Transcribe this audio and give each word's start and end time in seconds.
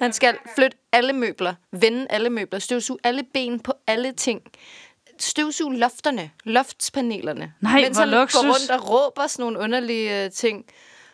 Han 0.00 0.12
skal 0.12 0.38
flytte 0.54 0.76
alle 0.92 1.12
møbler, 1.12 1.54
vende 1.72 2.06
alle 2.10 2.30
møbler, 2.30 2.58
støvsuge 2.58 2.98
alle 3.04 3.22
ben 3.34 3.60
på 3.60 3.72
alle 3.86 4.12
ting. 4.12 4.40
Støvsuge 5.18 5.76
lofterne, 5.76 6.30
loftspanelerne. 6.44 7.52
Nej, 7.60 7.80
mens 7.80 7.98
han 7.98 8.08
luksus. 8.08 8.40
går 8.40 8.48
rundt 8.52 8.70
og 8.70 8.90
råber 8.90 9.26
sådan 9.26 9.42
nogle 9.42 9.58
underlige 9.58 10.24
uh, 10.26 10.32
ting. 10.32 10.64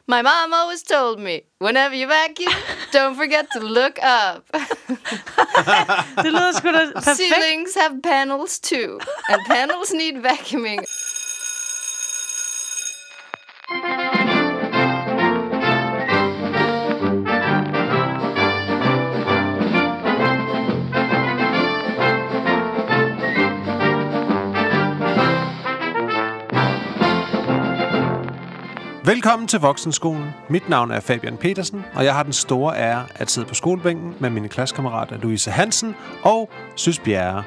My 0.09 0.21
mom 0.23 0.53
always 0.53 0.83
told 0.83 1.19
me, 1.19 1.41
whenever 1.61 1.95
you 1.95 2.09
vacuum, 2.09 2.53
don't 2.97 3.17
forget 3.17 3.47
to 3.55 3.61
look 3.61 3.99
up. 4.03 4.43
Det 6.25 6.33
lyder 6.33 6.53
sgu 6.53 6.69
da 6.73 6.91
perfekt. 6.95 7.17
Ceilings 7.17 7.71
have 7.81 8.03
panels 8.03 8.61
too, 8.61 8.99
and 9.29 9.41
panels 9.47 9.93
need 9.93 10.15
vacuuming. 10.23 10.81
Velkommen 29.13 29.49
til 29.49 29.61
Voksenskolen. 29.61 30.31
Mit 30.49 30.69
navn 30.69 30.91
er 30.91 31.01
Fabian 31.01 31.37
Petersen, 31.37 31.85
og 31.95 32.05
jeg 32.05 32.15
har 32.15 32.23
den 32.23 32.33
store 32.33 32.77
ære 32.77 33.07
at 33.15 33.31
sidde 33.31 33.47
på 33.47 33.55
skolebænken 33.55 34.15
med 34.19 34.31
mine 34.31 34.49
klassekammerater 34.49 35.19
Louise 35.19 35.51
Hansen 35.51 35.95
og 36.23 36.51
Søs 36.77 36.99
Bjerre. 36.99 37.45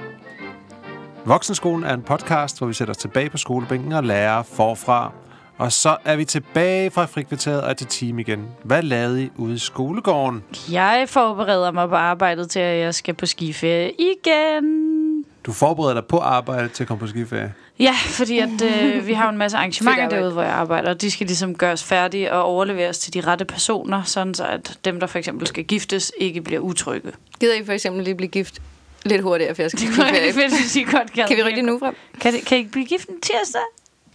Voksenskolen 1.25 1.83
er 1.83 1.93
en 1.93 2.01
podcast, 2.01 2.57
hvor 2.57 2.67
vi 2.67 2.73
sætter 2.73 2.93
os 2.93 2.97
tilbage 2.97 3.29
på 3.29 3.37
skolebænken 3.37 3.91
og 3.91 4.03
lærer 4.03 4.43
forfra. 4.43 5.11
Og 5.57 5.71
så 5.71 5.97
er 6.05 6.15
vi 6.15 6.25
tilbage 6.25 6.91
fra 6.91 7.05
frikvarteret 7.05 7.61
og 7.61 7.77
til 7.77 7.87
team 7.87 8.19
igen. 8.19 8.47
Hvad 8.63 8.81
lavede 8.81 9.23
I 9.23 9.29
ude 9.37 9.55
i 9.55 9.57
skolegården? 9.57 10.43
Jeg 10.71 11.05
forbereder 11.07 11.71
mig 11.71 11.89
på 11.89 11.95
arbejdet 11.95 12.49
til, 12.49 12.59
at 12.59 12.79
jeg 12.79 12.95
skal 12.95 13.13
på 13.13 13.25
skiferie 13.25 13.91
igen. 13.91 15.25
Du 15.45 15.51
forbereder 15.51 15.93
dig 15.93 16.05
på 16.05 16.19
arbejde 16.19 16.67
til 16.67 16.83
at 16.83 16.87
komme 16.87 16.99
på 16.99 17.07
skiferie. 17.07 17.53
Ja, 17.79 17.93
fordi 18.05 18.39
at, 18.39 18.61
øh, 18.61 19.07
vi 19.07 19.13
har 19.13 19.29
en 19.29 19.37
masse 19.37 19.57
arrangementer 19.59 20.09
derude, 20.09 20.31
hvor 20.31 20.41
jeg 20.41 20.51
arbejder, 20.51 20.89
og 20.89 21.01
de 21.01 21.11
skal 21.11 21.27
ligesom 21.27 21.55
gøres 21.55 21.83
færdige 21.83 22.33
og 22.33 22.43
overleveres 22.43 22.99
til 22.99 23.13
de 23.13 23.21
rette 23.21 23.45
personer, 23.45 24.03
sådan 24.03 24.33
så 24.33 24.45
at 24.45 24.79
dem, 24.85 24.99
der 24.99 25.07
for 25.07 25.17
eksempel 25.19 25.47
skal 25.47 25.63
giftes, 25.63 26.11
ikke 26.17 26.41
bliver 26.41 26.59
utrygge. 26.59 27.11
Gider 27.39 27.53
I 27.55 27.65
for 27.65 27.73
eksempel 27.73 28.03
lige 28.03 28.15
blive 28.15 28.29
gift 28.29 28.61
lidt 29.05 29.21
hurtigere, 29.21 29.55
for 29.55 29.61
jeg 29.61 29.71
skal 29.71 29.87
Det 29.87 29.95
kunne 29.95 30.05
jeg 30.05 30.33
fedt, 30.33 30.59
hvis 30.61 30.75
I 30.75 30.83
godt 30.83 31.13
kan. 31.13 31.27
Kan 31.27 31.37
vi 31.37 31.43
rykke 31.43 31.55
det 31.55 31.65
nu 31.65 31.79
frem? 31.79 31.95
Kan, 32.21 32.33
det, 32.33 32.45
kan 32.45 32.57
I 32.57 32.59
ikke 32.59 32.71
blive 32.71 32.85
gift 32.85 33.09
en 33.09 33.21
tirsdag? 33.21 33.61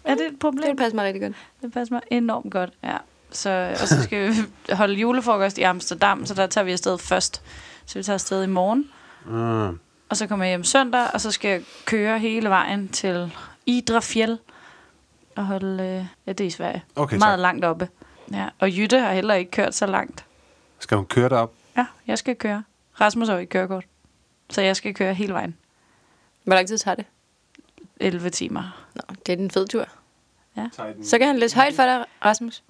Er 0.05 0.15
det 0.15 0.25
et 0.25 0.31
Det 0.31 0.39
problem? 0.39 0.69
vil 0.69 0.77
passe 0.77 0.97
mig 0.97 1.05
rigtig 1.05 1.23
godt. 1.23 1.33
Det 1.63 1.73
passer 1.73 1.95
mig 1.95 2.03
enormt 2.11 2.53
godt, 2.53 2.71
ja. 2.85 2.97
Så, 3.33 3.77
og 3.83 3.89
så 3.89 4.03
skal 4.03 4.29
vi 4.29 4.35
holde 4.73 4.95
julefrokost 4.95 5.59
i 5.59 5.63
Amsterdam, 5.63 6.27
så 6.27 6.35
der 6.35 6.47
tager 6.47 6.65
vi 6.65 6.73
afsted 6.73 6.99
først. 6.99 7.43
Så 7.87 7.99
vi 7.99 8.03
tager 8.03 8.15
afsted 8.15 8.43
i 8.45 8.47
morgen, 8.47 8.89
Mm. 9.27 9.79
og 10.09 10.17
så 10.17 10.27
kommer 10.27 10.45
jeg 10.45 10.51
hjem 10.51 10.65
søndag, 10.65 11.07
og 11.15 11.21
så 11.21 11.31
skal 11.31 11.49
jeg 11.51 11.61
køre 11.85 12.19
hele 12.19 12.49
vejen 12.49 12.89
til 12.89 13.33
Idrafjell 13.79 14.39
og 15.37 15.47
holde, 15.47 15.83
øh, 15.83 16.05
ja, 16.27 16.33
det 16.33 16.41
er 16.41 16.47
i 16.49 16.51
Sverige, 16.51 16.83
Okay, 16.97 17.17
meget 17.17 17.33
tak. 17.37 17.41
langt 17.41 17.65
oppe. 17.65 17.89
Ja, 18.33 18.49
og 18.59 18.71
Jytte 18.77 19.01
har 19.01 19.13
heller 19.13 19.35
ikke 19.35 19.51
kørt 19.51 19.75
så 19.75 19.87
langt. 19.87 20.25
Skal 20.79 20.97
hun 20.97 21.07
køre 21.07 21.29
derop? 21.29 21.53
Ja, 21.77 21.87
jeg 22.07 22.19
skal 22.19 22.37
køre. 22.37 22.63
Rasmus 23.01 23.29
har 23.29 23.35
jo 23.35 23.41
ikke 23.41 23.51
kørekort, 23.51 23.85
så 24.51 24.61
jeg 24.61 24.77
skal 24.77 24.95
køre 24.95 25.15
hele 25.15 25.33
vejen. 25.33 25.57
Hvor 26.45 26.55
lang 26.55 26.69
tid 26.69 26.79
tager 26.79 26.95
det? 26.95 27.05
11 28.01 28.31
timer. 28.31 28.87
Nå, 28.95 29.15
det 29.27 29.33
er 29.33 29.37
den 29.37 29.51
fed 29.51 29.67
tur. 29.69 29.87
Ja. 30.57 30.67
Så 31.03 31.19
kan 31.19 31.27
han 31.27 31.39
læse 31.39 31.57
højt 31.57 31.75
for 31.75 31.83
dig, 31.83 32.05
Rasmus. 32.25 32.63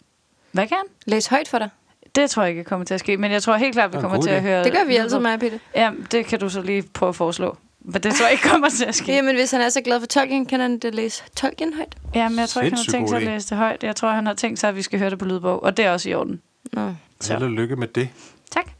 Hvad 0.52 0.68
kan 0.68 0.76
han? 0.76 0.86
Læse 1.06 1.30
højt 1.30 1.48
for 1.48 1.58
dig. 1.58 1.68
Det 2.14 2.30
tror 2.30 2.42
jeg 2.42 2.50
ikke 2.50 2.64
kommer 2.64 2.84
til 2.86 2.94
at 2.94 3.00
ske, 3.00 3.16
men 3.16 3.32
jeg 3.32 3.42
tror 3.42 3.56
helt 3.56 3.72
klart, 3.72 3.90
vi 3.90 3.94
er 3.94 3.98
en 3.98 4.02
kommer 4.02 4.22
til 4.22 4.30
at 4.30 4.42
høre... 4.42 4.64
Det 4.64 4.72
gør 4.72 4.84
vi 4.84 4.96
altid, 4.96 5.18
mig 5.18 5.40
Peter. 5.40 5.58
Ja, 5.74 5.92
det 6.10 6.26
kan 6.26 6.40
du 6.40 6.48
så 6.48 6.62
lige 6.62 6.82
prøve 6.82 7.08
at 7.08 7.16
foreslå. 7.16 7.56
Men 7.80 8.02
det 8.02 8.14
tror 8.14 8.24
jeg 8.24 8.32
ikke 8.32 8.48
kommer 8.48 8.68
til 8.68 8.84
at 8.84 8.94
ske. 8.94 9.12
Jamen, 9.12 9.36
hvis 9.36 9.50
han 9.50 9.60
er 9.60 9.68
så 9.68 9.80
glad 9.80 10.00
for 10.00 10.06
Tolkien, 10.06 10.46
kan 10.46 10.60
han 10.60 10.78
det 10.78 10.94
læse 10.94 11.22
Tolkien 11.36 11.74
højt. 11.74 11.96
Ja, 12.14 12.28
men 12.28 12.38
jeg 12.38 12.48
tror 12.48 12.62
ikke, 12.62 12.76
han 12.76 12.84
har 12.86 12.92
tænkt 12.92 13.08
sig 13.08 13.16
at 13.18 13.24
læse 13.24 13.48
det 13.48 13.58
højt. 13.58 13.82
Jeg 13.82 13.96
tror, 13.96 14.10
han 14.10 14.26
har 14.26 14.34
tænkt 14.34 14.58
sig, 14.58 14.68
at 14.68 14.76
vi 14.76 14.82
skal 14.82 14.98
høre 14.98 15.10
det 15.10 15.18
på 15.18 15.24
lydbog, 15.24 15.62
og 15.62 15.76
det 15.76 15.84
er 15.84 15.90
også 15.90 16.08
i 16.10 16.14
orden. 16.14 16.42
Nå. 16.72 16.94
Så. 17.20 17.32
Held 17.32 17.42
og 17.42 17.50
lykke 17.50 17.76
med 17.76 17.88
det. 17.88 18.08
Tak. 18.50 18.70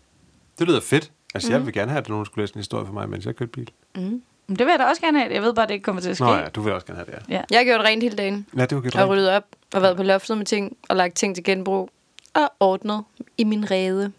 Det 0.58 0.68
lyder 0.68 0.80
fedt. 0.80 1.10
Altså, 1.34 1.48
mm. 1.48 1.52
jeg 1.52 1.66
vil 1.66 1.74
gerne 1.74 1.90
have, 1.90 1.98
at 1.98 2.08
nogen 2.08 2.26
skulle 2.26 2.42
læse 2.42 2.54
en 2.54 2.58
historie 2.58 2.86
for 2.86 2.92
mig, 2.92 3.08
mens 3.08 3.26
jeg 3.26 3.36
kørte 3.36 3.52
bil. 3.52 3.70
Men 3.94 4.56
det 4.58 4.66
vil 4.66 4.72
jeg 4.72 4.78
da 4.78 4.84
også 4.84 5.02
gerne 5.02 5.18
have. 5.18 5.34
Jeg 5.34 5.42
ved 5.42 5.54
bare, 5.54 5.62
at 5.62 5.68
det 5.68 5.74
ikke 5.74 5.84
kommer 5.84 6.02
til 6.02 6.10
at 6.10 6.16
ske. 6.16 6.24
Nå 6.24 6.34
ja, 6.34 6.48
du 6.48 6.60
vil 6.60 6.72
også 6.72 6.86
gerne 6.86 7.04
have 7.04 7.20
det, 7.20 7.28
ja. 7.28 7.42
Jeg 7.50 7.58
har 7.58 7.64
gjort 7.64 7.80
rent 7.80 8.02
hele 8.02 8.16
dagen. 8.16 8.46
Ja, 8.56 8.66
det 8.66 8.76
var 8.76 8.82
godt. 8.82 8.96
Og 8.96 9.08
ryddet 9.08 9.30
op. 9.30 9.44
Og 9.74 9.82
været 9.82 9.96
på 9.96 10.02
loftet 10.02 10.38
med 10.38 10.46
ting. 10.46 10.76
Og 10.88 10.96
lagt 10.96 11.14
ting 11.14 11.34
til 11.34 11.44
genbrug. 11.44 11.90
Og 12.34 12.52
ordnet 12.60 13.04
i 13.38 13.44
min 13.44 13.70
rede. 13.70 14.12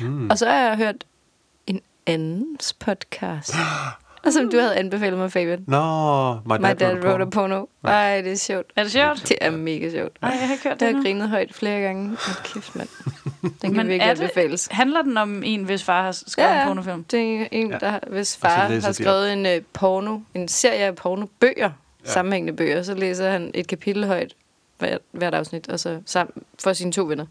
Mm. 0.00 0.30
Og 0.30 0.38
så 0.38 0.46
har 0.46 0.68
jeg 0.68 0.76
hørt 0.76 1.04
en 1.66 1.80
andens 2.06 2.72
podcast. 2.72 3.54
og 4.26 4.32
som 4.32 4.50
du 4.50 4.58
havde 4.58 4.76
anbefalet 4.76 5.18
mig, 5.18 5.32
Fabian. 5.32 5.64
Nå, 5.66 6.34
my 6.34 6.50
dad, 6.52 6.58
My 6.60 6.74
dad 6.80 7.04
wrote 7.04 7.22
a 7.22 7.26
porno. 7.26 7.66
Ej, 7.84 8.20
det 8.20 8.32
er 8.32 8.36
sjovt. 8.36 8.66
Er 8.76 8.82
det 8.82 8.92
sjovt? 8.92 9.28
Det 9.28 9.36
er 9.40 9.50
mega 9.50 9.90
sjovt. 9.90 10.22
Nej, 10.22 10.30
jeg 10.30 10.46
har 10.48 10.52
ikke 10.54 10.68
hørt 10.68 10.80
Det 10.80 10.88
det 10.88 10.96
har 10.96 11.02
grinet 11.02 11.28
højt 11.28 11.54
flere 11.54 11.80
gange. 11.80 12.08
Hold 12.08 12.44
kæft, 12.54 12.76
mand. 12.76 12.88
Den 13.42 13.50
kan 13.62 13.72
Men 13.72 13.88
virkelig 13.88 14.16
det- 14.16 14.22
anbefales. 14.22 14.68
Handler 14.70 15.02
den 15.02 15.16
om 15.16 15.42
en, 15.44 15.62
hvis 15.64 15.84
far 15.84 16.02
har 16.02 16.12
skrevet 16.12 16.50
Ja, 16.50 16.60
en 16.62 16.66
pornofilm? 16.68 17.04
Det 17.04 17.40
er 17.42 17.46
en, 17.52 17.70
Ja. 17.70 17.78
der, 17.78 17.98
hvis 18.10 18.36
far 18.36 18.48
har 18.80 18.92
skrevet 18.92 19.32
en 19.32 19.46
uh, 19.46 19.52
porno, 19.72 20.18
en 20.34 20.48
serie 20.48 20.78
af 20.84 20.94
pornobøger, 20.96 21.70
Ja. 22.06 22.10
sammenhængende 22.10 22.56
bøger, 22.56 22.82
så 22.82 22.94
læser 22.94 23.30
han 23.30 23.50
et 23.54 23.66
kapitel 23.66 24.06
højt 24.06 24.32
hvert, 24.78 24.98
hvert 25.12 25.34
afsnit, 25.34 25.68
og 25.68 25.80
så 25.80 26.00
sammen 26.06 26.32
for 26.62 26.72
sine 26.72 26.92
to 26.92 27.02
venner. 27.04 27.26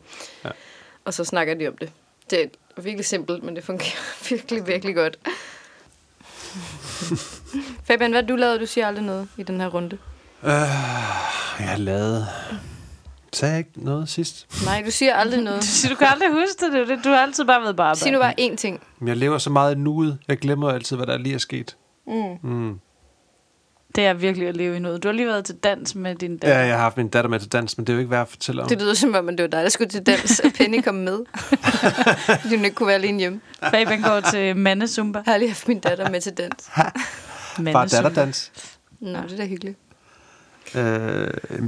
Ja. 0.45 0.49
Og 1.05 1.13
så 1.13 1.23
snakker 1.23 1.53
de 1.53 1.67
om 1.67 1.77
det. 1.77 1.91
Det 2.29 2.41
er 2.77 2.81
virkelig 2.81 3.05
simpelt, 3.05 3.43
men 3.43 3.55
det 3.55 3.63
fungerer 3.63 4.17
virkelig, 4.29 4.67
virkelig 4.67 4.95
godt. 4.95 5.17
Fabian, 7.87 8.11
hvad 8.11 8.23
du 8.23 8.35
lavet? 8.35 8.61
Du 8.61 8.65
siger 8.65 8.87
aldrig 8.87 9.05
noget 9.05 9.27
i 9.37 9.43
den 9.43 9.61
her 9.61 9.67
runde. 9.67 9.97
Øh, 10.43 10.51
jeg 11.59 11.69
har 11.69 11.77
lavet... 11.77 12.27
Sagde 13.33 13.51
jeg 13.51 13.59
ikke 13.59 13.71
noget 13.75 14.09
sidst? 14.09 14.47
Nej, 14.65 14.83
du 14.85 14.91
siger 14.91 15.15
aldrig 15.15 15.41
noget. 15.41 15.61
Du 15.61 15.65
siger, 15.65 15.89
du 15.93 15.95
kan 15.97 16.07
aldrig 16.07 16.31
huske 16.31 16.65
det. 16.65 16.87
det. 16.87 16.97
er. 16.97 17.01
Du 17.01 17.09
har 17.09 17.17
altid 17.17 17.45
bare 17.45 17.61
været 17.61 17.69
arbejde. 17.69 17.99
Sig 17.99 18.11
nu 18.11 18.19
bare 18.19 18.33
én 18.39 18.55
ting. 18.55 18.81
Men 18.99 19.07
jeg 19.07 19.17
lever 19.17 19.37
så 19.37 19.49
meget 19.49 19.75
i 19.75 19.77
nuet. 19.77 20.17
Jeg 20.27 20.37
glemmer 20.37 20.69
altid, 20.69 20.95
hvad 20.95 21.07
der 21.07 21.17
lige 21.17 21.35
er 21.35 21.39
sket. 21.39 21.75
Mm. 22.07 22.49
Mm. 22.51 22.79
Det 23.95 24.05
er 24.05 24.13
virkelig 24.13 24.47
at 24.47 24.57
leve 24.57 24.75
i 24.75 24.79
noget. 24.79 25.03
Du 25.03 25.07
har 25.07 25.13
lige 25.13 25.27
været 25.27 25.45
til 25.45 25.55
dans 25.55 25.95
med 25.95 26.15
din 26.15 26.39
Ja, 26.43 26.47
datter. 26.47 26.63
jeg 26.63 26.75
har 26.75 26.81
haft 26.83 26.97
min 26.97 27.07
datter 27.07 27.29
med 27.29 27.39
til 27.39 27.51
dans, 27.51 27.77
men 27.77 27.87
det 27.87 27.93
er 27.93 27.95
jo 27.95 27.99
ikke 27.99 28.11
værd 28.11 28.21
at 28.21 28.27
fortælle 28.27 28.61
om. 28.61 28.69
Det 28.69 28.81
lyder 28.81 28.93
som 28.93 29.15
om, 29.15 29.29
at 29.29 29.37
det 29.37 29.43
var 29.43 29.47
dig, 29.49 29.63
der 29.63 29.69
skulle 29.69 29.89
til 29.89 30.03
dans, 30.05 30.39
og 30.39 30.51
Penny 30.57 30.81
kom 30.81 30.95
med. 30.95 31.19
Fordi 32.41 32.55
hun 32.55 32.65
ikke 32.65 32.75
kunne 32.75 32.87
være 32.87 32.95
alene 32.95 33.19
hjemme. 33.19 33.41
Fabian 33.63 34.01
går 34.01 34.19
til 34.19 34.57
mandesumba. 34.57 35.21
Jeg 35.25 35.33
har 35.33 35.37
lige 35.37 35.49
haft 35.49 35.67
min 35.67 35.79
datter 35.79 36.09
med 36.09 36.21
til 36.21 36.33
dans. 36.33 36.69
Bare 37.73 37.87
datterdans. 37.87 38.51
Nå, 38.99 39.19
det 39.19 39.31
er 39.33 39.37
da 39.37 39.45
hyggeligt. 39.45 39.77
Øh, 40.75 40.81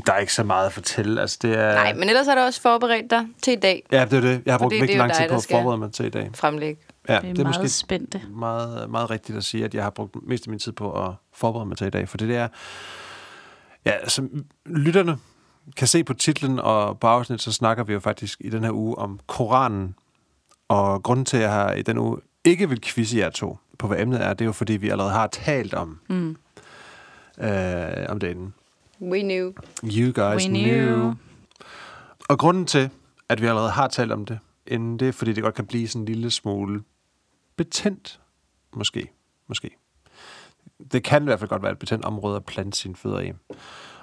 der 0.06 0.14
er 0.14 0.18
ikke 0.18 0.34
så 0.34 0.44
meget 0.44 0.66
at 0.66 0.74
fortælle. 0.74 1.22
Altså, 1.22 1.38
det 1.42 1.54
er... 1.54 1.74
Nej, 1.74 1.94
men 1.94 2.10
ellers 2.10 2.28
har 2.28 2.36
du 2.36 2.42
også 2.42 2.62
forberedt 2.62 3.10
dig 3.12 3.26
til 3.42 3.54
i 3.54 3.56
dag. 3.56 3.84
Ja, 3.92 4.06
det 4.06 4.14
er 4.14 4.22
det. 4.22 4.42
Jeg 4.46 4.54
har 4.54 4.58
brugt 4.58 4.74
virkelig 4.74 4.98
lang 4.98 5.14
tid 5.14 5.30
på 5.30 5.36
at 5.36 5.48
forberede 5.52 5.78
mig 5.78 5.92
til 5.94 6.06
i 6.06 6.10
dag. 6.10 6.30
Fremlæg. 6.36 6.78
Ja, 7.10 7.14
Det 7.20 7.30
er, 7.30 7.34
det 7.34 7.40
er 7.40 7.44
meget 7.44 7.56
måske 7.62 7.70
spændte. 7.70 8.22
meget, 8.30 8.90
meget 8.90 9.10
rigtigt 9.10 9.38
at 9.38 9.44
sige, 9.44 9.66
at 9.66 9.76
jeg 9.76 9.84
har 9.84 9.90
brugt 9.90 10.16
mest 10.28 10.48
af 10.48 10.50
min 10.50 10.60
tid 10.60 10.72
på 10.72 10.92
at 11.08 11.14
forberede 11.34 11.66
mig 11.70 11.78
til 11.78 11.88
i 11.88 11.90
dag. 11.90 12.10
For 12.10 12.18
det 12.18 12.36
er... 12.36 12.48
Ja, 13.86 13.92
altså, 13.92 14.28
lytterne 14.66 15.18
kan 15.76 15.88
se 15.88 16.04
på 16.04 16.14
titlen 16.14 16.60
og 16.60 17.00
på 17.00 17.08
afsnit, 17.08 17.42
så 17.42 17.52
snakker 17.52 17.84
vi 17.84 17.94
jo 17.94 18.00
faktisk 18.00 18.42
i 18.42 18.50
den 18.50 18.64
her 18.64 18.72
uge 18.72 18.98
om 18.98 19.20
Koranen. 19.28 19.96
Og 20.68 21.04
grunden 21.04 21.26
til, 21.26 21.38
at 21.38 21.44
jeg 21.44 21.52
har 21.52 21.72
i 21.74 21.82
den 21.82 21.98
uge 21.98 22.18
ikke 22.46 22.70
vil 22.70 22.82
quizze 22.82 23.18
jer 23.18 23.30
to 23.30 23.58
på, 23.80 23.88
hvad 23.88 24.00
emnet 24.00 24.24
er, 24.24 24.34
det 24.34 24.42
er 24.42 24.46
jo 24.46 24.52
fordi, 24.52 24.74
vi 24.74 24.90
allerede 24.90 25.14
har 25.14 25.28
talt 25.28 25.74
om, 25.74 26.00
Mm. 26.10 26.38
øh, 27.40 28.06
om 28.10 28.20
det 28.20 28.28
inden. 28.30 28.54
We 29.02 29.20
knew. 29.22 29.52
You 29.84 30.12
guys 30.14 30.48
We 30.48 30.50
knew. 30.50 30.86
knew. 30.96 31.14
Og 32.30 32.40
grunden 32.40 32.66
til, 32.66 32.90
at 33.30 33.42
vi 33.42 33.48
allerede 33.48 33.70
har 33.72 33.88
talt 33.88 34.12
om 34.12 34.26
det 34.26 34.40
inden, 34.68 35.00
det 35.00 35.08
er, 35.08 35.12
fordi 35.12 35.34
det 35.34 35.44
godt 35.44 35.56
kan 35.56 35.66
blive 35.66 35.88
sådan 35.88 36.02
en 36.02 36.06
lille 36.06 36.32
smule 36.32 36.84
betændt. 37.58 38.20
Måske. 38.74 39.12
Måske. 39.48 39.70
Det 40.92 41.04
kan 41.04 41.24
i 41.24 41.26
hvert 41.26 41.40
fald 41.40 41.50
godt 41.50 41.64
være 41.64 41.72
et 41.72 41.80
betændt 41.80 42.06
område 42.06 42.36
at 42.36 42.46
plante 42.46 42.78
sine 42.78 42.96
fødder 42.96 43.20
i. 43.20 43.32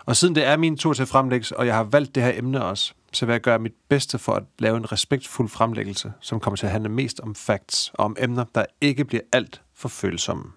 Og 0.06 0.16
siden 0.16 0.34
det 0.34 0.44
er 0.44 0.56
min 0.56 0.76
tur 0.76 0.92
til 0.92 1.06
fremlæggelse, 1.06 1.56
og 1.56 1.66
jeg 1.66 1.74
har 1.74 1.84
valgt 1.84 2.14
det 2.14 2.22
her 2.22 2.32
emne 2.34 2.64
også, 2.64 2.94
så 3.12 3.26
vil 3.26 3.32
jeg 3.32 3.40
gøre 3.40 3.58
mit 3.58 3.74
bedste 3.88 4.18
for 4.18 4.32
at 4.32 4.42
lave 4.58 4.76
en 4.76 4.92
respektfuld 4.92 5.48
fremlæggelse, 5.48 6.12
som 6.20 6.40
kommer 6.40 6.56
til 6.56 6.66
at 6.66 6.72
handle 6.72 6.88
mest 6.88 7.20
om 7.20 7.34
facts 7.34 7.90
og 7.94 8.04
om 8.04 8.16
emner, 8.18 8.44
der 8.54 8.64
ikke 8.80 9.04
bliver 9.04 9.22
alt 9.32 9.62
for 9.74 9.88
følsomme. 9.88 10.52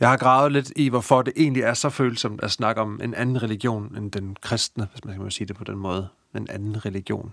Jeg 0.00 0.08
har 0.08 0.16
gravet 0.16 0.52
lidt 0.52 0.72
i, 0.76 0.88
hvorfor 0.88 1.22
det 1.22 1.32
egentlig 1.36 1.62
er 1.62 1.74
så 1.74 1.90
følsomt 1.90 2.42
at 2.42 2.50
snakke 2.50 2.80
om 2.80 3.00
en 3.02 3.14
anden 3.14 3.42
religion 3.42 3.96
end 3.96 4.12
den 4.12 4.36
kristne, 4.40 4.88
hvis 4.90 5.04
man 5.04 5.18
kan 5.18 5.30
sige 5.30 5.46
det 5.46 5.56
på 5.56 5.64
den 5.64 5.76
måde. 5.76 6.08
En 6.34 6.50
anden 6.50 6.84
religion. 6.84 7.32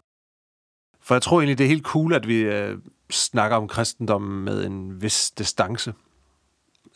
For 1.01 1.15
jeg 1.15 1.21
tror 1.21 1.39
egentlig, 1.39 1.57
det 1.57 1.63
er 1.63 1.67
helt 1.67 1.85
cool, 1.85 2.13
at 2.13 2.27
vi 2.27 2.39
øh, 2.39 2.77
snakker 3.11 3.57
om 3.57 3.67
kristendommen 3.67 4.45
med 4.45 4.65
en 4.65 5.01
vis 5.01 5.31
distance. 5.31 5.93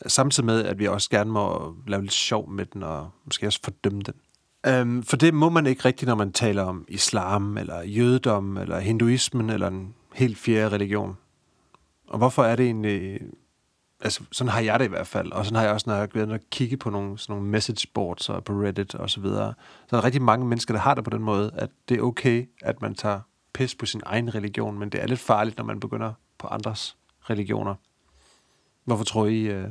Samtidig 0.06 0.46
med, 0.46 0.64
at 0.64 0.78
vi 0.78 0.88
også 0.88 1.10
gerne 1.10 1.30
må 1.30 1.74
lave 1.86 2.02
lidt 2.02 2.12
sjov 2.12 2.50
med 2.50 2.66
den, 2.66 2.82
og 2.82 3.10
måske 3.24 3.46
også 3.46 3.60
fordømme 3.64 4.02
den. 4.02 4.14
Øhm, 4.66 5.02
for 5.02 5.16
det 5.16 5.34
må 5.34 5.48
man 5.48 5.66
ikke 5.66 5.84
rigtigt, 5.84 6.08
når 6.08 6.14
man 6.14 6.32
taler 6.32 6.62
om 6.62 6.84
islam, 6.88 7.58
eller 7.58 7.82
jødedom, 7.82 8.56
eller 8.56 8.78
hinduismen, 8.78 9.50
eller 9.50 9.68
en 9.68 9.94
helt 10.14 10.38
fjerde 10.38 10.74
religion. 10.74 11.16
Og 12.08 12.18
hvorfor 12.18 12.44
er 12.44 12.56
det 12.56 12.66
egentlig... 12.66 13.20
Altså, 14.02 14.22
sådan 14.32 14.50
har 14.50 14.60
jeg 14.60 14.78
det 14.78 14.84
i 14.84 14.88
hvert 14.88 15.06
fald. 15.06 15.32
Og 15.32 15.44
sådan 15.44 15.56
har 15.56 15.62
jeg 15.62 15.72
også, 15.72 15.90
når 15.90 15.94
jeg 15.94 16.02
har 16.02 16.08
været 16.14 16.32
og 16.32 16.40
kigge 16.50 16.76
på 16.76 16.90
nogle, 16.90 17.18
sådan 17.18 17.32
nogle 17.32 17.48
message 17.48 17.88
boards 17.94 18.28
og 18.28 18.44
på 18.44 18.52
Reddit 18.52 18.94
og 18.94 19.10
så 19.10 19.20
videre. 19.20 19.54
Så 19.88 19.96
er 19.96 20.00
der 20.00 20.04
rigtig 20.04 20.22
mange 20.22 20.46
mennesker, 20.46 20.74
der 20.74 20.80
har 20.80 20.94
det 20.94 21.04
på 21.04 21.10
den 21.10 21.22
måde, 21.22 21.50
at 21.54 21.70
det 21.88 21.96
er 21.96 22.02
okay, 22.02 22.48
at 22.62 22.82
man 22.82 22.94
tager 22.94 23.20
pis 23.52 23.74
på 23.74 23.86
sin 23.86 24.00
egen 24.06 24.34
religion, 24.34 24.78
men 24.78 24.88
det 24.88 25.02
er 25.02 25.06
lidt 25.06 25.20
farligt, 25.20 25.56
når 25.56 25.64
man 25.64 25.80
begynder 25.80 26.12
på 26.38 26.46
andres 26.46 26.96
religioner. 27.30 27.74
Hvorfor 28.84 29.04
tror 29.04 29.26
I, 29.26 29.40
øh, 29.40 29.68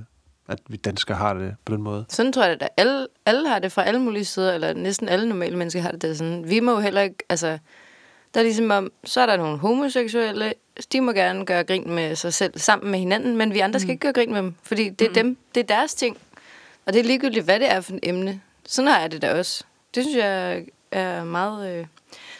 at 0.47 0.59
vi 0.67 0.77
danskere 0.77 1.17
har 1.17 1.33
det 1.33 1.55
på 1.65 1.73
den 1.73 1.81
måde? 1.81 2.05
Sådan 2.09 2.33
tror 2.33 2.43
jeg, 2.43 2.57
at 2.61 2.69
alle, 2.77 3.07
alle 3.25 3.49
har 3.49 3.59
det 3.59 3.71
fra 3.71 3.83
alle 3.83 3.99
mulige 3.99 4.25
sider, 4.25 4.53
eller 4.53 4.73
næsten 4.73 5.09
alle 5.09 5.29
normale 5.29 5.57
mennesker 5.57 5.81
har 5.81 5.91
det 5.91 6.01
der 6.01 6.13
sådan. 6.13 6.49
Vi 6.49 6.59
må 6.59 6.71
jo 6.71 6.79
heller 6.79 7.01
ikke, 7.01 7.17
altså, 7.29 7.57
der 8.33 8.39
er 8.39 8.43
ligesom 8.43 8.71
om, 8.71 8.91
så 9.03 9.21
er 9.21 9.25
der 9.25 9.37
nogle 9.37 9.57
homoseksuelle, 9.57 10.53
de 10.91 11.01
må 11.01 11.11
gerne 11.11 11.45
gøre 11.45 11.63
grin 11.63 11.89
med 11.89 12.15
sig 12.15 12.33
selv 12.33 12.59
sammen 12.59 12.91
med 12.91 12.99
hinanden, 12.99 13.37
men 13.37 13.53
vi 13.53 13.59
andre 13.59 13.79
skal 13.79 13.91
ikke 13.91 14.01
gøre 14.01 14.13
grin 14.13 14.31
med 14.31 14.41
dem, 14.41 14.55
fordi 14.63 14.89
det 14.89 15.07
er 15.07 15.13
dem, 15.13 15.37
det 15.55 15.61
er 15.61 15.67
deres 15.67 15.93
ting. 15.93 16.17
Og 16.85 16.93
det 16.93 16.99
er 16.99 17.03
ligegyldigt, 17.03 17.45
hvad 17.45 17.59
det 17.59 17.71
er 17.71 17.81
for 17.81 17.93
et 17.93 17.99
emne. 18.03 18.41
Sådan 18.65 18.91
har 18.91 18.99
jeg 18.99 19.11
det 19.11 19.21
da 19.21 19.39
også. 19.39 19.63
Det 19.95 20.03
synes 20.03 20.17
jeg 20.17 20.65
er 20.91 21.23
meget... 21.23 21.79
Øh, 21.79 21.85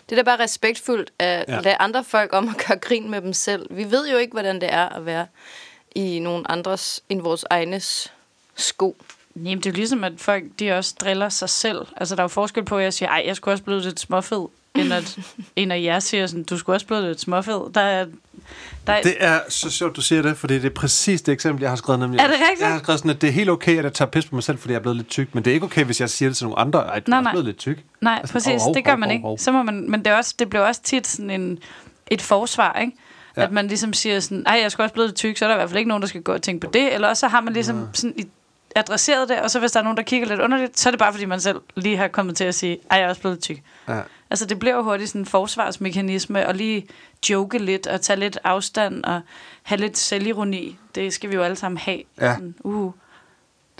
det 0.10 0.12
er 0.12 0.16
da 0.16 0.22
bare 0.32 0.40
respektfuldt 0.44 1.12
at 1.20 1.50
Ja. 1.50 1.60
lade 1.60 1.76
andre 1.80 2.04
folk 2.04 2.34
om 2.34 2.50
at 2.50 2.66
gøre 2.68 2.78
grin 2.78 3.10
med 3.10 3.22
dem 3.22 3.34
selv. 3.34 3.68
Vi 3.70 3.92
ved 3.92 4.10
jo 4.10 4.18
ikke, 4.18 4.32
hvordan 4.32 4.62
det 4.62 4.74
er 4.74 4.90
at 4.90 5.06
være 5.06 5.28
i 5.96 6.20
nogle 6.20 6.52
andres 6.52 7.04
end 7.10 7.22
vores 7.22 7.46
egnes 7.50 8.14
sko. 8.56 8.98
Jamen, 9.36 9.58
det 9.58 9.66
er 9.66 9.70
jo 9.72 9.76
ligesom, 9.76 10.04
at 10.04 10.14
folk 10.18 10.44
de 10.60 10.72
også 10.72 10.96
driller 11.02 11.30
sig 11.30 11.50
selv. 11.50 11.86
Altså, 11.98 12.16
der 12.16 12.22
er 12.22 12.24
jo 12.24 12.28
forskel 12.28 12.66
på, 12.66 12.78
at 12.78 12.84
jeg 12.84 12.94
siger, 12.94 13.10
ej, 13.10 13.24
jeg 13.26 13.36
skulle 13.36 13.54
også 13.54 13.64
blive 13.64 13.82
lidt 13.82 14.00
småfed, 14.00 14.46
end 14.76 14.94
at 14.94 15.18
en 15.56 15.72
af 15.72 15.82
jer 15.84 16.00
siger 16.00 16.28
sådan, 16.28 16.44
du 16.44 16.58
skulle 16.58 16.76
også 16.76 16.86
blive 16.86 17.02
lidt 17.08 17.22
småfed. 17.22 17.74
Der 17.74 17.82
er, 17.82 18.06
der 18.88 18.94
er, 18.94 19.02
Det 19.02 19.16
er 19.20 19.40
så 19.50 19.70
sjovt, 19.72 19.96
du 19.96 20.02
siger 20.02 20.22
det, 20.22 20.38
for 20.38 20.48
det 20.48 20.66
er 20.66 20.70
præcis 20.70 21.22
det 21.22 21.32
eksempel, 21.32 21.62
jeg 21.62 21.72
har 21.72 21.76
skrevet. 21.76 22.00
Nemlig. 22.00 22.20
Er 22.20 22.28
det 22.28 22.36
rigtigt? 22.36 22.62
Jeg 22.62 22.72
har 22.72 22.80
skrevet 22.80 23.00
sådan, 23.00 23.12
at 23.12 23.22
det 23.22 23.28
er 23.28 23.32
helt 23.32 23.50
okay, 23.50 23.78
at 23.78 23.84
jeg 23.84 23.94
tager 23.94 24.10
pis 24.10 24.26
på 24.26 24.36
mig 24.36 24.44
selv, 24.44 24.58
fordi 24.58 24.72
jeg 24.72 24.78
er 24.78 24.82
blevet 24.82 24.96
lidt 24.98 25.10
tyk. 25.10 25.36
Men 25.36 25.46
det 25.46 25.52
er 25.52 25.54
ikke 25.54 25.66
okay, 25.66 25.84
hvis 25.86 26.02
jeg 26.02 26.10
siger 26.10 26.30
det 26.30 26.38
til 26.38 26.46
nogle 26.46 26.60
andre. 26.60 26.80
Ej, 26.80 27.00
du 27.00 27.10
Nej, 27.10 27.18
er 27.18 27.22
nej. 27.24 27.32
blevet 27.32 27.46
lidt 27.46 27.58
tyk. 27.58 27.84
nej, 28.02 28.18
Altså, 28.20 28.34
præcis, 28.34 28.52
hov, 28.52 28.60
hov, 28.62 28.74
det 28.76 28.86
gør 28.86 28.96
man 28.96 29.10
hov, 29.10 29.14
ikke. 29.14 29.24
hov. 29.24 29.38
Så 29.38 29.52
må 29.52 29.64
man, 29.64 29.90
men 29.92 30.00
det, 30.00 30.08
er 30.08 30.18
også, 30.18 30.36
det 30.40 30.50
bliver 30.50 30.64
også 30.66 30.82
tit 30.84 31.08
sådan 31.08 31.30
en, 31.30 31.60
et 32.08 32.22
forsvar, 32.22 32.80
ikke? 32.82 32.94
Ja. 33.38 33.42
Ja. 33.42 33.48
At 33.48 33.54
man 33.54 33.68
ligesom 33.68 33.94
siger 33.94 34.20
sådan, 34.20 34.44
ej, 34.48 34.60
jeg 34.62 34.72
skulle 34.72 34.86
også 34.86 34.94
blive 34.94 35.06
lidt 35.08 35.16
tyk, 35.16 35.38
så 35.38 35.46
er 35.46 35.50
der 35.50 35.56
i 35.56 35.58
hvert 35.58 35.70
fald 35.70 35.78
ikke 35.78 35.88
nogen, 35.90 36.02
der 36.02 36.08
skal 36.08 36.22
gå 36.22 36.34
og 36.34 36.42
tænke 36.42 36.66
på 36.68 36.72
det. 36.74 36.94
Eller 36.94 37.08
også 37.08 37.20
så 37.22 37.28
har 37.28 37.42
man 37.42 37.54
ligesom 37.54 37.88
sådan 37.94 38.14
i- 38.18 38.28
adresseret 38.76 39.30
det, 39.30 39.40
og 39.42 39.52
så 39.52 39.60
hvis 39.60 39.72
der 39.72 39.80
er 39.80 39.84
nogen, 39.84 39.98
der 39.98 40.04
kigger 40.04 40.28
lidt 40.28 40.40
underligt, 40.40 40.80
så 40.80 40.90
er 40.90 40.92
det 40.92 41.00
bare, 41.00 41.14
fordi 41.14 41.26
man 41.26 41.42
selv 41.42 41.62
lige 41.76 41.98
har 41.98 42.08
kommet 42.08 42.38
til 42.38 42.44
at 42.44 42.56
sige, 42.56 42.80
ej, 42.92 42.98
jeg 42.98 43.06
er 43.06 43.10
også 43.10 43.22
blevet 43.22 43.40
tyk. 43.40 43.62
Ja. 43.88 44.02
Altså, 44.30 44.46
det 44.46 44.60
bliver 44.60 44.76
jo 44.76 44.84
hurtigt 44.84 45.10
sådan 45.10 45.22
en 45.22 45.26
forsvarsmekanisme, 45.26 46.48
og 46.48 46.56
lige 46.56 46.88
joke 47.30 47.58
lidt, 47.58 47.88
og 47.88 48.02
tage 48.02 48.20
lidt 48.20 48.40
afstand, 48.44 49.04
og 49.04 49.22
have 49.64 49.80
lidt 49.82 49.98
selvironi. 49.98 50.78
Det 50.96 51.14
skal 51.14 51.30
vi 51.30 51.36
jo 51.36 51.42
alle 51.44 51.56
sammen 51.56 51.78
have. 51.78 52.02
Ja. 52.22 52.34
Sådan, 52.34 52.56
uh, 52.64 52.92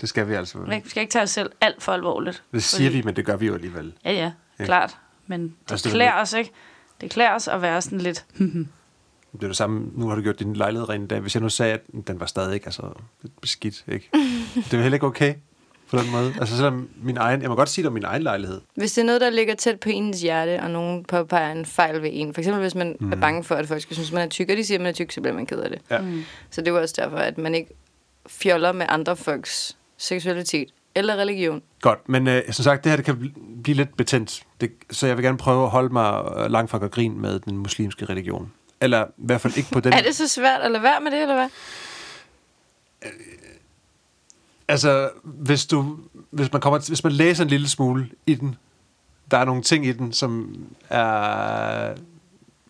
Det 0.00 0.08
skal 0.08 0.28
vi 0.28 0.34
altså. 0.34 0.58
vi 0.58 0.82
skal 0.90 1.00
ikke 1.00 1.12
tage 1.12 1.22
os 1.22 1.30
selv 1.30 1.50
alt 1.60 1.82
for 1.82 1.92
alvorligt. 1.92 2.42
Det 2.52 2.62
siger 2.62 2.90
vi, 2.90 3.02
men 3.02 3.16
det 3.16 3.26
gør 3.26 3.36
vi 3.36 3.46
jo 3.46 3.54
alligevel. 3.54 3.92
Ja, 4.04 4.12
ja, 4.12 4.32
Ja. 4.58 4.64
klart. 4.64 4.96
Men 5.26 5.42
det 5.42 5.52
Altså, 5.70 5.84
det 5.88 5.94
er 5.94 5.96
klæder 5.96 6.12
os, 6.12 6.32
ikke? 6.32 6.52
Det 7.00 7.10
klæder 7.10 7.34
os 7.34 7.48
at 7.48 7.62
være 7.62 7.82
sådan 7.82 8.00
lidt... 8.00 8.24
Det 9.32 9.42
er 9.42 9.46
det 9.46 9.56
samme. 9.56 9.90
Nu 9.94 10.08
har 10.08 10.16
du 10.16 10.22
gjort 10.22 10.38
din 10.38 10.54
lejlighed 10.54 10.88
ren 10.88 11.04
i 11.04 11.06
dag. 11.06 11.20
Hvis 11.20 11.34
jeg 11.34 11.42
nu 11.42 11.48
sagde, 11.48 11.72
at 11.72 11.80
den 12.06 12.20
var 12.20 12.26
stadig 12.26 12.54
ikke 12.54 12.66
altså, 12.66 12.82
lidt 13.22 13.40
beskidt, 13.40 13.84
ikke? 13.88 14.10
det 14.54 14.74
er 14.74 14.82
heller 14.82 14.94
ikke 14.94 15.06
okay 15.06 15.34
på 15.90 15.96
den 15.96 16.10
måde. 16.10 16.34
Altså 16.40 16.56
selvom 16.56 16.88
min 17.02 17.16
egen, 17.16 17.42
jeg 17.42 17.50
må 17.50 17.56
godt 17.56 17.68
sige 17.68 17.82
det 17.82 17.86
om 17.86 17.92
min 17.92 18.04
egen 18.04 18.22
lejlighed. 18.22 18.60
Hvis 18.76 18.92
det 18.92 19.02
er 19.02 19.06
noget, 19.06 19.20
der 19.20 19.30
ligger 19.30 19.54
tæt 19.54 19.80
på 19.80 19.88
ens 19.92 20.22
hjerte, 20.22 20.62
og 20.62 20.70
nogen 20.70 21.04
påpeger 21.04 21.52
en 21.52 21.66
fejl 21.66 22.02
ved 22.02 22.10
en, 22.12 22.34
for 22.34 22.40
eksempel 22.40 22.60
hvis 22.60 22.74
man 22.74 22.96
mm. 23.00 23.12
er 23.12 23.16
bange 23.16 23.44
for, 23.44 23.54
at 23.54 23.68
folk 23.68 23.82
skal 23.82 23.94
synes, 23.94 24.12
man 24.12 24.22
er 24.22 24.28
tyk, 24.28 24.50
og 24.50 24.56
de 24.56 24.64
siger, 24.64 24.78
at 24.78 24.82
man 24.82 24.88
er 24.88 24.94
tyk, 24.94 25.12
så 25.12 25.20
bliver 25.20 25.34
man 25.34 25.46
ked 25.46 25.58
af 25.58 25.70
det. 25.70 25.80
Ja. 25.90 25.98
Mm. 25.98 26.22
Så 26.50 26.60
det 26.60 26.70
jo 26.70 26.80
også 26.80 26.94
derfor, 26.98 27.16
at 27.16 27.38
man 27.38 27.54
ikke 27.54 27.70
fjoller 28.26 28.72
med 28.72 28.86
andre 28.88 29.16
folks 29.16 29.76
seksualitet 29.96 30.68
eller 30.94 31.16
religion. 31.16 31.62
Godt, 31.80 32.08
men 32.08 32.28
øh, 32.28 32.42
som 32.50 32.62
sagt, 32.62 32.84
det 32.84 32.90
her 32.92 32.96
det 32.96 33.04
kan 33.04 33.14
bl- 33.14 33.62
blive 33.62 33.76
lidt 33.76 33.96
betændt. 33.96 34.42
Det, 34.60 34.70
så 34.90 35.06
jeg 35.06 35.16
vil 35.16 35.24
gerne 35.24 35.38
prøve 35.38 35.64
at 35.64 35.70
holde 35.70 35.92
mig 35.92 36.22
langt 36.50 36.70
fra 36.70 36.76
at 36.76 36.80
gøre 36.80 36.90
grin 36.90 37.20
med 37.20 37.40
den 37.40 37.56
muslimske 37.56 38.04
religion. 38.04 38.52
Eller 38.80 39.04
i 39.04 39.08
hvert 39.16 39.40
fald 39.40 39.56
ikke 39.56 39.70
på 39.70 39.80
den... 39.80 39.92
Er 39.98 40.02
det 40.02 40.16
så 40.16 40.28
svært 40.28 40.60
at 40.60 40.70
lade 40.70 40.82
være 40.82 41.00
med 41.00 41.10
det, 41.10 41.22
eller 41.22 41.34
hvad? 41.34 41.48
Altså, 44.68 45.10
hvis 45.24 45.66
du, 45.66 45.98
hvis 46.30 46.52
man 46.52 46.60
kommer, 46.60 46.78
hvis 46.88 47.04
man 47.04 47.12
læser 47.12 47.44
en 47.44 47.50
lille 47.50 47.68
smule 47.68 48.08
i 48.26 48.34
den, 48.34 48.56
der 49.30 49.38
er 49.38 49.44
nogle 49.44 49.62
ting 49.62 49.86
i 49.86 49.92
den, 49.92 50.12
som 50.12 50.56
er 50.90 51.94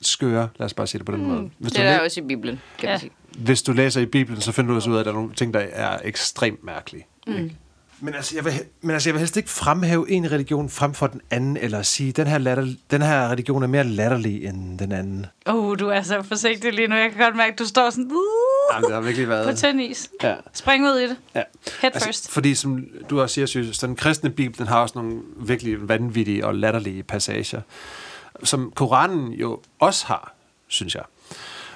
skøre, 0.02 0.48
lad 0.58 0.64
os 0.66 0.74
bare 0.74 0.86
sige 0.86 0.98
det 0.98 1.06
på 1.06 1.12
den 1.12 1.26
måde. 1.26 1.50
Hvis 1.58 1.72
Det 1.72 1.80
du, 1.80 1.86
er 1.86 1.96
læ- 1.98 2.04
også 2.04 2.20
i 2.20 2.24
Bibelen, 2.26 2.60
kan 2.78 2.86
Ja. 2.88 2.92
man 2.92 3.00
sige. 3.00 3.10
hvis 3.38 3.62
du 3.62 3.72
læser 3.72 4.00
i 4.00 4.06
Bibelen, 4.06 4.40
så 4.40 4.52
finder 4.52 4.70
du 4.70 4.76
også 4.76 4.90
ud 4.90 4.94
af, 4.96 5.00
at 5.00 5.04
der 5.06 5.12
er 5.12 5.16
nogle 5.16 5.34
ting, 5.34 5.54
der 5.54 5.60
er 5.60 5.98
ekstremt 6.04 6.64
mærkelige. 6.64 7.06
Mm. 7.26 7.50
Men 8.02 8.14
altså, 8.14 8.36
jeg 8.36 8.44
vil, 8.44 8.52
men 8.80 8.90
altså, 8.90 9.08
jeg 9.08 9.14
vil 9.14 9.18
helst 9.18 9.36
ikke 9.36 9.50
fremhæve 9.50 10.10
en 10.10 10.32
religion 10.32 10.68
frem 10.70 10.94
for 10.94 11.06
den 11.06 11.20
anden, 11.30 11.56
eller 11.56 11.82
sige, 11.82 12.12
den 12.12 12.26
her, 12.26 12.38
latter, 12.38 12.66
den 12.90 13.02
her 13.02 13.28
religion 13.28 13.62
er 13.62 13.66
mere 13.66 13.84
latterlig 13.84 14.44
end 14.44 14.78
den 14.78 14.92
anden. 14.92 15.26
Oh, 15.46 15.78
du 15.78 15.88
er 15.88 16.02
så 16.02 16.22
forsigtig 16.22 16.72
lige 16.72 16.88
nu. 16.88 16.94
Jeg 16.96 17.10
kan 17.10 17.20
godt 17.24 17.36
mærke, 17.36 17.52
at 17.52 17.58
du 17.58 17.64
står 17.66 17.90
sådan 17.90 18.04
uh, 18.04 18.74
Jamen, 18.74 18.84
det 18.86 18.94
har 18.94 19.00
virkelig 19.00 19.26
på 19.26 19.30
været... 19.30 19.58
tynd 19.58 19.80
is. 19.80 20.10
Ja. 20.22 20.34
Spring 20.52 20.84
ud 20.84 20.98
i 20.98 21.02
det. 21.08 21.16
ja. 21.34 21.42
Head 21.80 21.90
Altså, 21.94 22.06
first. 22.08 22.30
fordi 22.30 22.54
som 22.54 22.84
du 23.10 23.20
også 23.20 23.34
siger, 23.34 23.46
synes, 23.46 23.78
den 23.78 23.96
kristne 23.96 24.30
bibel, 24.30 24.58
den 24.58 24.66
har 24.66 24.80
også 24.80 24.92
nogle 24.98 25.20
virkelig 25.36 25.88
vanvittige 25.88 26.46
og 26.46 26.54
latterlige 26.54 27.02
passager, 27.02 27.60
som 28.44 28.72
Koranen 28.74 29.32
jo 29.32 29.60
også 29.80 30.06
har, 30.06 30.34
synes 30.68 30.94
jeg. 30.94 31.02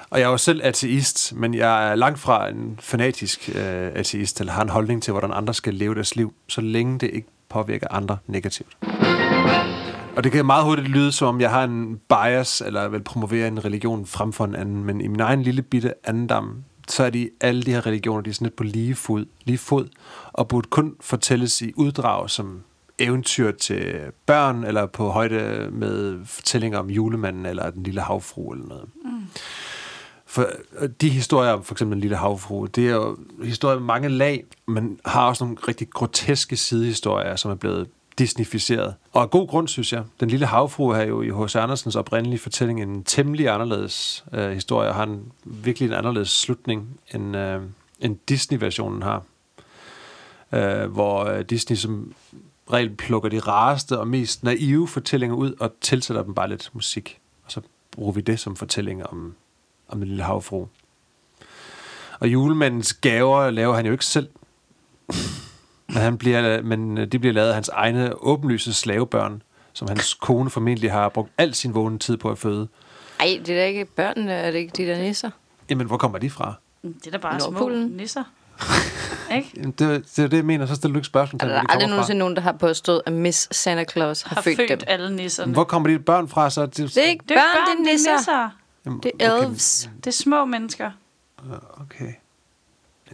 Og 0.09 0.19
jeg 0.19 0.25
er 0.25 0.31
jo 0.31 0.37
selv 0.37 0.61
ateist, 0.63 1.33
men 1.35 1.53
jeg 1.53 1.91
er 1.91 1.95
langt 1.95 2.19
fra 2.19 2.49
en 2.49 2.79
fanatisk 2.81 3.49
øh, 3.49 3.91
ateist, 3.95 4.39
eller 4.39 4.53
har 4.53 4.61
en 4.61 4.69
holdning 4.69 5.03
til, 5.03 5.11
hvordan 5.11 5.31
andre 5.33 5.53
skal 5.53 5.73
leve 5.73 5.95
deres 5.95 6.15
liv, 6.15 6.33
så 6.47 6.61
længe 6.61 6.99
det 6.99 7.09
ikke 7.13 7.27
påvirker 7.49 7.87
andre 7.91 8.17
negativt. 8.27 8.77
Og 10.15 10.23
det 10.23 10.31
kan 10.31 10.45
meget 10.45 10.65
hurtigt 10.65 10.87
lyde, 10.87 11.11
som 11.11 11.27
om 11.27 11.41
jeg 11.41 11.49
har 11.49 11.63
en 11.63 11.99
bias, 12.09 12.61
eller 12.61 12.87
vil 12.87 13.03
promovere 13.03 13.47
en 13.47 13.65
religion 13.65 14.05
frem 14.05 14.33
for 14.33 14.45
en 14.45 14.55
anden, 14.55 14.83
men 14.83 15.01
i 15.01 15.07
min 15.07 15.19
egen 15.19 15.43
lille 15.43 15.61
bitte 15.61 15.93
andendam, 16.03 16.63
så 16.87 17.03
er 17.03 17.09
de, 17.09 17.29
alle 17.41 17.63
de 17.63 17.71
her 17.71 17.85
religioner, 17.85 18.21
de 18.21 18.29
er 18.29 18.33
sådan 18.33 18.45
lidt 18.45 18.55
på 18.55 18.63
lige 18.63 18.95
fod, 18.95 19.25
lige 19.43 19.57
fod, 19.57 19.87
og 20.33 20.47
burde 20.47 20.67
kun 20.69 20.95
fortælles 21.01 21.61
i 21.61 21.73
uddrag 21.75 22.29
som 22.29 22.61
eventyr 22.99 23.51
til 23.51 23.95
børn, 24.25 24.63
eller 24.63 24.85
på 24.85 25.09
højde 25.09 25.69
med 25.71 26.25
fortællinger 26.25 26.79
om 26.79 26.89
julemanden, 26.89 27.45
eller 27.45 27.69
den 27.69 27.83
lille 27.83 28.01
havfru, 28.01 28.51
eller 28.51 28.65
noget. 28.67 28.85
Mm. 29.05 29.21
For 30.25 30.45
øh, 30.79 30.89
de 31.01 31.09
historier 31.09 31.51
om 31.51 31.63
for 31.63 31.73
eksempel 31.73 31.95
den 31.95 32.01
lille 32.01 32.17
havfru, 32.17 32.65
det 32.65 32.89
er 32.89 32.93
jo 32.93 33.17
historier 33.43 33.79
med 33.79 33.85
mange 33.85 34.09
lag, 34.09 34.45
men 34.67 34.99
har 35.05 35.27
også 35.27 35.43
nogle 35.43 35.57
rigtig 35.67 35.89
groteske 35.89 36.57
sidehistorier, 36.57 37.35
som 37.35 37.51
er 37.51 37.55
blevet 37.55 37.87
disneyficeret. 38.17 38.95
Og 39.13 39.21
af 39.21 39.29
god 39.29 39.47
grund, 39.47 39.67
synes 39.67 39.93
jeg. 39.93 40.03
Den 40.19 40.29
lille 40.29 40.45
havfru 40.45 40.89
er 40.89 41.03
jo 41.03 41.21
i 41.21 41.29
H.C. 41.29 41.55
Andersens 41.55 41.95
oprindelige 41.95 42.39
fortælling 42.39 42.81
en 42.81 43.03
temmelig 43.03 43.49
anderledes 43.49 44.25
øh, 44.33 44.51
historie, 44.51 44.89
og 44.89 44.95
har 44.95 45.03
en, 45.03 45.31
virkelig 45.43 45.87
en 45.87 45.93
anderledes 45.93 46.29
slutning, 46.29 46.99
end, 47.13 47.37
øh, 47.37 47.61
end 47.99 48.17
Disney-versionen 48.29 49.01
har. 49.01 49.23
Øh, 50.53 50.91
hvor 50.91 51.23
øh, 51.23 51.41
Disney 51.41 51.77
som 51.77 52.13
regel 52.71 52.95
plukker 52.95 53.29
de 53.29 53.39
rareste 53.39 53.99
og 53.99 54.07
mest 54.07 54.43
naive 54.43 54.87
fortællinger 54.87 55.35
ud, 55.35 55.53
og 55.59 55.73
tilsætter 55.81 56.23
dem 56.23 56.33
bare 56.33 56.49
lidt 56.49 56.69
musik. 56.73 57.19
Og 57.45 57.51
så 57.51 57.61
bruger 57.91 58.11
vi 58.11 58.21
det 58.21 58.39
som 58.39 58.55
fortælling 58.55 59.05
om, 59.05 59.35
om 59.89 59.99
den 59.99 60.07
lille 60.07 60.23
havfru. 60.23 60.67
Og 62.19 62.27
julemandens 62.27 62.93
gaver 62.93 63.49
laver 63.49 63.75
han 63.75 63.85
jo 63.85 63.91
ikke 63.91 64.05
selv. 64.05 64.27
Men, 65.87 65.97
han 65.97 66.17
bliver, 66.17 66.61
men 66.61 66.97
øh, 66.97 67.07
de 67.07 67.19
bliver 67.19 67.33
lavet 67.33 67.47
af 67.47 67.53
hans 67.53 67.69
egne 67.69 68.23
åbenlyse 68.23 68.73
slavebørn, 68.73 69.41
som 69.73 69.87
hans 69.87 70.13
kone 70.13 70.49
formentlig 70.49 70.91
har 70.91 71.09
brugt 71.09 71.31
al 71.37 71.53
sin 71.53 71.73
vågne 71.73 71.99
tid 71.99 72.17
på 72.17 72.29
at 72.29 72.37
føde. 72.37 72.67
Ej, 73.19 73.39
det 73.45 73.49
er 73.49 73.59
da 73.59 73.65
ikke 73.65 73.85
børnene, 73.85 74.33
er 74.33 74.51
det 74.51 74.59
ikke 74.59 74.73
de 74.77 74.85
der 74.85 74.97
nisser? 75.01 75.29
Jamen, 75.69 75.87
hvor 75.87 75.97
kommer 75.97 76.17
de 76.17 76.29
fra? 76.29 76.53
Det 76.83 77.07
er 77.07 77.11
da 77.11 77.17
bare 77.17 77.39
små 77.39 77.51
Nordpolen. 77.51 77.87
nisser. 77.87 78.23
ikke? 79.35 79.49
Det, 79.79 79.79
det 80.15 80.23
er 80.23 80.27
det, 80.27 80.33
jeg 80.37 80.45
mener. 80.45 80.65
Så 80.65 80.75
stiller 80.75 80.93
du 80.93 80.97
ikke 80.99 81.07
spørgsmål 81.07 81.39
til, 81.39 81.45
Er 81.47 81.51
hvor 81.51 81.55
der 81.55 81.61
de 81.67 81.71
aldrig 81.71 81.81
kommer 81.83 81.87
fra. 81.87 81.95
nogensinde 81.95 82.19
nogen, 82.19 82.35
der 82.35 82.41
har 82.41 82.51
påstået, 82.51 83.01
at 83.05 83.13
Miss 83.13 83.55
Santa 83.57 83.83
Claus 83.91 84.21
har, 84.21 84.35
Har 84.35 84.41
født, 84.41 84.55
født 84.57 84.69
dem? 84.69 84.79
alle 84.87 85.15
nisserne. 85.15 85.53
Hvor 85.53 85.63
kommer 85.63 85.89
de 85.89 85.99
børn 85.99 86.27
fra? 86.27 86.49
Så 86.49 86.65
det, 86.65 86.77
Det 86.77 86.97
er 86.97 87.01
ikke 87.01 87.23
Det 87.29 87.37
er 87.37 87.41
børn, 87.41 87.77
det 87.83 87.87
er 87.89 87.93
nisser. 87.93 88.11
nisser. 88.17 88.49
Jamen, 88.85 88.99
Det 89.03 89.11
er 89.19 89.35
elves. 89.35 89.89
Det 89.97 90.07
er 90.07 90.11
små 90.11 90.45
mennesker. 90.45 90.91
Okay. 91.81 92.13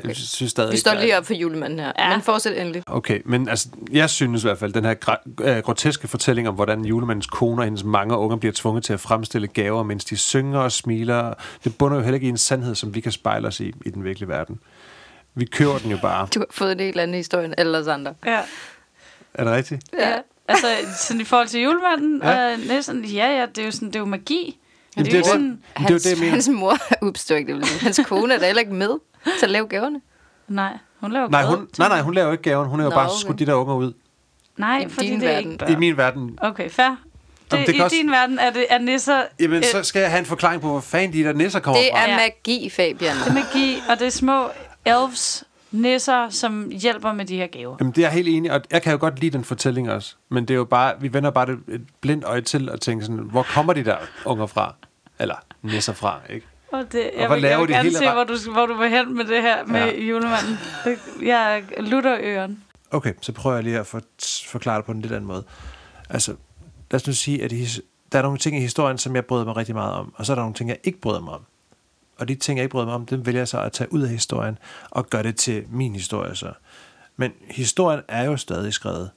Jeg 0.03 0.15
synes 0.15 0.51
stadig 0.51 0.71
Vi 0.71 0.77
står 0.77 0.93
lige 0.93 1.17
op 1.17 1.25
for 1.25 1.33
julemanden 1.33 1.79
her. 1.79 1.91
Ja. 1.97 2.09
Ja. 2.09 2.15
Men 2.15 2.21
fortsæt 2.21 2.57
endelig. 2.57 2.83
Okay, 2.87 3.21
men 3.25 3.49
altså, 3.49 3.67
jeg 3.91 4.09
synes 4.09 4.43
i 4.43 4.47
hvert 4.47 4.57
fald, 4.57 4.73
den 4.73 4.85
her 4.85 5.15
øh, 5.41 5.57
groteske 5.57 6.07
fortælling 6.07 6.47
om, 6.47 6.55
hvordan 6.55 6.85
julemandens 6.85 7.27
kone 7.27 7.61
og 7.61 7.65
hendes 7.65 7.83
mange 7.83 8.17
unger 8.17 8.37
bliver 8.37 8.53
tvunget 8.55 8.83
til 8.83 8.93
at 8.93 8.99
fremstille 8.99 9.47
gaver, 9.47 9.83
mens 9.83 10.05
de 10.05 10.17
synger 10.17 10.59
og 10.59 10.71
smiler, 10.71 11.33
det 11.63 11.77
bunder 11.77 11.97
jo 11.97 12.03
heller 12.03 12.15
ikke 12.15 12.25
i 12.27 12.29
en 12.29 12.37
sandhed, 12.37 12.75
som 12.75 12.95
vi 12.95 13.01
kan 13.01 13.11
spejle 13.11 13.47
os 13.47 13.59
i 13.59 13.73
i 13.85 13.89
den 13.89 14.03
virkelige 14.03 14.29
verden. 14.29 14.59
Vi 15.35 15.45
kører 15.45 15.77
den 15.77 15.91
jo 15.91 15.97
bare. 16.01 16.27
Du 16.35 16.39
har 16.39 16.47
fået 16.51 16.71
en 16.71 16.79
helt 16.79 16.99
anden 16.99 17.17
historie 17.17 17.45
end 17.45 17.53
alle 17.57 17.77
os 17.77 17.87
andre. 17.87 18.13
Ja. 18.25 18.41
Er 19.33 19.43
det 19.43 19.53
rigtigt? 19.53 19.83
ja. 19.99 20.17
Altså, 20.47 20.67
sådan 21.07 21.21
i 21.21 21.23
forhold 21.25 21.47
til 21.47 21.61
julemanden 21.61 22.21
Ja. 22.23 22.31
ja. 22.31 22.53
og 22.53 22.59
næsten, 22.67 23.05
ja, 23.05 23.39
ja, 23.39 23.45
det 23.45 23.57
er 23.57 23.65
jo 23.65 23.71
sådan, 23.71 23.87
det 23.87 23.95
er 23.95 23.99
jo 23.99 24.05
magi. 24.05 24.57
Jamen, 24.97 25.05
det 25.05 25.07
er 25.07 25.11
det, 25.11 25.13
jo 25.13 25.17
er 25.17 25.21
det, 25.21 25.25
sådan- 25.25 25.49
det, 25.77 25.85
er 25.85 25.89
Hans, 25.89 26.03
det, 26.03 26.29
hans 26.29 26.49
mor 26.49 26.77
opstår 27.07 27.35
ikke 27.35 27.53
det. 27.55 27.65
Hans 27.81 27.99
kone 28.05 28.33
er 28.33 28.39
da 28.39 28.45
heller 28.45 28.59
ikke 28.59 28.73
med 28.73 28.99
til 29.39 29.45
at 29.45 29.49
lave 29.51 29.67
gaverne. 29.67 30.01
Nej, 30.47 30.73
hun 30.99 31.11
laver 31.11 31.29
Nej, 31.29 31.43
hun, 31.45 31.57
til- 31.67 31.79
nej, 31.81 31.87
nej, 31.89 32.01
hun 32.01 32.13
laver 32.13 32.31
ikke 32.31 32.43
gaven. 32.43 32.67
Hun 32.67 32.79
har 32.79 32.85
jo 32.85 32.89
Nå, 32.89 32.95
bare 32.95 33.05
okay. 33.05 33.15
skudt 33.19 33.39
de 33.39 33.45
der 33.45 33.53
unger 33.53 33.75
ud. 33.75 33.93
Nej, 34.57 34.85
I 34.85 34.89
fordi 34.89 35.07
din 35.07 35.19
det 35.21 35.29
er 35.29 35.33
verden. 35.33 35.51
ikke 35.51 35.59
børn. 35.65 35.71
I 35.71 35.75
min 35.75 35.97
verden. 35.97 36.37
Okay, 36.41 36.69
fair. 36.69 36.85
Det, 36.89 36.97
Jamen, 37.57 37.67
det 37.67 37.75
I 37.75 37.79
også- 37.79 37.95
din 37.95 38.11
verden 38.11 38.39
er 38.39 38.49
det 38.49 38.65
er 38.69 38.77
nisser... 38.77 39.23
Jamen, 39.39 39.57
øh, 39.57 39.63
så 39.63 39.83
skal 39.83 39.99
jeg 39.99 40.09
have 40.09 40.19
en 40.19 40.25
forklaring 40.25 40.61
på, 40.61 40.67
hvor 40.67 40.79
fanden 40.79 41.13
de 41.13 41.23
der 41.23 41.33
nisser 41.33 41.59
kommer 41.59 41.81
Det 41.81 41.89
fra. 41.93 42.07
er 42.09 42.15
magi, 42.17 42.69
Fabian. 42.69 43.15
Det 43.15 43.27
er 43.27 43.33
magi, 43.33 43.81
og 43.89 43.99
det 43.99 44.07
er 44.07 44.11
små 44.11 44.47
elves, 44.85 45.43
nisser, 45.71 46.29
som 46.29 46.69
hjælper 46.71 47.13
med 47.13 47.25
de 47.25 47.35
her 47.37 47.47
gaver. 47.47 47.75
Jamen, 47.79 47.91
det 47.91 48.01
er 48.01 48.05
jeg 48.07 48.11
helt 48.13 48.27
enig, 48.27 48.51
og 48.51 48.61
jeg 48.71 48.81
kan 48.81 48.91
jo 48.91 48.97
godt 48.99 49.19
lide 49.19 49.37
den 49.37 49.43
fortælling 49.43 49.91
også. 49.91 50.15
Men 50.29 50.45
det 50.45 50.53
er 50.53 50.57
jo 50.57 50.63
bare, 50.65 50.93
vi 51.01 51.13
vender 51.13 51.29
bare 51.31 51.49
et 51.67 51.81
blindt 52.01 52.23
øje 52.25 52.41
til 52.41 52.69
og 52.71 52.81
tænker 52.81 53.05
sådan, 53.05 53.19
hvor 53.19 53.43
kommer 53.43 53.73
de 53.73 53.83
der 53.85 53.97
unger 54.25 54.45
fra? 54.45 54.75
Eller 55.19 55.35
nisser 55.61 55.93
fra, 55.93 56.19
ikke? 56.29 56.47
Og 56.71 56.91
det, 56.91 57.09
Og 57.15 57.19
jeg 57.19 57.27
hvad 57.27 57.37
vil, 57.37 57.41
laver 57.41 57.51
jeg 57.59 57.67
vil 57.67 57.69
gerne 57.75 57.91
se, 57.91 58.11
hvor 58.13 58.23
du, 58.23 58.51
hvor 58.53 58.65
du 58.65 58.73
vil 58.73 58.89
hen 58.89 59.17
med 59.17 59.25
det 59.25 59.41
her 59.41 59.65
med 59.65 59.79
Ja. 59.93 60.01
julemanden. 60.01 60.57
Jeg 61.21 61.63
lutter 61.79 62.17
øren. 62.21 62.63
Okay, 62.91 63.13
så 63.21 63.31
prøver 63.31 63.55
jeg 63.55 63.63
lige 63.63 63.79
at 63.79 63.87
for, 63.87 64.01
forklare 64.47 64.77
det 64.77 64.85
på 64.85 64.91
en 64.91 65.01
lidt 65.01 65.13
anden 65.13 65.27
måde. 65.27 65.43
Altså, 66.09 66.31
lad 66.91 67.01
os 67.01 67.07
nu 67.07 67.13
sige, 67.13 67.43
at 67.43 67.51
his, 67.51 67.81
der 68.11 68.17
er 68.17 68.23
nogle 68.23 68.37
ting 68.37 68.57
i 68.57 68.59
historien, 68.59 68.97
som 68.97 69.15
jeg 69.15 69.25
bryder 69.25 69.45
mig 69.45 69.57
rigtig 69.57 69.75
meget 69.75 69.93
om, 69.93 70.13
og 70.15 70.25
så 70.25 70.33
er 70.33 70.35
der 70.35 70.41
nogle 70.43 70.55
ting, 70.55 70.69
jeg 70.69 70.77
ikke 70.83 70.99
bryder 71.01 71.21
mig 71.21 71.33
om. 71.33 71.41
Og 72.21 72.27
de 72.27 72.35
ting, 72.35 72.57
jeg 72.57 72.63
ikke 72.63 72.71
bryder 72.71 72.85
mig 72.85 72.95
om, 72.95 73.05
dem 73.05 73.25
vælger 73.25 73.39
jeg 73.41 73.47
så 73.47 73.59
at 73.61 73.71
tage 73.71 73.93
ud 73.93 74.01
af 74.01 74.09
historien 74.09 74.57
og 74.89 75.09
gøre 75.09 75.23
det 75.23 75.35
til 75.35 75.63
min 75.69 75.93
historie 75.95 76.35
så. 76.35 76.53
Men 77.17 77.31
historien 77.49 78.01
er 78.07 78.23
jo 78.23 78.37
stadig 78.37 78.73
skrevet. 78.73 79.09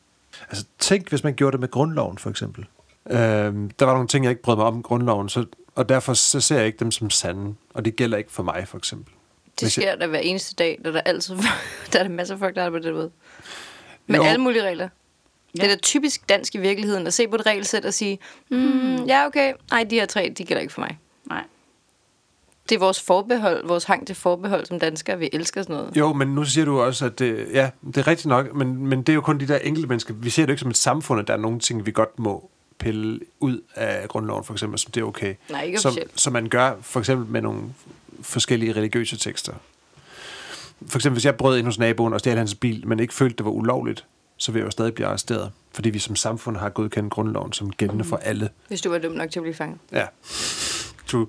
Altså, 0.49 0.65
tænk, 0.79 1.09
hvis 1.09 1.25
man 1.25 1.35
gjorde 1.35 1.53
det 1.53 1.61
med 1.61 1.71
grundloven, 1.71 2.19
for 2.19 2.31
eksempel. 2.31 2.67
Øhm, 3.11 3.71
der 3.71 3.85
var 3.87 3.93
nogle 3.93 4.09
ting, 4.09 4.25
jeg 4.25 4.31
ikke 4.31 4.43
brød 4.43 4.57
mig 4.57 4.65
om 4.65 4.83
grundloven, 4.83 5.29
så, 5.29 5.45
og 5.75 5.89
derfor 5.89 6.15
så 6.15 6.41
ser 6.41 6.57
jeg 6.57 6.67
ikke 6.67 6.79
dem 6.79 6.91
som 6.91 7.11
sande. 7.11 7.55
Og 7.75 7.85
det 7.85 7.97
gælder 7.97 8.19
ikke 8.19 8.33
for 8.33 8.43
mig, 8.43 8.69
for 8.69 8.79
eksempel. 8.79 9.13
Det 9.45 9.63
Hvis 9.63 9.79
jeg- 9.79 9.83
sker 9.83 9.97
der 9.97 10.07
hver 10.07 10.19
eneste 10.19 10.55
dag, 10.55 10.79
der 10.83 10.89
er 10.89 10.93
der 10.93 11.01
altid 11.01 11.37
der 11.93 11.99
er 11.99 12.03
der 12.03 12.11
masser 12.11 12.35
af 12.35 12.39
folk, 12.39 12.57
der 12.57 12.63
er 12.63 12.71
på 12.71 12.79
den 12.79 12.95
måde. 12.95 13.11
Med 14.07 14.17
Jo. 14.17 14.23
alle 14.25 14.39
mulige 14.41 14.63
regler. 14.63 14.89
Ja. 15.59 15.63
Det 15.63 15.71
er 15.71 15.75
da 15.75 15.81
typisk 15.81 16.29
dansk 16.29 16.55
i 16.55 16.59
virkeligheden, 16.59 17.07
at 17.07 17.15
se 17.15 17.29
på 17.29 17.37
et 17.37 17.47
regelsæt 17.47 17.85
og 17.85 17.95
sige, 17.95 18.19
mm, 18.51 19.05
ja 19.05 19.27
okay, 19.27 19.53
nej, 19.71 19.85
de 19.91 19.95
her 19.95 20.07
tre, 20.07 20.35
de 20.39 20.45
gælder 20.45 20.61
ikke 20.61 20.73
for 20.75 20.81
mig. 20.81 20.99
Det 22.69 22.75
er 22.75 22.79
vores 22.79 23.01
forbehold, 23.01 23.67
vores 23.67 23.85
hang 23.85 24.07
til 24.07 24.17
forbehold 24.17 24.67
som 24.67 24.79
danskere. 24.79 25.19
Vi 25.19 25.29
elsker 25.33 25.63
sådan 25.63 25.77
noget. 25.77 25.97
Jo, 25.97 26.13
men 26.13 26.29
nu 26.29 26.45
siger 26.45 26.65
du 26.65 26.81
også, 26.81 27.07
at 27.07 27.19
det, 27.19 27.47
ja, 27.53 27.71
det 27.87 27.97
er 27.97 28.07
rigtigt 28.07 28.27
nok, 28.27 28.55
men, 28.55 28.87
men 28.87 28.99
det 28.99 29.09
er 29.09 29.15
jo 29.15 29.21
kun 29.21 29.41
de 29.41 29.49
der 29.49 29.59
enkelte 29.59 29.89
mennesker. 29.89 30.15
Vi 30.15 30.31
ser 30.31 30.43
det 30.43 30.49
jo 30.49 30.53
ikke 30.53 30.61
som 30.61 30.71
et 30.71 30.77
samfund, 30.77 31.21
at 31.21 31.29
der 31.29 31.35
er 31.35 31.39
nogle 31.39 31.59
ting, 31.59 31.87
vi 31.87 31.91
godt 31.91 32.19
må 32.19 32.51
pille 32.79 33.21
ud 33.41 33.61
af 33.75 34.09
grundloven, 34.09 34.45
for 34.45 34.53
eksempel, 34.53 34.79
som 34.79 34.93
det 34.93 35.01
er 35.01 35.05
okay. 35.05 35.35
Nej, 35.51 35.63
ikke 35.63 35.79
som, 35.79 35.89
officielt. 35.89 36.21
som 36.21 36.33
man 36.33 36.49
gør, 36.49 36.73
for 36.81 37.01
eksempel 37.01 37.27
med 37.33 37.43
nogle 37.43 37.61
forskellige 38.23 38.73
religiøse 38.73 39.17
tekster. 39.17 39.53
For 40.87 40.99
eksempel, 40.99 41.15
hvis 41.15 41.25
jeg 41.25 41.37
brød 41.37 41.59
ind 41.59 41.67
hos 41.67 41.79
naboen 41.79 42.13
og 42.13 42.21
stjal 42.21 42.39
hans 42.39 42.55
bil, 42.55 42.87
men 42.89 43.01
ikke 43.01 43.15
følte, 43.15 43.37
det 43.37 43.45
var 43.45 43.53
ulovligt, 43.53 44.05
så 44.37 44.53
vil 44.53 44.59
jeg 44.59 44.67
jo 44.67 44.71
stadig 44.71 44.95
blive 44.95 45.07
arresteret. 45.07 45.53
Fordi 45.73 45.91
vi 45.91 45.99
som 45.99 46.17
samfund 46.17 46.57
har 46.57 46.69
godkendt 46.69 47.13
grundloven 47.13 47.53
som 47.53 47.71
gældende 47.73 48.05
for 48.05 48.17
alle. 48.17 48.51
Hvis 48.69 48.81
du 48.81 48.91
var 48.91 48.99
dum 48.99 49.13
nok 49.13 49.31
til 49.31 49.39
at 49.39 49.43
blive 49.43 49.55
fanget. 49.55 49.79
Ja. 49.93 50.07
True. 51.07 51.27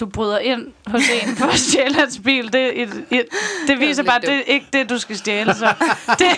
Du 0.00 0.06
bryder 0.06 0.38
ind 0.38 0.66
hos 0.86 1.02
en 1.22 1.36
for 1.36 1.46
at 1.46 1.58
stjæle 1.58 1.94
hans 1.94 2.20
bil. 2.24 2.52
Det, 2.52 2.82
et, 2.82 3.04
et, 3.10 3.26
det 3.66 3.80
viser 3.80 4.02
bare, 4.02 4.16
at 4.16 4.22
det 4.22 4.34
er 4.34 4.40
ikke 4.40 4.66
det, 4.72 4.90
du 4.90 4.98
skal 4.98 5.18
stjæle. 5.18 5.54
Så. 5.54 5.64
Det 6.18 6.26
er, 6.26 6.34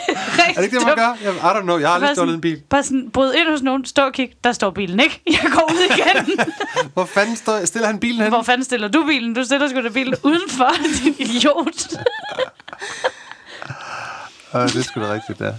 Er 0.49 0.53
det 0.55 0.65
ikke 0.65 0.79
det, 0.79 0.87
man 0.87 0.97
gør? 0.97 1.17
Jeg, 1.25 1.35
I 1.35 1.39
don't 1.39 1.61
know. 1.61 1.79
Jeg 1.79 1.89
har 1.89 1.95
aldrig 1.95 2.11
stjålet 2.17 2.35
en 2.35 2.41
bil. 2.41 2.63
Bare 2.71 2.83
sådan, 2.83 3.11
bryd 3.11 3.35
ind 3.35 3.49
hos 3.49 3.63
nogen, 3.63 3.85
stå 3.85 4.03
og 4.03 4.13
kig, 4.13 4.33
der 4.45 4.53
står 4.53 4.71
bilen 4.71 5.01
ikke. 5.01 5.21
Jeg 5.43 5.51
går 5.53 5.71
ud 5.73 5.97
igen. 5.97 6.41
Hvor 6.95 7.05
fanden 7.05 7.37
står, 7.37 7.65
stiller 7.65 7.87
han 7.87 7.99
bilen 8.01 8.23
hen? 8.23 8.29
Hvor 8.29 8.43
fanden 8.43 8.65
stiller 8.65 8.89
du 8.89 9.05
bilen? 9.07 9.35
Du 9.35 9.45
stiller 9.45 9.69
sgu 9.69 9.83
da 9.83 9.89
bilen 9.89 10.15
udenfor, 10.23 10.71
din 11.05 11.15
idiot. 11.19 11.93
Øh, 14.55 14.63
det 14.63 14.77
er 14.77 14.83
sgu 14.83 15.01
da 15.01 15.13
rigtigt, 15.13 15.41
ja. 15.41 15.53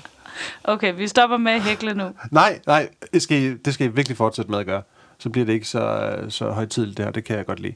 Okay, 0.63 0.93
vi 0.98 1.07
stopper 1.07 1.38
med 1.38 1.51
at 1.51 1.62
hækle 1.62 1.93
nu. 1.93 2.12
Nej, 2.31 2.60
nej, 2.67 2.89
det 3.13 3.22
skal, 3.22 3.38
I, 3.38 3.57
det 3.57 3.74
skal 3.74 3.86
I 3.86 3.89
virkelig 3.89 4.17
fortsætte 4.17 4.51
med 4.51 4.60
at 4.60 4.65
gøre. 4.65 4.81
Så 5.24 5.30
bliver 5.30 5.46
det 5.46 5.53
ikke 5.53 5.68
så, 5.68 5.82
øh, 5.82 6.32
så 6.32 6.51
højtidligt 6.51 6.98
det 6.98 7.06
her, 7.06 7.12
det 7.12 7.24
kan 7.24 7.38
jeg 7.38 7.46
godt 7.46 7.60
lide. 7.60 7.74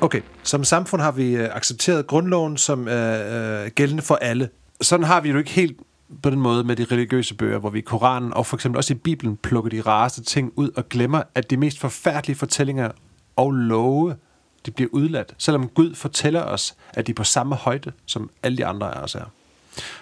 Okay, 0.00 0.20
som 0.42 0.64
samfund 0.64 1.02
har 1.02 1.12
vi 1.12 1.36
øh, 1.36 1.56
accepteret 1.56 2.06
grundloven 2.06 2.56
som 2.56 2.88
øh, 2.88 3.64
øh, 3.64 3.70
gældende 3.70 4.02
for 4.02 4.14
alle. 4.14 4.48
Sådan 4.80 5.04
har 5.04 5.20
vi 5.20 5.30
jo 5.30 5.38
ikke 5.38 5.50
helt 5.50 5.80
på 6.22 6.30
den 6.30 6.40
måde 6.40 6.64
med 6.64 6.76
de 6.76 6.84
religiøse 6.84 7.34
bøger, 7.34 7.58
hvor 7.58 7.70
vi 7.70 7.78
i 7.78 7.82
Koranen 7.82 8.32
og 8.32 8.46
for 8.46 8.56
eksempel 8.56 8.76
også 8.76 8.94
i 8.94 8.96
Bibelen 8.96 9.36
plukker 9.36 9.70
de 9.70 9.80
rareste 9.80 10.22
ting 10.22 10.52
ud 10.56 10.70
og 10.76 10.88
glemmer, 10.88 11.22
at 11.34 11.50
de 11.50 11.56
mest 11.56 11.78
forfærdelige 11.78 12.36
fortællinger 12.36 12.90
og 13.36 13.52
love, 13.52 14.16
de 14.66 14.70
bliver 14.70 14.90
udladt, 14.92 15.34
selvom 15.38 15.68
Gud 15.68 15.94
fortæller 15.94 16.42
os, 16.42 16.74
at 16.94 17.06
de 17.06 17.10
er 17.12 17.14
på 17.14 17.24
samme 17.24 17.54
højde, 17.54 17.92
som 18.06 18.30
alle 18.42 18.58
de 18.58 18.66
andre 18.66 18.94
af 18.94 19.00
os 19.00 19.14
er. 19.14 19.24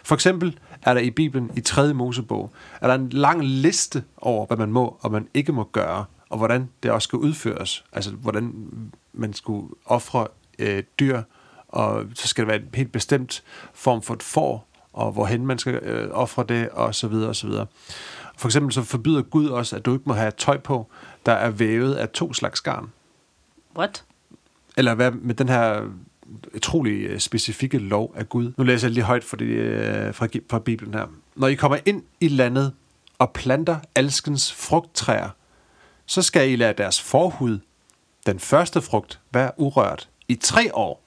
For 0.04 0.14
eksempel 0.14 0.58
er 0.82 0.94
der 0.94 1.00
i 1.00 1.10
Bibelen 1.10 1.50
i 1.56 1.60
3. 1.60 1.94
Mosebog, 1.94 2.50
er 2.80 2.86
der 2.86 2.94
en 2.94 3.08
lang 3.08 3.44
liste 3.44 4.04
over, 4.16 4.46
hvad 4.46 4.56
man 4.56 4.72
må 4.72 4.96
og 5.00 5.12
man 5.12 5.28
ikke 5.34 5.52
må 5.52 5.64
gøre, 5.64 6.04
og 6.28 6.38
hvordan 6.38 6.68
det 6.82 6.90
også 6.90 7.06
skal 7.06 7.18
udføres. 7.18 7.84
Altså, 7.92 8.10
hvordan 8.10 8.52
man 9.12 9.32
skulle 9.32 9.74
ofre 9.84 10.26
øh, 10.58 10.82
dyr, 11.00 11.22
og 11.68 12.04
så 12.14 12.28
skal 12.28 12.42
det 12.42 12.48
være 12.48 12.60
en 12.62 12.68
helt 12.74 12.92
bestemt 12.92 13.42
form 13.74 14.02
for 14.02 14.14
et 14.14 14.22
får, 14.22 14.68
og 14.92 15.12
hvorhen 15.12 15.46
man 15.46 15.58
skal 15.58 15.74
øh, 15.74 16.10
ofre 16.12 16.44
det, 16.48 16.68
og 16.68 16.94
så 16.94 17.08
videre, 17.08 17.28
og 17.28 17.36
så 17.36 17.46
videre. 17.46 17.66
For 18.36 18.48
eksempel 18.48 18.72
så 18.72 18.82
forbyder 18.82 19.22
Gud 19.22 19.48
også, 19.48 19.76
at 19.76 19.84
du 19.84 19.92
ikke 19.92 20.04
må 20.06 20.14
have 20.14 20.30
tøj 20.30 20.58
på, 20.58 20.86
der 21.26 21.32
er 21.32 21.50
vævet 21.50 21.94
af 21.94 22.08
to 22.08 22.32
slags 22.32 22.60
garn. 22.60 22.92
What? 23.76 24.04
Eller 24.76 24.94
hvad 24.94 25.10
med 25.10 25.34
den 25.34 25.48
her 25.48 25.82
utrolig 26.56 26.92
øh, 26.92 27.20
specifikke 27.20 27.78
lov 27.78 28.12
af 28.16 28.28
Gud. 28.28 28.52
Nu 28.56 28.64
læser 28.64 28.88
jeg 28.88 28.94
lige 28.94 29.04
højt 29.04 29.24
fra, 29.24 29.36
det, 29.36 29.46
øh, 29.46 30.14
fra, 30.14 30.26
fra 30.50 30.58
Bibelen 30.58 30.94
her. 30.94 31.06
Når 31.36 31.46
I 31.46 31.54
kommer 31.54 31.78
ind 31.86 32.02
i 32.20 32.28
landet 32.28 32.72
og 33.18 33.32
planter 33.32 33.78
alskens 33.94 34.52
frugttræer, 34.52 35.28
så 36.06 36.22
skal 36.22 36.50
I 36.50 36.56
lade 36.56 36.74
deres 36.78 37.00
forhud, 37.00 37.58
den 38.26 38.38
første 38.38 38.82
frugt, 38.82 39.20
være 39.32 39.50
urørt. 39.56 40.08
I 40.28 40.34
tre 40.34 40.74
år 40.74 41.02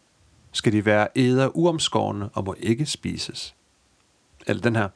skal 0.51 0.71
de 0.71 0.85
være 0.85 1.07
æder 1.15 1.57
uomskårne 1.57 2.29
og 2.33 2.43
må 2.43 2.55
ikke 2.59 2.85
spises. 2.85 3.55
Eller 4.47 4.61
den 4.61 4.75
her. 4.75 4.89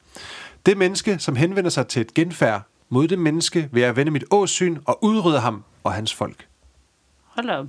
Det 0.66 0.76
menneske, 0.76 1.18
som 1.18 1.36
henvender 1.36 1.70
sig 1.70 1.86
til 1.86 2.00
et 2.00 2.14
genfærd 2.14 2.62
mod 2.88 3.08
det 3.08 3.18
menneske, 3.18 3.68
vil 3.72 3.82
jeg 3.82 3.96
vende 3.96 4.12
mit 4.12 4.24
åsyn 4.30 4.78
og 4.84 5.04
udrydde 5.04 5.40
ham 5.40 5.64
og 5.84 5.92
hans 5.92 6.14
folk. 6.14 6.46
Hold 7.24 7.50
op. 7.50 7.66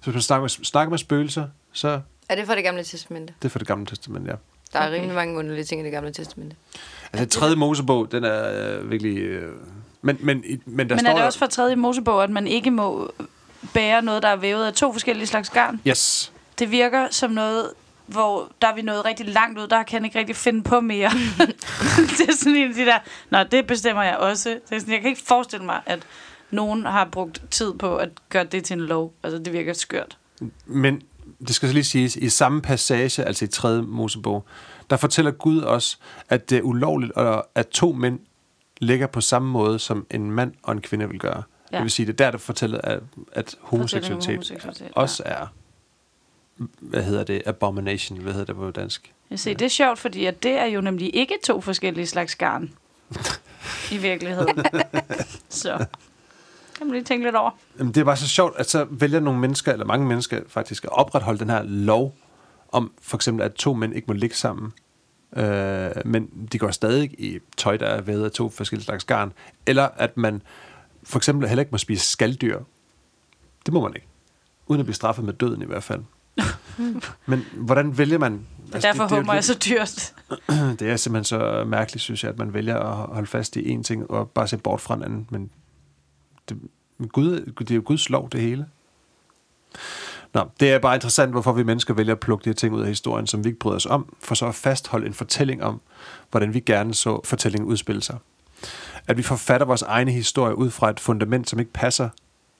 Så 0.00 0.04
hvis 0.04 0.14
man 0.14 0.22
snakker 0.22 0.42
med, 0.42 0.48
snakker 0.48 0.90
med 0.90 0.98
spøgelser, 0.98 1.48
så 1.72 2.00
Er 2.28 2.34
det 2.34 2.46
fra 2.46 2.54
det 2.54 2.64
gamle 2.64 2.84
testamente? 2.84 3.34
det 3.42 3.48
er 3.48 3.50
for 3.50 3.58
det 3.58 3.68
gamle 3.68 3.86
testament, 3.86 4.26
ja. 4.28 4.32
Der 4.72 4.78
er 4.78 4.86
Okay. 4.86 4.94
rimelig 4.96 5.14
mange 5.14 5.38
underlige 5.38 5.64
ting 5.64 5.80
i 5.80 5.84
det 5.84 5.92
gamle 5.92 6.12
testamente. 6.12 6.56
Altså, 7.12 7.24
det 7.24 7.30
tredje 7.32 7.56
Mosebog, 7.56 8.12
den 8.12 8.24
er 8.24 8.78
øh, 8.78 8.90
virkelig... 8.90 9.18
Øh, 9.18 9.52
men, 10.02 10.18
men, 10.20 10.44
men 10.66 10.88
der 10.88 10.94
Men 10.94 11.00
står 11.00 11.10
er 11.10 11.14
det 11.14 11.24
også 11.24 11.38
fra 11.38 11.46
tredje 11.46 11.76
Mosebog, 11.76 12.22
at 12.24 12.30
man 12.30 12.46
ikke 12.46 12.70
må 12.70 13.12
bære 13.74 14.02
noget, 14.02 14.22
der 14.22 14.28
er 14.28 14.36
vævet 14.36 14.66
af 14.66 14.72
to 14.72 14.92
forskellige 14.92 15.26
slags 15.26 15.50
garn? 15.50 15.80
Yes. 15.86 16.32
Det 16.58 16.70
virker 16.70 17.08
som 17.10 17.30
noget, 17.30 17.70
hvor 18.06 18.52
der 18.62 18.68
er 18.68 18.74
vi 18.74 18.82
nået 18.82 19.04
rigtig 19.04 19.26
langt 19.26 19.58
ud. 19.58 19.66
Der 19.68 19.82
kan 19.82 19.98
jeg 20.02 20.04
ikke 20.06 20.18
rigtig 20.18 20.36
finde 20.36 20.62
på 20.62 20.80
mere. 20.80 21.10
det 22.18 22.28
er 22.28 22.36
sådan 22.36 22.56
en 22.56 22.68
af 22.68 22.74
de 22.74 22.84
der, 22.84 22.98
nå, 23.30 23.42
det 23.42 23.66
bestemmer 23.66 24.02
jeg 24.02 24.16
også. 24.16 24.48
Det 24.70 24.76
er 24.76 24.80
sådan, 24.80 24.92
jeg 24.94 25.00
kan 25.00 25.10
ikke 25.10 25.22
forestille 25.26 25.64
mig, 25.66 25.80
at 25.86 25.98
nogen 26.50 26.84
har 26.86 27.04
brugt 27.04 27.42
tid 27.50 27.72
på 27.74 27.96
at 27.96 28.08
gøre 28.28 28.44
det 28.44 28.64
til 28.64 28.74
en 28.74 28.80
lov. 28.80 29.12
Altså, 29.22 29.38
det 29.38 29.52
virker 29.52 29.72
skørt. 29.72 30.16
Men 30.66 31.02
det 31.40 31.54
skal 31.54 31.68
så 31.68 31.72
lige 31.72 31.84
siges, 31.84 32.16
i 32.16 32.28
samme 32.28 32.62
passage, 32.62 33.24
altså 33.24 33.44
i 33.44 33.48
tredje 33.48 33.82
Mosebog, 33.82 34.44
der 34.90 34.96
fortæller 34.96 35.30
Gud 35.30 35.58
også, 35.60 35.96
at 36.28 36.50
det 36.50 36.58
er 36.58 36.62
ulovligt, 36.62 37.12
at- 37.54 37.66
to 37.68 37.92
mænd 37.92 38.18
ligger 38.80 39.06
på 39.06 39.20
samme 39.20 39.48
måde, 39.50 39.78
som 39.78 40.06
en 40.10 40.30
mand 40.30 40.52
og 40.62 40.72
en 40.72 40.80
kvinde 40.80 41.08
vil 41.08 41.18
gøre. 41.18 41.36
Ja. 41.36 41.42
Ja. 41.72 41.76
Det 41.76 41.82
vil 41.82 41.90
sige, 41.90 42.06
det 42.06 42.12
er 42.12 42.24
der, 42.24 42.30
der 42.30 42.38
fortæller, 42.38 42.80
at, 42.84 43.00
at 43.32 43.54
homoseksualitet, 43.60 44.28
homoseksualitet, 44.34 44.86
ja. 44.86 44.90
også 45.00 45.22
er, 45.26 45.46
hvad 46.80 47.02
hedder 47.02 47.24
det, 47.24 47.42
abomination, 47.46 48.18
hvad 48.18 48.32
hedder 48.32 48.46
det 48.46 48.56
på 48.56 48.70
dansk? 48.70 49.12
Jeg 49.30 49.38
ser, 49.38 49.54
det 49.54 49.64
er 49.64 49.68
sjovt, 49.68 49.98
fordi 49.98 50.24
at 50.24 50.42
det 50.42 50.52
er 50.52 50.64
jo 50.64 50.80
nemlig 50.80 51.16
ikke 51.16 51.34
to 51.44 51.60
forskellige 51.60 52.06
slags 52.06 52.34
garn. 52.34 52.70
I 53.92 53.96
virkeligheden. 53.96 54.64
Så 55.48 55.84
kan 56.78 56.86
man 56.86 56.94
lige 56.94 57.04
tænke 57.04 57.24
lidt 57.24 57.36
over. 57.36 57.50
Jamen, 57.78 57.94
det 57.94 58.00
er 58.00 58.04
bare 58.04 58.16
så 58.16 58.28
sjovt, 58.28 58.56
at 58.56 58.70
så 58.70 58.86
vælger 58.90 59.20
nogle 59.20 59.40
mennesker, 59.40 59.72
eller 59.72 59.86
mange 59.86 60.06
mennesker 60.06 60.40
faktisk, 60.48 60.84
at 60.84 60.90
opretholde 60.92 61.38
den 61.38 61.50
her 61.50 61.62
lov, 61.62 62.16
om 62.72 62.92
for 63.02 63.16
eksempel, 63.16 63.44
at 63.44 63.54
to 63.54 63.74
mænd 63.74 63.94
ikke 63.94 64.06
må 64.08 64.14
ligge 64.14 64.36
sammen. 64.36 64.72
Øh, 65.36 65.90
men 66.04 66.48
de 66.52 66.58
går 66.58 66.70
stadig 66.70 67.20
i 67.20 67.38
tøj, 67.56 67.76
der 67.76 67.86
er 67.86 68.00
vævet 68.00 68.24
af 68.24 68.30
to 68.30 68.48
forskellige 68.48 68.84
slags 68.84 69.04
garn. 69.04 69.32
Eller 69.66 69.88
at 69.96 70.16
man 70.16 70.42
for 71.02 71.18
eksempel 71.18 71.48
heller 71.48 71.62
ikke 71.62 71.72
må 71.72 71.78
spise 71.78 72.06
skalddyr. 72.06 72.58
Det 73.66 73.74
må 73.74 73.80
man 73.80 73.92
ikke. 73.94 74.06
Uden 74.66 74.80
at 74.80 74.86
blive 74.86 74.94
straffet 74.94 75.24
med 75.24 75.32
døden 75.32 75.62
i 75.62 75.66
hvert 75.66 75.82
fald. 75.82 76.00
men 77.26 77.44
hvordan 77.54 77.98
vælger 77.98 78.18
man... 78.18 78.46
Og 78.74 78.82
derfor 78.82 79.02
det, 79.02 79.10
det, 79.10 79.18
hummer 79.18 79.32
er 79.32 79.36
jeg 79.36 79.44
så 79.44 79.58
dyrt. 79.68 80.14
det 80.78 80.90
er 80.90 80.96
simpelthen 80.96 81.24
så 81.24 81.64
mærkeligt, 81.66 82.02
synes 82.02 82.24
jeg, 82.24 82.32
at 82.32 82.38
man 82.38 82.54
vælger 82.54 82.76
at 82.76 83.14
holde 83.14 83.26
fast 83.26 83.56
i 83.56 83.70
en 83.70 83.84
ting, 83.84 84.10
og 84.10 84.30
bare 84.30 84.48
se 84.48 84.56
bort 84.56 84.80
fra 84.80 84.94
en 84.94 85.02
anden. 85.02 85.26
Men 85.30 85.50
det, 86.48 86.58
Gud, 87.08 87.52
det 87.58 87.70
er 87.70 87.74
jo 87.74 87.82
Guds 87.84 88.10
lov, 88.10 88.28
det 88.30 88.40
hele. 88.40 88.66
Nå, 90.34 90.50
det 90.60 90.72
er 90.72 90.78
bare 90.78 90.94
interessant, 90.94 91.30
hvorfor 91.30 91.52
vi 91.52 91.62
mennesker 91.62 91.94
vælger 91.94 92.14
at 92.14 92.20
plukke 92.20 92.44
de 92.44 92.48
her 92.48 92.54
ting 92.54 92.74
ud 92.74 92.80
af 92.80 92.88
historien, 92.88 93.26
som 93.26 93.44
vi 93.44 93.48
ikke 93.48 93.58
bryder 93.58 93.76
os 93.76 93.86
om, 93.86 94.14
for 94.20 94.34
så 94.34 94.46
at 94.46 94.54
fastholde 94.54 95.06
en 95.06 95.14
fortælling 95.14 95.62
om, 95.62 95.80
hvordan 96.30 96.54
vi 96.54 96.60
gerne 96.60 96.94
så 96.94 97.20
fortællingen 97.24 97.68
udspille 97.68 98.02
sig. 98.02 98.18
At 99.06 99.16
vi 99.16 99.22
forfatter 99.22 99.66
vores 99.66 99.82
egne 99.82 100.12
historie 100.12 100.58
ud 100.58 100.70
fra 100.70 100.90
et 100.90 101.00
fundament, 101.00 101.50
som 101.50 101.58
ikke 101.58 101.72
passer 101.72 102.08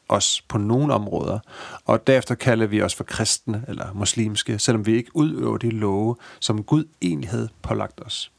os 0.09 0.41
på 0.49 0.59
nogle 0.59 0.95
områder, 0.95 1.39
og 1.85 2.07
derefter 2.07 2.35
kalder 2.35 2.67
vi 2.67 2.83
os 2.83 2.95
for 2.95 3.05
kristne 3.05 3.65
eller 3.69 3.93
muslimske, 3.95 4.59
selvom 4.59 4.87
vi 4.87 4.97
ikke 4.97 5.11
udøver 5.17 5.57
de 5.57 5.71
love, 5.71 6.17
som 6.41 6.63
Gud 6.63 6.85
egentlig 7.03 7.31
havde 7.31 7.49
pålagt 7.63 8.01
os. 8.07 8.33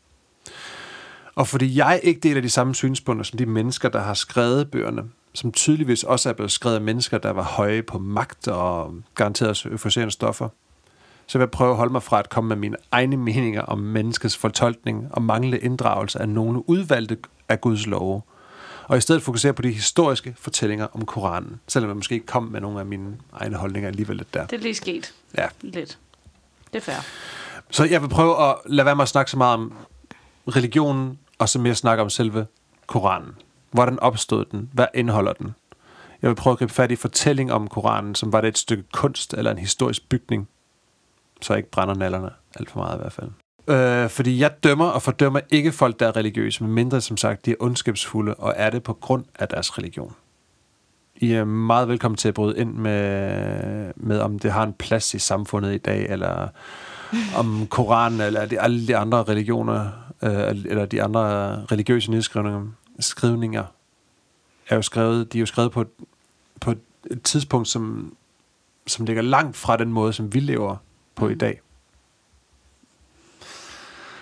Og 1.36 1.48
fordi 1.48 1.77
jeg 1.77 2.00
ikke 2.03 2.20
deler 2.20 2.41
de 2.41 2.50
samme 2.50 2.75
synspunkter 2.75 3.24
som 3.24 3.38
de 3.38 3.46
mennesker, 3.46 3.89
der 3.89 4.00
har 4.00 4.13
skrevet 4.13 4.72
bøgerne, 4.72 5.03
som 5.33 5.51
tydeligvis 5.51 6.03
også 6.03 6.29
er 6.29 6.33
blevet 6.33 6.51
skrevet 6.51 6.75
af 6.75 6.81
mennesker, 6.81 7.17
der 7.17 7.29
var 7.29 7.43
høje 7.43 7.81
på 7.81 8.00
magt 8.00 8.48
og 8.48 8.93
garanteret 9.15 9.65
euforiserende 9.65 10.12
stoffer, 10.12 10.50
så 11.27 11.38
vil 11.38 11.43
jeg 11.43 11.51
prøve 11.51 11.71
at 11.71 11.77
holde 11.77 11.91
mig 11.91 12.03
fra 12.03 12.19
at 12.19 12.29
komme 12.29 12.48
med 12.48 12.55
mine 12.55 12.77
egne 12.91 13.17
meninger 13.17 13.62
om 13.62 13.79
menneskets 13.79 14.38
fortolkning 14.38 15.07
og 15.12 15.21
manglende 15.21 15.59
inddragelse 15.59 16.19
af 16.19 16.29
nogle 16.29 16.69
udvalgte 16.69 17.17
af 17.50 17.62
Guds 17.62 17.88
love, 17.88 18.21
og 18.88 18.98
i 18.98 19.01
stedet 19.01 19.21
fokusere 19.21 19.53
på 19.53 19.62
de 19.62 19.71
historiske 19.71 20.36
fortællinger 20.38 20.88
om 20.93 21.05
Koranen, 21.05 21.59
selvom 21.67 21.89
jeg 21.89 21.95
måske 21.95 22.15
ikke 22.15 22.25
kom 22.25 22.43
med 22.43 22.62
nogle 22.62 22.79
af 22.79 22.86
mine 22.86 23.17
egne 23.33 23.55
holdninger 23.55 23.88
alligevel 23.88 24.17
lidt 24.17 24.33
der. 24.33 24.45
Det 24.45 24.57
er 24.57 24.62
lige 24.62 24.75
sket. 24.75 25.13
Ja. 25.38 25.48
Lidt. 25.62 25.98
Det 26.74 26.79
er 26.79 26.83
fair. 26.83 26.95
Så 27.69 27.83
jeg 27.83 28.01
vil 28.01 28.07
prøve 28.07 28.50
at 28.50 28.55
lade 28.65 28.86
være 28.86 28.95
med 28.95 29.03
at 29.03 29.09
snakke 29.09 29.31
så 29.31 29.38
meget 29.38 29.53
om 29.53 29.74
religionen, 30.48 31.19
og 31.38 31.50
så 31.50 31.59
mere 31.59 31.75
snakke 31.75 32.03
om 32.03 32.09
selve 32.09 32.45
Koranen. 32.88 33.36
Hvordan 33.71 33.99
opstod 33.99 34.45
den? 34.45 34.69
Hvad 34.73 34.88
indeholder 34.93 35.33
den? 35.33 35.55
Jeg 36.21 36.29
vil 36.29 36.35
prøve 36.35 36.51
at 36.51 36.57
gribe 36.57 36.73
fat 36.73 36.91
i 36.91 36.95
fortælling 36.95 37.51
om 37.51 37.67
Koranen, 37.67 38.15
som 38.15 38.33
var 38.33 38.41
det 38.41 38.47
et 38.47 38.57
stykke 38.57 38.83
kunst 38.93 39.33
eller 39.33 39.51
en 39.51 39.57
historisk 39.57 40.09
bygning, 40.09 40.47
så 41.41 41.53
jeg 41.53 41.57
ikke 41.57 41.71
brænder 41.71 41.95
nallerne 41.95 42.29
alt 42.55 42.69
for 42.71 42.79
meget 42.79 42.95
i 42.95 43.01
hvert 43.01 43.13
fald. 43.13 43.29
Øh, 43.69 44.09
fordi 44.09 44.39
jeg 44.39 44.63
dømmer 44.63 44.85
og 44.85 45.01
fordømmer 45.01 45.39
ikke 45.49 45.71
folk, 45.71 45.99
der 45.99 46.07
er 46.07 46.15
religiøse, 46.15 46.63
men 46.63 46.73
mindre 46.73 47.01
som 47.01 47.17
sagt, 47.17 47.45
de 47.45 47.51
er 47.51 47.55
ondskabsfulde 47.59 48.33
og 48.33 48.53
er 48.57 48.69
det 48.69 48.83
på 48.83 48.93
grund 48.93 49.25
af 49.39 49.47
deres 49.47 49.77
religion. 49.77 50.13
I 51.15 51.31
er 51.31 51.43
meget 51.43 51.88
velkommen 51.88 52.17
til 52.17 52.27
at 52.27 52.33
bryde 52.33 52.57
ind 52.57 52.73
med, 52.73 53.93
med 53.95 54.19
om 54.19 54.39
det 54.39 54.51
har 54.51 54.63
en 54.63 54.73
plads 54.73 55.13
i 55.13 55.19
samfundet 55.19 55.73
i 55.73 55.77
dag, 55.77 56.05
eller 56.09 56.47
om 57.38 57.67
Koranen, 57.69 58.21
eller 58.21 58.45
de, 58.45 58.59
alle 58.59 58.88
de 58.88 58.97
andre 58.97 59.23
religioner, 59.23 59.89
øh, 60.23 60.47
eller 60.47 60.85
de 60.85 61.03
andre 61.03 61.55
religiøse 61.65 62.11
nedskrivninger, 62.11 62.67
skrivninger, 63.00 63.65
er 64.70 64.75
jo 64.75 64.82
skrevet, 64.82 65.34
de 65.34 65.38
er 65.38 65.39
jo 65.39 65.46
skrevet 65.46 65.72
på 65.72 65.82
et, 65.82 65.88
på 66.62 66.72
et 67.12 67.24
tidspunkt, 67.24 67.68
som, 67.68 68.15
som 68.88 69.06
ligger 69.06 69.22
langt 69.22 69.58
fra 69.58 69.77
den 69.77 69.94
måde, 69.94 70.13
som 70.13 70.34
vi 70.34 70.39
lever 70.39 70.77
på 71.15 71.29
i 71.29 71.36
dag. 71.36 71.62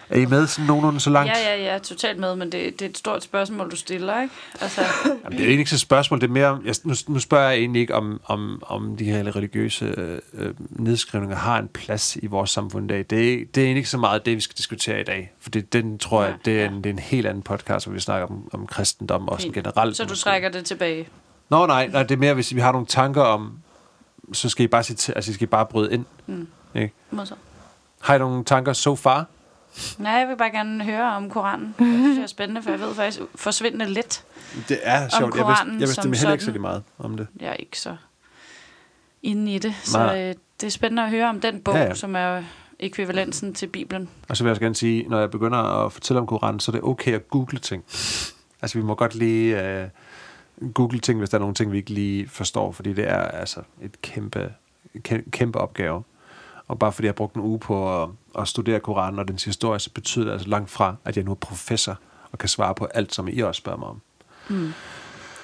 Er 0.10 0.20
I 0.20 0.26
med 0.26 0.48
sådan 0.48 0.66
nogenlunde 0.68 1.00
så 1.00 1.10
langt? 1.10 1.32
Ja, 1.32 1.56
ja, 1.56 1.74
ja, 1.74 1.78
totalt 1.80 2.20
med, 2.20 2.36
men 2.36 2.52
det, 2.52 2.80
det 2.80 2.86
er 2.86 2.90
et 2.90 2.98
stort 2.98 3.24
spørgsmål, 3.24 3.72
du 3.72 3.76
stiller, 3.76 4.22
ikke? 4.22 4.34
Altså, 4.62 4.82
Jamen, 5.06 5.18
det 5.24 5.26
er 5.32 5.32
egentlig 5.38 5.60
ikke 5.60 5.70
så 5.70 5.76
et 5.76 5.80
spørgsmål, 5.80 6.22
det 6.22 6.28
er 6.28 6.32
mere, 6.32 6.60
jeg, 6.66 6.76
nu, 6.84 6.94
nu 7.08 7.20
spørger 7.20 7.50
jeg 7.50 7.58
egentlig 7.60 7.80
ikke, 7.82 7.96
om, 7.96 8.22
om, 8.26 8.64
om 8.66 8.98
de 8.98 9.04
her 9.06 9.36
religiøse 9.36 9.86
øh, 10.34 10.54
nedskrivninger 10.70 11.38
har 11.38 11.60
en 11.60 11.68
plads 11.68 12.16
i 12.16 12.26
vores 12.28 12.50
samfund 12.50 12.86
i 12.86 12.88
dag. 12.88 13.06
Det, 13.10 13.34
er- 13.34 13.46
det 13.56 13.62
er 13.62 13.66
egentlig 13.66 13.78
ikke 13.80 13.90
så 13.90 13.98
meget 13.98 14.26
det, 14.26 14.36
vi 14.36 14.42
skal 14.42 14.58
diskutere 14.58 15.02
i 15.02 15.04
dag, 15.04 15.32
for 15.40 15.50
det, 15.50 15.74
den 15.74 15.98
tror 16.00 16.24
jeg, 16.24 16.32
Ja, 16.46 16.52
det 16.52 16.60
er, 16.60 16.64
ja. 16.64 16.70
en, 16.72 16.78
det 16.78 16.86
er 16.86 16.90
en 16.94 17.00
helt 17.00 17.28
anden 17.28 17.44
podcast, 17.44 17.86
hvor 17.86 17.94
vi 17.94 18.00
snakker 18.00 18.28
om, 18.28 18.50
om 18.54 18.68
kristendom 18.68 19.28
og 19.30 19.42
sådan 19.42 19.54
generelt. 19.54 19.98
så 19.98 20.04
du 20.04 20.10
måske. 20.10 20.24
trækker 20.24 20.50
det 20.50 20.66
tilbage. 20.66 21.08
Nå 21.50 21.66
nej, 21.66 21.88
nej, 21.88 22.04
det 22.04 22.12
er 22.16 22.20
mere, 22.20 22.34
hvis 22.34 22.56
vi 22.56 22.60
har 22.60 22.72
nogle 22.72 22.88
tanker 22.88 23.22
om, 23.22 23.52
så 24.34 24.50
skal 24.50 24.64
I 24.64 24.68
bare, 24.68 24.84
sige 24.84 24.96
til, 24.98 25.12
altså, 25.16 25.32
I 25.32 25.34
skal 25.34 25.48
bare 25.48 25.66
bryde 25.66 25.94
ind. 25.94 26.06
Mm. 26.28 26.48
Ikke? 26.76 26.94
Modsat. 27.12 27.38
Har 28.02 28.16
I 28.16 28.20
nogle 28.20 28.44
tanker 28.44 28.74
so 28.74 28.96
far? 28.96 29.26
Nej, 29.98 30.12
jeg 30.12 30.28
vil 30.28 30.38
bare 30.38 30.52
gerne 30.52 30.84
høre 30.84 31.04
om 31.16 31.30
Koranen. 31.30 31.76
Det 31.80 31.88
synes 32.00 32.16
jeg 32.18 32.24
er 32.24 32.28
spændende, 32.28 32.62
for 32.64 32.70
jeg 32.70 32.80
ved 32.80 32.96
faktisk 32.96 33.20
forsvindende 33.36 33.86
lidt. 33.86 34.24
Det 34.70 34.80
er 34.84 35.00
sjovt. 35.10 35.14
Jeg 35.22 35.28
vidste, 35.28 35.42
Koranen 35.44 35.74
jeg 35.74 35.80
vidste 35.80 36.02
som 36.02 36.14
heller 36.14 36.32
ikke 36.32 36.42
så 36.44 36.46
sådan. 36.46 36.54
lige 36.54 36.62
meget 36.62 36.84
om 37.00 37.18
det. 37.18 37.28
Jeg 37.40 37.50
er 37.50 37.54
ikke 37.54 37.80
så 37.80 37.96
inde 39.24 39.54
i 39.56 39.60
det. 39.60 39.76
Så 39.84 39.98
Nej. 39.98 40.30
øh, 40.30 40.36
det 40.62 40.68
er 40.68 40.72
spændende 40.72 41.04
at 41.04 41.10
høre 41.10 41.30
om 41.30 41.42
den 41.42 41.62
bog, 41.62 41.74
Ja, 41.74 41.80
ja, 41.80 41.84
ja. 41.84 41.90
ja. 41.90 41.96
som 41.96 42.16
er 42.16 42.44
ekvivalensen 42.80 43.54
til 43.54 43.68
Bibelen. 43.68 44.10
Og 44.30 44.38
så 44.38 44.44
vil 44.44 44.48
jeg 44.48 44.52
også 44.52 44.62
gerne 44.62 44.76
sige, 44.76 45.08
når 45.10 45.20
jeg 45.20 45.32
begynder 45.32 45.58
at 45.86 45.94
fortælle 45.94 46.20
om 46.20 46.28
Koranen, 46.28 46.60
så 46.60 46.72
er 46.72 46.74
det 46.74 46.84
okay 46.84 47.14
at 47.14 47.28
google 47.30 47.60
ting. 47.60 47.84
Altså, 48.62 48.78
vi 48.78 48.84
må 48.84 48.96
godt 48.96 49.16
lige 49.16 49.64
øh, 49.82 49.88
google 50.74 51.00
ting, 51.00 51.20
hvis 51.20 51.30
der 51.30 51.38
er 51.38 51.40
nogle 51.40 51.56
ting, 51.56 51.72
vi 51.72 51.78
ikke 51.78 51.90
lige 51.94 52.30
forstår, 52.30 52.72
fordi 52.72 52.94
det 52.94 53.10
er 53.10 53.18
altså 53.22 53.60
et 53.82 54.02
kæmpe, 54.02 54.54
kæmpe, 55.04 55.32
kæmpe 55.32 55.60
opgave. 55.60 56.04
Og 56.68 56.80
bare 56.80 56.92
fordi 56.92 57.06
jeg 57.06 57.10
har 57.10 57.14
brugt 57.14 57.36
en 57.36 57.42
uge 57.42 57.60
på 57.60 58.04
at, 58.04 58.10
at 58.40 58.48
studere 58.48 58.80
Koranen 58.80 59.20
og 59.20 59.28
dens 59.28 59.44
historie, 59.44 59.80
så 59.80 59.90
betyder 59.94 60.26
det 60.26 60.32
altså 60.32 60.48
langt 60.50 60.70
fra, 60.70 60.96
at 61.06 61.18
jeg 61.18 61.26
nu 61.26 61.32
er 61.32 61.36
professor 61.36 62.00
og 62.32 62.38
kan 62.38 62.50
svare 62.50 62.76
på 62.76 62.86
alt, 62.86 63.14
som 63.16 63.28
I 63.28 63.40
også 63.40 63.60
spørger 63.60 63.80
mig 63.80 63.88
om. 63.88 64.02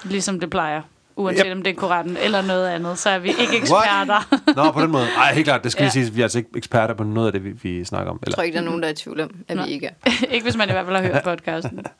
Ligesom 0.04 0.40
det 0.40 0.50
plejer. 0.50 0.82
Uanset 1.16 1.46
Yep. 1.46 1.56
om 1.56 1.62
det 1.62 1.70
er 1.70 1.74
Koranen 1.74 2.16
eller 2.16 2.42
noget 2.42 2.68
andet, 2.68 2.98
så 2.98 3.10
er 3.10 3.18
vi 3.18 3.28
ikke 3.28 3.56
eksperter. 3.56 4.38
Nå, 4.56 4.70
på 4.72 4.80
den 4.82 4.90
måde. 4.90 5.06
Nej, 5.16 5.34
helt 5.34 5.44
klart. 5.46 5.64
Det 5.64 5.72
skal 5.72 5.82
ja. 5.82 5.90
Lige 5.94 6.04
sige, 6.04 6.14
vi 6.14 6.20
er 6.20 6.24
altså 6.24 6.38
ikke 6.38 6.50
eksperter 6.56 6.94
på 6.94 7.04
noget 7.04 7.26
af 7.26 7.32
det, 7.32 7.44
vi, 7.44 7.50
vi 7.50 7.84
snakker 7.84 8.10
om. 8.10 8.18
Jeg 8.22 8.26
Eller, 8.26 8.34
tror 8.34 8.42
ikke, 8.42 8.54
der 8.56 8.60
er 8.60 8.64
nogen, 8.64 8.82
der 8.82 8.88
er 8.88 8.92
i 8.92 8.96
tvivl 8.96 9.20
om, 9.20 9.30
at 9.48 9.56
Nej. 9.56 9.66
vi 9.66 9.72
ikke 9.72 9.86
er. 9.86 10.10
ikke 10.34 10.44
hvis 10.44 10.56
man 10.56 10.68
i 10.68 10.72
hvert 10.72 10.86
fald 10.86 10.96
har 10.96 11.02
hørt 11.02 11.22
podcasten. 11.24 11.80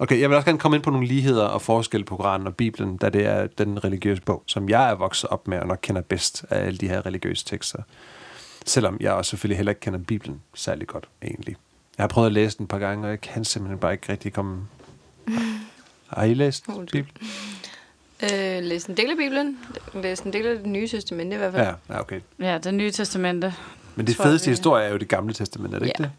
Okay, 0.00 0.20
jeg 0.20 0.28
vil 0.30 0.36
også 0.36 0.46
gerne 0.46 0.58
komme 0.58 0.76
ind 0.76 0.84
på 0.84 0.90
nogle 0.90 1.06
ligheder 1.06 1.44
og 1.44 1.62
forskelle 1.62 2.04
på 2.04 2.16
Koranen 2.16 2.46
og 2.46 2.56
Bibelen, 2.56 2.96
da 2.96 3.08
det 3.08 3.26
er 3.26 3.46
den 3.46 3.84
religiøse 3.84 4.22
bog, 4.22 4.42
som 4.46 4.68
jeg 4.68 4.90
er 4.90 4.94
vokset 4.94 5.30
op 5.30 5.48
med 5.48 5.58
og 5.60 5.66
nok 5.66 5.78
kender 5.82 6.02
bedst 6.02 6.44
af 6.50 6.66
alle 6.66 6.78
de 6.78 6.88
her 6.88 7.06
religiøse 7.06 7.44
tekster. 7.44 7.78
Selvom 8.68 8.96
jeg 9.00 9.12
også 9.12 9.28
selvfølgelig 9.30 9.56
heller 9.56 9.70
ikke 9.70 9.80
kender 9.80 9.98
Bibelen 9.98 10.40
særlig 10.54 10.86
godt, 10.86 11.08
egentlig. 11.22 11.56
Jeg 11.98 12.02
har 12.02 12.08
prøvet 12.08 12.26
at 12.26 12.32
læse 12.32 12.56
den 12.58 12.64
et 12.64 12.68
par 12.68 12.78
gange, 12.78 13.04
og 13.04 13.10
jeg 13.10 13.20
kan 13.20 13.44
simpelthen 13.44 13.78
bare 13.78 13.92
ikke 13.92 14.12
rigtig 14.12 14.32
komme... 14.32 14.66
Har 16.08 16.24
I 16.24 16.34
læst. 16.34 16.64
Bibelen? 16.92 17.08
Øh, 18.22 18.62
læs 18.62 18.84
en 18.84 18.96
del 18.96 19.10
af 19.10 19.16
Bibelen. 19.16 19.58
Læs 19.94 20.20
en 20.20 20.32
del 20.32 20.46
af 20.46 20.56
det 20.58 20.66
nye 20.66 20.88
testamente 20.88 21.34
i 21.34 21.38
hvert 21.38 21.52
fald. 21.52 21.66
Ja, 21.66 21.94
ja, 21.94 22.00
okay. 22.00 22.20
Ja, 22.38 22.58
det 22.58 22.74
nye 22.74 22.90
testamente. 22.90 23.54
Men 23.96 24.06
det 24.06 24.16
fedeste 24.16 24.46
vi- 24.46 24.52
historie 24.52 24.84
er 24.84 24.90
jo 24.90 24.96
det 24.96 25.08
gamle 25.08 25.34
testament, 25.34 25.74
er 25.74 25.78
det 25.78 25.86
ikke 25.86 25.96
Ja. 26.02 26.04
det? 26.04 26.12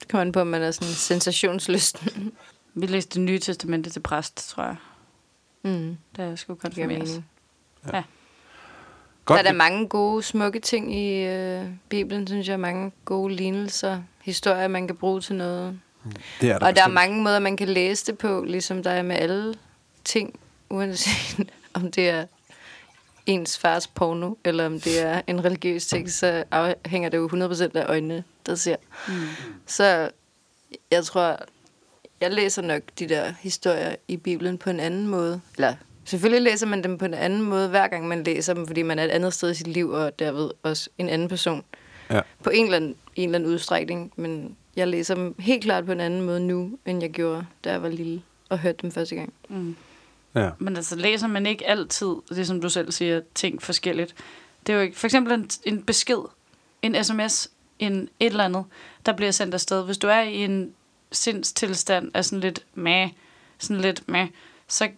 Det 0.00 0.08
kommer 0.08 0.20
an 0.22 0.32
på, 0.32 0.40
om 0.40 0.46
man 0.46 0.62
er 0.62 0.70
sådan 0.70 0.88
sensationslysten. 0.94 2.32
Vi 2.74 2.86
læste 2.86 3.14
det 3.14 3.20
nye 3.22 3.38
testamente 3.38 3.90
til 3.90 4.00
præst, 4.00 4.48
tror 4.48 4.62
jeg, 4.64 4.76
mm. 5.62 5.96
da 6.16 6.22
jeg 6.26 6.38
skulle 6.38 6.58
Det 6.62 6.74
giver 6.74 6.86
konfirmeres. 6.86 7.20
Godt, 9.26 9.38
Der 9.38 9.44
er 9.44 9.52
der 9.52 9.58
mange 9.58 9.88
gode, 9.88 10.22
smukke 10.22 10.60
ting 10.60 10.94
i 10.94 11.24
øh, 11.24 11.64
Bibelen, 11.88 12.26
synes 12.26 12.48
jeg. 12.48 12.60
Mange 12.60 12.92
gode 13.04 13.34
lignelser, 13.34 14.02
historier, 14.22 14.68
man 14.68 14.86
kan 14.86 14.96
bruge 14.96 15.20
til 15.20 15.34
noget. 15.34 15.80
det 16.40 16.50
er 16.50 16.54
Og 16.54 16.60
der 16.60 16.66
er 16.66 16.72
bestemt. 16.72 16.94
mange 16.94 17.22
måder, 17.22 17.38
man 17.38 17.56
kan 17.56 17.68
læse 17.68 18.06
det 18.06 18.18
på, 18.18 18.44
ligesom 18.46 18.82
der 18.82 18.90
er 18.90 19.02
med 19.02 19.16
alle 19.16 19.54
ting, 20.04 20.38
uanset 20.70 21.50
om 21.74 21.90
det 21.92 22.08
er 22.08 22.26
ens 23.26 23.58
fars 23.58 23.86
porno, 23.86 24.34
eller 24.44 24.66
om 24.66 24.80
det 24.80 25.02
er 25.02 25.22
en 25.26 25.44
religiøs 25.44 25.86
tekst, 25.86 26.18
så 26.18 26.44
afhænger 26.50 27.08
det 27.08 27.18
jo 27.18 27.28
100% 27.28 27.78
af 27.78 27.84
øjnene, 27.88 28.24
der 28.46 28.54
ser. 28.54 28.76
Mm. 29.08 29.14
Så 29.66 30.10
jeg 30.90 31.04
tror, 31.04 31.36
jeg 32.20 32.32
læser 32.32 32.62
nok 32.62 32.82
de 32.98 33.08
der 33.08 33.32
historier 33.40 33.96
i 34.08 34.16
Bibelen 34.16 34.58
på 34.58 34.70
en 34.70 34.80
anden 34.80 35.06
måde. 35.06 35.40
Eller 35.56 35.74
selvfølgelig 36.06 36.42
læser 36.42 36.66
man 36.66 36.84
dem 36.84 36.98
på 36.98 37.04
en 37.04 37.14
anden 37.14 37.42
måde, 37.42 37.68
hver 37.68 37.88
gang 37.88 38.08
man 38.08 38.24
læser 38.24 38.54
dem, 38.54 38.66
fordi 38.66 38.82
man 38.82 38.98
er 38.98 39.04
et 39.04 39.10
andet 39.10 39.34
sted 39.34 39.50
i 39.50 39.54
sit 39.54 39.66
liv, 39.66 39.90
og 39.90 40.18
derved 40.18 40.50
også 40.62 40.90
en 40.98 41.08
anden 41.08 41.28
person. 41.28 41.64
Ja. 42.10 42.20
På 42.42 42.50
en 42.50 42.64
eller, 42.64 42.76
anden, 42.76 42.96
en 43.16 43.28
eller 43.28 43.38
anden 43.38 43.52
udstrækning. 43.52 44.12
Men 44.16 44.56
jeg 44.76 44.88
læser 44.88 45.14
dem 45.14 45.34
helt 45.38 45.62
klart 45.62 45.86
på 45.86 45.92
en 45.92 46.00
anden 46.00 46.22
måde 46.22 46.40
nu, 46.40 46.78
end 46.86 47.02
jeg 47.02 47.10
gjorde, 47.10 47.46
da 47.64 47.70
jeg 47.70 47.82
var 47.82 47.88
lille 47.88 48.22
og 48.48 48.58
hørte 48.58 48.78
dem 48.82 48.90
første 48.90 49.16
gang. 49.16 49.32
Mm. 49.48 49.76
Ja. 50.34 50.50
Men 50.58 50.76
altså, 50.76 50.96
læser 50.96 51.26
man 51.26 51.46
ikke 51.46 51.68
altid, 51.68 52.14
det 52.28 52.46
som 52.46 52.60
du 52.60 52.68
selv 52.68 52.92
siger, 52.92 53.20
ting 53.34 53.62
forskelligt. 53.62 54.14
Det 54.66 54.72
er 54.72 54.76
jo 54.76 54.82
ikke, 54.82 54.98
for 54.98 55.06
eksempel 55.06 55.32
en, 55.32 55.50
en 55.64 55.82
besked, 55.82 56.18
en 56.82 57.04
sms, 57.04 57.50
en 57.78 58.08
et 58.20 58.26
eller 58.26 58.44
andet, 58.44 58.64
der 59.06 59.12
bliver 59.12 59.30
sendt 59.30 59.54
afsted. 59.54 59.84
Hvis 59.84 59.98
du 59.98 60.06
er 60.06 60.20
i 60.20 60.36
en 60.36 60.72
sindstilstand 61.12 62.10
af 62.14 62.24
sådan 62.24 62.40
lidt 62.40 62.64
med, 62.74 63.08
sådan 63.58 63.80
lidt 63.80 64.08
med, 64.08 64.26
så 64.68 64.88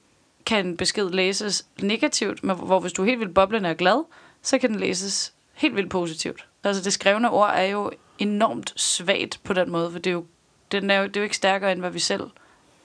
kan 0.48 0.66
en 0.66 0.76
besked 0.76 1.10
læses 1.10 1.66
negativt, 1.82 2.44
men 2.44 2.56
hvor 2.56 2.80
hvis 2.80 2.92
du 2.92 3.02
er 3.02 3.06
helt 3.06 3.20
vildt 3.20 3.34
boblende 3.34 3.70
og 3.70 3.76
glad, 3.76 4.04
så 4.42 4.58
kan 4.58 4.70
den 4.70 4.80
læses 4.80 5.32
helt 5.54 5.76
vildt 5.76 5.90
positivt. 5.90 6.46
Altså 6.64 6.82
det 6.82 6.92
skrevne 6.92 7.30
ord 7.30 7.50
er 7.54 7.62
jo 7.62 7.90
enormt 8.18 8.72
svagt 8.76 9.40
på 9.44 9.52
den 9.52 9.70
måde, 9.70 9.92
for 9.92 9.98
det 9.98 10.10
er 10.10 10.14
jo, 10.14 10.24
den 10.72 10.90
er 10.90 10.98
jo, 10.98 11.06
det 11.06 11.16
er 11.16 11.20
jo 11.20 11.24
ikke 11.24 11.36
stærkere, 11.36 11.72
end 11.72 11.80
hvad 11.80 11.90
vi 11.90 11.98
selv 11.98 12.22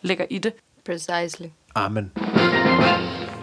lægger 0.02 0.26
i 0.30 0.38
det. 0.38 0.54
Precisely. 0.86 1.48
Amen. 1.76 2.12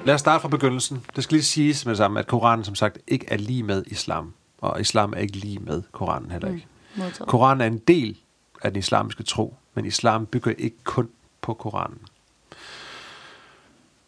Lad 0.04 0.14
os 0.14 0.20
starte 0.20 0.42
fra 0.42 0.48
begyndelsen. 0.48 1.06
Det 1.16 1.24
skal 1.24 1.35
lige 1.35 1.44
siges 1.44 1.87
med 1.87 1.90
det 1.90 1.98
samme, 1.98 2.18
at 2.18 2.26
Koranen 2.26 2.64
som 2.64 2.74
sagt 2.74 2.98
ikke 3.09 3.26
er 3.28 3.37
lige 3.37 3.62
med 3.62 3.85
islam. 3.87 4.35
Og 4.59 4.80
islam 4.80 5.12
er 5.12 5.18
ikke 5.18 5.37
lige 5.37 5.59
med 5.59 5.83
Koranen 5.92 6.30
heller 6.30 6.48
ikke. 6.48 6.66
Mm. 6.94 7.02
Modtaget. 7.02 7.28
Koranen 7.28 7.61
er 7.61 7.66
en 7.66 7.78
del 7.78 8.18
af 8.62 8.70
den 8.70 8.78
islamiske 8.78 9.22
tro, 9.22 9.54
men 9.74 9.85
islam 9.85 10.26
bygger 10.26 10.54
ikke 10.59 10.76
kun 10.85 11.09
på 11.42 11.54
Koranen. 11.54 11.98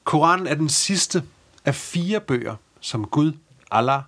Koranen 0.05 0.47
er 0.47 0.55
den 0.55 0.69
sidste 0.69 1.23
er 1.65 1.73
fire 1.73 2.21
bøger, 2.21 2.57
som 2.81 3.05
Gud, 3.05 3.33
Allah, 3.71 4.01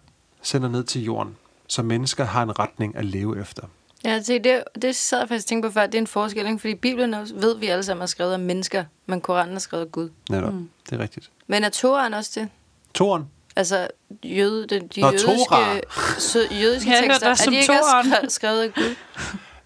sender 0.42 0.68
ned 0.68 0.84
til 0.84 1.04
jorden, 1.04 1.36
så 1.66 1.82
mennesker 1.82 2.24
har 2.24 2.42
en 2.42 2.58
retning 2.58 2.96
at 2.96 3.04
leve 3.04 3.40
efter. 3.40 3.62
Ja, 4.04 4.22
se, 4.22 4.38
det, 4.38 4.64
det 4.82 4.96
sad 4.96 5.18
jeg 5.18 5.28
faktisk 5.28 5.46
tænkte 5.46 5.68
på 5.68 5.72
før. 5.72 5.86
Det 5.86 5.94
er 5.94 5.98
en 5.98 6.06
forskel, 6.06 6.46
ikke? 6.46 6.58
fordi 6.58 6.74
Bibelen 6.74 7.14
også, 7.14 7.34
ved 7.34 7.56
vi 7.58 7.66
alle 7.66 7.82
sammen 7.82 8.02
er 8.02 8.06
skrevet 8.06 8.32
af 8.32 8.38
mennesker, 8.38 8.84
men 9.06 9.20
Koranen 9.20 9.54
er 9.54 9.58
skrevet 9.58 9.84
af 9.84 9.92
Gud. 9.92 10.10
Netop. 10.30 10.52
Mm. 10.52 10.68
Det 10.90 10.96
er 10.96 11.02
rigtigt. 11.02 11.30
Men 11.46 11.64
er 11.64 11.68
Toraen 11.68 12.14
også 12.14 12.30
det? 12.34 12.48
Toren. 12.94 13.24
Altså, 13.56 13.88
jøde, 14.24 14.66
de, 14.66 14.80
de 14.94 15.00
Nå, 15.00 15.06
jødiske, 15.06 15.82
sø, 16.18 16.38
jødiske 16.50 16.90
Ja, 16.94 17.00
tekster, 17.00 17.28
er 17.28 17.50
de 17.50 17.56
ikke 17.56 17.72
også 17.72 18.26
skrevet 18.28 18.62
af 18.62 18.74
Gud? 18.74 18.94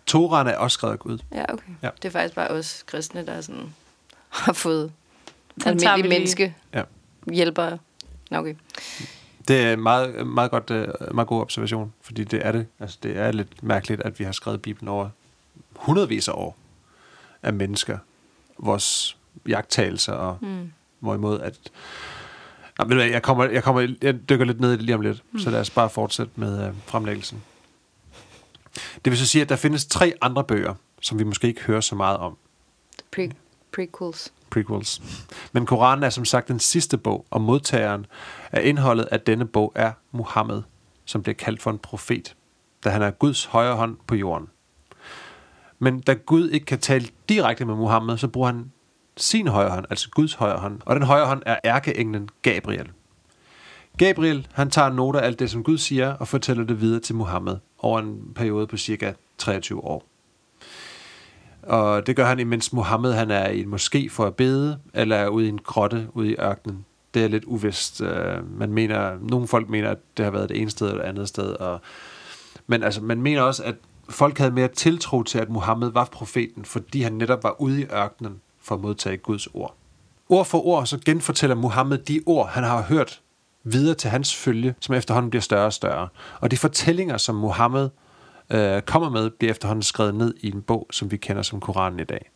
Toran 0.06 0.46
er 0.46 0.56
også 0.56 0.74
skrevet 0.74 0.92
af 0.92 0.98
Gud. 0.98 1.18
Ja, 1.34 1.52
okay. 1.52 1.68
Ja. 1.82 1.86
Ja. 1.86 1.90
Det 2.02 2.08
er 2.08 2.12
faktisk 2.12 2.34
bare 2.34 2.48
os 2.48 2.84
kristne, 2.86 3.26
der 3.26 3.40
sådan, 3.40 3.74
har 4.28 4.52
fået 4.52 4.92
Lige. 5.64 6.08
menneske 6.08 6.54
Ja. 6.74 6.82
hjælpere. 7.32 7.78
Nå, 8.30 8.38
okay. 8.38 8.54
Det 9.48 9.60
er 9.60 9.76
meget, 9.76 10.26
meget, 10.26 10.50
godt, 10.50 10.70
øh, 10.70 10.88
meget 11.14 11.28
god 11.28 11.40
observation, 11.40 11.92
fordi 12.02 12.24
det 12.24 12.46
er 12.46 12.52
det. 12.52 12.66
Altså, 12.80 12.98
det 13.02 13.16
er 13.16 13.32
lidt 13.32 13.62
mærkeligt, 13.62 14.02
at 14.02 14.18
vi 14.18 14.24
har 14.24 14.32
skrevet 14.32 14.62
Bibelen 14.62 14.88
over 14.88 15.08
hundredvis 15.76 16.28
af 16.28 16.32
år 16.32 16.56
af 17.42 17.52
mennesker. 17.52 17.98
Vores 18.58 19.16
jagttagelser 19.48 20.12
og 20.12 20.38
mm. 20.40 20.72
hvorimod 20.98 21.40
at... 21.40 21.58
Nå, 22.78 22.84
men 22.84 22.88
ved 22.88 22.96
du 22.96 23.02
hvad, 23.02 23.12
jeg, 23.12 23.22
kommer, 23.22 23.44
jeg, 23.44 23.62
kommer, 23.62 23.94
jeg 24.02 24.28
dykker 24.28 24.44
lidt 24.44 24.60
ned 24.60 24.72
i 24.72 24.76
det 24.76 24.82
lige 24.82 24.94
om 24.94 25.00
lidt, 25.00 25.22
mm. 25.32 25.38
så 25.38 25.50
lad 25.50 25.60
os 25.60 25.70
bare 25.70 25.90
fortsætte 25.90 26.32
med 26.36 26.66
øh, 26.66 26.74
fremlæggelsen. 26.86 27.42
Det 29.04 29.10
vil 29.10 29.18
så 29.18 29.26
sige, 29.26 29.42
at 29.42 29.48
der 29.48 29.56
findes 29.56 29.86
tre 29.86 30.14
andre 30.20 30.44
bøger, 30.44 30.74
som 31.00 31.18
vi 31.18 31.24
måske 31.24 31.48
ikke 31.48 31.62
hører 31.62 31.80
så 31.80 31.94
meget 31.94 32.16
om. 32.16 32.36
Pre- 33.16 33.32
prequels. 33.78 34.32
prequels. 34.50 35.02
Men 35.52 35.66
Koranen 35.66 36.04
er 36.04 36.10
som 36.10 36.24
sagt 36.24 36.48
den 36.48 36.58
sidste 36.58 36.98
bog, 36.98 37.26
og 37.30 37.40
modtageren 37.40 38.06
af 38.52 38.60
indholdet 38.64 39.04
af 39.04 39.20
denne 39.20 39.46
bog 39.46 39.72
er 39.74 39.92
Muhammed, 40.12 40.62
som 41.04 41.22
bliver 41.22 41.34
kaldt 41.34 41.62
for 41.62 41.70
en 41.70 41.78
profet, 41.78 42.36
da 42.84 42.90
han 42.90 43.02
er 43.02 43.10
Guds 43.10 43.44
højre 43.44 43.76
hånd 43.76 43.96
på 44.06 44.14
jorden. 44.14 44.48
Men 45.78 46.00
da 46.00 46.14
Gud 46.14 46.48
ikke 46.48 46.66
kan 46.66 46.78
tale 46.78 47.08
direkte 47.28 47.64
med 47.64 47.74
Muhammed, 47.74 48.18
så 48.18 48.28
bruger 48.28 48.46
han 48.46 48.72
sin 49.16 49.48
højre 49.48 49.70
hånd, 49.70 49.86
altså 49.90 50.10
Guds 50.10 50.34
højre 50.34 50.58
hånd. 50.58 50.80
Og 50.84 50.96
den 50.96 51.02
højre 51.04 51.26
hånd 51.26 51.42
er 51.46 51.56
ærkeenglen 51.64 52.28
Gabriel. 52.42 52.90
Gabriel, 53.98 54.46
han 54.52 54.70
tager 54.70 54.88
noter 54.88 55.20
af 55.20 55.26
alt 55.26 55.38
det, 55.38 55.50
som 55.50 55.64
Gud 55.64 55.78
siger, 55.78 56.12
og 56.12 56.28
fortæller 56.28 56.64
det 56.64 56.80
videre 56.80 57.00
til 57.00 57.14
Muhammed 57.14 57.56
over 57.78 57.98
en 57.98 58.32
periode 58.34 58.66
på 58.66 58.76
cirka 58.76 59.12
23 59.38 59.84
år. 59.84 60.04
Og 61.68 62.06
det 62.06 62.16
gør 62.16 62.24
han, 62.24 62.38
imens 62.38 62.72
Mohammed 62.72 63.12
han 63.12 63.30
er 63.30 63.48
i 63.48 63.60
en 63.60 63.74
moské 63.74 64.08
for 64.10 64.26
at 64.26 64.34
bede, 64.34 64.78
eller 64.94 65.16
er 65.16 65.28
ude 65.28 65.46
i 65.46 65.48
en 65.48 65.58
grotte 65.58 66.08
ude 66.14 66.30
i 66.30 66.36
ørkenen. 66.40 66.84
Det 67.14 67.24
er 67.24 67.28
lidt 67.28 67.44
uvist. 67.44 68.00
Øh, 68.00 68.58
man 68.58 68.72
mener, 68.72 69.18
nogle 69.20 69.48
folk 69.48 69.68
mener, 69.68 69.90
at 69.90 69.98
det 70.16 70.24
har 70.24 70.32
været 70.32 70.48
det 70.48 70.60
ene 70.60 70.70
sted 70.70 70.86
eller 70.88 71.02
det 71.02 71.08
andet 71.08 71.28
sted. 71.28 71.50
Og, 71.50 71.80
men 72.66 72.82
altså, 72.82 73.00
man 73.00 73.22
mener 73.22 73.42
også, 73.42 73.64
at 73.64 73.74
folk 74.08 74.38
havde 74.38 74.50
mere 74.50 74.68
tiltro 74.68 75.22
til, 75.22 75.38
at 75.38 75.48
Mohammed 75.48 75.90
var 75.90 76.04
profeten, 76.04 76.64
fordi 76.64 77.02
han 77.02 77.12
netop 77.12 77.44
var 77.44 77.60
ude 77.60 77.80
i 77.80 77.84
ørkenen 77.84 78.40
for 78.62 78.74
at 78.74 78.80
modtage 78.80 79.16
Guds 79.16 79.46
ord. 79.46 79.74
Ord 80.28 80.46
for 80.46 80.66
ord, 80.66 80.86
så 80.86 80.98
genfortæller 81.04 81.56
Mohammed 81.56 81.98
de 81.98 82.20
ord, 82.26 82.48
han 82.48 82.64
har 82.64 82.82
hørt 82.82 83.20
videre 83.64 83.94
til 83.94 84.10
hans 84.10 84.34
følge, 84.34 84.74
som 84.80 84.94
efterhånden 84.94 85.30
bliver 85.30 85.42
større 85.42 85.66
og 85.66 85.72
større. 85.72 86.08
Og 86.40 86.50
de 86.50 86.56
fortællinger, 86.56 87.16
som 87.16 87.34
Mohammed 87.34 87.88
øh, 88.50 88.82
kommer 88.82 89.10
med, 89.10 89.30
bliver 89.30 89.50
efterhånden 89.50 89.82
skrevet 89.82 90.14
ned 90.14 90.34
i 90.40 90.52
en 90.52 90.62
bog, 90.62 90.86
som 90.90 91.10
vi 91.10 91.16
kender 91.16 91.42
som 91.42 91.60
Koranen 91.60 92.00
i 92.00 92.04
dag. 92.04 92.30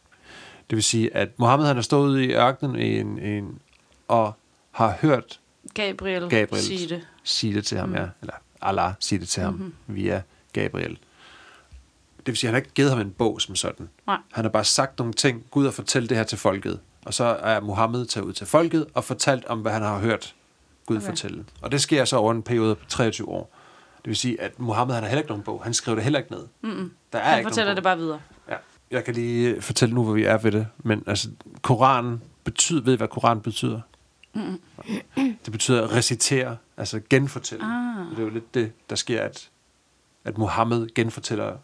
Det 0.70 0.77
vil 0.77 0.83
sige, 0.83 1.16
at 1.16 1.29
Mohammed 1.38 1.66
han 1.66 1.77
har 1.77 1.83
stået 1.83 2.09
ude 2.09 2.25
i 2.25 2.33
ørkenen 2.33 2.77
i 2.77 2.98
en, 2.98 3.18
en, 3.18 3.59
og 4.09 4.33
har 4.70 4.96
hørt 5.01 5.40
Gabriel, 5.75 6.29
Gabriel 6.29 6.64
sige 6.64 6.88
det. 6.88 7.09
sige 7.22 7.55
det 7.55 7.64
til 7.66 7.79
ham, 7.79 7.88
mm. 7.88 7.94
ja. 7.94 8.07
Eller 8.20 8.35
Allah 8.61 8.92
sige 9.01 9.18
det 9.18 9.29
til 9.29 9.42
ham 9.42 9.55
mm-hmm. 9.55 9.75
via 9.87 10.22
Gabriel. 10.53 10.98
Det 12.18 12.27
vil 12.27 12.37
sige, 12.37 12.48
at 12.48 12.51
han 12.51 12.55
har 12.55 12.61
ikke 12.61 12.75
givet 12.75 12.90
ham 12.90 13.01
en 13.01 13.11
bog 13.11 13.40
som 13.40 13.57
sådan. 13.57 13.88
Nej. 14.07 14.18
Han 14.33 14.44
har 14.44 14.51
bare 14.51 14.64
sagt 14.64 14.98
nogle 14.98 15.12
ting. 15.12 15.44
Gud 15.51 15.64
har 15.64 15.70
fortalt 15.70 16.09
det 16.09 16.16
her 16.16 16.25
til 16.25 16.38
folket. 16.38 16.81
Og 17.05 17.14
så 17.14 17.25
er 17.25 17.61
Mohammed 17.61 18.07
taget 18.07 18.25
ud 18.25 18.33
til 18.33 18.46
folket 18.46 18.87
og 18.94 19.05
fortalt 19.05 19.44
om, 19.44 19.61
hvad 19.61 19.72
han 19.72 19.83
har 19.83 19.98
hørt 19.98 20.35
Gud. 20.87 20.96
Okay. 20.96 21.07
fortælle. 21.07 21.44
Og 21.61 21.72
det 21.72 21.81
sker 21.81 22.05
så 22.05 22.16
over 22.16 22.33
en 22.33 22.42
periode 22.42 22.75
på 22.75 22.85
23 22.88 23.29
år. 23.29 23.55
Det 24.04 24.08
vil 24.08 24.16
sige, 24.16 24.40
at 24.40 24.58
Mohammed 24.58 24.94
han 24.94 25.02
har 25.02 25.08
heller 25.08 25.20
ikke 25.22 25.30
nogen 25.30 25.42
bog. 25.44 25.60
Han 25.64 25.74
skriver 25.74 25.94
det 25.96 26.04
heller 26.04 26.18
ikke 26.18 26.32
ned. 26.32 26.46
Mm-mm. 26.62 26.92
Der 27.12 27.18
er 27.18 27.22
Han 27.22 27.38
ikke 27.38 27.50
fortæller 27.50 27.74
det 27.74 27.82
bare 27.82 27.96
videre. 27.98 28.20
Ja. 28.48 28.54
Jeg 28.90 29.04
kan 29.04 29.14
lige 29.14 29.62
fortælle 29.62 29.94
nu, 29.94 30.04
hvor 30.04 30.12
vi 30.12 30.24
er 30.24 30.38
ved 30.38 30.52
det. 30.52 30.66
Men 30.78 31.04
altså, 31.06 31.28
Koranen 31.62 32.22
betyder, 32.44 32.82
ved 32.82 32.94
I, 32.94 32.96
hvad 32.96 33.08
Koran 33.08 33.40
betyder? 33.40 33.80
Mm. 34.34 34.60
Det 35.16 35.52
betyder 35.52 35.92
recitere, 35.96 36.56
altså 36.76 37.00
genfortælle. 37.10 37.64
Ah. 37.64 38.10
Det 38.10 38.18
er 38.18 38.22
jo 38.22 38.28
lidt 38.28 38.54
det, 38.54 38.72
der 38.90 38.96
sker, 38.96 39.22
at, 39.22 39.48
at 40.24 40.38
Mohammed 40.38 40.94
genfortæller. 40.94 41.56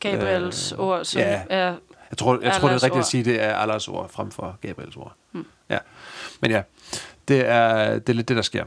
Gabriels 0.00 0.72
Øh, 0.72 0.78
ord, 0.80 1.04
som 1.04 1.20
ja. 1.20 1.42
er... 1.50 1.74
Jeg 2.10 2.18
tror, 2.18 2.38
jeg 2.42 2.52
tror 2.52 2.68
det 2.68 2.74
er 2.74 2.82
rigtigt 2.82 2.92
ord. 2.92 2.98
at 2.98 3.06
sige, 3.06 3.24
det 3.24 3.42
er 3.42 3.54
Allahs 3.56 3.88
ord 3.88 4.08
frem 4.10 4.30
for 4.30 4.58
Gabriels 4.60 4.96
ord. 4.96 5.12
Mm. 5.32 5.44
Ja. 5.68 5.78
Men 6.40 6.50
ja, 6.50 6.62
det 7.28 7.46
er, 7.46 7.98
det 7.98 8.08
er 8.08 8.12
lidt 8.12 8.28
det, 8.28 8.36
der 8.36 8.42
sker. 8.42 8.64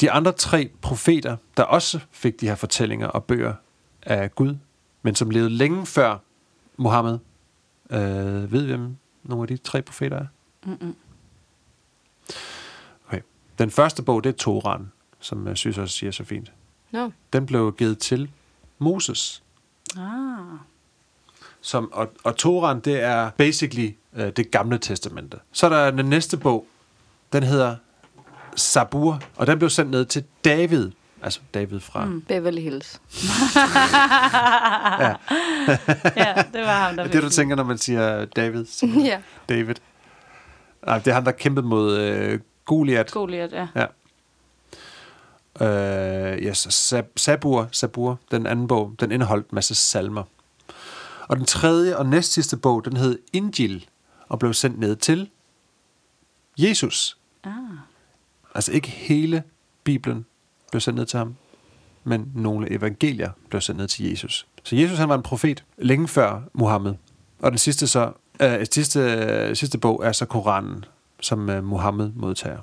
De 0.00 0.10
andre 0.10 0.32
tre 0.32 0.70
profeter, 0.82 1.36
der 1.56 1.62
også 1.62 2.00
fik 2.10 2.40
de 2.40 2.46
her 2.46 2.54
fortællinger 2.54 3.06
og 3.06 3.24
bøger 3.24 3.54
af 4.02 4.34
Gud, 4.34 4.56
men 5.02 5.14
som 5.14 5.30
levede 5.30 5.50
længe 5.50 5.86
før 5.86 6.18
Mohammed, 6.76 7.18
øh, 7.90 8.52
ved 8.52 8.62
vi, 8.62 8.66
hvem 8.66 8.96
nogle 9.22 9.42
af 9.42 9.48
de 9.48 9.56
tre 9.56 9.82
profeter 9.82 10.16
er? 10.16 10.26
Okay. 13.06 13.20
Den 13.58 13.70
første 13.70 14.02
bog, 14.02 14.24
det 14.24 14.30
er 14.30 14.36
Toran, 14.36 14.92
som 15.20 15.46
jeg 15.46 15.56
synes 15.56 15.78
også 15.78 15.94
siger 15.98 16.10
så 16.10 16.24
fint. 16.24 16.52
Nå. 16.90 17.12
Den 17.32 17.46
blev 17.46 17.74
givet 17.78 17.98
til 17.98 18.30
Moses. 18.78 19.42
Ah. 19.96 20.58
Som, 21.60 21.92
og, 21.92 22.12
og 22.24 22.36
Toran, 22.36 22.80
det 22.80 23.00
er 23.02 23.30
basically 23.30 23.90
øh, 24.12 24.32
det 24.32 24.50
gamle 24.50 24.78
testamente. 24.78 25.38
Så 25.52 25.66
er 25.66 25.70
der 25.70 25.90
den 25.90 26.06
næste 26.06 26.36
bog, 26.36 26.66
den 27.32 27.42
hedder 27.42 27.76
Sabur, 28.56 29.20
og 29.36 29.46
den 29.46 29.58
blev 29.58 29.70
sendt 29.70 29.90
ned 29.90 30.04
til 30.04 30.24
David. 30.44 30.90
Altså 31.22 31.40
David 31.54 31.80
fra... 31.80 32.04
Mm. 32.04 32.20
Beverly 32.22 32.60
Hills. 32.60 33.00
Ja, 36.16 36.34
det 36.52 36.60
var 36.62 36.86
ham, 36.86 36.96
der 36.96 37.06
Det 37.12 37.22
du 37.22 37.30
tænker, 37.30 37.56
når 37.56 37.64
man 37.64 37.78
siger 37.78 38.24
David? 38.24 38.64
ja. 39.04 39.20
David. 39.48 39.74
Nej, 40.86 40.98
det 40.98 41.08
er 41.08 41.14
ham, 41.14 41.24
der 41.24 41.32
kæmpede 41.32 41.66
mod 41.66 41.96
øh, 41.98 42.40
Goliath. 42.64 43.12
Goliath, 43.12 43.54
ja. 43.54 43.66
Ja. 45.60 45.66
Øh, 45.66 46.38
yes, 46.38 46.66
Sab- 46.92 47.12
Sabur, 47.16 47.68
Sabur, 47.72 48.18
den 48.30 48.46
anden 48.46 48.68
bog, 48.68 48.94
den 49.00 49.12
indeholdt 49.12 49.50
en 49.50 49.54
masse 49.54 49.74
salmer. 49.74 50.22
Og 51.28 51.36
den 51.36 51.44
tredje 51.46 51.96
og 51.96 52.06
næst 52.06 52.32
sidste 52.32 52.56
bog, 52.56 52.84
den 52.84 52.96
hed 52.96 53.18
Injil, 53.32 53.86
og 54.28 54.38
blev 54.38 54.54
sendt 54.54 54.78
ned 54.78 54.96
til 54.96 55.30
Jesus. 56.58 57.18
Ah. 57.44 57.50
Altså 58.56 58.72
ikke 58.72 58.88
hele 58.88 59.42
Bibelen 59.84 60.26
blev 60.70 60.80
sendt 60.80 60.98
ned 60.98 61.06
til 61.06 61.18
ham, 61.18 61.34
men 62.04 62.32
nogle 62.34 62.72
evangelier 62.72 63.30
blev 63.48 63.60
sendt 63.60 63.78
ned 63.78 63.88
til 63.88 64.10
Jesus. 64.10 64.46
Så 64.62 64.76
Jesus 64.76 64.98
han 64.98 65.08
var 65.08 65.14
en 65.14 65.22
profet 65.22 65.64
længe 65.78 66.08
før 66.08 66.40
Mohammed. 66.52 66.94
Og 67.42 67.50
den 67.50 67.58
sidste, 67.58 67.86
så, 67.86 68.12
øh, 68.40 68.66
sidste, 68.72 69.00
øh, 69.00 69.56
sidste 69.56 69.78
bog 69.78 70.02
er 70.04 70.12
så 70.12 70.26
Koranen, 70.26 70.84
som 71.20 71.50
øh, 71.50 71.64
Mohammed 71.64 72.10
modtager. 72.16 72.58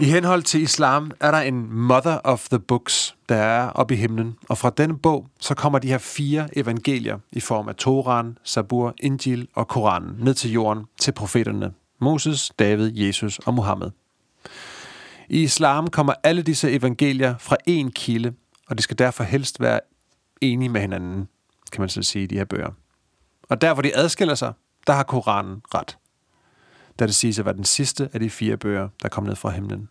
I 0.00 0.04
henhold 0.04 0.42
til 0.42 0.62
islam 0.62 1.10
er 1.20 1.30
der 1.30 1.38
en 1.38 1.72
mother 1.72 2.18
of 2.24 2.48
the 2.48 2.58
books, 2.58 3.16
der 3.28 3.36
er 3.36 3.68
oppe 3.68 3.94
i 3.94 3.96
himlen. 3.96 4.36
Og 4.48 4.58
fra 4.58 4.70
denne 4.76 4.98
bog, 4.98 5.26
så 5.40 5.54
kommer 5.54 5.78
de 5.78 5.88
her 5.88 5.98
fire 5.98 6.58
evangelier 6.58 7.18
i 7.32 7.40
form 7.40 7.68
af 7.68 7.74
Toran, 7.74 8.38
Sabur, 8.44 8.94
Injil 9.00 9.48
og 9.54 9.68
Koranen 9.68 10.16
ned 10.18 10.34
til 10.34 10.52
jorden 10.52 10.84
til 11.00 11.12
profeterne 11.12 11.72
Moses, 11.98 12.52
David, 12.58 12.92
Jesus 12.94 13.38
og 13.38 13.54
Mohammed. 13.54 13.90
I 15.28 15.42
islam 15.42 15.86
kommer 15.86 16.14
alle 16.22 16.42
disse 16.42 16.70
evangelier 16.70 17.38
fra 17.38 17.56
én 17.70 17.90
kilde, 17.90 18.34
og 18.68 18.78
de 18.78 18.82
skal 18.82 18.98
derfor 18.98 19.24
helst 19.24 19.60
være 19.60 19.80
enige 20.40 20.68
med 20.68 20.80
hinanden, 20.80 21.28
kan 21.72 21.80
man 21.80 21.88
så 21.88 22.02
sige, 22.02 22.26
de 22.26 22.34
her 22.34 22.44
bøger. 22.44 22.70
Og 23.48 23.60
der, 23.60 23.72
hvor 23.72 23.82
de 23.82 23.96
adskiller 23.96 24.34
sig, 24.34 24.52
der 24.86 24.92
har 24.92 25.02
Koranen 25.02 25.62
ret. 25.74 25.98
Da 26.98 27.06
det 27.06 27.14
siges 27.14 27.38
at 27.38 27.44
være 27.44 27.56
den 27.56 27.64
sidste 27.64 28.08
af 28.12 28.20
de 28.20 28.30
fire 28.30 28.56
bøger, 28.56 28.88
der 29.02 29.08
kom 29.08 29.24
ned 29.24 29.36
fra 29.36 29.50
himlen. 29.50 29.88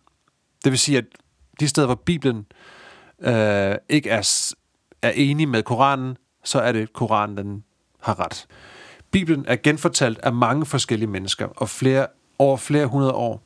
Det 0.64 0.72
vil 0.72 0.78
sige, 0.78 0.98
at 0.98 1.04
de 1.60 1.68
steder, 1.68 1.86
hvor 1.86 1.94
Bibelen 1.94 2.46
øh, 3.20 3.74
ikke 3.88 4.10
er, 4.10 4.52
er 5.02 5.10
enig 5.10 5.48
med 5.48 5.62
Koranen, 5.62 6.16
så 6.44 6.60
er 6.60 6.72
det 6.72 6.92
Koranen, 6.92 7.36
den 7.36 7.64
har 8.00 8.20
ret. 8.20 8.46
Bibelen 9.10 9.44
er 9.48 9.56
genfortalt 9.56 10.18
af 10.18 10.32
mange 10.32 10.66
forskellige 10.66 11.10
mennesker, 11.10 11.46
og 11.46 11.68
flere, 11.68 12.06
over 12.38 12.56
flere 12.56 12.86
hundrede 12.86 13.12
år. 13.12 13.42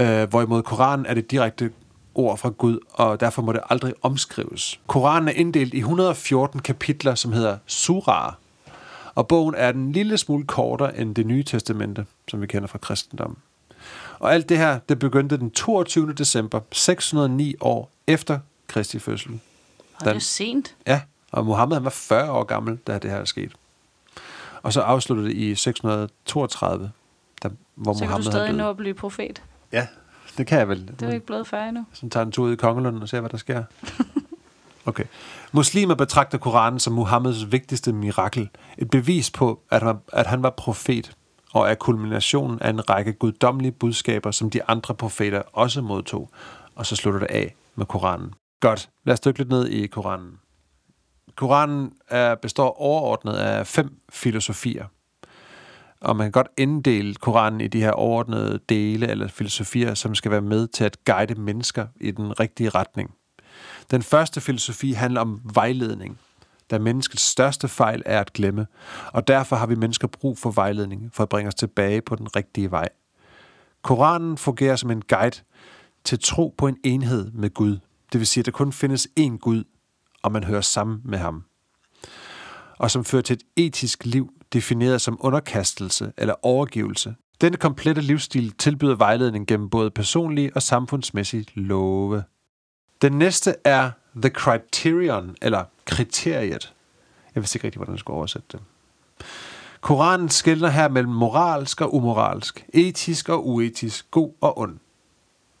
Øh, 0.00 0.28
hvorimod 0.28 0.62
Koranen 0.62 1.06
er 1.06 1.14
det 1.14 1.30
direkte 1.30 1.70
ord 2.14 2.38
fra 2.38 2.48
Gud, 2.48 2.78
og 2.90 3.20
derfor 3.20 3.42
må 3.42 3.52
det 3.52 3.60
aldrig 3.70 3.94
omskrives. 4.02 4.80
Koranen 4.86 5.28
er 5.28 5.32
inddelt 5.32 5.74
i 5.74 5.78
114 5.78 6.60
kapitler, 6.60 7.14
som 7.14 7.32
hedder 7.32 7.58
suraer, 7.66 8.38
og 9.14 9.28
bogen 9.28 9.54
er 9.54 9.68
en 9.68 9.92
lille 9.92 10.18
smule 10.18 10.46
kortere 10.46 10.98
end 10.98 11.14
det 11.14 11.26
nye 11.26 11.42
testamente, 11.42 12.06
som 12.28 12.40
vi 12.40 12.46
kender 12.46 12.68
fra 12.68 12.78
kristendommen. 12.78 13.36
Og 14.18 14.34
alt 14.34 14.48
det 14.48 14.58
her, 14.58 14.78
det 14.88 14.98
begyndte 14.98 15.36
den 15.36 15.50
22. 15.50 16.12
december 16.12 16.60
609 16.72 17.54
år 17.60 17.90
efter 18.06 18.38
Kristi 18.66 18.98
fødsel. 18.98 19.40
Og 20.00 20.04
det 20.04 20.14
er 20.14 20.18
sent. 20.18 20.76
Ja, 20.86 21.00
og 21.32 21.46
Mohammed 21.46 21.76
han 21.76 21.84
var 21.84 21.90
40 21.90 22.30
år 22.30 22.44
gammel, 22.44 22.76
da 22.86 22.98
det 22.98 23.10
her 23.10 23.24
skete. 23.24 23.54
Og 24.62 24.72
så 24.72 24.80
afsluttede 24.80 25.28
det 25.28 25.36
i 25.36 25.54
632, 25.54 26.90
der, 27.42 27.48
hvor 27.74 27.92
Så 27.92 27.98
kan 27.98 28.06
du 28.06 28.10
Mohammed 28.10 28.24
stadig 28.24 28.52
nå 28.52 28.70
at 28.70 28.76
blive 28.76 28.94
profet. 28.94 29.42
Ja, 29.72 29.86
det 30.38 30.46
kan 30.46 30.58
jeg 30.58 30.68
vel. 30.68 30.86
Det 30.88 31.02
er 31.02 31.06
jo 31.06 31.12
ikke 31.12 31.26
blevet 31.26 31.46
færdig 31.46 31.68
endnu. 31.68 31.84
Så 31.92 32.08
tager 32.08 32.26
en 32.26 32.32
tur 32.32 32.44
ud 32.44 32.52
i 32.52 32.56
Kongelunden 32.56 33.02
og 33.02 33.08
ser, 33.08 33.20
hvad 33.20 33.30
der 33.30 33.36
sker. 33.36 33.64
Okay. 34.84 35.04
Muslimer 35.52 35.94
betragter 35.94 36.38
Koranen 36.38 36.80
som 36.80 36.92
Muhammeds 36.92 37.52
vigtigste 37.52 37.92
mirakel. 37.92 38.48
Et 38.78 38.90
bevis 38.90 39.30
på, 39.30 39.62
at 39.70 39.82
han, 39.82 39.96
at 40.12 40.26
han 40.26 40.42
var 40.42 40.50
profet, 40.50 41.12
og 41.52 41.70
er 41.70 41.74
kulminationen 41.74 42.62
af 42.62 42.70
en 42.70 42.90
række 42.90 43.12
guddommelige 43.12 43.72
budskaber, 43.72 44.30
som 44.30 44.50
de 44.50 44.64
andre 44.64 44.94
profeter 44.94 45.42
også 45.52 45.82
modtog. 45.82 46.30
Og 46.74 46.86
så 46.86 46.96
slutter 46.96 47.20
det 47.20 47.30
af 47.30 47.54
med 47.74 47.86
Koranen. 47.86 48.34
Godt, 48.60 48.90
lad 49.04 49.12
os 49.12 49.20
dykke 49.20 49.38
lidt 49.38 49.48
ned 49.48 49.66
i 49.66 49.86
Koranen. 49.86 50.38
Koranen 51.36 51.92
er, 52.08 52.34
består 52.34 52.80
overordnet 52.80 53.32
af 53.32 53.66
fem 53.66 54.00
filosofier. 54.10 54.84
Og 56.00 56.16
man 56.16 56.24
kan 56.24 56.32
godt 56.32 56.48
inddele 56.58 57.14
Koranen 57.14 57.60
i 57.60 57.68
de 57.68 57.80
her 57.80 57.90
overordnede 57.90 58.60
dele 58.68 59.08
eller 59.08 59.28
filosofier, 59.28 59.94
som 59.94 60.14
skal 60.14 60.30
være 60.30 60.40
med 60.40 60.68
til 60.68 60.84
at 60.84 61.04
guide 61.04 61.34
mennesker 61.34 61.86
i 62.00 62.10
den 62.10 62.40
rigtige 62.40 62.68
retning. 62.68 63.10
Den 63.90 64.02
første 64.02 64.40
filosofi 64.40 64.92
handler 64.92 65.20
om 65.20 65.40
vejledning, 65.54 66.18
da 66.70 66.78
menneskets 66.78 67.22
største 67.22 67.68
fejl 67.68 68.02
er 68.06 68.20
at 68.20 68.32
glemme, 68.32 68.66
og 69.12 69.28
derfor 69.28 69.56
har 69.56 69.66
vi 69.66 69.74
mennesker 69.74 70.08
brug 70.08 70.38
for 70.38 70.50
vejledning 70.50 71.10
for 71.12 71.22
at 71.22 71.28
bringe 71.28 71.48
os 71.48 71.54
tilbage 71.54 72.02
på 72.02 72.16
den 72.16 72.36
rigtige 72.36 72.70
vej. 72.70 72.88
Koranen 73.82 74.36
fungerer 74.38 74.76
som 74.76 74.90
en 74.90 75.02
guide 75.02 75.36
til 76.04 76.18
tro 76.18 76.54
på 76.58 76.66
en 76.66 76.76
enhed 76.84 77.30
med 77.32 77.54
Gud. 77.54 77.78
Det 78.12 78.20
vil 78.20 78.26
sige, 78.26 78.42
at 78.42 78.46
der 78.46 78.52
kun 78.52 78.72
findes 78.72 79.08
én 79.20 79.36
Gud, 79.38 79.64
og 80.22 80.32
man 80.32 80.44
hører 80.44 80.60
sammen 80.60 81.00
med 81.04 81.18
ham. 81.18 81.44
Og 82.78 82.90
som 82.90 83.04
fører 83.04 83.22
til 83.22 83.34
et 83.34 83.42
etisk 83.66 84.04
liv, 84.04 84.30
defineret 84.52 85.00
som 85.00 85.18
underkastelse 85.20 86.12
eller 86.16 86.34
overgivelse. 86.42 87.14
Denne 87.40 87.56
komplette 87.56 88.02
livsstil 88.02 88.52
tilbyder 88.52 88.94
vejledning 88.94 89.46
gennem 89.46 89.70
både 89.70 89.90
personlige 89.90 90.50
og 90.54 90.62
samfundsmæssige 90.62 91.46
love. 91.54 92.24
Den 93.02 93.12
næste 93.12 93.54
er 93.64 93.90
The 94.16 94.30
Criterion, 94.30 95.36
eller 95.42 95.64
kriteriet. 95.84 96.72
Jeg 97.34 97.42
vidste 97.42 97.56
ikke 97.56 97.66
rigtig, 97.66 97.78
hvordan 97.78 97.94
jeg 97.94 97.98
skulle 97.98 98.16
oversætte 98.16 98.46
det. 98.52 98.60
Koranen 99.80 100.28
skældner 100.28 100.68
her 100.68 100.88
mellem 100.88 101.12
moralsk 101.12 101.80
og 101.80 101.94
umoralsk, 101.94 102.66
etisk 102.74 103.28
og 103.28 103.48
uetisk, 103.48 104.10
god 104.10 104.32
og 104.40 104.58
ond. 104.58 104.78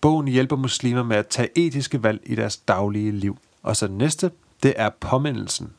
Bogen 0.00 0.28
hjælper 0.28 0.56
muslimer 0.56 1.02
med 1.02 1.16
at 1.16 1.26
tage 1.26 1.58
etiske 1.58 2.02
valg 2.02 2.20
i 2.26 2.34
deres 2.34 2.56
daglige 2.56 3.12
liv. 3.12 3.38
Og 3.62 3.76
så 3.76 3.86
den 3.86 3.98
næste, 3.98 4.30
det 4.62 4.74
er 4.76 4.90
påmindelsen. 5.00 5.72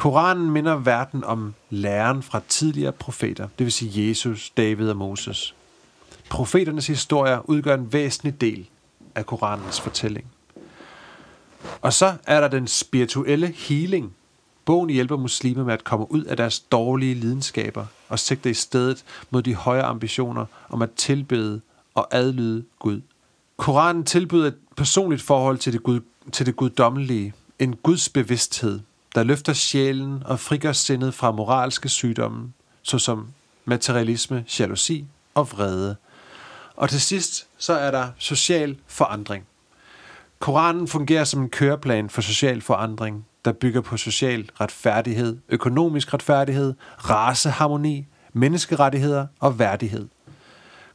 Koranen 0.00 0.50
minder 0.50 0.76
verden 0.76 1.24
om 1.24 1.54
læren 1.70 2.22
fra 2.22 2.40
tidligere 2.48 2.92
profeter, 2.92 3.48
det 3.58 3.64
vil 3.64 3.72
sige 3.72 4.08
Jesus, 4.08 4.50
David 4.50 4.90
og 4.90 4.96
Moses. 4.96 5.54
Profeternes 6.30 6.86
historier 6.86 7.50
udgør 7.50 7.74
en 7.74 7.92
væsentlig 7.92 8.40
del 8.40 8.68
af 9.14 9.26
Koranens 9.26 9.80
fortælling. 9.80 10.26
Og 11.80 11.92
så 11.92 12.14
er 12.26 12.40
der 12.40 12.48
den 12.48 12.66
spirituelle 12.66 13.46
healing. 13.46 14.12
Bogen 14.64 14.90
hjælper 14.90 15.16
muslimer 15.16 15.64
med 15.64 15.74
at 15.74 15.84
komme 15.84 16.12
ud 16.12 16.24
af 16.24 16.36
deres 16.36 16.60
dårlige 16.60 17.14
lidenskaber 17.14 17.86
og 18.08 18.18
sigte 18.18 18.50
i 18.50 18.54
stedet 18.54 19.04
mod 19.30 19.42
de 19.42 19.54
højere 19.54 19.84
ambitioner 19.84 20.46
om 20.68 20.82
at 20.82 20.90
tilbede 20.90 21.60
og 21.94 22.08
adlyde 22.10 22.64
Gud. 22.78 23.00
Koranen 23.56 24.04
tilbyder 24.04 24.46
et 24.46 24.56
personligt 24.76 25.22
forhold 25.22 25.58
til 25.58 25.72
det, 25.72 25.82
Gud, 25.82 26.00
til 26.32 26.46
det 26.46 26.56
guddommelige, 26.56 27.34
en 27.58 27.76
gudsbevidsthed, 27.76 28.80
der 29.14 29.22
løfter 29.22 29.52
sjælen 29.52 30.22
og 30.26 30.40
frigør 30.40 30.72
sindet 30.72 31.14
fra 31.14 31.30
moralske 31.30 31.88
sygdomme, 31.88 32.52
såsom 32.82 33.28
materialisme, 33.64 34.44
jalousi 34.58 35.06
og 35.34 35.52
vrede. 35.52 35.96
Og 36.76 36.90
til 36.90 37.00
sidst 37.00 37.46
så 37.58 37.72
er 37.72 37.90
der 37.90 38.08
social 38.18 38.76
forandring. 38.86 39.46
Koranen 40.38 40.88
fungerer 40.88 41.24
som 41.24 41.42
en 41.42 41.50
køreplan 41.50 42.10
for 42.10 42.20
social 42.20 42.60
forandring, 42.60 43.26
der 43.44 43.52
bygger 43.52 43.80
på 43.80 43.96
social 43.96 44.50
retfærdighed, 44.60 45.38
økonomisk 45.48 46.14
retfærdighed, 46.14 46.74
raceharmoni, 46.98 48.06
menneskerettigheder 48.32 49.26
og 49.40 49.58
værdighed. 49.58 50.08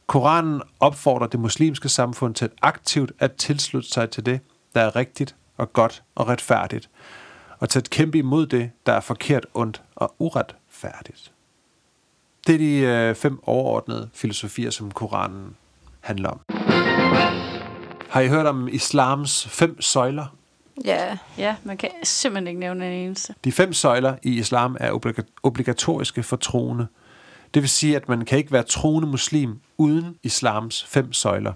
Koranen 0.06 0.62
opfordrer 0.80 1.26
det 1.26 1.40
muslimske 1.40 1.88
samfund 1.88 2.34
til 2.34 2.50
aktivt 2.62 3.12
at 3.18 3.32
tilslutte 3.32 3.88
sig 3.88 4.10
til 4.10 4.26
det, 4.26 4.40
der 4.74 4.80
er 4.80 4.96
rigtigt 4.96 5.36
og 5.56 5.72
godt 5.72 6.02
og 6.14 6.28
retfærdigt, 6.28 6.90
og 7.58 7.68
til 7.68 7.78
at 7.78 7.90
kæmpe 7.90 8.18
imod 8.18 8.46
det, 8.46 8.70
der 8.86 8.92
er 8.92 9.00
forkert, 9.00 9.46
ondt 9.54 9.82
og 9.96 10.14
uretfærdigt. 10.18 11.32
Det 12.46 12.54
er 12.54 12.58
de 12.58 12.76
øh, 12.78 13.14
fem 13.14 13.38
overordnede 13.42 14.08
filosofier, 14.14 14.70
som 14.70 14.90
Koranen 14.90 15.56
handler 16.00 16.28
om. 16.30 16.40
Har 18.10 18.20
I 18.20 18.28
hørt 18.28 18.46
om 18.46 18.68
islams 18.68 19.46
fem 19.50 19.80
søjler? 19.80 20.36
Ja, 20.84 21.18
Ja, 21.38 21.56
man 21.64 21.76
kan 21.76 21.90
simpelthen 22.02 22.46
ikke 22.46 22.60
nævne 22.60 22.86
en 22.86 22.92
eneste. 23.06 23.34
De 23.44 23.52
fem 23.52 23.72
søjler 23.72 24.16
i 24.22 24.38
islam 24.38 24.76
er 24.80 24.92
obliga- 24.92 25.32
obligatoriske 25.42 26.22
for 26.22 26.36
troende. 26.36 26.86
Det 27.54 27.62
vil 27.62 27.70
sige, 27.70 27.96
at 27.96 28.08
man 28.08 28.24
kan 28.24 28.38
ikke 28.38 28.52
være 28.52 28.62
troende 28.62 29.08
muslim 29.08 29.58
uden 29.78 30.16
islams 30.22 30.84
fem 30.84 31.12
søjler. 31.12 31.52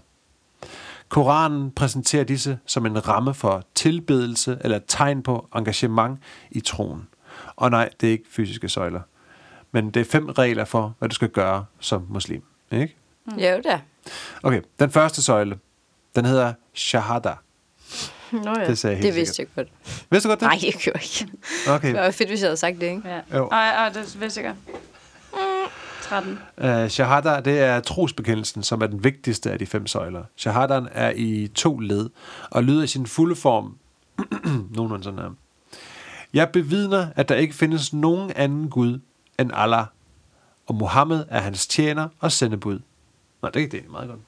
Koranen 1.11 1.71
præsenterer 1.71 2.25
disse 2.25 2.59
som 2.67 2.87
en 2.87 3.09
ramme 3.09 3.35
for 3.35 3.63
tilbedelse 3.75 4.59
eller 4.61 4.77
et 4.77 4.85
tegn 4.89 5.23
på 5.23 5.49
engagement 5.57 6.21
i 6.51 6.61
troen. 6.61 7.09
Og 7.57 7.71
nej, 7.71 7.91
det 8.01 8.07
er 8.07 8.11
ikke 8.13 8.25
fysiske 8.31 8.69
søjler. 8.69 9.01
Men 9.73 9.91
det 9.91 10.01
er 10.01 10.05
fem 10.05 10.29
regler 10.29 10.65
for, 10.65 10.95
hvad 10.99 11.09
du 11.09 11.15
skal 11.15 11.29
gøre 11.29 11.65
som 11.81 12.07
muslim. 12.09 12.43
Ikke? 12.73 12.97
jo 13.37 13.61
da. 13.65 13.81
Okay, 14.43 14.61
den 14.79 14.91
første 14.91 15.23
søjle, 15.23 15.59
den 16.17 16.25
hedder 16.25 16.53
shahada. 16.75 17.35
Nå 18.33 18.55
ja, 18.59 18.67
Det 18.67 18.79
sagde 18.79 18.97
jeg 18.97 19.03
helt 19.03 19.15
det 19.15 19.21
vidste 19.21 19.43
jeg 19.43 19.49
godt. 19.57 19.69
Vidste 20.11 20.29
du 20.29 20.31
godt 20.31 20.41
det? 20.41 20.49
Nej, 20.49 20.59
jeg 20.63 20.73
gjorde 20.73 21.01
ikke. 21.03 21.33
Okay. 21.69 21.89
Det 21.95 22.01
var 22.01 22.11
fedt, 22.11 22.29
hvis 22.29 22.41
jeg 22.41 22.49
havde 22.49 22.57
sagt 22.57 22.81
det, 22.81 22.87
ikke? 22.87 23.09
Ja. 23.09 23.39
Jo. 23.39 23.49
Ej, 23.49 23.69
ej, 23.69 23.89
det 23.89 24.21
vidste 24.21 24.41
jeg 24.41 24.55
godt. 24.67 24.81
13. 26.11 26.39
Uh, 26.85 26.89
shahada, 26.89 27.41
det 27.41 27.61
er 27.61 27.81
trosbekendelsen, 27.81 28.63
som 28.63 28.83
er 28.83 28.87
den 28.87 29.05
vigtigste 29.05 29.51
af 29.53 29.59
de 29.59 29.67
fem 29.67 29.87
søjler. 29.87 30.25
Shahadaen 30.37 30.89
er 30.93 31.13
i 31.17 31.49
to 31.55 31.79
led, 31.79 32.11
og 32.51 32.65
lyder 32.65 32.83
i 32.83 32.87
sin 32.87 33.07
fulde 33.07 33.37
form 33.37 33.77
nogenlunde 34.75 35.05
sådan 35.05 35.19
her. 35.19 35.31
Jeg 36.35 36.49
bevidner, 36.53 37.09
at 37.17 37.29
der 37.29 37.35
ikke 37.35 37.55
findes 37.55 37.93
nogen 37.93 38.33
anden 38.37 38.71
Gud 38.71 39.01
end 39.39 39.51
Allah, 39.55 39.87
og 40.67 40.75
Muhammed 40.75 41.25
er 41.29 41.41
hans 41.41 41.67
tjener 41.67 42.09
og 42.21 42.33
sendebud. 42.33 42.81
Nå, 43.43 43.49
det 43.55 43.63
er 43.63 43.69
det 43.69 43.85
er 43.87 43.91
meget 43.91 44.09
godt. 44.09 44.21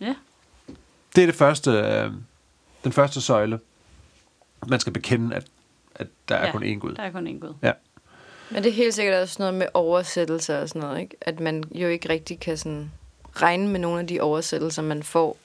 Ja. 0.00 0.14
Det 1.16 1.22
er 1.22 1.26
det 1.26 1.34
første, 1.34 1.70
øh, 1.70 2.12
den 2.84 2.92
første 2.92 3.20
søjle. 3.20 3.60
Man 4.66 4.80
skal 4.80 4.92
bekende, 4.92 5.36
at, 5.36 5.46
at 5.94 6.06
der 6.28 6.34
er 6.34 6.46
Ja, 6.46 6.52
kun 6.52 6.62
én 6.62 6.78
Gud. 6.78 6.94
Der 6.94 7.02
er 7.02 7.10
kun 7.10 7.26
én 7.26 7.38
Gud. 7.38 7.54
Ja. 7.62 7.72
Men 8.50 8.62
det 8.62 8.68
er 8.70 8.74
helt 8.74 8.94
sikkert 8.94 9.22
også 9.22 9.36
noget 9.38 9.54
med 9.54 9.66
oversættelser 9.74 10.60
og 10.60 10.68
sådan 10.68 10.82
noget, 10.82 11.00
ikke? 11.00 11.16
At 11.20 11.40
man 11.40 11.64
jo 11.74 11.88
ikke 11.88 12.08
rigtig 12.08 12.40
kan 12.40 12.56
sådan 12.56 12.90
regne 13.36 13.68
med 13.68 13.80
nogle 13.80 14.00
af 14.00 14.06
de 14.06 14.20
oversættelser, 14.20 14.82
man 14.82 15.02
får. 15.02 15.36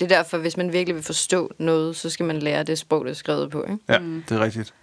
Det 0.00 0.12
er 0.12 0.16
derfor, 0.16 0.38
hvis 0.38 0.56
man 0.56 0.72
virkelig 0.72 0.94
vil 0.94 1.02
forstå 1.02 1.50
noget, 1.58 1.96
så 1.96 2.10
skal 2.10 2.26
man 2.26 2.38
lære 2.38 2.62
det 2.62 2.78
sprog, 2.78 3.04
det 3.04 3.10
er 3.10 3.14
skrevet 3.14 3.50
på, 3.50 3.62
ikke? 3.62 3.78
Ja, 3.88 3.98
mm. 3.98 4.24
det 4.28 4.36
er 4.36 4.40
rigtigt. 4.40 4.74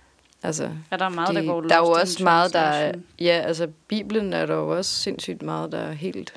Altså, 0.44 0.70
Ja, 0.92 0.98
der 0.98 1.06
er 1.06 1.10
meget, 1.10 1.36
der 1.36 1.42
de, 1.42 1.48
går 1.48 1.62
der 1.62 1.76
er 1.76 1.80
jo 1.80 1.92
også 1.92 2.24
meget, 2.24 2.54
der 2.54 2.60
er. 2.60 2.94
Ja, 3.20 3.44
altså 3.46 3.68
Bibelen 3.88 4.34
er 4.34 4.46
der 4.46 4.56
jo 4.56 4.78
også 4.78 4.92
sindssygt 4.92 5.42
meget, 5.42 5.72
der 5.72 5.78
er 5.78 5.92
helt 5.92 6.34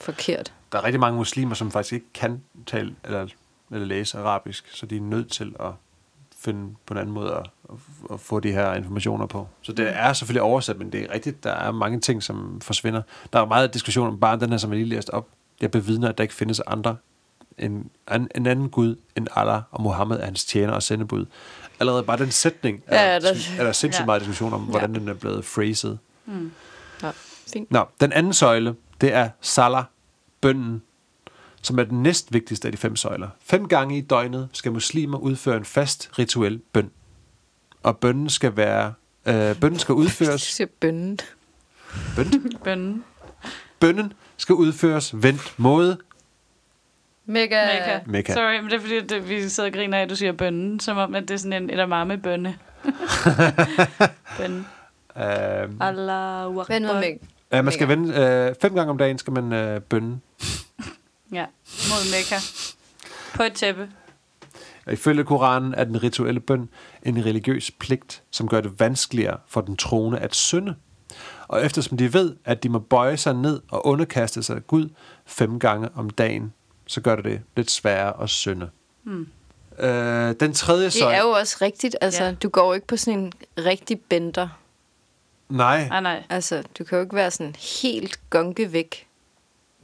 forkert. 0.00 0.52
Der 0.72 0.78
er 0.78 0.84
rigtig 0.84 1.00
mange 1.00 1.16
muslimer, 1.16 1.54
som 1.54 1.70
faktisk 1.70 1.92
ikke 1.92 2.12
kan 2.14 2.42
tale 2.66 2.94
eller, 3.04 3.26
eller 3.70 3.86
læse 3.86 4.18
arabisk, 4.18 4.64
så 4.76 4.86
de 4.86 4.96
er 4.96 5.00
nødt 5.00 5.32
til 5.32 5.54
at 5.60 5.70
finde 6.44 6.74
på 6.86 6.94
en 6.94 7.00
anden 7.00 7.14
måde 7.14 7.32
at, 7.34 7.46
at 8.12 8.20
få 8.20 8.40
de 8.40 8.52
her 8.52 8.74
informationer 8.74 9.26
på. 9.26 9.48
Så 9.62 9.72
det 9.72 9.88
er 9.96 10.12
selvfølgelig 10.12 10.42
oversat, 10.42 10.78
men 10.78 10.92
det 10.92 11.00
er 11.02 11.14
rigtigt, 11.14 11.44
der 11.44 11.50
er 11.52 11.72
mange 11.72 12.00
ting, 12.00 12.22
som 12.22 12.60
forsvinder. 12.60 13.02
Der 13.32 13.40
er 13.40 13.46
meget 13.46 13.74
diskussion 13.74 14.08
om 14.08 14.20
bare 14.20 14.38
den 14.40 14.50
her, 14.50 14.56
som 14.56 14.70
jeg 14.70 14.78
lige 14.78 14.88
læste 14.88 15.14
op. 15.14 15.28
Jeg 15.60 15.70
bevidner, 15.70 16.08
at 16.08 16.18
der 16.18 16.22
ikke 16.24 16.34
findes 16.34 16.60
andre 16.60 16.96
en, 17.58 17.90
en, 18.14 18.28
en 18.34 18.46
anden 18.46 18.68
Gud 18.70 18.96
end 19.16 19.26
Allah, 19.36 19.62
og 19.70 19.82
Mohammed 19.82 20.20
er 20.20 20.24
hans 20.24 20.44
tjener 20.44 20.72
og 20.72 20.82
sendebud. 20.82 21.26
Allerede 21.80 22.02
bare 22.02 22.16
den 22.18 22.30
sætning 22.30 22.82
er, 22.86 23.02
Ja, 23.04 23.12
ja, 23.14 23.18
der- 23.20 23.34
er 23.58 23.64
der 23.64 23.72
sindssygt 23.72 24.00
ja. 24.00 24.06
meget 24.06 24.20
diskussion 24.20 24.52
om, 24.52 24.60
hvordan 24.60 24.94
den 24.94 25.08
er 25.08 25.14
blevet 25.14 25.44
phrased. 25.44 25.96
Ja, 27.02 27.10
fint. 27.52 27.70
Nå, 27.70 27.84
den 28.00 28.12
anden 28.12 28.32
søjle, 28.32 28.74
det 29.00 29.12
er 29.14 29.28
salah, 29.40 29.84
bønnen, 30.40 30.82
som 31.64 31.78
er 31.78 31.84
den 31.84 32.02
næstvigtigste 32.02 32.68
af 32.68 32.72
de 32.72 32.78
fem 32.78 32.96
søjler. 32.96 33.28
Fem 33.40 33.68
gange 33.68 33.98
i 33.98 34.00
døgnet 34.00 34.48
skal 34.52 34.72
muslimer 34.72 35.18
udføre 35.18 35.56
en 35.56 35.64
fast 35.64 36.10
rituel 36.18 36.58
bøn. 36.72 36.90
Og 37.82 37.98
bønnen 37.98 38.28
skal 38.30 38.56
være 38.56 38.92
øh, 39.26 39.60
bønnen 39.60 39.78
skal 39.78 39.92
Du 39.92 39.98
udføres 40.04 40.42
siger 40.42 40.66
bønnen. 40.80 41.18
bøn, 42.16 42.26
Bønnen. 42.64 43.04
bønnen 43.80 44.12
skal 44.36 44.54
udføres 44.54 45.22
vendt 45.22 45.54
mod 45.56 45.96
Mega. 47.26 47.66
Mekka. 47.66 48.00
Mekka. 48.06 48.32
Sorry, 48.32 48.56
men 48.60 48.64
det 48.70 48.72
er 48.76 48.80
fordi, 48.80 48.96
at 48.96 49.10
det, 49.10 49.28
vi 49.28 49.48
sidder 49.48 49.68
og 49.70 49.74
griner 49.74 49.98
af, 49.98 50.02
at 50.02 50.10
du 50.10 50.16
siger 50.16 50.32
bønnen, 50.32 50.80
som 50.80 50.96
om, 50.96 51.14
at 51.14 51.22
det 51.22 51.30
er 51.34 51.38
sådan 51.38 51.62
en 51.62 51.70
edamame-bønne. 51.70 52.58
Bønne. 54.38 54.64
Øh, 55.16 55.70
Allahu 55.80 56.62
Hvad 56.62 56.76
er 56.76 56.78
nu 56.78 56.88
Akbar. 56.88 57.00
med? 57.00 57.08
ja, 57.52 57.62
man 57.62 57.72
skal 57.72 57.88
vende, 57.88 58.14
øh, 58.48 58.54
fem 58.62 58.74
gange 58.74 58.90
om 58.90 58.98
dagen 58.98 59.18
skal 59.18 59.32
man 59.32 59.52
øh, 59.52 59.80
bønne. 59.80 60.20
Ja, 61.32 61.44
mod 61.66 62.10
Mekka. 62.16 62.36
På 63.34 63.42
et 63.42 63.52
tæppe. 63.52 63.90
Ifølge 64.92 65.24
Koranen 65.24 65.74
er 65.74 65.84
den 65.84 66.02
rituelle 66.02 66.40
bøn 66.40 66.68
en 67.02 67.24
religiøs 67.24 67.70
pligt, 67.70 68.22
som 68.30 68.48
gør 68.48 68.60
det 68.60 68.80
vanskeligere 68.80 69.38
for 69.48 69.60
den 69.60 69.76
troende 69.76 70.18
at 70.18 70.34
synde. 70.34 70.74
Og 71.48 71.64
eftersom 71.64 71.96
de 71.96 72.12
ved, 72.12 72.36
at 72.44 72.62
de 72.62 72.68
må 72.68 72.78
bøje 72.78 73.16
sig 73.16 73.34
ned 73.34 73.60
og 73.68 73.86
underkaste 73.86 74.42
sig 74.42 74.66
Gud 74.66 74.88
fem 75.26 75.58
gange 75.58 75.88
om 75.94 76.10
dagen, 76.10 76.52
så 76.86 77.00
gør 77.00 77.16
det 77.16 77.24
det 77.24 77.40
lidt 77.56 77.70
sværere 77.70 78.22
at 78.22 78.30
synde. 78.30 78.70
Hmm. 79.02 79.28
Øh, 79.78 80.34
den 80.40 80.52
tredje 80.52 80.84
Det 80.84 80.92
søjle... 80.92 81.16
er 81.16 81.22
jo 81.22 81.30
også 81.30 81.56
rigtigt. 81.62 81.96
Altså, 82.00 82.24
Ja. 82.24 82.34
du 82.34 82.48
går 82.48 82.66
jo 82.66 82.72
ikke 82.72 82.86
på 82.86 82.96
sådan 82.96 83.20
en 83.20 83.32
rigtig 83.58 84.00
bender. 84.00 84.48
Nej, 85.48 85.88
Nej, 85.88 86.00
nej. 86.00 86.22
Altså, 86.28 86.62
du 86.78 86.84
kan 86.84 86.98
jo 86.98 87.02
ikke 87.04 87.16
være 87.16 87.30
sådan 87.30 87.54
helt 87.82 88.20
gonke 88.30 88.72
væk 88.72 89.06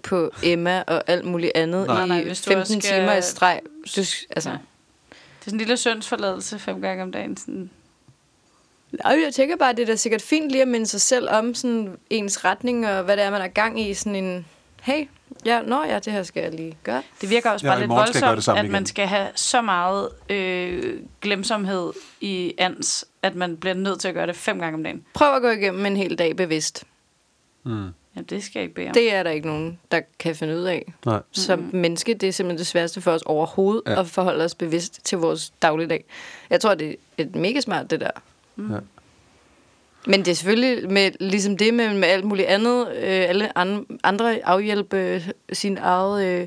på 0.02 0.30
Emma 0.42 0.82
og 0.86 1.02
alt 1.06 1.24
muligt 1.24 1.52
andet 1.54 1.86
Nej. 1.86 1.96
i 2.04 2.08
Nej, 2.08 2.18
nej, 2.18 2.24
hvis 2.26 2.40
du 2.42 2.50
15 2.50 2.60
også 2.76 2.88
skal- 2.88 3.00
timer 3.00 3.14
i 3.16 3.22
streg. 3.22 3.60
Du, 3.96 4.00
altså, 4.30 4.50
Ja. 4.50 4.56
Det 5.40 5.46
er 5.46 5.50
sådan 5.50 5.54
en 5.54 5.58
lille 5.58 5.76
syndsforladelse 5.76 6.58
fem 6.58 6.80
gange 6.80 7.02
om 7.02 7.12
dagen. 7.12 7.36
Sådan. 7.36 7.70
Nej, 9.04 9.18
jeg 9.24 9.34
tænker 9.34 9.56
bare, 9.56 9.72
det 9.72 9.82
er 9.82 9.86
da 9.86 9.96
sikkert 9.96 10.22
fint 10.22 10.50
lige 10.50 10.62
at 10.62 10.68
minde 10.68 10.86
sig 10.86 11.00
selv 11.00 11.28
om 11.30 11.54
sådan 11.54 11.96
ens 12.10 12.44
retning, 12.44 12.86
og 12.88 13.02
hvad 13.04 13.16
det 13.16 13.24
er, 13.24 13.30
man 13.30 13.40
er 13.42 13.48
gang 13.48 13.80
i. 13.80 13.94
Sådan 13.94 14.14
en, 14.24 14.46
hey, 14.82 15.06
ja, 15.44 15.60
nå 15.62 15.84
ja, 15.84 15.98
det 15.98 16.12
her 16.12 16.22
skal 16.22 16.42
jeg 16.42 16.52
lige 16.54 16.76
gøre. 16.84 17.02
Det 17.20 17.30
virker 17.30 17.50
også 17.50 17.66
Ja, 17.66 17.70
bare 17.70 17.78
i 17.78 17.82
lidt 17.82 17.90
voldsomt, 17.90 18.58
at 18.58 18.64
man 18.64 18.74
igen. 18.82 18.86
skal 18.86 19.06
have 19.06 19.28
så 19.34 19.62
meget 19.62 20.08
øh, 20.28 21.00
glemsomhed 21.20 21.92
i 22.20 22.54
ans, 22.58 23.04
at 23.22 23.34
man 23.34 23.56
bliver 23.56 23.74
nødt 23.74 24.00
til 24.00 24.08
at 24.08 24.14
gøre 24.14 24.26
det 24.26 24.36
fem 24.36 24.58
gange 24.58 24.74
om 24.74 24.82
dagen. 24.84 25.04
Prøv 25.14 25.34
at 25.36 25.42
gå 25.42 25.48
igennem 25.48 25.86
en 25.86 25.96
hel 25.96 26.18
dag 26.18 26.36
bevidst. 26.36 26.84
mm, 27.64 27.88
Ja, 28.16 28.20
det 28.20 28.44
skal 28.44 28.59
jeg 28.61 28.62
ikke 28.64 28.75
bede 28.75 28.87
om. 28.87 28.92
Det 28.94 29.14
er 29.14 29.23
der 29.23 29.31
ikke 29.31 29.46
nogen, 29.46 29.79
der 29.90 30.01
kan 30.18 30.37
finde 30.37 30.57
ud 30.57 30.62
af. 30.62 30.92
nej. 31.07 31.20
Som 31.33 31.70
menneske, 31.73 32.14
det 32.14 32.29
er 32.29 32.33
simpelthen 32.33 32.59
det 32.59 32.66
sværeste 32.66 33.01
for 33.01 33.11
os 33.12 33.23
overhovedet, 33.23 33.83
Ja. 33.87 34.01
at 34.01 34.07
forholde 34.07 34.44
os 34.44 34.55
bevidst 34.55 35.05
til 35.05 35.18
vores 35.18 35.51
dagligdag. 35.62 36.05
Jeg 36.51 36.61
tror, 36.61 36.75
det 36.75 36.88
er 36.90 36.94
et 37.18 37.35
mega 37.35 37.61
smart, 37.61 37.90
det 37.90 38.01
der. 38.01 38.11
Ja. 38.59 38.62
Men 40.07 40.20
det 40.20 40.29
er 40.29 40.35
selvfølgelig 40.35 40.90
med, 40.92 41.11
ligesom 41.20 41.57
det 41.57 41.75
med, 41.75 41.94
med 41.94 42.09
alt 42.09 42.25
muligt 42.25 42.49
andet, 42.49 42.88
øh, 42.88 42.94
alle 43.03 43.59
an, 43.59 43.87
andre 44.05 44.40
afhjælpe 44.44 44.96
øh, 44.96 45.29
sin 45.53 45.79
eget 45.79 46.25
øh, 46.27 46.46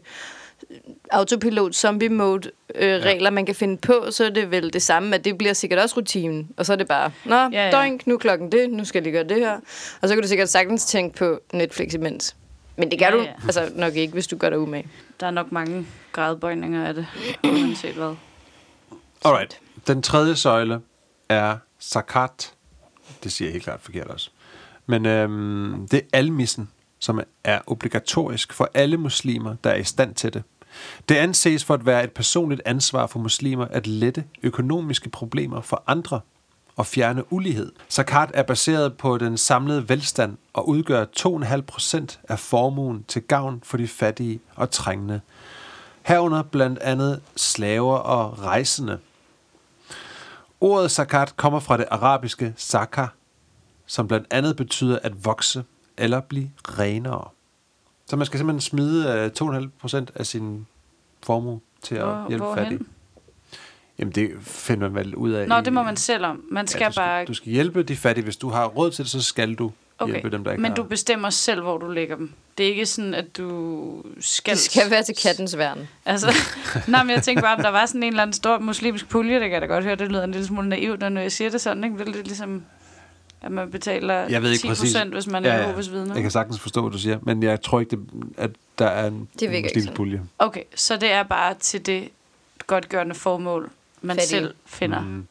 autopilot, 1.12 1.75
zombie 1.75 2.09
mode 2.09 2.51
øh, 2.75 2.88
Ja. 2.89 2.97
regler, 3.03 3.29
man 3.29 3.45
kan 3.45 3.55
finde 3.55 3.77
på, 3.77 4.05
så 4.12 4.25
er 4.25 4.29
det 4.29 4.51
vel 4.51 4.73
det 4.73 4.81
samme, 4.81 5.15
at 5.15 5.25
det 5.25 5.38
bliver 5.38 5.53
sikkert 5.53 5.79
også 5.79 5.97
rutinen. 5.97 6.49
Og 6.57 6.65
så 6.65 6.73
er 6.73 6.77
det 6.77 6.88
bare, 6.88 7.12
nå, 7.25 7.36
Ja, 7.36 7.49
ja, 7.65 7.71
døgn, 7.71 7.99
nu 8.05 8.13
er 8.13 8.17
klokken 8.19 8.51
det, 8.51 8.69
nu 8.69 8.86
skal 8.86 8.99
jeg 8.99 9.03
lige 9.03 9.13
gøre 9.13 9.29
det 9.29 9.38
her. 9.45 9.59
Og 10.01 10.07
så 10.09 10.13
kan 10.15 10.21
du 10.21 10.27
sikkert 10.27 10.49
sagtens 10.49 10.86
tænke 10.86 11.17
på 11.17 11.39
Netflix 11.53 11.93
imens. 11.93 12.36
Men 12.77 12.91
det 12.91 12.99
gør 12.99 13.05
Ja, 13.05 13.12
du 13.12 13.21
ja. 13.21 13.33
altså 13.43 13.71
nok 13.75 13.95
ikke, 13.95 14.13
hvis 14.13 14.27
du 14.27 14.38
gør 14.38 14.49
dig 14.49 14.59
umage. 14.59 14.88
Der 15.19 15.27
er 15.27 15.31
nok 15.31 15.51
mange 15.51 15.86
gradbøjninger 16.12 16.88
af 16.88 16.93
det, 16.93 17.07
uanset 17.43 17.93
hvad. 17.95 18.15
Alright. 19.25 19.59
Den 19.88 20.01
tredje 20.01 20.36
søjle 20.36 20.79
er 21.29 21.57
zakat. 21.81 22.53
Det 23.23 23.31
siger 23.31 23.47
jeg 23.47 23.51
helt 23.51 23.63
klart 23.63 23.81
forkert 23.81 24.07
også. 24.07 24.29
Men 24.86 25.05
øhm, 25.05 25.88
det 25.91 25.97
er 26.13 26.17
almissen, 26.17 26.69
som 26.99 27.21
er 27.43 27.59
obligatorisk 27.67 28.53
for 28.53 28.69
alle 28.73 28.97
muslimer, 28.97 29.55
der 29.63 29.69
er 29.69 29.75
i 29.75 29.83
stand 29.83 30.15
til 30.15 30.33
det. 30.33 30.43
Det 31.09 31.15
anses 31.15 31.63
for 31.63 31.73
at 31.73 31.86
være 31.86 32.03
et 32.03 32.12
personligt 32.12 32.62
ansvar 32.65 33.07
for 33.07 33.19
muslimer 33.19 33.65
at 33.65 33.88
lette 33.88 34.23
økonomiske 34.43 35.09
problemer 35.09 35.62
for 35.62 35.83
andre 35.88 36.19
og 36.75 36.86
fjerne 36.86 37.33
ulighed. 37.33 37.71
Zakat 37.89 38.31
er 38.33 38.43
baseret 38.43 38.97
på 38.97 39.17
den 39.17 39.38
samlede 39.38 39.89
velstand 39.89 40.38
og 40.53 40.69
udgør 40.69 41.05
2,5 41.19 41.62
procent 41.62 42.19
af 42.29 42.39
formuen 42.39 43.05
til 43.07 43.21
gavn 43.21 43.62
for 43.63 43.77
de 43.77 43.88
fattige 43.88 44.39
og 44.55 44.71
trængende. 44.71 45.21
Herunder 46.01 46.43
blandt 46.43 46.79
andet 46.79 47.21
slaver 47.36 47.97
og 47.97 48.39
rejsende. 48.39 48.99
Ordet 50.62 50.91
zakat 50.91 51.38
kommer 51.38 51.59
fra 51.59 51.77
det 51.77 51.86
arabiske 51.91 52.53
zakah, 52.57 53.07
som 53.86 54.07
blandt 54.07 54.27
andet 54.31 54.55
betyder 54.55 54.99
at 55.03 55.25
vokse 55.25 55.63
eller 55.97 56.19
blive 56.19 56.51
renere. 56.63 57.29
Så 58.09 58.15
man 58.15 58.25
skal 58.25 58.37
simpelthen 58.39 58.61
smide 58.61 59.31
øh, 59.41 59.47
2,5 59.61 59.67
procent 59.79 60.11
af 60.15 60.25
sin 60.25 60.67
formue 61.23 61.59
til 61.81 61.95
at 61.95 62.01
Hvor- 62.05 62.25
hjælpe 62.29 62.45
hvorhen? 62.45 62.63
fattige. 62.65 62.85
Jamen 63.99 64.11
det 64.11 64.31
finder 64.41 64.89
man 64.89 64.95
vel 64.95 65.15
ud 65.15 65.31
af. 65.31 65.47
Nå, 65.47 65.57
i- 65.57 65.61
det 65.61 65.73
må 65.73 65.83
man 65.83 65.97
selv 65.97 66.25
om. 66.25 66.43
Man 66.51 66.67
skal, 66.67 66.79
ja, 66.81 66.87
du 66.87 66.91
skal 66.93 67.01
bare... 67.01 67.25
Du 67.25 67.33
skal 67.33 67.51
hjælpe 67.51 67.83
de 67.83 67.95
fattige. 67.95 68.23
Hvis 68.23 68.37
du 68.37 68.49
har 68.49 68.65
råd 68.65 68.91
til 68.91 69.03
det, 69.03 69.11
så 69.11 69.21
skal 69.21 69.55
du 69.55 69.71
okay. 69.99 70.13
hjælpe 70.13 70.29
dem, 70.31 70.43
der 70.43 70.51
ikke 70.51 70.61
men 70.61 70.71
har. 70.71 70.75
du 70.75 70.83
bestemmer 70.83 71.29
selv, 71.29 71.61
hvor 71.61 71.77
du 71.77 71.87
lægger 71.91 72.15
dem. 72.15 72.31
Det 72.57 72.65
er 72.65 72.69
ikke 72.69 72.85
sådan, 72.85 73.13
at 73.13 73.37
du 73.37 74.03
skal... 74.19 74.51
Det 74.53 74.59
skal 74.61 74.91
være 74.91 75.03
til 75.03 75.15
kattens 75.23 75.57
værn. 75.57 75.87
Altså, 76.05 76.27
nej, 76.87 77.03
men 77.03 77.15
jeg 77.15 77.23
tænker 77.23 77.41
bare, 77.41 77.55
om 77.55 77.61
der 77.63 77.69
var 77.69 77.85
sådan 77.85 78.03
en 78.03 78.07
eller 78.09 78.21
anden 78.21 78.33
stor 78.33 78.59
muslimsk 78.59 79.09
pulje, 79.09 79.33
det 79.33 79.41
kan 79.41 79.51
jeg 79.51 79.61
da 79.61 79.65
godt 79.67 79.83
høre, 79.83 79.95
det 79.95 80.09
lyder 80.11 80.23
en 80.23 80.31
lille 80.31 80.47
smule 80.47 80.69
naivt, 80.69 80.99
når 81.11 81.21
jeg 81.21 81.31
siger 81.31 81.49
det 81.49 81.61
sådan, 81.61 81.83
ikke? 81.83 81.97
Det 81.97 82.07
er 82.07 82.11
lidt 82.11 82.27
ligesom, 82.27 82.63
at 83.43 83.51
man 83.51 83.71
betaler 83.71 84.13
Jeg 84.13 84.41
ved 84.41 84.51
ikke 84.51 84.62
10 84.62 84.67
præcis. 84.67 84.93
procent, 84.93 85.13
hvis 85.13 85.27
man 85.27 85.45
er 85.45 85.58
Jehovas 85.58 85.91
vidne. 85.91 86.13
Jeg 86.13 86.21
kan 86.21 86.32
sagtens 86.32 86.60
forstå, 86.60 86.82
hvad 86.82 86.91
du 86.91 86.99
siger, 86.99 87.19
men 87.21 87.43
jeg 87.43 87.62
tror 87.62 87.79
ikke, 87.79 87.89
det, 87.89 87.99
at 88.38 88.51
der 88.79 88.86
er 88.88 89.08
en, 89.08 89.29
Det 89.39 89.58
en 89.58 89.63
muslimsk 89.63 89.93
pulje. 89.93 90.21
Okay, 90.39 90.63
så 90.75 90.97
det 90.97 91.12
er 91.12 91.23
bare 91.23 91.53
til 91.60 91.86
det 91.86 92.10
godtgørende 92.67 93.15
formål, 93.15 93.69
man 94.01 94.15
Fattige. 94.15 94.29
selv 94.29 94.56
finder 94.65 95.01
mm. 95.01 95.27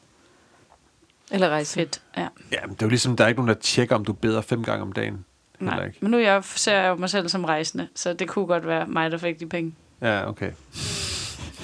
Eller 1.30 1.48
rejse. 1.48 1.74
fedt. 1.74 2.00
Ja. 2.16 2.28
Ja, 2.52 2.58
men 2.66 2.74
det 2.74 2.82
er 2.82 2.86
jo 2.86 2.90
ligesom, 2.90 3.16
der 3.16 3.24
er 3.24 3.28
ikke 3.28 3.40
nogen, 3.40 3.48
der 3.48 3.60
tjekker, 3.60 3.94
om 3.94 4.04
du 4.04 4.12
beder 4.12 4.40
fem 4.40 4.64
gange 4.64 4.82
om 4.82 4.92
dagen. 4.92 5.24
Nej. 5.60 5.84
ikke. 5.86 5.98
Men 6.00 6.10
nu 6.10 6.16
er 6.16 6.22
jeg, 6.22 6.44
ser 6.44 6.80
jeg 6.80 6.88
jo 6.88 6.94
mig 6.94 7.10
selv 7.10 7.28
som 7.28 7.44
rejsende, 7.44 7.88
så 7.94 8.12
det 8.12 8.28
kunne 8.28 8.46
godt 8.46 8.66
være 8.66 8.86
mig, 8.86 9.10
der 9.10 9.18
fik 9.18 9.40
de 9.40 9.46
penge. 9.46 9.74
Ja, 10.00 10.28
okay. 10.28 10.52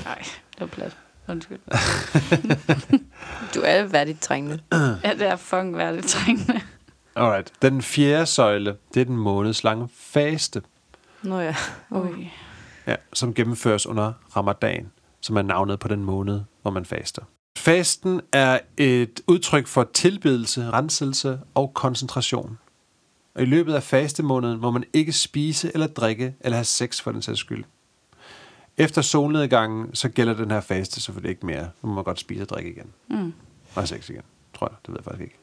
Nej, 0.04 0.18
det 0.52 0.60
var 0.60 0.66
plat. 0.66 0.96
Undskyld. 1.28 1.58
Du 3.54 3.60
er 3.64 3.82
værdigt 3.82 4.20
trængende. 4.20 4.60
Ja, 4.72 5.14
det 5.14 5.22
er 5.22 5.36
fucking 5.36 5.76
værdigt 5.76 6.06
trængende. 6.06 6.60
Alright. 7.16 7.52
Den 7.62 7.82
fjerde 7.82 8.26
søjle, 8.26 8.76
det 8.94 9.00
er 9.00 9.04
den 9.04 9.16
månedslange 9.16 9.88
faste, 9.94 10.62
Nå 11.22 11.40
ja. 11.40 11.56
Okay. 11.90 12.26
Ja, 12.86 12.94
som 13.12 13.34
gennemføres 13.34 13.86
under 13.86 14.12
ramadan, 14.36 14.90
som 15.20 15.36
er 15.36 15.42
navnet 15.42 15.78
på 15.78 15.88
den 15.88 16.04
måned, 16.04 16.40
hvor 16.62 16.70
man 16.70 16.84
faster. 16.84 17.22
Fasten 17.58 18.20
er 18.32 18.58
et 18.76 19.20
udtryk 19.26 19.66
for 19.66 19.88
tilbedelse, 19.94 20.70
renselse 20.70 21.40
og 21.54 21.74
koncentration. 21.74 22.58
Og 23.34 23.42
i 23.42 23.44
løbet 23.44 23.74
af 23.74 23.82
fastemåneden 23.82 24.60
må 24.60 24.70
man 24.70 24.84
ikke 24.92 25.12
spise 25.12 25.70
eller 25.74 25.86
drikke 25.86 26.34
eller 26.40 26.56
have 26.56 26.64
sex 26.64 27.00
for 27.00 27.12
den 27.12 27.22
sags 27.22 27.40
skyld. 27.40 27.64
Efter 28.78 29.02
solnedgangen, 29.02 29.94
så 29.94 30.08
gælder 30.08 30.34
den 30.34 30.50
her 30.50 30.60
faste 30.60 31.00
selvfølgelig 31.00 31.30
ikke 31.30 31.46
mere. 31.46 31.70
Nu 31.82 31.88
må 31.88 31.94
man 31.94 32.04
godt 32.04 32.20
spise 32.20 32.42
og 32.42 32.48
drikke 32.48 32.70
igen. 32.70 32.92
Mm. 33.08 33.32
Og 33.74 33.88
sex 33.88 34.10
igen, 34.10 34.22
tror 34.54 34.68
jeg. 34.68 34.76
Det 34.86 34.88
ved 34.88 34.96
jeg 34.98 35.04
faktisk 35.04 35.22
ikke. 35.22 35.36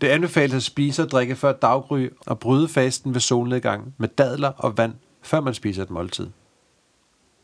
Det 0.00 0.08
anbefales 0.08 0.54
at 0.54 0.62
spise 0.62 1.02
og 1.02 1.10
drikke 1.10 1.36
før 1.36 1.52
daggry 1.52 2.08
og 2.26 2.38
bryde 2.38 2.68
fasten 2.68 3.14
ved 3.14 3.20
solnedgang 3.20 3.94
med 3.98 4.08
dadler 4.08 4.48
og 4.48 4.76
vand, 4.76 4.94
før 5.22 5.40
man 5.40 5.54
spiser 5.54 5.82
et 5.82 5.90
måltid. 5.90 6.28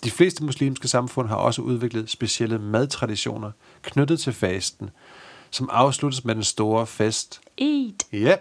De 0.05 0.11
fleste 0.11 0.45
muslimske 0.45 0.88
samfund 0.88 1.29
har 1.29 1.37
også 1.37 1.62
udviklet 1.62 2.11
specielle 2.11 2.59
madtraditioner 2.59 3.51
knyttet 3.83 4.21
til 4.21 4.33
fasten, 4.33 4.90
som 5.51 5.68
afsluttes 5.73 6.25
med 6.25 6.35
den 6.35 6.45
store 6.45 6.87
fest. 6.87 7.40
Eat. 7.59 8.05
Ja, 8.12 8.37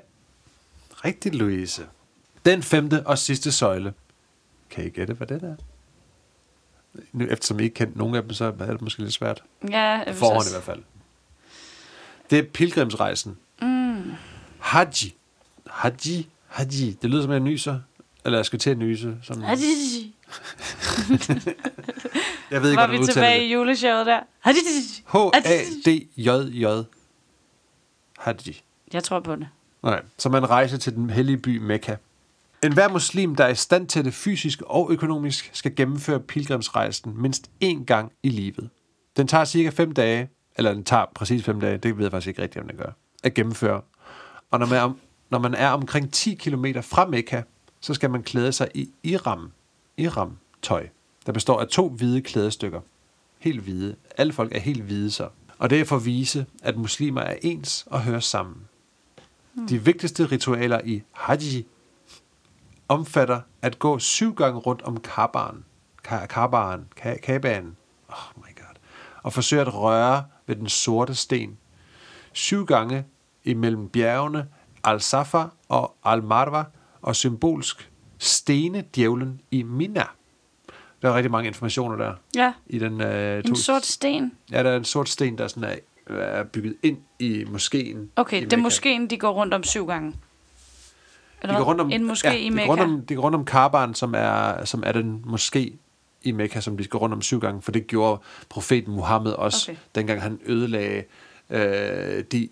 rigtigt 1.06 1.36
Louise. 1.36 1.86
Den 2.46 2.64
femte 2.64 3.08
og 3.08 3.18
sidste 3.18 3.52
søjle. 3.52 3.94
Kan 4.70 4.86
I 4.86 4.90
gætte, 4.90 5.14
hvad 5.14 5.28
det 5.28 5.44
er? 5.44 5.56
Nu, 7.14 7.26
eftersom 7.30 7.60
I 7.60 7.64
ikke 7.64 7.74
kendte 7.74 7.98
nogen 7.98 8.16
af 8.16 8.22
dem, 8.22 8.34
så 8.34 8.46
er 8.46 8.66
det 8.66 8.82
måske 8.82 9.02
lidt 9.02 9.14
svært. 9.14 9.44
Ja, 9.70 10.04
På 10.08 10.14
forhånd 10.14 10.48
i 10.48 10.52
hvert 10.52 10.64
fald. 10.64 10.80
Det 12.30 12.40
er 12.40 12.44
pilgrimsrejsen. 12.44 13.38
Mm. 13.62 14.12
Haji. 14.60 15.14
Haji. 15.68 16.28
Haji. 16.48 16.98
Det 17.02 17.10
lyder 17.10 17.22
som 17.22 17.32
jeg 17.32 17.40
nyser. 17.40 17.80
Eller 18.26 18.38
jeg 18.38 18.46
skal 18.46 18.60
til 18.60 18.70
at 18.70 18.78
nyse. 18.78 19.16
Som, 19.24 19.42
Hadji. 19.42 19.64
jeg 22.52 22.62
ved 22.62 22.70
ikke, 22.70 22.82
Var 22.82 22.88
hvordan 22.88 23.02
vi 23.02 23.06
tilbage 23.06 23.42
i 23.46 23.48
det. 23.48 23.54
juleshowet 23.54 24.06
der? 24.06 24.20
Hadji. 24.40 24.60
H-A-D-J-J. 25.14 26.66
Haji. 28.18 28.62
Jeg 28.94 29.04
tror 29.04 29.20
på 29.20 29.36
det. 29.36 29.48
Nej, 29.84 30.02
så 30.18 30.30
man 30.30 30.50
rejser 30.50 30.78
til 30.78 30.96
den 30.96 31.10
hellige 31.10 31.38
by 31.38 31.58
Mekka. 31.58 31.96
En 32.64 32.74
hver 32.74 32.90
muslim, 32.90 33.36
der 33.36 33.44
er 33.44 33.50
i 33.50 33.56
stand 33.56 33.88
til 33.88 34.06
det 34.06 34.14
fysisk 34.14 34.62
og 34.66 34.92
økonomisk, 34.92 35.50
skal 35.54 35.76
gennemføre 35.76 36.20
pilgrimsrejsen 36.20 37.22
mindst 37.22 37.52
én 37.64 37.84
gang 37.84 38.12
i 38.24 38.30
livet. 38.30 38.70
Den 39.18 39.28
tager 39.28 39.46
cirka 39.46 39.70
5 39.70 39.92
dage, 39.92 40.30
eller 40.56 40.74
den 40.74 40.84
tager 40.84 41.06
præcis 41.16 41.44
5 41.44 41.60
dage, 41.60 41.78
det 41.78 41.98
ved 41.98 42.06
jeg 42.06 42.12
faktisk 42.12 42.28
ikke 42.28 42.42
rigtigt, 42.42 42.64
om 42.64 42.70
den 42.70 42.78
gør, 42.78 42.92
at 43.24 43.34
gennemføre. 43.34 43.82
Og 44.52 44.60
når 44.60 44.66
man 44.66 44.78
er, 44.78 44.94
når 45.30 45.40
man 45.40 45.54
er 45.54 45.70
omkring 45.70 46.14
10 46.14 46.34
km 46.34 46.66
fra 46.82 47.06
Mekka, 47.06 47.42
så 47.80 47.94
skal 47.94 48.10
man 48.10 48.24
klæde 48.24 48.52
sig 48.52 48.68
i 48.74 48.90
iram, 49.04 49.52
iram 49.98 50.38
tøj. 50.62 50.88
der 51.26 51.32
består 51.32 51.60
af 51.60 51.68
to 51.68 51.90
hvide 51.90 52.22
klædestykker. 52.22 52.82
Helt 53.40 53.62
hvide. 53.62 53.96
Alle 54.18 54.34
folk 54.34 54.56
er 54.56 54.60
helt 54.60 54.84
hvide 54.84 55.12
så. 55.12 55.28
Og 55.58 55.70
det 55.70 55.80
er 55.80 55.86
for 55.86 55.96
at 55.96 56.06
vise, 56.06 56.46
at 56.64 56.78
muslimer 56.78 57.22
er 57.22 57.36
ens 57.42 57.86
og 57.88 58.02
hører 58.02 58.20
sammen. 58.20 58.56
De 59.70 59.84
vigtigste 59.84 60.26
ritualer 60.26 60.82
i 60.86 61.02
Haji 61.12 61.66
omfatter 62.92 63.42
at 63.62 63.80
gå 63.80 64.00
syv 64.00 64.34
gange 64.36 64.60
rundt 64.60 64.82
om 64.82 64.98
Kabaen, 65.00 65.66
Ka- 66.08 66.26
Kabaen, 66.26 66.86
Ka- 67.00 67.20
Kabaen, 67.20 67.76
oh 68.10 68.38
my 68.38 68.56
god, 68.56 68.76
og 69.24 69.34
forsøge 69.34 69.62
at 69.62 69.74
røre 69.74 70.24
ved 70.48 70.56
den 70.56 70.70
sorte 70.70 71.16
sten. 71.16 71.58
Syv 72.34 72.66
gange 72.66 73.06
imellem 73.44 73.90
bjergene 73.90 74.48
Al-Safa 74.84 75.44
og 75.70 75.96
Al-Marwa, 76.06 76.64
og 77.02 77.16
symbolsk 77.16 77.92
stene 78.18 78.84
djævlen 78.96 79.42
i 79.52 79.64
Mina. 79.64 80.04
Der 81.02 81.10
er 81.10 81.16
rigtig 81.16 81.32
mange 81.32 81.48
informationer 81.48 81.96
der 81.96 82.14
Ja, 82.36 82.54
i 82.68 82.80
den 82.80 83.02
øh, 83.02 83.44
en 83.46 83.56
sort 83.56 83.86
sten. 83.86 84.32
Ja, 84.52 84.64
der 84.64 84.70
er 84.70 84.78
en 84.78 84.84
sort 84.86 85.10
sten, 85.10 85.38
der 85.38 85.48
sådan 85.48 85.64
er, 86.08 86.16
er 86.16 86.44
bygget 86.44 86.76
ind 86.84 86.98
i 87.20 87.44
moskeen. 87.52 88.12
Okay, 88.16 88.42
i 88.42 88.44
det 88.46 88.54
er 88.54 88.58
moskeen, 88.58 89.10
de 89.10 89.18
går 89.18 89.32
rundt 89.32 89.54
om 89.54 89.64
syv 89.64 89.88
gange. 89.88 90.14
Eller 91.42 91.54
De 91.56 91.58
går 91.58 91.66
rundt 91.66 91.82
om, 91.82 91.92
en 91.92 92.12
moské 92.12 92.28
ja, 92.28 92.34
i 92.34 92.44
de 92.44 92.52
Mekka. 92.52 92.66
går 92.66 92.72
rundt 92.72 92.84
om, 92.84 93.06
de 93.06 93.16
går 93.16 93.22
rundt 93.24 93.36
om 93.36 93.46
Kaban, 93.46 93.94
som 93.94 94.14
er, 94.18 94.66
som 94.66 94.84
er 94.86 94.92
den 94.92 95.24
moské 95.28 95.76
i 96.24 96.32
Mekka, 96.32 96.60
som 96.60 96.78
de 96.78 96.84
skal 96.84 96.98
rundt 96.98 97.14
om 97.14 97.22
syv 97.22 97.40
gange, 97.40 97.62
for 97.62 97.72
det 97.72 97.88
gjorde 97.88 98.22
profeten 98.50 98.94
Muhammed 98.96 99.32
også, 99.32 99.72
Okay. 99.72 99.80
dengang 99.96 100.22
han 100.22 100.40
ødelagde 100.46 101.04
øh, 101.50 102.24
de 102.32 102.50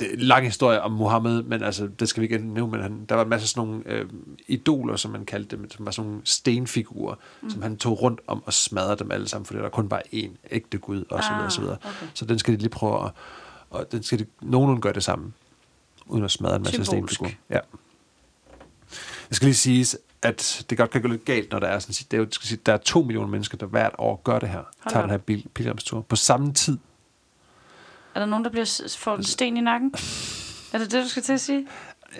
det 0.00 0.08
er 0.08 0.12
en 0.12 0.18
lang 0.18 0.44
historie 0.44 0.80
om 0.82 0.92
Muhammed, 0.92 1.42
men 1.42 1.62
altså, 1.62 1.86
det 1.98 2.08
skal 2.08 2.20
vi 2.20 2.24
ikke 2.24 2.38
nævne, 2.38 2.72
men 2.72 2.80
han, 2.80 3.04
der 3.08 3.14
var 3.14 3.22
en 3.22 3.28
masse 3.28 3.48
sådan 3.48 3.68
nogle 3.68 3.82
øh, 3.86 4.06
idoler, 4.48 4.96
som 4.96 5.10
man 5.10 5.24
kaldte 5.24 5.56
dem, 5.56 5.70
som 5.70 5.84
var 5.86 5.92
sådan 5.92 6.10
nogle 6.10 6.22
stenfigurer, 6.24 7.14
mm. 7.42 7.50
som 7.50 7.62
han 7.62 7.76
tog 7.76 8.02
rundt 8.02 8.20
om 8.26 8.42
og 8.46 8.52
smadrede 8.52 8.96
dem 8.96 9.10
alle 9.10 9.28
sammen, 9.28 9.46
fordi 9.46 9.58
der 9.58 9.68
kun 9.68 9.90
var 9.90 10.02
én 10.14 10.28
ægte 10.50 10.78
Gud, 10.78 11.04
og 11.10 11.24
så 11.24 11.30
videre, 11.30 11.46
og 11.46 11.52
så 11.52 11.60
videre. 11.60 11.76
Ah, 11.84 11.90
okay. 11.90 12.06
Så 12.14 12.24
den 12.24 12.38
skal 12.38 12.54
de 12.54 12.58
lige 12.58 12.68
prøve 12.68 13.04
at, 13.04 13.10
og 13.70 13.92
den 13.92 14.02
skal 14.02 14.18
de, 14.18 14.26
nogenlunde 14.42 14.80
gøre 14.82 14.92
det 14.92 15.04
samme, 15.04 15.32
uden 16.06 16.24
at 16.24 16.30
smadre 16.30 16.56
en 16.56 16.62
masse 16.62 16.84
Symbolsk. 16.84 17.14
stenfigurer. 17.14 17.32
Ja. 17.50 17.60
Jeg 19.30 19.36
skal 19.36 19.46
lige 19.46 19.54
sige, 19.54 19.98
at 20.22 20.66
det 20.70 20.78
godt 20.78 20.90
kan 20.90 21.02
gå 21.02 21.08
lidt 21.08 21.24
galt, 21.24 21.50
når 21.50 21.58
der 21.58 21.66
er 21.66 21.78
sådan, 21.78 22.06
det 22.10 22.16
er, 22.16 22.18
jo, 22.18 22.26
skal 22.30 22.48
sige, 22.48 22.60
der 22.66 22.72
er 22.72 22.76
to 22.76 23.02
millioner 23.02 23.28
mennesker, 23.28 23.58
der 23.58 23.66
hvert 23.66 23.94
år 23.98 24.20
gør 24.24 24.38
det 24.38 24.48
her, 24.48 24.56
Hold 24.56 24.92
tager 24.92 24.98
op. 24.98 25.02
den 25.02 25.10
her 25.10 25.18
bil, 25.18 25.46
pilgrimstur, 25.54 26.00
på 26.00 26.16
samme 26.16 26.52
tid. 26.52 26.78
Er 28.14 28.20
der 28.20 28.26
nogen, 28.26 28.44
der 28.44 28.50
bliver 28.50 28.94
får 28.98 29.16
en 29.16 29.24
sten 29.24 29.56
i 29.56 29.60
nakken? 29.60 29.94
Er 30.72 30.78
det 30.78 30.92
det, 30.92 31.04
du 31.04 31.08
skal 31.08 31.22
til 31.22 31.32
at 31.32 31.40
sige? 31.40 31.66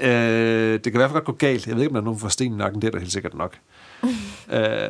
Øh, 0.01 0.73
det 0.73 0.83
kan 0.83 0.95
i 0.95 0.97
hvert 0.97 1.11
fald 1.11 1.25
godt 1.25 1.25
gå 1.25 1.33
galt. 1.33 1.67
Jeg 1.67 1.77
ved 1.77 1.83
ikke, 1.83 1.91
om 1.91 1.95
der 1.95 2.01
er 2.01 2.05
nogen, 2.05 2.19
der 2.19 2.21
får 2.21 2.29
sten 2.29 2.53
i 2.53 2.57
nakken. 2.57 2.83
Det 2.83 2.89
er 2.89 2.93
der 2.93 2.99
helt 2.99 3.13
sikkert 3.13 3.35
nok. 3.35 3.59
øh, 4.53 4.89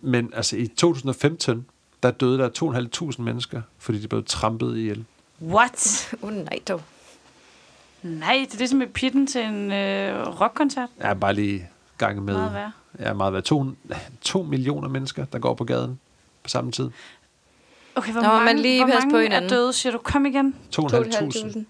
men 0.00 0.30
altså 0.34 0.56
i 0.56 0.66
2015, 0.66 1.66
der 2.02 2.10
døde 2.10 2.38
der 2.38 3.10
2.500 3.12 3.22
mennesker, 3.22 3.62
fordi 3.78 3.98
de 3.98 4.08
blev 4.08 4.24
trampet 4.24 4.76
ihjel. 4.76 5.04
What? 5.42 6.14
Uh, 6.22 6.32
nej 6.32 6.58
dog. 6.68 6.82
Nej, 8.02 8.46
det 8.48 8.54
er 8.54 8.58
ligesom 8.58 8.78
med 8.78 8.86
pitten 8.86 9.26
til 9.26 9.44
en 9.44 9.72
øh, 9.72 10.40
rockkoncert. 10.40 10.88
Jeg 11.00 11.10
er 11.10 11.14
bare 11.14 11.34
lige 11.34 11.68
gange 11.98 12.22
med. 12.22 12.34
Meget 12.34 12.54
værre. 12.54 12.72
Jeg 12.98 13.08
er 13.08 13.14
meget 13.14 13.32
værd. 13.32 13.42
To, 13.42 13.64
to 14.22 14.42
millioner 14.42 14.88
mennesker, 14.88 15.24
der 15.24 15.38
går 15.38 15.54
på 15.54 15.64
gaden 15.64 16.00
på 16.42 16.48
samme 16.48 16.72
tid. 16.72 16.90
Okay, 17.94 18.12
hvor 18.12 18.20
Nå, 18.22 18.28
mange, 18.28 18.44
man 18.44 18.58
lige 18.58 18.84
hvor 18.84 18.92
passe 18.92 19.06
på 19.08 19.12
mange 19.12 19.18
er 19.18 19.22
hinanden. 19.22 19.50
døde, 19.50 19.72
siger 19.72 19.92
du? 19.92 19.98
Kom 19.98 20.26
igen. 20.26 20.54
2.500. 20.76 20.84
2.500 20.84 21.64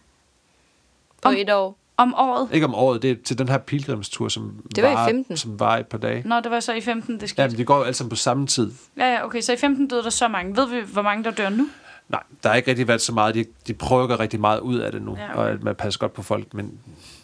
på 1.22 1.28
Om- 1.28 1.34
et 1.38 1.50
år. 1.52 1.78
Om 1.96 2.14
året. 2.14 2.48
Ikke 2.52 2.66
om 2.66 2.74
året, 2.74 3.02
det 3.02 3.10
er 3.10 3.14
til 3.24 3.38
den 3.38 3.48
her 3.48 3.58
pilgrimstur, 3.58 4.28
som, 4.28 4.62
Det 4.76 4.84
var 4.84 4.90
i 4.90 4.94
varer- 4.94 5.08
15. 5.08 5.36
som 5.36 5.60
var 5.60 5.78
et 5.78 5.86
par 5.86 5.98
dage. 5.98 6.22
Nå, 6.28 6.40
det 6.40 6.50
var 6.50 6.60
så 6.60 6.72
i 6.72 6.80
15, 6.80 7.20
det 7.20 7.28
skete. 7.28 7.42
Ja, 7.42 7.48
men 7.48 7.56
de 7.58 7.64
går 7.64 7.76
jo 7.76 7.82
alle 7.82 7.94
sammen 7.94 8.10
på 8.10 8.16
samme 8.16 8.46
tid. 8.46 8.72
Ja, 8.96 9.12
ja, 9.12 9.24
okay. 9.24 9.40
Så 9.40 9.52
i 9.52 9.56
15 9.56 9.88
døde 9.88 10.02
der 10.02 10.10
så 10.10 10.28
mange. 10.28 10.56
Ved 10.56 10.66
vi, 10.68 10.80
hvor 10.92 11.02
mange 11.02 11.24
der 11.24 11.30
dør 11.30 11.48
nu? 11.48 11.68
Nej, 12.12 12.22
der 12.42 12.48
har 12.48 12.56
ikke 12.56 12.70
rigtig 12.70 12.88
været 12.88 13.00
så 13.00 13.12
meget. 13.12 13.34
De, 13.34 13.44
de 13.66 13.74
prøver 13.74 14.02
at 14.02 14.08
gøre 14.08 14.18
rigtig 14.18 14.40
meget 14.40 14.60
ud 14.60 14.78
af 14.78 14.92
det 14.92 15.02
nu, 15.02 15.16
Ja, 15.16 15.34
og 15.34 15.50
at 15.50 15.62
man 15.62 15.74
passer 15.74 16.00
godt 16.00 16.12
på 16.12 16.22
folk. 16.22 16.54
Men 16.54 16.78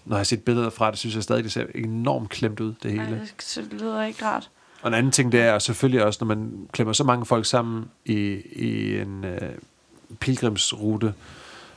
når 0.05 0.17
jeg 0.17 0.19
har 0.19 0.25
set 0.25 0.43
billeder 0.45 0.71
fra 0.71 0.91
det, 0.91 0.99
synes 0.99 1.15
jeg 1.15 1.23
stadig, 1.23 1.45
det 1.45 1.53
ser 1.53 1.65
enormt 1.75 2.31
klemt 2.31 2.61
ud, 2.61 2.75
det 2.83 2.91
hele. 2.91 3.11
Nej, 3.11 3.19
det 3.55 3.73
lyder 3.81 4.03
ikke 4.05 4.25
rart. 4.25 4.51
Og 4.83 4.89
en 4.89 4.95
anden 4.95 5.13
ting, 5.13 5.33
det 5.33 5.41
er 5.41 5.59
selvfølgelig 5.59 6.05
også, 6.05 6.19
når 6.25 6.27
man 6.35 6.69
klemmer 6.73 6.93
så 6.93 7.05
mange 7.05 7.27
folk 7.27 7.47
sammen 7.47 7.91
i, 8.05 8.17
i 8.53 8.99
en 9.01 9.25
øh, 9.25 9.41
pilgrimsrute, 10.21 11.15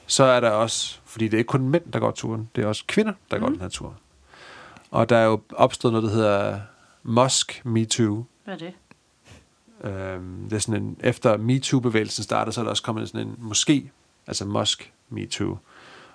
så 0.08 0.24
er 0.24 0.40
der 0.40 0.50
også, 0.50 1.00
fordi 1.06 1.26
det 1.26 1.34
er 1.34 1.38
ikke 1.38 1.48
kun 1.48 1.70
mænd, 1.70 1.84
der 1.94 2.00
går 2.00 2.12
turen, 2.12 2.50
det 2.56 2.64
er 2.64 2.68
også 2.68 2.84
kvinder, 2.88 3.14
der 3.32 3.38
mm. 3.38 3.42
går 3.42 3.50
Mhm. 3.50 3.56
den 3.56 3.62
her 3.62 3.70
tur. 3.70 3.94
Og 4.92 5.10
der 5.10 5.18
er 5.18 5.26
jo 5.26 5.42
opstået 5.54 5.94
noget, 5.94 6.08
der 6.10 6.16
hedder 6.16 6.60
Mosk 7.04 7.62
Me 7.66 7.86
Too. 7.86 8.26
Hvad 8.44 8.54
er 8.54 8.58
det? 8.58 8.74
Øhm, 9.84 10.44
det 10.50 10.54
er 10.54 10.60
sådan 10.60 10.84
en, 10.84 10.98
efter 11.00 11.38
MeToo-bevægelsen 11.38 12.24
startede, 12.24 12.54
så 12.54 12.62
er 12.62 12.64
der 12.64 12.70
også 12.70 12.84
kommet 12.84 13.10
sådan 13.10 13.28
en 13.28 13.52
moské, 13.52 13.90
altså 14.28 14.46
Mosk 14.46 14.94
MeToo, 15.10 15.58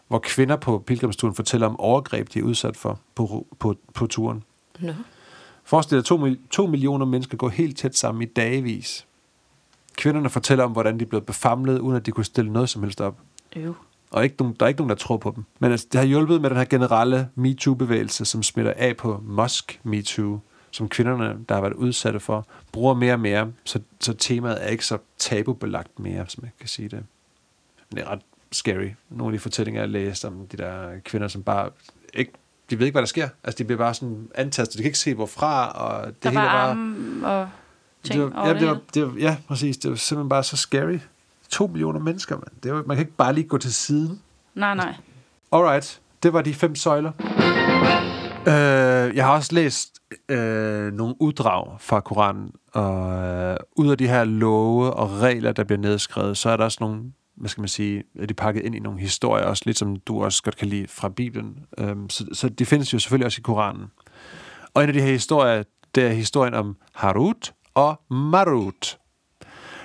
hvor 0.08 0.18
kvinder 0.18 0.56
på 0.56 0.78
pilgrimsturen 0.78 1.34
fortæller 1.34 1.66
om 1.66 1.80
overgreb, 1.80 2.34
de 2.34 2.38
er 2.38 2.42
udsat 2.42 2.76
for 2.76 3.00
på, 3.14 3.46
på, 3.58 3.76
på 3.94 4.06
turen. 4.06 4.44
Nå. 4.80 4.92
Forestil 5.64 5.96
dig, 5.96 5.98
at 5.98 6.04
to, 6.04 6.26
to 6.50 6.66
millioner 6.66 7.06
mennesker 7.06 7.36
går 7.36 7.48
helt 7.48 7.78
tæt 7.78 7.96
sammen 7.96 8.22
i 8.22 8.26
dagevis. 8.26 9.06
Kvinderne 9.96 10.30
fortæller 10.30 10.64
om, 10.64 10.72
hvordan 10.72 11.00
de 11.00 11.06
blev 11.06 11.20
befamlet, 11.20 11.78
uden 11.78 11.96
at 11.96 12.06
de 12.06 12.10
kunne 12.10 12.24
stille 12.24 12.52
noget 12.52 12.68
som 12.68 12.82
helst 12.82 13.00
op. 13.00 13.18
Øv. 13.56 13.74
Og 14.10 14.24
ikke 14.24 14.36
nogen, 14.38 14.56
der 14.60 14.66
er 14.66 14.68
ikke 14.68 14.80
nogen, 14.80 14.88
der 14.88 14.96
tror 14.96 15.16
på 15.16 15.32
dem. 15.36 15.44
Men 15.58 15.70
altså, 15.70 15.86
det 15.92 16.00
har 16.00 16.06
hjulpet 16.06 16.40
med 16.40 16.50
den 16.50 16.58
her 16.58 16.64
generelle 16.64 17.28
MeToo-bevægelse, 17.34 18.24
som 18.24 18.42
smitter 18.42 18.72
af 18.76 18.96
på 18.96 19.22
Musk 19.24 19.80
MeToo, 19.84 20.40
som 20.76 20.88
kvinderne, 20.88 21.44
der 21.48 21.54
har 21.54 21.62
været 21.62 21.72
udsatte 21.72 22.20
for, 22.20 22.46
bruger 22.72 22.94
mere 22.94 23.12
og 23.12 23.20
mere, 23.20 23.52
så, 23.64 23.80
så 24.00 24.12
temaet 24.12 24.64
er 24.64 24.68
ikke 24.68 24.84
så 24.84 24.98
tabubelagt 25.18 25.98
mere, 25.98 26.24
som 26.28 26.44
jeg 26.44 26.50
kan 26.60 26.68
sige 26.68 26.88
det. 26.88 27.04
Men 27.90 27.96
det 27.96 28.04
er 28.04 28.10
ret 28.10 28.20
scary. 28.52 28.88
Nogle 29.10 29.32
af 29.32 29.38
de 29.38 29.42
fortællinger, 29.42 29.80
jeg 29.80 29.88
har 29.88 29.92
læst 29.92 30.24
om 30.24 30.46
de 30.52 30.56
der 30.56 30.90
kvinder, 31.04 31.28
som 31.28 31.42
bare 31.42 31.70
ikke, 32.14 32.32
de 32.70 32.78
ved 32.78 32.86
ikke, 32.86 32.94
hvad 32.94 33.02
der 33.02 33.06
sker. 33.06 33.28
Altså, 33.44 33.58
de 33.58 33.64
bliver 33.64 33.78
bare 33.78 33.94
sådan 33.94 34.28
antastet. 34.34 34.78
De 34.78 34.82
kan 34.82 34.88
ikke 34.88 34.98
se, 34.98 35.14
hvorfra, 35.14 35.70
og 35.70 36.06
det 36.06 36.22
Der 36.22 36.30
hele 36.30 36.42
var 36.42 36.74
bare... 36.74 37.42
og 37.42 37.48
ting 38.02 38.20
det 38.20 38.34
var, 38.34 38.40
over 38.40 38.48
ja, 38.48 38.58
det, 38.58 38.68
var, 38.68 38.80
det 38.94 39.06
var, 39.06 39.12
ja, 39.18 39.36
præcis. 39.48 39.76
Det 39.76 39.90
var 39.90 39.96
simpelthen 39.96 40.28
bare 40.28 40.44
så 40.44 40.56
scary. 40.56 40.98
To 41.48 41.66
millioner 41.66 42.00
mennesker, 42.00 42.36
man. 42.36 42.48
Det 42.62 42.72
var, 42.74 42.82
man 42.86 42.96
kan 42.96 43.06
ikke 43.06 43.16
bare 43.16 43.32
lige 43.32 43.48
gå 43.48 43.58
til 43.58 43.74
siden. 43.74 44.20
Nej, 44.54 44.74
nej. 44.74 44.94
Alright, 45.52 46.00
det 46.22 46.32
var 46.32 46.42
de 46.42 46.54
fem 46.54 46.74
søjler. 46.74 47.12
Øh, 48.48 49.16
jeg 49.16 49.24
har 49.24 49.34
også 49.34 49.54
læst 49.54 49.98
øh, 50.28 50.92
nogle 50.92 51.14
uddrag 51.20 51.80
fra 51.80 52.00
Koranen, 52.00 52.50
og 52.72 53.24
øh, 53.24 53.56
ud 53.76 53.90
af 53.90 53.98
de 53.98 54.08
her 54.08 54.24
love 54.24 54.92
og 54.92 55.20
regler, 55.20 55.52
der 55.52 55.64
bliver 55.64 55.80
nedskrevet, 55.80 56.36
så 56.36 56.50
er 56.50 56.56
der 56.56 56.64
også 56.64 56.78
nogle, 56.80 57.02
hvad 57.36 57.48
skal 57.48 57.60
man 57.60 57.68
sige, 57.68 58.02
er 58.18 58.26
de 58.26 58.34
pakket 58.34 58.64
ind 58.64 58.74
i 58.74 58.78
nogle 58.78 59.00
historier, 59.00 59.44
også 59.44 59.62
lidt 59.66 59.78
som 59.78 59.96
du 59.96 60.24
også 60.24 60.42
godt 60.42 60.56
kan 60.56 60.68
lide 60.68 60.86
fra 60.88 61.08
Bibelen. 61.08 61.58
Øh, 61.78 61.96
så, 62.10 62.26
så 62.32 62.48
de 62.48 62.66
findes 62.66 62.92
jo 62.92 62.98
selvfølgelig 62.98 63.26
også 63.26 63.38
i 63.38 63.42
Koranen. 63.42 63.86
Og 64.74 64.82
en 64.82 64.88
af 64.88 64.92
de 64.92 65.00
her 65.00 65.12
historier, 65.12 65.62
det 65.94 66.06
er 66.06 66.10
historien 66.10 66.54
om 66.54 66.76
Harut 66.94 67.54
og 67.74 68.00
Marut. 68.10 68.98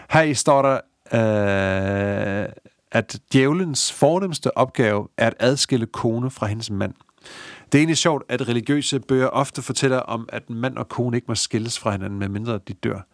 Her 0.09 0.21
i 0.21 0.33
står 0.33 0.61
der, 0.61 0.79
øh, 1.13 2.49
at 2.91 3.19
djævelens 3.33 3.91
fornemmeste 3.91 4.57
opgave 4.57 5.07
er 5.17 5.27
at 5.27 5.33
adskille 5.39 5.85
kone 5.85 6.31
fra 6.31 6.45
hendes 6.45 6.71
mand. 6.71 6.93
Det 7.71 7.77
er 7.77 7.79
egentlig 7.79 7.97
sjovt, 7.97 8.23
at 8.29 8.47
religiøse 8.47 8.99
bøger 8.99 9.27
ofte 9.27 9.61
fortæller 9.61 9.99
om, 9.99 10.29
at 10.29 10.49
mand 10.49 10.77
og 10.77 10.89
kone 10.89 11.17
ikke 11.17 11.25
må 11.27 11.35
skilles 11.35 11.79
fra 11.79 11.91
hinanden, 11.91 12.19
medmindre 12.19 12.57
de 12.57 12.73
dør. 12.73 13.07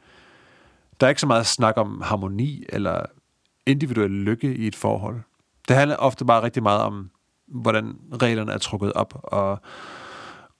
Der 0.99 1.07
er 1.07 1.09
ikke 1.09 1.21
så 1.21 1.27
meget 1.27 1.45
snak 1.45 1.77
om 1.77 2.01
harmoni 2.01 2.63
eller 2.69 3.01
individuel 3.65 4.11
lykke 4.11 4.55
i 4.55 4.67
et 4.67 4.75
forhold. 4.75 5.21
Det 5.67 5.75
handler 5.75 5.95
ofte 5.95 6.25
bare 6.25 6.43
rigtig 6.43 6.63
meget 6.63 6.81
om, 6.81 7.09
hvordan 7.47 7.97
reglerne 8.21 8.51
er 8.51 8.57
trukket 8.57 8.93
op, 8.93 9.19
og 9.23 9.59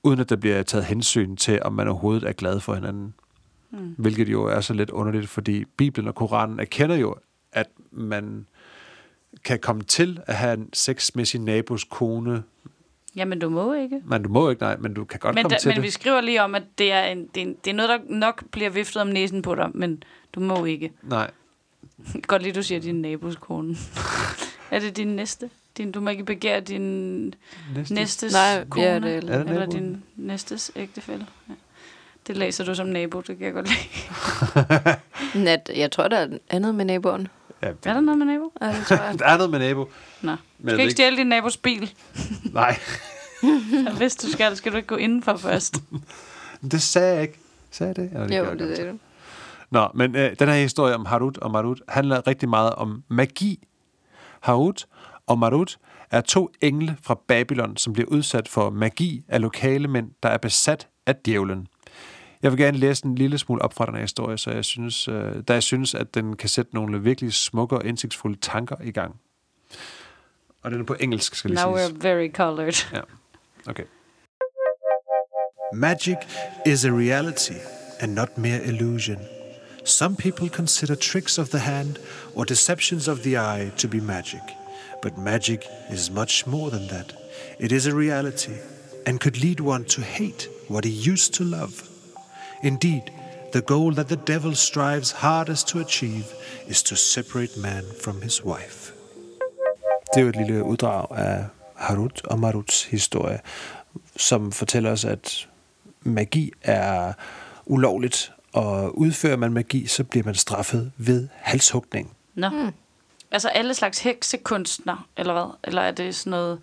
uden 0.03 0.19
at 0.19 0.29
der 0.29 0.35
bliver 0.35 0.63
taget 0.63 0.85
hensyn 0.85 1.35
til, 1.35 1.63
om 1.63 1.73
man 1.73 1.87
overhovedet 1.87 2.23
er 2.23 2.31
glad 2.31 2.59
for 2.59 2.75
hinanden. 2.75 3.13
Mm. 3.71 3.95
Hvilket 3.97 4.29
jo 4.29 4.45
er 4.45 4.61
så 4.61 4.73
lidt 4.73 4.89
underligt, 4.89 5.29
fordi 5.29 5.65
Bibelen 5.65 6.07
og 6.07 6.15
Koranen 6.15 6.59
erkender 6.59 6.95
jo, 6.95 7.15
at 7.51 7.67
man 7.91 8.47
kan 9.45 9.59
komme 9.59 9.83
til 9.83 10.19
at 10.25 10.35
have 10.35 10.53
en 10.53 10.69
sex 10.73 11.15
med 11.15 11.25
sin 11.25 11.45
nabos 11.45 11.83
kone. 11.83 12.43
Jamen, 13.18 13.39
du 13.39 13.49
må 13.49 13.74
ikke. 13.74 14.01
Men 14.05 14.24
du 14.24 14.30
må 14.30 14.49
ikke, 14.49 14.61
nej, 14.61 14.78
men 14.78 14.93
du 14.93 15.05
kan 15.05 15.20
godt 15.20 15.36
Men, 15.36 15.43
komme 15.43 15.55
da, 15.55 15.59
til 15.59 15.68
men 15.70 15.76
det. 15.76 15.84
vi 15.84 15.89
skriver 15.89 16.22
lige 16.22 16.43
om, 16.43 16.55
at 16.55 16.63
det 16.78 16.91
er, 16.91 17.03
en, 17.03 17.28
det, 17.36 17.41
er 17.43 17.45
en, 17.47 17.55
det 17.65 17.70
er 17.72 17.76
noget, 17.76 17.89
der 17.89 17.97
nok 18.09 18.43
bliver 18.51 18.70
viftet 18.70 19.01
om 19.01 19.07
næsen 19.07 19.41
på 19.41 19.55
dig, 19.55 19.70
men 19.74 20.03
du 20.36 20.39
må 20.39 20.65
ikke. 20.65 20.91
Nej, 21.03 21.32
Godt 22.28 22.41
lige, 22.41 22.53
du 22.53 22.63
siger 22.63 22.80
din 22.82 23.01
nabos 23.01 23.36
kone. 23.36 23.76
er 24.72 24.80
det 24.80 24.97
din 24.97 25.07
næste? 25.07 25.49
Din, 25.78 25.91
du 25.91 25.99
må 26.01 26.09
ikke 26.09 26.24
begære 26.26 26.59
din 26.59 27.34
næste. 27.76 27.93
næstes 27.93 28.34
Nej, 28.34 28.65
kone, 28.70 28.86
ja, 28.86 28.99
det 28.99 29.11
er- 29.24 29.34
Er 29.34 29.43
det 29.43 29.49
eller 29.51 29.65
din 29.65 30.03
næstes 30.15 30.72
ægtefælle. 30.76 31.26
Ja. 31.49 31.53
Det 32.28 32.38
læser 32.38 32.65
du 32.65 32.76
som 32.76 32.88
nabo, 32.88 33.20
det 33.22 33.38
kan 33.38 33.45
jeg 33.45 33.53
godt 33.53 33.68
lide. 35.34 35.43
Nat, 35.45 35.72
jeg 35.76 35.91
tror, 35.91 36.07
der 36.07 36.18
er 36.18 36.28
andet 36.49 36.76
med 36.76 36.86
naboen. 36.86 37.28
Ja, 37.62 37.68
Er 37.68 37.93
der 37.93 37.99
noget 37.99 38.18
med 38.18 38.26
nabo? 38.26 38.51
Ja, 38.62 38.68
det 38.68 38.86
tror 38.88 38.95
jeg. 38.95 39.16
der 39.20 39.26
er 39.26 39.38
noget 39.38 39.51
med 39.51 39.60
nabo. 39.60 39.89
Nå. 40.22 40.32
Du 40.32 40.38
Men 40.60 40.68
skal 40.70 40.76
jeg 40.78 40.80
ikke 40.82 40.91
stjæle 40.91 41.18
din 41.18 41.28
nabos 41.28 41.58
bil. 41.58 41.93
Nej, 42.53 42.78
Hvis 43.97 44.16
du 44.16 44.32
skal, 44.32 44.55
skal 44.55 44.72
du 44.72 44.78
ikke 44.78 44.88
gå 44.88 44.95
indenfor 44.95 45.38
først. 45.38 45.84
det 46.72 46.82
sagde 46.82 47.14
jeg 47.14 47.22
ikke. 47.22 47.39
Sagde 47.72 47.88
jeg 47.88 47.95
det? 47.95 48.03
Eller 48.03 48.20
jo, 48.22 48.28
det 48.28 48.60
jeg 48.60 48.70
er 48.70 48.76
godt. 48.76 48.78
det. 48.78 48.99
Nå, 49.72 49.88
men 49.93 50.16
øh, 50.16 50.36
den 50.39 50.47
her 50.47 50.55
historie 50.55 50.95
om 50.95 51.05
Harut 51.05 51.38
og 51.38 51.51
Marut 51.51 51.82
handler 51.89 52.28
rigtig 52.28 52.49
meget 52.49 52.74
om 52.74 53.03
magi. 53.08 53.68
Harut 54.39 54.86
og 55.28 55.39
Marut 55.39 55.78
er 56.12 56.22
to 56.22 56.49
engle 56.62 56.97
fra 57.01 57.20
Babylon, 57.28 57.78
som 57.78 57.93
bliver 57.93 58.10
udsat 58.10 58.47
for 58.47 58.70
magi 58.70 59.24
af 59.28 59.41
lokale 59.41 59.88
mænd, 59.88 60.12
der 60.24 60.30
er 60.30 60.38
besat 60.38 60.88
af 61.05 61.16
djævlen. 61.26 61.68
Jeg 62.43 62.51
vil 62.51 62.59
gerne 62.59 62.77
læse 62.77 63.05
en 63.05 63.15
lille 63.15 63.38
smule 63.38 63.61
op 63.61 63.73
fra 63.73 63.85
den 63.85 63.93
her 63.93 64.01
historie, 64.01 64.38
så 64.38 64.51
jeg 64.51 64.65
synes, 64.65 65.07
øh, 65.07 65.43
da 65.47 65.53
jeg 65.53 65.63
synes, 65.63 65.95
at 65.95 66.15
den 66.15 66.35
kan 66.35 66.49
sætte 66.49 66.75
nogle 66.75 67.01
virkelig 67.01 67.33
smukke 67.33 67.77
og 67.77 67.85
indsigtsfulde 67.85 68.38
tanker 68.41 68.75
i 68.83 68.91
gang. 68.91 69.15
Og 70.63 70.71
den 70.71 70.79
er 70.79 70.85
på 70.85 70.95
engelsk, 70.99 71.35
skal 71.35 71.49
lige 71.49 71.63
Now 71.65 71.77
siges. 71.77 71.91
we're 71.91 72.01
very 72.01 72.31
colored. 72.31 72.85
Ja, 72.93 73.01
okay. 73.67 73.83
Magic 75.73 76.17
is 76.65 76.85
a 76.85 76.89
reality 76.91 77.59
and 77.99 78.13
not 78.13 78.38
mere 78.38 78.63
illusion. 78.63 79.17
Some 79.85 80.15
people 80.15 80.49
consider 80.49 80.95
tricks 80.95 81.38
of 81.38 81.49
the 81.49 81.59
hand 81.59 81.95
or 82.35 82.43
deceptions 82.43 83.07
of 83.07 83.19
the 83.19 83.31
eye 83.31 83.71
to 83.77 83.88
be 83.88 84.01
magic, 84.01 84.41
but 85.01 85.17
magic 85.17 85.59
is 85.93 86.11
much 86.11 86.47
more 86.47 86.69
than 86.69 86.88
that. 86.89 87.15
It 87.59 87.71
is 87.71 87.88
a 87.88 87.95
reality 87.95 88.53
and 89.05 89.19
could 89.19 89.38
lead 89.43 89.59
one 89.59 89.83
to 89.85 90.01
hate 90.01 90.49
what 90.69 90.85
he 90.85 91.11
used 91.13 91.33
to 91.33 91.43
love. 91.43 91.73
Indeed, 92.64 93.01
the 93.51 93.62
goal 93.62 93.93
that 93.93 94.08
the 94.08 94.20
devil 94.28 94.55
strives 94.55 95.12
hardest 95.12 95.68
to 95.68 95.80
achieve 95.80 96.26
is 96.68 96.84
to 96.84 96.95
separate 96.95 97.60
man 97.62 97.84
from 98.03 98.22
his 98.22 98.45
wife. 98.45 98.93
Det 100.14 100.20
er 100.20 100.22
jo 100.22 100.30
et 100.30 100.36
lille 100.36 100.64
uddrag 100.64 101.18
af 101.18 101.45
Harut 101.76 102.22
og 102.26 102.39
Maruts 102.39 102.84
historie, 102.84 103.39
som 104.16 104.51
fortæller 104.51 104.91
os, 104.91 105.05
at 105.05 105.47
magi 106.01 106.51
er 106.62 107.14
ulovligt, 107.66 108.32
og 108.53 108.97
udfører 108.97 109.38
man 109.38 109.53
magi, 109.53 109.88
så 109.88 110.03
bliver 110.03 110.26
man 110.26 110.36
straffet 110.36 110.91
ved 110.97 111.28
halshugning. 111.34 112.16
Nå. 112.36 112.49
Mm. 112.49 112.72
Altså 113.32 113.49
alle 113.49 113.74
slags 113.74 113.99
heksekunstner, 113.99 115.08
eller 115.18 115.34
hvad? 115.34 115.58
Eller 115.64 115.82
er 115.82 115.91
det 115.91 116.16
sådan 116.16 116.32
noget... 116.32 116.60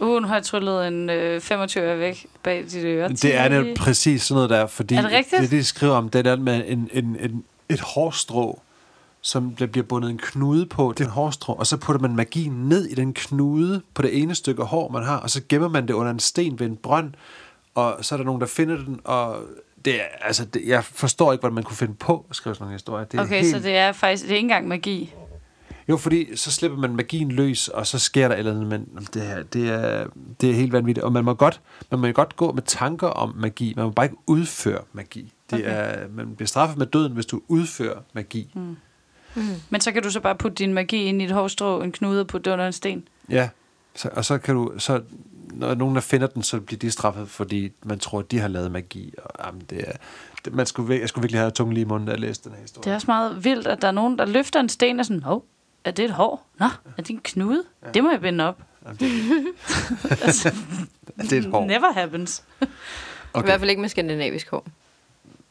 Uh, 0.00 0.22
nu 0.22 0.28
har 0.28 0.34
jeg 0.34 0.42
tryllet 0.42 0.88
en 0.88 1.10
øh, 1.10 1.40
25 1.40 1.84
øre 1.84 1.98
væk 1.98 2.26
bag 2.42 2.64
dit 2.70 2.84
øre. 2.84 3.08
Det 3.08 3.34
er 3.36 3.48
nemlig 3.48 3.76
præcis 3.76 4.22
sådan 4.22 4.34
noget 4.34 4.50
der, 4.50 4.66
fordi 4.66 4.94
Er 4.94 5.02
det 5.02 5.10
rigtigt? 5.10 5.42
det, 5.42 5.50
de 5.50 5.64
skriver 5.64 5.94
om, 5.94 6.08
det 6.08 6.26
er 6.26 6.36
med 6.36 6.64
en, 6.66 6.90
en, 6.92 7.16
en, 7.20 7.44
et 7.68 7.80
hårstrå, 7.80 8.60
som 9.20 9.54
der 9.56 9.66
bliver 9.66 9.84
bundet 9.84 10.10
en 10.10 10.18
knude 10.18 10.66
på, 10.66 10.94
det 10.98 11.04
er 11.04 11.08
en 11.08 11.14
hårstrå, 11.14 11.52
og 11.52 11.66
så 11.66 11.76
putter 11.76 12.00
man 12.00 12.16
magien 12.16 12.52
ned 12.52 12.84
i 12.84 12.94
den 12.94 13.14
knude 13.14 13.82
på 13.94 14.02
det 14.02 14.22
ene 14.22 14.34
stykke 14.34 14.62
hår, 14.62 14.88
man 14.88 15.02
har, 15.02 15.16
og 15.16 15.30
så 15.30 15.40
gemmer 15.48 15.68
man 15.68 15.88
det 15.88 15.94
under 15.94 16.12
en 16.12 16.20
sten 16.20 16.58
ved 16.58 16.66
en 16.66 16.76
brønd, 16.76 17.12
og 17.74 17.96
så 18.00 18.14
er 18.14 18.16
der 18.16 18.24
nogen, 18.24 18.40
der 18.40 18.46
finder 18.46 18.76
den, 18.76 19.00
og 19.04 19.36
det 19.84 19.94
er, 19.94 20.04
altså, 20.20 20.44
det, 20.44 20.62
jeg 20.66 20.84
forstår 20.84 21.32
ikke, 21.32 21.40
hvordan 21.40 21.54
man 21.54 21.64
kunne 21.64 21.76
finde 21.76 21.94
på 21.94 22.26
at 22.30 22.36
skrive 22.36 22.54
sådan 22.54 22.66
en 22.66 22.72
historie. 22.72 23.06
Det 23.12 23.20
er 23.20 23.24
Okay, 23.24 23.40
helt, 23.40 23.56
så 23.56 23.62
det 23.62 23.76
er 23.76 23.92
faktisk... 23.92 24.24
Det 24.24 24.30
er 24.30 24.36
ikke 24.36 24.44
engang 24.44 24.68
magi. 24.68 25.14
Jo, 25.88 25.96
fordi 25.96 26.36
så 26.36 26.52
slipper 26.52 26.78
man 26.78 26.96
magien 26.96 27.32
løs, 27.32 27.68
og 27.68 27.86
så 27.86 27.98
sker 27.98 28.28
der 28.28 28.34
et 28.34 28.38
eller 28.38 28.52
andet, 28.52 28.66
men 28.66 29.08
det, 29.14 29.22
her, 29.22 29.42
det, 29.42 29.68
er, 29.68 30.06
det 30.40 30.50
er 30.50 30.54
helt 30.54 30.72
vanvittigt. 30.72 31.04
Og 31.04 31.12
man 31.12 31.24
må, 31.24 31.34
godt, 31.34 31.60
man 31.90 32.00
må 32.00 32.12
godt 32.12 32.36
gå 32.36 32.52
med 32.52 32.62
tanker 32.62 33.06
om 33.06 33.34
magi, 33.36 33.72
man 33.76 33.84
må 33.84 33.90
bare 33.90 34.06
ikke 34.06 34.16
udføre 34.26 34.80
magi. 34.92 35.32
Det 35.50 35.58
Okay. 35.58 35.70
er, 35.70 36.08
man 36.08 36.34
bliver 36.36 36.46
straffet 36.46 36.78
med 36.78 36.86
døden, 36.86 37.12
hvis 37.12 37.26
du 37.26 37.40
udfører 37.48 38.00
magi. 38.12 38.50
Mm. 38.54 38.76
Men 39.70 39.80
så 39.80 39.92
kan 39.92 40.02
du 40.02 40.10
så 40.10 40.20
bare 40.20 40.34
putte 40.34 40.54
din 40.54 40.74
magi 40.74 41.04
ind 41.04 41.22
i 41.22 41.24
et 41.24 41.30
hårstrå, 41.30 41.80
en 41.82 41.92
knude 41.92 42.24
det 42.24 42.46
under 42.46 42.66
en 42.66 42.72
sten. 42.72 43.08
Ja, 43.30 43.48
så, 43.94 44.08
og 44.12 44.24
så 44.24 44.38
kan 44.38 44.54
du, 44.54 44.72
så, 44.78 45.02
når 45.52 45.74
nogen 45.74 45.94
der 45.94 46.00
finder 46.00 46.26
den, 46.26 46.42
så 46.42 46.60
bliver 46.60 46.78
de 46.78 46.90
straffet, 46.90 47.28
fordi 47.28 47.72
man 47.84 47.98
tror, 47.98 48.18
at 48.18 48.30
de 48.30 48.38
har 48.38 48.48
lavet 48.48 48.72
magi. 48.72 49.14
Og, 49.24 49.30
jamen, 49.46 49.62
det 49.70 49.88
er, 49.88 49.92
det, 50.44 50.54
man 50.54 50.66
skulle, 50.66 51.00
jeg 51.00 51.08
skulle 51.08 51.22
virkelig 51.22 51.40
have 51.40 51.50
tungen 51.50 51.74
lige 51.74 51.82
i 51.82 51.88
munden, 51.88 52.06
da 52.06 52.12
jeg 52.12 52.20
læste 52.20 52.48
den 52.48 52.56
her 52.56 52.62
historie. 52.62 52.84
Det 52.84 52.90
er 52.90 52.94
også 52.94 53.06
meget 53.06 53.44
vildt, 53.44 53.66
at 53.66 53.82
der 53.82 53.88
er 53.88 53.92
nogen, 53.92 54.18
der 54.18 54.26
løfter 54.26 54.60
en 54.60 54.68
sten 54.68 55.00
og 55.00 55.06
sådan, 55.06 55.22
hov, 55.22 55.44
er 55.84 55.90
det 55.90 56.04
et 56.04 56.10
hår? 56.10 56.46
Nå, 56.58 56.64
er 56.66 57.02
det 57.02 57.10
en 57.10 57.20
knude? 57.24 57.62
Ja. 57.82 57.90
Det 57.90 58.02
må 58.04 58.10
jeg 58.10 58.20
binde 58.20 58.48
op. 58.48 58.62
Jamen, 58.84 58.96
det, 58.96 59.44
altså, 60.22 60.54
det 61.16 61.32
er 61.32 61.38
et 61.38 61.44
hår. 61.50 61.64
Never 61.66 61.92
happens. 61.92 62.44
Okay. 63.32 63.44
I 63.44 63.46
hvert 63.46 63.60
fald 63.60 63.70
ikke 63.70 63.80
med 63.80 63.88
skandinavisk 63.88 64.50
hår. 64.50 64.66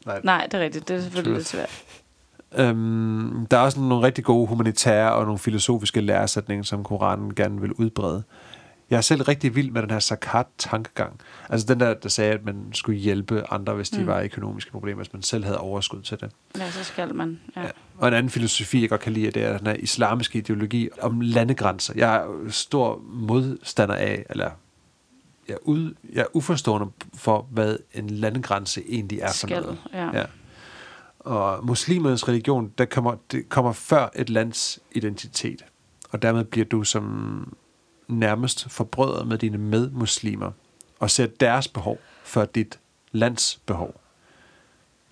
Nej, 0.06 0.20
Nej, 0.24 0.46
det 0.46 0.54
er 0.54 0.64
rigtigt. 0.64 0.88
Det 0.88 0.96
er 0.96 1.00
selvfølgelig 1.00 1.36
lidt 1.36 1.48
svært. 1.48 1.82
Øhm, 2.54 3.46
der 3.50 3.56
er 3.56 3.60
også 3.60 3.80
nogle 3.80 4.06
rigtig 4.06 4.24
gode 4.24 4.46
humanitære 4.46 5.12
og 5.12 5.24
nogle 5.24 5.38
filosofiske 5.38 6.00
læresætninger, 6.00 6.62
som 6.64 6.84
Koranen 6.84 7.34
gerne 7.34 7.60
vil 7.60 7.72
udbrede. 7.72 8.22
Jeg 8.92 8.98
er 8.98 9.02
selv 9.02 9.22
rigtig 9.22 9.54
vild 9.54 9.70
med 9.70 9.82
den 9.82 9.90
her 9.90 10.00
zakat-tankegang. 10.00 11.20
Altså 11.48 11.66
den 11.66 11.80
der, 11.80 11.94
der 11.94 12.08
sagde, 12.08 12.32
at 12.32 12.44
man 12.44 12.66
skulle 12.72 12.98
hjælpe 12.98 13.52
andre, 13.52 13.74
hvis 13.74 13.90
de 13.90 14.00
mm. 14.00 14.06
var 14.06 14.20
i 14.20 14.24
økonomiske 14.24 14.70
problemer, 14.70 14.96
hvis 15.02 15.12
man 15.12 15.22
selv 15.22 15.44
havde 15.44 15.58
overskud 15.58 16.02
til 16.02 16.20
det. 16.20 16.30
Ja, 16.58 16.70
så 16.70 16.84
skal 16.84 17.14
man. 17.14 17.40
Ja. 17.56 17.62
Ja. 17.62 17.68
Og 17.98 18.08
en 18.08 18.14
anden 18.14 18.30
filosofi, 18.30 18.80
jeg 18.80 18.88
godt 18.88 19.00
kan 19.00 19.12
lide, 19.12 19.30
det 19.30 19.44
er 19.44 19.58
den 19.58 19.66
her 19.66 19.74
islamiske 19.74 20.38
ideologi 20.38 20.88
om 21.00 21.20
landegrænser. 21.20 21.94
Jeg 21.96 22.16
er 22.16 22.50
stor 22.50 23.02
modstander 23.12 23.94
af, 23.94 24.26
eller 24.30 24.50
jeg 25.48 25.54
er, 25.54 25.58
ud, 25.62 25.94
jeg 26.12 26.20
er 26.20 26.36
uforstående 26.36 26.86
for, 27.14 27.46
hvad 27.50 27.76
en 27.94 28.10
landegrænse 28.10 28.82
egentlig 28.88 29.18
er 29.18 29.26
for 29.26 29.46
Skal, 29.46 29.62
noget. 29.62 29.78
ja. 29.92 30.18
Ja. 30.18 30.24
Og 31.18 31.66
muslimernes 31.66 32.28
religion, 32.28 32.72
der 32.78 32.84
kommer, 32.84 33.16
det 33.32 33.48
kommer 33.48 33.72
før 33.72 34.08
et 34.14 34.30
lands 34.30 34.78
identitet. 34.94 35.64
Og 36.10 36.22
dermed 36.22 36.44
bliver 36.44 36.66
du 36.66 36.84
som 36.84 37.56
nærmest 38.12 38.70
forbrødret 38.70 39.26
med 39.26 39.38
dine 39.38 39.58
medmuslimer 39.58 40.50
og 40.98 41.10
ser 41.10 41.26
deres 41.26 41.68
behov 41.68 41.98
før 42.24 42.44
dit 42.44 42.78
lands 43.12 43.60
behov. 43.66 43.94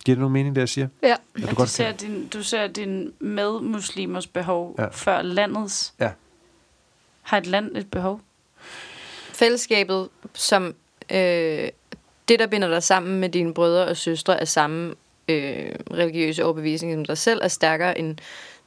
Giver 0.05 0.15
det 0.17 0.21
nogen 0.21 0.33
mening, 0.33 0.55
det 0.55 0.61
jeg 0.61 0.69
siger? 0.69 0.89
Ja. 1.03 1.13
At 1.13 1.19
At 1.37 1.43
du 1.43 1.51
du, 1.51 1.55
godt 1.55 1.69
ser 1.69 1.85
kan? 1.85 1.97
din, 1.97 2.29
du 2.29 2.43
ser 2.43 2.67
din 2.67 3.13
medmuslimers 3.19 4.27
behov 4.27 4.75
Ja. 4.79 4.83
ja. 4.83 4.89
før 4.89 5.23
landets. 5.23 5.95
Ja. 6.01 6.11
Har 7.23 7.39
et 7.39 7.47
land 7.47 7.77
et 7.77 7.91
behov? 7.91 8.21
Fællesskabet, 9.33 10.09
som 10.35 10.75
øh, 11.13 11.69
det, 12.29 12.39
der 12.39 12.47
binder 12.47 12.69
dig 12.69 12.83
sammen 12.83 13.21
med 13.21 13.29
dine 13.29 13.55
brødre 13.55 13.87
og 13.87 13.97
søstre 13.97 14.41
af 14.41 14.49
samme 14.49 14.95
øh, 15.29 15.73
religiøse 15.91 16.45
overbevisning 16.45 16.95
som 16.95 17.05
dig 17.05 17.19
selv, 17.19 17.41
er 17.43 17.49
stærkere 17.49 17.99
end 17.99 18.17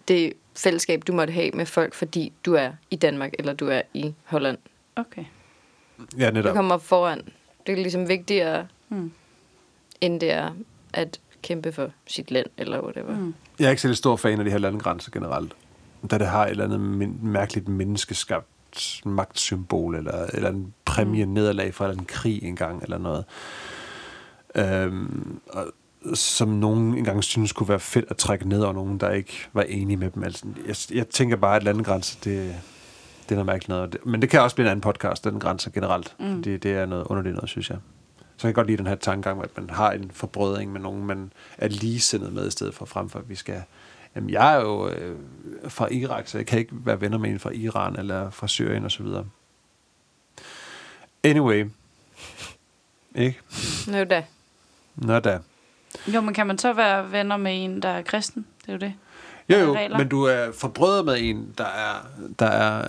det 0.07 0.33
fællesskab, 0.55 1.03
du 1.07 1.13
måtte 1.13 1.33
have 1.33 1.51
med 1.51 1.65
folk, 1.65 1.93
fordi 1.93 2.33
du 2.45 2.53
er 2.53 2.71
i 2.91 2.95
Danmark, 2.95 3.31
eller 3.39 3.53
du 3.53 3.67
er 3.67 3.81
i 3.93 4.13
Holland. 4.23 4.57
Okay. 4.95 5.23
Ja, 6.17 6.25
Det 6.25 6.33
netop. 6.33 6.55
kommer 6.55 6.77
foran. 6.77 7.21
Det 7.67 7.73
er 7.73 7.77
ligesom 7.77 8.07
vigtigere, 8.07 8.67
Mm. 8.89 9.11
end 10.01 10.19
det 10.19 10.31
er 10.31 10.51
at 10.93 11.19
kæmpe 11.41 11.71
for 11.71 11.89
sit 12.07 12.31
land, 12.31 12.45
eller 12.57 12.81
whatever. 12.83 13.15
Mm. 13.17 13.33
Jeg 13.59 13.65
er 13.65 13.69
ikke 13.69 13.81
særlig 13.81 13.97
stor 13.97 14.15
fan 14.15 14.39
af 14.39 14.45
de 14.45 14.51
her 14.51 14.57
landegrænser 14.57 15.11
generelt. 15.11 15.53
Da 16.11 16.17
det 16.17 16.27
har 16.27 16.45
et 16.45 16.49
eller 16.51 16.63
andet 16.63 16.79
min- 16.79 17.19
mærkeligt 17.21 17.67
menneskeskabt 17.67 18.47
magtsymbol, 19.05 19.95
eller, 19.95 20.25
eller 20.33 20.49
en 20.49 20.73
præmie 20.85 21.25
nederlag 21.25 21.73
fra 21.73 21.91
en 21.91 22.05
krig 22.05 22.43
engang, 22.43 22.83
eller 22.83 22.97
noget. 22.97 23.25
Øhm, 24.55 25.39
og, 25.49 25.65
som 26.13 26.47
nogen 26.47 26.97
engang 26.97 27.23
synes 27.23 27.51
kunne 27.51 27.69
være 27.69 27.79
fedt 27.79 28.05
at 28.09 28.17
trække 28.17 28.49
ned 28.49 28.61
over 28.61 28.73
nogen, 28.73 28.97
der 28.97 29.09
ikke 29.09 29.47
var 29.53 29.61
enige 29.61 29.97
med 29.97 30.11
dem. 30.11 30.23
Altså, 30.23 30.45
jeg, 30.67 30.97
jeg 30.97 31.07
tænker 31.07 31.35
bare, 31.35 31.55
at 31.55 31.63
landegrænser, 31.63 32.19
det, 32.23 32.55
det 33.23 33.31
er 33.31 33.35
noget 33.35 33.45
mærkeligt 33.45 33.69
noget. 33.69 33.97
Men 34.05 34.21
det 34.21 34.29
kan 34.29 34.41
også 34.41 34.55
blive 34.55 34.65
en 34.65 34.71
anden 34.71 34.81
podcast, 34.81 35.23
den 35.23 35.39
grænser 35.39 35.71
generelt. 35.71 36.15
Mm. 36.19 36.43
Det, 36.43 36.63
det 36.63 36.71
er 36.71 36.85
noget 36.85 37.03
underligt 37.07 37.35
noget, 37.35 37.49
synes 37.49 37.69
jeg. 37.69 37.77
Så 38.37 38.41
kan 38.41 38.47
jeg 38.47 38.55
godt 38.55 38.67
lide 38.67 38.77
den 38.77 38.87
her 38.87 38.95
tankegang, 38.95 39.43
at 39.43 39.57
man 39.57 39.69
har 39.69 39.91
en 39.91 40.11
forbrødring 40.13 40.71
med 40.71 40.81
nogen, 40.81 41.05
man 41.05 41.33
er 41.57 41.67
ligesindet 41.67 42.33
med, 42.33 42.47
i 42.47 42.51
stedet 42.51 42.73
for 42.73 42.85
frem 42.85 43.09
for, 43.09 43.19
at 43.19 43.29
vi 43.29 43.35
skal... 43.35 43.61
Jamen, 44.15 44.29
jeg 44.29 44.55
er 44.55 44.61
jo 44.61 44.89
øh, 44.89 45.15
fra 45.67 45.87
Irak, 45.91 46.27
så 46.27 46.37
jeg 46.37 46.45
kan 46.45 46.59
ikke 46.59 46.71
være 46.85 47.01
venner 47.01 47.17
med 47.17 47.29
en 47.29 47.39
fra 47.39 47.49
Iran 47.49 47.99
eller 47.99 48.29
fra 48.29 48.47
Syrien 48.47 48.85
osv. 48.85 49.05
Anyway. 51.23 51.65
Ikke? 53.15 53.39
Nå 53.87 54.03
da. 54.03 54.25
Nå 54.95 55.19
da. 55.19 55.39
Jo, 56.07 56.21
men 56.21 56.33
kan 56.33 56.47
man 56.47 56.57
så 56.57 56.73
være 56.73 57.11
venner 57.11 57.37
med 57.37 57.63
en, 57.63 57.81
der 57.81 57.89
er 57.89 58.01
kristen? 58.01 58.45
Det 58.61 58.69
er 58.69 58.73
jo 58.73 58.79
det. 58.79 58.93
Jo, 59.49 59.55
er 59.55 59.59
jo, 59.59 59.75
regler. 59.75 59.97
men 59.97 60.07
du 60.07 60.23
er 60.23 60.51
forbrødet 60.51 61.05
med 61.05 61.17
en, 61.19 61.53
der 61.57 61.65
er, 61.65 61.95
der 62.39 62.45
er 62.45 62.87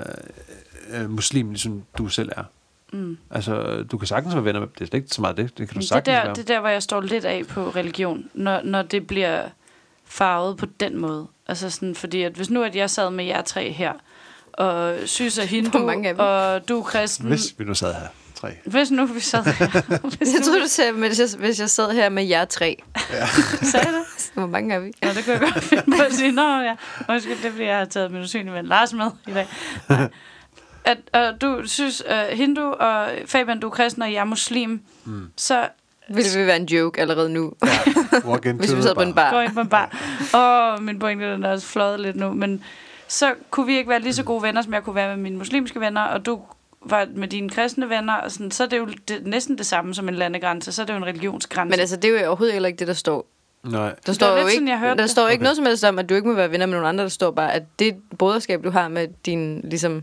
øh, 0.91 1.11
muslim, 1.11 1.51
ligesom 1.51 1.83
du 1.99 2.09
selv 2.09 2.31
er. 2.37 2.45
Mm. 2.93 3.19
Altså, 3.31 3.83
du 3.83 3.99
kan 3.99 4.09
sagtens 4.09 4.35
være 4.35 4.45
venner 4.45 4.61
med 4.61 4.69
Det 4.69 4.81
er 4.81 4.87
slet 4.87 4.95
ikke 4.95 5.15
så 5.15 5.21
meget 5.21 5.37
det. 5.37 5.59
Det 5.59 5.69
kan 5.69 5.75
du 5.75 5.81
det, 5.81 5.89
sagtens 5.89 6.15
der, 6.15 6.23
være. 6.23 6.35
det 6.35 6.39
er 6.39 6.55
der, 6.55 6.61
hvor 6.61 6.69
jeg 6.69 6.83
står 6.83 7.01
lidt 7.01 7.25
af 7.25 7.47
på 7.47 7.71
religion, 7.71 8.25
når, 8.35 8.61
når 8.65 8.83
det 8.83 9.07
bliver 9.07 9.43
farvet 10.05 10.57
på 10.57 10.67
den 10.81 10.99
måde. 10.99 11.27
Altså 11.47 11.71
sådan, 11.71 11.95
fordi 11.95 12.23
at 12.23 12.33
hvis 12.33 12.51
nu 12.51 12.63
at 12.63 12.77
jeg 12.77 12.91
sad 12.91 13.11
med 13.11 13.25
jer 13.25 13.43
tre 13.43 13.73
her, 13.73 13.93
og 14.53 14.97
synes 15.07 15.39
at 15.39 15.49
hindu, 15.57 15.91
og 16.19 16.69
du 16.69 16.79
er 16.79 16.83
kristen. 16.83 17.29
Hvis 17.29 17.55
vi 17.59 17.65
nu 17.65 17.75
sad 17.75 17.95
her, 17.95 18.09
tre. 18.47 18.57
hvis 18.65 18.91
nu 18.91 19.07
vi 19.07 19.21
sad 19.21 19.45
her. 19.45 20.09
hvis 20.19 20.35
Jeg 20.35 20.43
troede, 20.43 20.61
du 20.61 20.69
sagde, 20.69 20.93
hvis 20.93 21.21
jeg, 21.21 21.29
hvis 21.39 21.61
jeg 21.61 21.71
sad 21.71 21.91
her 21.91 22.09
med 22.09 22.25
jer 22.25 22.45
tre. 22.45 22.83
sagde 23.73 23.87
det. 23.87 24.31
Hvor 24.35 24.47
mange 24.47 24.75
er 24.75 24.79
vi? 24.79 24.93
Ja, 25.03 25.09
det 25.09 25.25
kunne 25.25 25.33
jeg 25.33 25.41
godt 25.41 25.65
finde 25.65 25.97
på 25.97 26.03
at 26.03 26.13
sige. 26.13 26.33
Nå 26.33 26.61
ja, 26.61 26.75
undskyld, 27.09 27.37
det 27.37 27.45
er 27.45 27.51
fordi, 27.51 27.65
jeg 27.65 27.79
har 27.79 27.85
taget 27.85 28.11
min 28.11 28.23
usynlige 28.23 28.55
ven 28.55 28.67
Lars 28.67 28.93
med 28.93 29.11
i 29.29 29.33
dag. 29.33 29.47
Nej. 29.89 30.09
At 30.85 30.99
uh, 31.17 31.41
du 31.41 31.63
synes, 31.67 32.03
uh, 32.11 32.39
hindu 32.39 32.63
og 32.63 33.09
Fabian, 33.27 33.61
du 33.61 33.67
er 33.67 33.71
kristen, 33.71 34.03
og 34.03 34.13
jeg 34.13 34.21
er 34.21 34.25
muslim, 34.25 34.81
mm. 35.05 35.29
så 35.37 35.69
Ville 36.09 36.31
det 36.31 36.47
være 36.47 36.57
en 36.57 36.65
joke 36.65 37.01
allerede 37.01 37.31
nu, 37.31 37.53
Walk 38.25 38.47
into 38.47 38.59
hvis 38.59 38.77
vi 38.77 38.83
sad 38.83 38.95
på 38.95 39.01
en 39.01 39.15
bar. 39.15 39.31
Gå 39.31 39.41
ind 39.41 39.55
på 39.55 39.61
en 39.61 39.69
bar. 39.69 39.91
Åh, 40.35 40.83
min 40.83 40.99
pointe 40.99 41.33
den 41.33 41.45
er 41.45 41.51
også 41.51 41.67
fløjet 41.67 42.01
lidt 42.01 42.17
nu. 42.17 42.33
Men 42.33 42.65
så 43.09 43.35
kunne 43.51 43.67
vi 43.67 43.77
ikke 43.77 43.91
være 43.91 44.01
lige 44.01 44.15
så 44.15 44.23
gode 44.23 44.43
venner, 44.43 44.63
som 44.63 44.75
jeg 44.75 44.83
kunne 44.83 44.95
være 44.95 45.09
med 45.09 45.23
mine 45.23 45.37
muslimske 45.37 45.81
venner, 45.81 46.03
og 46.03 46.27
du 46.27 46.41
var 46.87 47.07
med 47.14 47.28
dine 47.28 47.51
kristne 47.51 47.89
venner, 47.89 48.14
og 48.14 48.30
sådan, 48.32 48.51
så 48.51 48.62
er 48.64 48.68
det 48.68 48.78
jo 48.78 48.89
det, 49.09 49.26
næsten 49.26 49.59
det 49.59 49.66
samme 49.66 49.95
som 49.95 50.09
en 50.09 50.14
landegrænse, 50.14 50.72
så 50.72 50.82
er 50.82 50.87
det 50.87 50.93
jo 50.93 50.99
en 50.99 51.07
religionsgrænse. 51.07 51.70
Men 51.70 51.80
altså, 51.80 51.97
det 51.97 52.16
er 52.16 52.20
jo 52.20 52.26
overhovedet 52.26 52.53
heller 52.53 52.66
ikke 52.66 52.78
det, 52.78 52.89
der 52.89 52.95
står. 52.95 53.26
Nej. 53.64 53.95
Der 54.07 54.12
står 54.12 54.30
jo 54.30 54.37
ikke, 54.37 54.53
sådan, 54.53 54.68
jeg 54.68 54.78
hørte 54.78 54.97
der 54.97 55.03
det. 55.03 55.11
står 55.11 55.28
ikke 55.28 55.41
Okay. 55.41 55.43
noget 55.45 55.57
som 55.57 55.66
helst 55.66 55.85
om, 55.85 55.99
at 55.99 56.09
du 56.09 56.14
ikke 56.14 56.28
må 56.28 56.35
være 56.35 56.51
venner 56.51 56.66
med 56.66 56.74
nogen 56.74 56.89
andre. 56.89 57.03
Der 57.05 57.09
står 57.11 57.30
bare, 57.30 57.53
at 57.53 57.62
det 57.78 57.97
broderskab, 58.18 58.64
du 58.64 58.70
har 58.70 58.89
med 58.89 59.09
din 59.26 59.61
ligesom, 59.61 60.03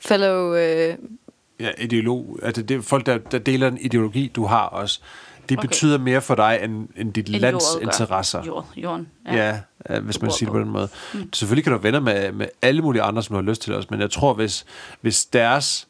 fellow... 0.00 0.54
Øh, 0.54 0.94
Ja, 1.60 1.70
ideolog. 1.78 2.38
Altså, 2.42 2.62
det 2.62 2.76
er 2.76 2.82
folk, 2.82 3.06
der, 3.06 3.18
der 3.18 3.38
deler 3.38 3.68
en 3.68 3.78
ideologi, 3.80 4.32
du 4.36 4.44
har 4.44 4.66
også. 4.66 5.00
Det 5.50 5.58
Okay. 5.58 5.68
betyder 5.68 5.98
mere 5.98 6.20
for 6.20 6.34
dig, 6.34 6.60
end, 6.62 6.88
end 6.96 7.12
dit 7.12 7.28
End 7.28 7.36
lands 7.36 7.64
jordet 7.74 7.86
interesser. 7.86 8.44
Jord, 8.46 8.66
jorden. 8.76 9.08
Ja, 9.26 9.60
ja, 9.90 10.00
hvis 10.00 10.22
man 10.22 10.30
siger 10.30 10.48
det 10.50 10.52
på. 10.54 10.60
den 10.60 10.68
måde. 10.70 10.88
Mm. 11.14 11.32
Selvfølgelig 11.32 11.64
kan 11.64 11.72
du 11.72 11.78
være 11.78 12.00
med, 12.00 12.32
med 12.32 12.46
alle 12.62 12.82
mulige 12.82 13.02
andre, 13.02 13.22
som 13.22 13.34
du 13.34 13.42
har 13.42 13.50
lyst 13.50 13.62
til 13.62 13.74
os, 13.74 13.90
men 13.90 14.00
jeg 14.00 14.10
tror, 14.10 14.34
hvis, 14.34 14.64
hvis 15.00 15.24
deres 15.24 15.88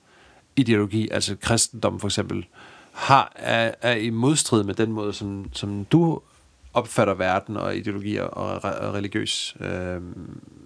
ideologi, 0.56 1.08
altså 1.10 1.36
kristendom 1.40 2.00
for 2.00 2.08
eksempel, 2.08 2.46
har, 2.92 3.32
er, 3.36 3.72
er 3.82 3.94
i 3.94 4.10
modstrid 4.10 4.64
med 4.64 4.74
den 4.74 4.92
måde, 4.92 5.12
som, 5.12 5.44
som 5.52 5.84
du 5.84 6.20
opfatter 6.74 7.14
verden 7.14 7.56
og 7.56 7.76
ideologier 7.76 8.22
og, 8.22 8.56
re- 8.64 8.80
og 8.84 8.94
religiøs 8.94 9.56
øh, 9.60 10.00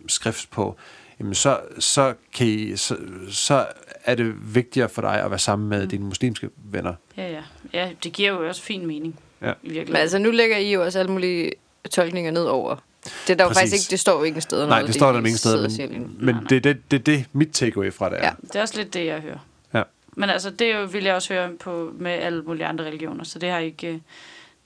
skrift 0.09 0.51
på, 0.51 0.77
jamen 1.21 1.35
så, 1.35 1.61
så, 1.79 2.15
kan 2.35 2.47
I, 2.47 2.77
så, 2.77 2.97
så 3.31 3.67
er 4.05 4.15
det 4.15 4.55
vigtigere 4.55 4.89
for 4.89 5.03
dig 5.03 5.23
at 5.23 5.31
være 5.31 5.39
sammen 5.39 5.69
med 5.69 5.83
mm. 5.83 5.89
dine 5.89 6.05
muslimske 6.05 6.51
venner. 6.57 6.95
Ja, 7.17 7.31
ja. 7.31 7.43
Ja, 7.73 7.91
det 8.05 8.13
giver 8.13 8.31
jo 8.31 8.49
også 8.49 8.63
fin 8.63 8.87
mening. 8.87 9.21
Ja. 9.43 9.47
I 9.47 9.53
virkeligheden. 9.63 9.93
men 9.93 10.01
altså, 10.01 10.19
nu 10.19 10.31
lægger 10.31 10.57
I 10.57 10.73
jo 10.73 10.85
også 10.85 10.99
alle 10.99 11.13
mulige 11.13 11.53
tolkninger 11.91 12.31
ned 12.31 12.45
over. 12.45 12.77
Det 13.05 13.31
er 13.31 13.35
der 13.37 13.45
jo 13.45 13.49
Præcis. 13.49 13.61
faktisk 13.61 13.75
ikke, 13.75 13.91
det 13.91 14.01
står 14.01 14.19
jo 14.19 14.23
ikke 14.23 14.37
en 14.37 14.41
sted. 14.41 14.67
Nej, 14.67 14.83
det 14.83 14.95
står 14.95 15.13
der 15.13 15.37
steder, 15.37 15.69
steder. 15.69 15.89
men, 15.89 16.17
men 16.19 16.37
det 16.49 16.57
er 16.57 16.61
det, 16.61 16.91
det, 16.91 17.07
det, 17.07 17.25
mit 17.33 17.51
takeaway 17.51 17.93
fra 17.93 18.11
det 18.11 18.19
er. 18.19 18.25
Ja. 18.25 18.33
Det 18.41 18.57
er 18.57 18.61
også 18.61 18.77
lidt 18.77 18.95
det, 18.95 19.07
jeg 19.07 19.21
hører. 19.21 19.39
Ja. 19.75 19.83
Men 20.17 20.31
altså, 20.31 20.51
det 20.51 20.75
jo, 20.75 20.85
vil 20.85 21.05
jeg 21.05 21.15
også 21.15 21.35
høre 21.35 21.51
på 21.61 21.93
med 21.99 22.11
alle 22.13 22.43
mulige 22.43 22.67
andre 22.67 22.85
religioner, 22.85 23.25
så 23.25 23.39
det 23.39 23.51
har 23.51 23.59
ikke, 23.59 24.03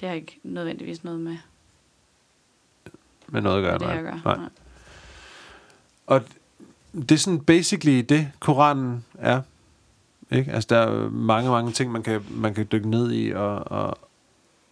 det 0.01 0.09
har 0.09 0.16
ikke 0.16 0.41
nødvendigvis 0.43 1.05
noget 1.05 1.20
med, 1.20 1.36
Med 3.26 3.41
noget 3.41 3.57
at 3.57 3.62
gøre. 3.62 3.78
med 3.78 3.97
det 3.97 4.05
nej. 4.05 4.12
gøre. 4.12 4.20
Nej. 4.24 4.36
Nej. 4.36 4.49
Og 6.07 6.22
det 6.93 7.12
er 7.12 7.16
sådan 7.16 7.41
basically 7.41 8.05
det, 8.09 8.28
Koranen 8.41 9.05
er. 9.18 9.41
Ikke? 10.30 10.53
Altså, 10.53 10.66
der 10.70 10.76
er 10.76 11.11
mange, 11.11 11.51
mange 11.51 11.72
ting, 11.72 11.93
man 11.93 12.03
kan, 12.03 12.20
man 12.30 12.55
kan 12.55 12.66
dykke 12.72 12.91
ned 12.91 13.12
i 13.12 13.32
og, 13.32 13.70
og, 13.70 13.99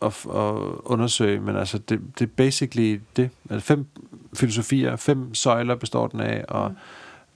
og, 0.00 0.12
og 0.24 0.90
undersøge, 0.90 1.40
men 1.40 1.56
altså, 1.56 1.78
det, 1.78 2.00
det 2.18 2.24
er 2.24 2.30
basically 2.36 3.00
det. 3.16 3.30
Altså, 3.50 3.66
fem 3.66 3.86
filosofier, 4.34 4.96
fem 4.96 5.34
søjler 5.34 5.74
består 5.74 6.06
den 6.06 6.20
af, 6.20 6.44
og 6.48 6.70
mm. 6.70 6.76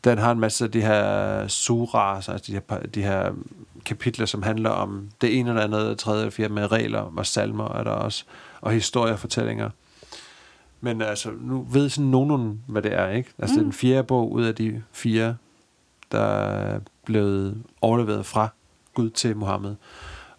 den 0.05 0.18
har 0.18 0.33
en 0.33 0.41
masse 0.41 0.64
af 0.64 0.70
de 0.70 0.81
her 0.81 1.49
suras, 1.49 2.28
altså 2.28 2.53
de 2.53 2.53
her, 2.53 2.78
de 2.87 3.03
her 3.03 3.33
kapitler, 3.85 4.26
som 4.26 4.43
handler 4.43 4.70
om 4.70 5.09
det 5.20 5.39
ene 5.39 5.51
eller 5.51 5.62
andet, 5.62 5.99
tredje 5.99 6.20
eller 6.20 6.31
fjerde 6.31 6.55
med 6.55 6.72
regler, 6.72 7.01
og 7.16 7.26
salmer 7.26 7.68
er 7.68 7.85
der 7.85 7.91
også, 7.91 8.24
og 8.61 8.72
historiefortællinger. 8.72 9.70
Men 10.81 11.03
altså, 11.03 11.31
nu 11.41 11.66
ved 11.70 11.89
sådan 11.89 12.11
nogen, 12.11 12.62
hvad 12.66 12.83
det 12.83 12.93
er, 12.93 13.09
ikke? 13.11 13.31
Altså, 13.39 13.53
mm. 13.53 13.59
det 13.59 13.61
er 13.61 13.64
den 13.64 13.72
fjerde 13.72 14.03
bog 14.05 14.33
ud 14.33 14.45
af 14.45 14.55
de 14.55 14.83
fire, 14.93 15.37
der 16.12 16.20
er 16.24 16.81
blevet 17.05 17.62
overleveret 17.81 18.26
fra 18.26 18.49
Gud 18.95 19.11
til 19.11 19.37
Mohammed. 19.37 19.74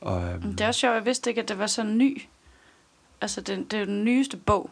Og, 0.01 0.23
øhm, 0.23 0.41
Det 0.55 0.61
er 0.61 0.67
også 0.67 0.79
sjovt, 0.79 0.95
jeg 0.95 1.05
vidste 1.05 1.29
ikke, 1.29 1.41
at 1.41 1.49
det 1.49 1.59
var 1.59 1.67
så 1.67 1.83
ny. 1.83 2.21
Altså, 3.21 3.41
det, 3.41 3.71
det 3.71 3.73
er 3.73 3.79
jo 3.81 3.85
den 3.85 4.03
nyeste 4.03 4.37
bog. 4.37 4.69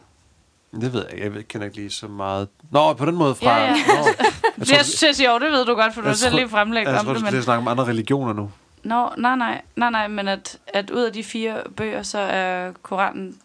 det 0.80 0.92
ved 0.92 1.04
jeg 1.10 1.24
ikke, 1.24 1.36
jeg 1.36 1.48
kender 1.48 1.64
ikke 1.66 1.76
lige 1.76 1.90
så 1.90 2.08
meget. 2.08 2.48
Nå, 2.70 2.92
på 2.92 3.06
den 3.06 3.14
måde 3.14 3.34
fra... 3.34 3.50
Ja, 3.58 3.66
ja. 3.66 3.72
Nå, 3.72 3.74
jeg 4.58 4.68
Jeg 4.70 4.84
synes, 4.84 5.02
jeg 5.02 5.14
siger, 5.16 5.32
jo, 5.32 5.38
det 5.38 5.52
ved 5.52 5.64
du 5.66 5.74
godt, 5.74 5.94
for 5.94 6.00
du 6.00 6.04
har 6.04 6.10
jeg 6.10 6.16
selv 6.16 6.30
tror- 6.30 6.38
lige 6.38 6.48
fremlægget 6.48 6.90
jeg 6.92 6.98
om 7.00 7.04
tror, 7.04 7.12
du 7.12 7.14
det. 7.14 7.20
skulle 7.20 7.30
til 7.30 7.36
Men... 7.36 7.42
snakke 7.44 7.58
om 7.60 7.68
andre 7.68 7.84
religioner 7.84 8.32
nu. 8.32 8.50
Nå, 8.82 9.08
nej, 9.18 9.36
nej, 9.36 9.62
nej, 9.76 9.90
nej, 9.90 10.08
men 10.08 10.28
at, 10.28 10.58
at 10.66 10.90
ud 10.90 11.00
af 11.02 11.12
de 11.12 11.24
fire 11.24 11.62
bøger, 11.76 12.02
så 12.02 12.18
er 12.18 12.72
Koranen 12.82 13.38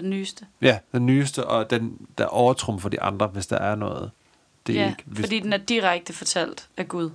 den 0.00 0.10
nyeste. 0.10 0.46
Ja, 0.62 0.78
den 0.92 1.06
nyeste, 1.06 1.44
og 1.44 1.70
den, 1.70 1.98
der 2.18 2.26
overtrumfer 2.26 2.88
de 2.88 3.02
andre, 3.02 3.26
hvis 3.26 3.46
der 3.46 3.58
er 3.58 3.74
noget. 3.74 4.10
Det 4.66 4.76
er 4.76 4.82
ja, 4.82 4.88
ikke, 4.88 5.02
hvis, 5.06 5.24
fordi 5.24 5.40
den 5.40 5.52
er 5.52 5.56
direkte 5.56 6.12
fortalt 6.12 6.68
af 6.76 6.88
Gud. 6.88 7.10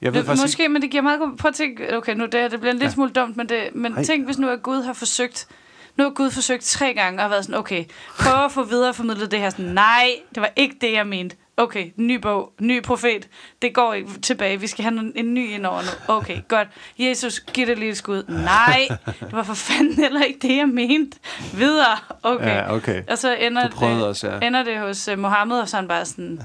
jeg 0.00 0.14
ved 0.14 0.24
faktisk 0.24 0.44
Måske, 0.44 0.68
men 0.68 0.82
det 0.82 0.90
giver 0.90 1.02
meget. 1.02 1.20
Prøv 1.38 1.48
at 1.48 1.54
tænke, 1.54 1.96
okay, 1.96 2.14
nu 2.14 2.24
det, 2.24 2.50
det 2.50 2.60
bliver 2.60 2.72
en 2.72 2.78
lille 2.78 2.84
Ja. 2.88 2.90
smule 2.94 3.10
dumt, 3.10 3.36
men, 3.36 3.48
det, 3.48 3.68
men 3.74 3.92
Ej. 3.92 4.04
tænk, 4.04 4.24
hvis 4.24 4.38
nu 4.38 4.48
at 4.48 4.62
Gud 4.62 4.82
har 4.82 4.92
forsøgt... 4.92 5.48
Nu 5.96 6.04
har 6.04 6.10
Gud 6.10 6.30
forsøgt 6.30 6.62
tre 6.64 6.94
gange 6.94 7.22
og 7.24 7.30
været 7.30 7.44
sådan, 7.44 7.58
okay, 7.58 7.84
prøv 8.18 8.44
at 8.44 8.52
få 8.52 8.64
videreformidlet 8.64 9.30
det 9.30 9.38
her. 9.40 9.50
Sådan, 9.50 9.64
nej, 9.64 10.08
det 10.34 10.40
var 10.40 10.50
ikke 10.56 10.76
det, 10.80 10.92
jeg 10.92 11.06
mente. 11.06 11.36
Okay, 11.58 11.92
ny 11.96 12.14
bog, 12.20 12.52
ny 12.60 12.82
profet. 12.82 13.28
Det 13.62 13.74
går 13.74 13.94
ikke 13.94 14.10
tilbage. 14.22 14.60
Vi 14.60 14.66
skal 14.66 14.84
have 14.84 15.00
en, 15.00 15.12
en 15.16 15.34
ny 15.34 15.50
ind 15.50 15.66
over 15.66 15.80
nu. 15.82 16.14
Okay, 16.14 16.38
godt. 16.48 16.68
Jesus, 16.98 17.40
giv 17.40 17.66
det 17.66 17.78
lige 17.78 17.90
et 17.90 17.96
skud. 17.96 18.22
Nej, 18.28 18.88
det 19.06 19.32
var 19.32 19.42
for 19.42 19.54
fanden 19.54 19.94
heller 19.94 20.22
ikke 20.22 20.38
det, 20.48 20.56
jeg 20.56 20.68
mente. 20.68 21.18
Videre. 21.54 21.96
Okay. 22.22 22.46
Ja, 22.46 22.74
okay. 22.74 23.02
Og 23.10 23.18
så 23.18 23.36
ender 23.36 23.68
det, 23.68 24.04
også, 24.04 24.28
ja. 24.30 24.46
ender 24.46 24.62
det 24.62 24.78
hos 24.78 25.08
uh, 25.08 25.18
Mohammed, 25.18 25.60
og 25.60 25.68
så 25.68 25.76
er 25.76 25.80
han 25.80 25.88
bare 25.88 26.04
sådan, 26.04 26.40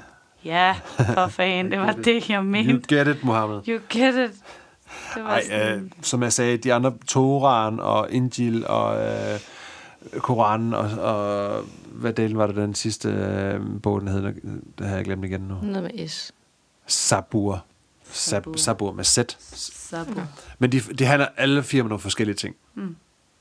ja, 0.45 0.75
for 0.97 1.27
fanden, 1.37 1.71
det 1.71 1.79
var 1.79 1.91
det, 1.91 2.29
jeg 2.29 2.37
You 2.37 2.43
mente. 2.43 2.95
get 2.95 3.07
it, 3.07 3.23
Mohammed. 3.23 3.59
You 3.67 3.79
get 3.89 4.15
it. 4.15 4.31
Det 5.15 5.23
var 5.23 5.29
Ej, 5.29 5.43
sådan, 5.43 5.79
øh, 5.79 5.81
som 6.01 6.23
jeg 6.23 6.33
sagde, 6.33 6.57
de 6.57 6.73
andre, 6.73 6.93
Toran 7.07 7.79
og 7.79 8.07
Injil 8.11 8.67
og 8.67 9.05
øh, 9.05 9.39
Koranen 10.19 10.73
og, 10.73 10.89
og 11.01 11.65
hvad 11.93 12.13
del 12.13 12.33
var 12.33 12.47
det 12.47 12.55
den 12.55 12.75
sidste 12.75 13.09
øh, 13.09 13.81
bog, 13.81 14.01
den 14.01 14.07
hed? 14.07 14.21
Det 14.77 14.87
har 14.87 14.95
jeg 14.95 15.05
glemt 15.05 15.25
igen 15.25 15.41
nu. 15.41 15.55
Noget 15.61 15.83
med 15.83 16.07
S. 16.07 16.33
Sabur. 16.87 17.65
Sab, 18.11 18.43
Sabur. 18.43 18.57
Sabur 18.57 18.91
med 18.91 19.03
Z. 19.03 19.19
Sabu. 19.39 20.21
Men 20.59 20.71
de, 20.71 20.79
de 20.79 21.05
handler 21.05 21.27
alle 21.37 21.63
fire 21.63 21.81
om 21.81 21.87
nogle 21.87 21.99
forskellige 21.99 22.35
ting. 22.35 22.55
Mm. 22.73 22.95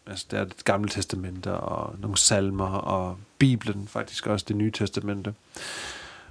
Altså, 0.06 0.26
der 0.30 0.38
er 0.38 0.44
det 0.44 0.64
gamle 0.64 0.88
testamente 0.88 1.52
og 1.52 1.94
nogle 1.98 2.16
salmer 2.16 2.68
og 2.68 3.18
Bibelen 3.38 3.88
faktisk 3.88 4.26
også, 4.26 4.46
det 4.48 4.56
nye 4.56 4.70
testamente. 4.70 5.34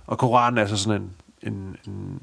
Og 0.08 0.18
Koranen 0.18 0.58
er 0.58 0.68
så 0.68 0.78
sådan 0.78 1.02
en, 1.02 1.54
en, 1.54 1.78
en 1.88 2.22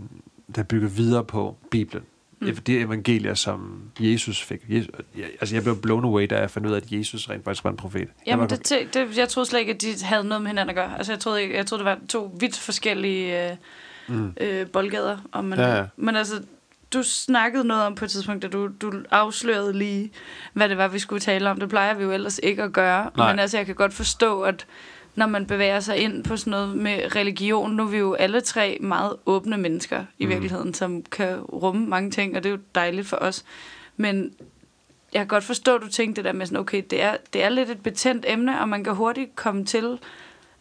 der 0.55 0.62
bygger 0.62 0.88
videre 0.88 1.24
på 1.24 1.57
Bibelen. 1.70 2.05
Mm. 2.41 2.57
De 2.57 2.78
evangelier, 2.78 3.34
som 3.34 3.82
Jesus 4.01 4.43
fik. 4.43 4.61
Jesus, 4.68 4.91
jeg, 5.16 5.24
altså, 5.41 5.55
jeg 5.57 5.62
blev 5.62 5.80
blown 5.82 6.05
away, 6.05 6.26
da 6.30 6.39
jeg 6.39 6.51
fandt 6.51 6.68
ud 6.68 6.72
af, 6.72 6.76
at 6.76 6.93
Jesus 6.93 7.30
rent 7.30 7.45
faktisk 7.45 7.64
var 7.64 7.70
en 7.70 7.76
profet. 7.76 8.01
Jeg 8.01 8.09
Jamen, 8.26 8.51
det, 8.51 8.68
det, 8.68 8.95
det, 8.95 9.18
jeg 9.18 9.28
troede 9.28 9.49
slet 9.49 9.61
ikke, 9.61 9.72
at 9.72 9.82
de 9.82 9.95
havde 10.03 10.24
noget 10.24 10.43
med 10.43 10.51
hinanden 10.51 10.70
at 10.70 10.76
gøre. 10.76 10.97
Altså, 10.97 11.12
jeg 11.12 11.20
troede, 11.20 11.43
ikke, 11.43 11.57
jeg 11.57 11.66
troede 11.66 11.84
det 11.84 11.91
var 11.91 11.99
to 12.09 12.36
vidt 12.41 12.59
forskellige 12.59 13.51
øh, 13.51 13.57
mm. 14.09 14.32
øh, 14.41 14.66
boldgader. 14.66 15.18
Og 15.32 15.45
man, 15.45 15.59
Ja, 15.59 15.76
ja. 15.76 15.84
Men 15.97 16.16
altså, 16.16 16.43
du 16.93 17.03
snakkede 17.03 17.64
noget 17.64 17.82
om 17.82 17.95
på 17.95 18.05
et 18.05 18.11
tidspunkt, 18.11 18.43
da 18.43 18.49
du, 18.49 18.68
du 18.82 18.93
afslørede 19.11 19.72
lige, 19.72 20.11
hvad 20.53 20.68
det 20.68 20.78
var, 20.78 20.89
vi 20.89 20.99
skulle 20.99 21.20
tale 21.20 21.51
om. 21.51 21.61
Det 21.61 21.68
plejer 21.68 21.95
vi 21.95 22.03
jo 22.03 22.12
ellers 22.12 22.41
ikke 22.43 22.62
at 22.62 22.72
gøre. 22.72 23.11
Nej. 23.16 23.32
Men 23.32 23.39
altså, 23.39 23.57
jeg 23.57 23.66
kan 23.66 23.74
godt 23.74 23.95
forstå, 23.95 24.43
at 24.43 24.66
når 25.18 25.26
man 25.26 25.46
bevæger 25.46 25.80
sig 25.80 25.96
ind 25.96 26.24
på 26.24 26.36
sådan 26.36 26.50
noget 26.50 26.76
med 26.76 27.16
religion, 27.16 27.72
nu 27.76 27.82
er 27.82 27.86
vi 27.88 27.96
jo 27.98 28.14
alle 28.14 28.40
tre 28.40 28.78
meget 28.80 29.16
åbne 29.26 29.56
mennesker 29.56 30.04
i 30.18 30.24
Mm. 30.24 30.30
virkeligheden, 30.30 30.74
som 30.74 31.02
kan 31.02 31.40
rumme 31.40 31.86
mange 31.86 32.10
ting, 32.10 32.36
og 32.36 32.42
det 32.42 32.48
er 32.48 32.52
jo 32.52 32.60
dejligt 32.74 33.06
for 33.06 33.16
os. 33.16 33.44
Men 33.96 34.32
jeg 35.12 35.20
kan 35.20 35.26
godt 35.28 35.44
forstå, 35.44 35.74
at 35.74 35.82
du 35.82 35.88
tænkte 35.88 36.16
det 36.22 36.24
der 36.24 36.32
med 36.32 36.46
sådan, 36.46 36.58
okay, 36.58 36.82
det 36.90 37.02
er, 37.02 37.16
det 37.32 37.42
er 37.44 37.48
lidt 37.48 37.70
et 37.70 37.82
betændt 37.82 38.24
emne, 38.28 38.60
og 38.60 38.68
man 38.68 38.84
kan 38.84 38.94
hurtigt 38.94 39.36
komme 39.36 39.64
til, 39.64 39.98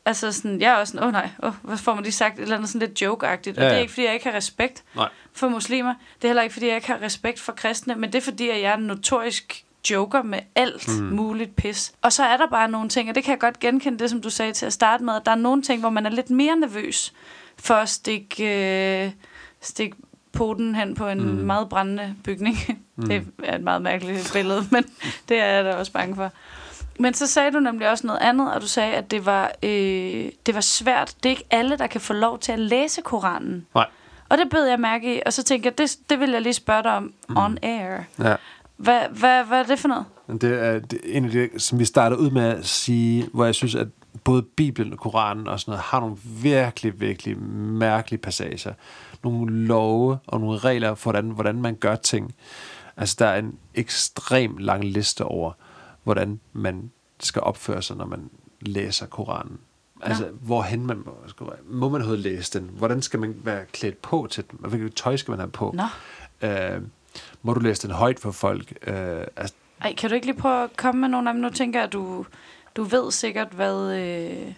altså 0.06 0.32
sådan, 0.32 0.62
jeg 0.62 0.72
er 0.72 0.76
også 0.76 0.92
sådan, 0.92 1.04
åh 1.04 1.08
oh, 1.08 1.14
nej, 1.14 1.30
oh, 1.40 1.54
hvad 1.64 1.78
får 1.78 1.94
man 1.94 2.04
lige 2.04 2.14
sagt, 2.14 2.38
et 2.38 2.42
eller 2.44 2.56
andet 2.56 2.70
sådan 2.70 2.88
lidt 2.88 3.02
joke-agtigt, 3.02 3.58
og 3.58 3.64
Ja, 3.64 3.66
det 3.66 3.72
er 3.72 3.76
ja. 3.76 3.82
ikke, 3.82 3.94
fordi 3.94 4.06
jeg 4.06 4.14
ikke 4.14 4.26
har 4.30 4.36
respekt 4.38 4.84
Nej. 4.96 5.10
for 5.34 5.50
muslimer, 5.50 5.94
det 6.16 6.24
er 6.24 6.28
heller 6.28 6.44
ikke, 6.44 6.54
fordi 6.54 6.68
jeg 6.68 6.76
ikke 6.76 6.88
har 6.88 7.02
respekt 7.02 7.40
for 7.40 7.52
kristne, 7.52 7.96
men 7.96 8.14
det 8.14 8.18
er, 8.18 8.22
fordi 8.24 8.50
at 8.50 8.62
jeg 8.62 8.72
er 8.72 8.78
notorisk 8.78 9.64
joker 9.92 10.22
med 10.22 10.40
alt 10.56 10.88
mm. 10.88 11.06
muligt 11.06 11.56
pis. 11.56 11.94
Og 12.02 12.14
så 12.14 12.24
er 12.24 12.38
der 12.38 12.48
bare 12.48 12.72
nogle 12.72 12.90
ting, 12.90 13.10
og 13.10 13.16
det 13.16 13.24
kan 13.24 13.32
jeg 13.32 13.40
godt 13.40 13.60
genkende 13.60 14.00
det, 14.00 14.10
som 14.10 14.22
du 14.22 14.30
sagde 14.30 14.54
til 14.54 14.66
at 14.66 14.74
starte 14.74 15.04
med, 15.04 15.16
at 15.16 15.26
der 15.26 15.32
er 15.32 15.36
nogle 15.36 15.62
ting, 15.62 15.80
hvor 15.80 15.90
man 15.90 16.06
er 16.06 16.10
lidt 16.10 16.30
mere 16.30 16.56
nervøs 16.56 17.14
for 17.58 17.74
at 17.74 17.90
stikke, 17.90 19.06
øh, 19.06 19.12
stikke 19.62 19.98
poten 20.34 20.76
hen 20.76 20.96
på 20.96 21.08
en 21.08 21.22
mm. 21.22 21.28
meget 21.28 21.70
brændende 21.70 22.16
bygning. 22.24 22.58
Mm. 22.96 23.08
Det 23.08 23.28
er 23.44 23.56
et 23.56 23.64
meget 23.64 23.82
mærkeligt 23.82 24.30
billede, 24.34 24.66
men 24.72 24.86
det 25.30 25.40
er 25.40 25.46
jeg 25.46 25.64
da 25.64 25.74
også 25.74 25.92
bange 25.92 26.16
for. 26.16 26.32
Men 27.00 27.14
så 27.14 27.28
sagde 27.28 27.52
du 27.52 27.60
nemlig 27.60 27.90
også 27.90 28.08
noget 28.08 28.20
andet, 28.20 28.54
og 28.54 28.62
du 28.62 28.68
sagde, 28.68 28.94
at 28.94 29.12
det 29.12 29.26
var, 29.26 29.52
øh, 29.64 30.30
det 30.46 30.56
var 30.56 30.62
svært. 30.62 31.16
Det 31.24 31.30
er 31.30 31.30
ikke 31.30 31.48
alle, 31.50 31.78
der 31.78 31.88
kan 31.88 32.02
få 32.02 32.14
lov 32.14 32.40
til 32.40 32.52
at 32.52 32.60
læse 32.60 33.02
Koranen. 33.02 33.66
Nej. 33.76 33.86
Og 34.30 34.38
det 34.38 34.50
bed 34.50 34.66
jeg 34.66 34.80
mærke 34.80 35.18
i, 35.18 35.22
og 35.26 35.34
så 35.34 35.44
tænkte 35.44 35.68
jeg, 35.68 35.78
det, 35.78 35.98
det 36.10 36.20
vil 36.20 36.30
jeg 36.30 36.42
lige 36.42 36.54
spørge 36.54 36.84
dig 36.84 36.92
om 36.92 37.14
mm. 37.30 37.38
on 37.38 37.58
air. 37.64 38.00
Ja. 38.20 38.36
Hvad, 38.78 39.02
hvad, 39.10 39.44
hvad 39.44 39.60
er 39.60 39.64
det 39.64 39.80
for 39.80 39.88
noget? 39.88 40.06
Det 40.42 40.64
er, 40.66 40.80
det 40.80 40.94
er 40.94 41.18
en 41.18 41.26
af 41.26 41.32
de, 41.32 41.50
som 41.58 41.80
vi 41.80 41.86
startede 41.86 42.20
ud 42.20 42.32
med 42.32 42.44
at 42.44 42.66
sige, 42.66 43.30
hvor 43.34 43.46
jeg 43.46 43.56
synes, 43.56 43.76
at 43.76 43.88
både 44.24 44.42
Bibelen 44.42 44.94
og 44.94 45.00
Koranen 45.00 45.48
og 45.48 45.60
sådan 45.60 45.72
noget, 45.72 45.84
har 45.84 46.00
nogle 46.00 46.18
virkelig, 46.42 47.00
virkelig 47.00 47.40
mærkelige 47.40 48.22
passager. 48.22 48.74
Nogle 49.24 49.66
love 49.66 50.18
og 50.28 50.40
nogle 50.40 50.58
regler 50.58 50.96
for, 50.96 51.12
hvordan, 51.12 51.30
hvordan 51.30 51.62
man 51.62 51.76
gør 51.76 51.96
ting. 51.96 52.36
Altså, 52.98 53.16
der 53.20 53.26
er 53.26 53.40
en 53.40 53.60
ekstrem 53.76 54.58
lang 54.58 54.84
liste 54.84 55.26
over, 55.26 55.52
hvordan 56.04 56.40
man 56.54 56.92
skal 57.20 57.42
opføre 57.42 57.82
sig, 57.82 57.98
når 57.98 58.06
man 58.06 58.30
læser 58.62 59.06
Koranen. 59.06 59.58
Altså, 60.02 60.26
ja. 60.26 60.32
hvorhen 60.32 60.86
man 60.86 60.98
må, 61.06 61.18
må 61.66 61.90
man 61.90 62.02
overhovedet 62.02 62.24
læse 62.24 62.60
den? 62.60 62.70
Hvordan 62.78 63.02
skal 63.02 63.20
man 63.20 63.36
være 63.44 63.66
klædt 63.66 64.02
på 64.02 64.28
til 64.32 64.44
den? 64.52 64.70
Hvilket 64.70 64.96
tøj 64.96 65.16
skal 65.18 65.32
man 65.32 65.40
have 65.40 65.52
på? 65.52 65.76
Nå. 65.76 66.48
Øh, 66.48 66.82
må 67.42 67.54
du 67.54 67.60
læse 67.60 67.88
den 67.88 67.96
højt 67.96 68.20
for 68.20 68.32
folk? 68.32 68.74
Øh, 68.88 69.22
altså, 69.36 69.56
Ej, 69.82 69.94
kan 69.94 70.10
du 70.10 70.16
ikke 70.16 70.28
lige 70.28 70.38
prøve 70.38 70.64
at 70.64 70.78
komme 70.78 71.02
med 71.02 71.10
nogle 71.10 71.30
af 71.30 71.34
dem? 71.34 71.42
Nu 71.42 71.50
tænker 71.50 71.80
jeg, 71.80 71.88
at 71.88 71.94
du, 71.94 72.26
du 72.76 72.84
ved 72.84 73.12
sikkert, 73.12 73.48
hvad, 73.48 73.96
øh, 73.96 74.54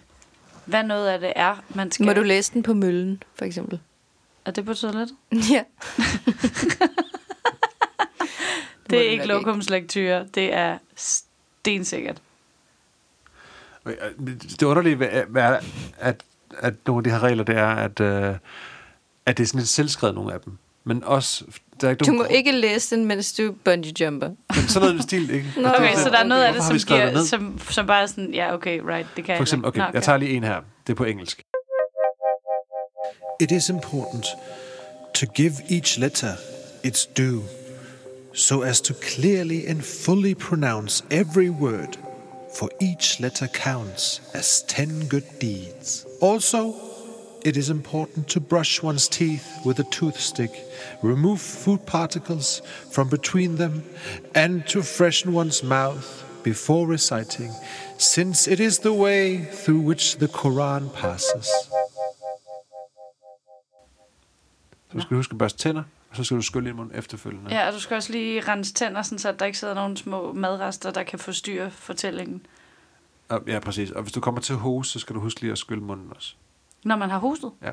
hvad 0.64 0.82
noget 0.82 1.08
af 1.08 1.20
det 1.20 1.32
er, 1.36 1.56
man 1.74 1.90
skal... 1.92 2.06
Må 2.06 2.12
du 2.12 2.22
læse 2.22 2.52
den 2.52 2.62
på 2.62 2.74
møllen, 2.74 3.22
for 3.34 3.44
eksempel? 3.44 3.80
Er 4.44 4.50
det 4.50 4.64
på 4.64 4.74
toilettet? 4.74 5.16
ja. 5.52 5.62
Det 8.90 9.06
er 9.06 9.10
ikke 9.10 9.26
lokumslektyre. 9.26 10.26
Det 10.34 10.54
er 10.54 10.78
stensikkert. 10.96 12.22
øh, 13.86 13.94
det 14.28 14.62
underlige 14.62 14.98
ved, 14.98 15.06
er, 15.36 15.60
at, 15.98 16.22
at 16.58 16.74
nogle 16.86 17.00
af 17.00 17.04
de 17.04 17.10
her 17.10 17.22
regler, 17.22 17.44
det 17.44 17.56
er, 17.56 17.68
at, 17.68 18.00
øh, 18.00 18.36
at 19.26 19.36
det 19.36 19.42
er 19.42 19.46
sådan 19.46 19.58
lidt 19.58 19.68
selvskrevet, 19.68 20.14
nogle 20.14 20.34
af 20.34 20.40
dem. 20.40 20.58
Men 20.84 21.04
også, 21.04 21.44
der 21.80 21.86
er 21.86 21.90
ikke 21.90 22.04
Du 22.04 22.10
nogen 22.12 22.18
må 22.18 22.34
ikke 22.34 22.52
læse 22.52 22.96
den, 22.96 23.04
mens 23.04 23.32
du 23.32 23.54
bungee 23.64 23.92
jumper. 24.00 24.28
Men 24.28 24.68
sådan 24.68 24.88
noget 24.88 25.02
stil, 25.02 25.30
ikke? 25.30 25.52
Nå, 25.56 25.68
Okay, 25.68 25.94
så 25.94 26.10
der 26.10 26.18
er 26.18 26.24
noget 26.24 26.42
af 26.44 26.52
det, 26.52 26.62
som, 26.62 26.76
giver, 26.76 27.24
som, 27.24 27.58
som 27.70 27.86
bare 27.86 28.02
er 28.02 28.06
sådan, 28.06 28.34
ja, 28.34 28.54
okay, 28.54 28.80
right, 28.80 29.06
det 29.16 29.24
kan 29.24 29.36
For 29.36 29.42
eksempel, 29.42 29.68
okay, 29.68 29.80
Nå, 29.80 29.86
jeg 29.94 30.02
tager 30.02 30.18
lige 30.18 30.30
en 30.30 30.44
her. 30.44 30.60
Det 30.86 30.92
er 30.92 30.96
på 30.96 31.04
engelsk. 31.04 31.42
It 33.40 33.50
is 33.50 33.68
important 33.68 34.26
to 35.14 35.26
give 35.34 35.52
each 35.70 36.00
letter 36.00 36.32
its 36.84 37.06
due, 37.06 37.42
so 38.34 38.60
as 38.62 38.80
to 38.80 38.94
clearly 38.94 39.60
and 39.68 39.82
fully 39.82 40.34
pronounce 40.34 41.04
every 41.10 41.48
word, 41.48 41.98
for 42.58 42.68
each 42.80 43.20
letter 43.20 43.46
counts 43.46 44.22
as 44.34 44.62
ten 44.68 45.08
good 45.10 45.22
deeds. 45.40 46.06
Also, 46.22 46.74
it 47.44 47.56
is 47.56 47.68
important 47.70 48.28
to 48.28 48.40
brush 48.40 48.82
one's 48.82 49.08
teeth 49.08 49.46
with 49.66 49.80
a 49.80 49.84
toothstick, 49.90 50.50
remove 51.02 51.38
food 51.38 51.78
particles 51.86 52.62
from 52.92 53.08
between 53.08 53.56
them, 53.56 53.82
and 54.34 54.62
to 54.62 54.82
freshen 54.82 55.34
one's 55.34 55.62
mouth 55.62 56.24
before 56.44 56.86
reciting, 56.86 57.52
since 57.98 58.52
it 58.52 58.60
is 58.60 58.78
the 58.78 58.92
way 58.92 59.38
through 59.64 59.80
which 59.80 60.18
the 60.18 60.28
Quran 60.28 60.88
passes. 60.94 61.46
Så 64.90 64.96
du 64.96 65.00
skal 65.00 65.16
huske 65.16 65.32
at 65.32 65.38
børste 65.38 65.58
tænder, 65.58 65.82
og 66.10 66.16
så 66.16 66.24
skal 66.24 66.36
du 66.36 66.42
skylle 66.42 66.70
i 66.70 66.72
munden 66.72 66.98
efterfølgende. 66.98 67.54
Ja, 67.54 67.66
og 67.66 67.72
du 67.72 67.80
skal 67.80 67.94
også 67.94 68.12
lige 68.12 68.40
rense 68.40 68.72
tænder, 68.72 69.02
sådan, 69.02 69.18
så 69.18 69.32
der 69.32 69.46
ikke 69.46 69.58
sidder 69.58 69.74
nogen 69.74 69.96
små 69.96 70.32
madrester, 70.32 70.90
der 70.90 71.02
kan 71.02 71.18
forstyrre 71.18 71.70
fortællingen. 71.70 72.46
Og, 73.28 73.42
ja, 73.46 73.58
præcis. 73.58 73.90
Og 73.90 74.02
hvis 74.02 74.12
du 74.12 74.20
kommer 74.20 74.40
til 74.40 74.52
at 74.52 74.58
hoste, 74.58 74.92
så 74.92 74.98
skal 74.98 75.14
du 75.14 75.20
huske 75.20 75.40
lige 75.40 75.52
at 75.52 75.58
skylle 75.58 75.82
munden 75.82 76.12
også. 76.16 76.34
Når 76.84 76.96
man 76.96 77.10
har 77.10 77.18
hostet? 77.18 77.52
Ja. 77.62 77.70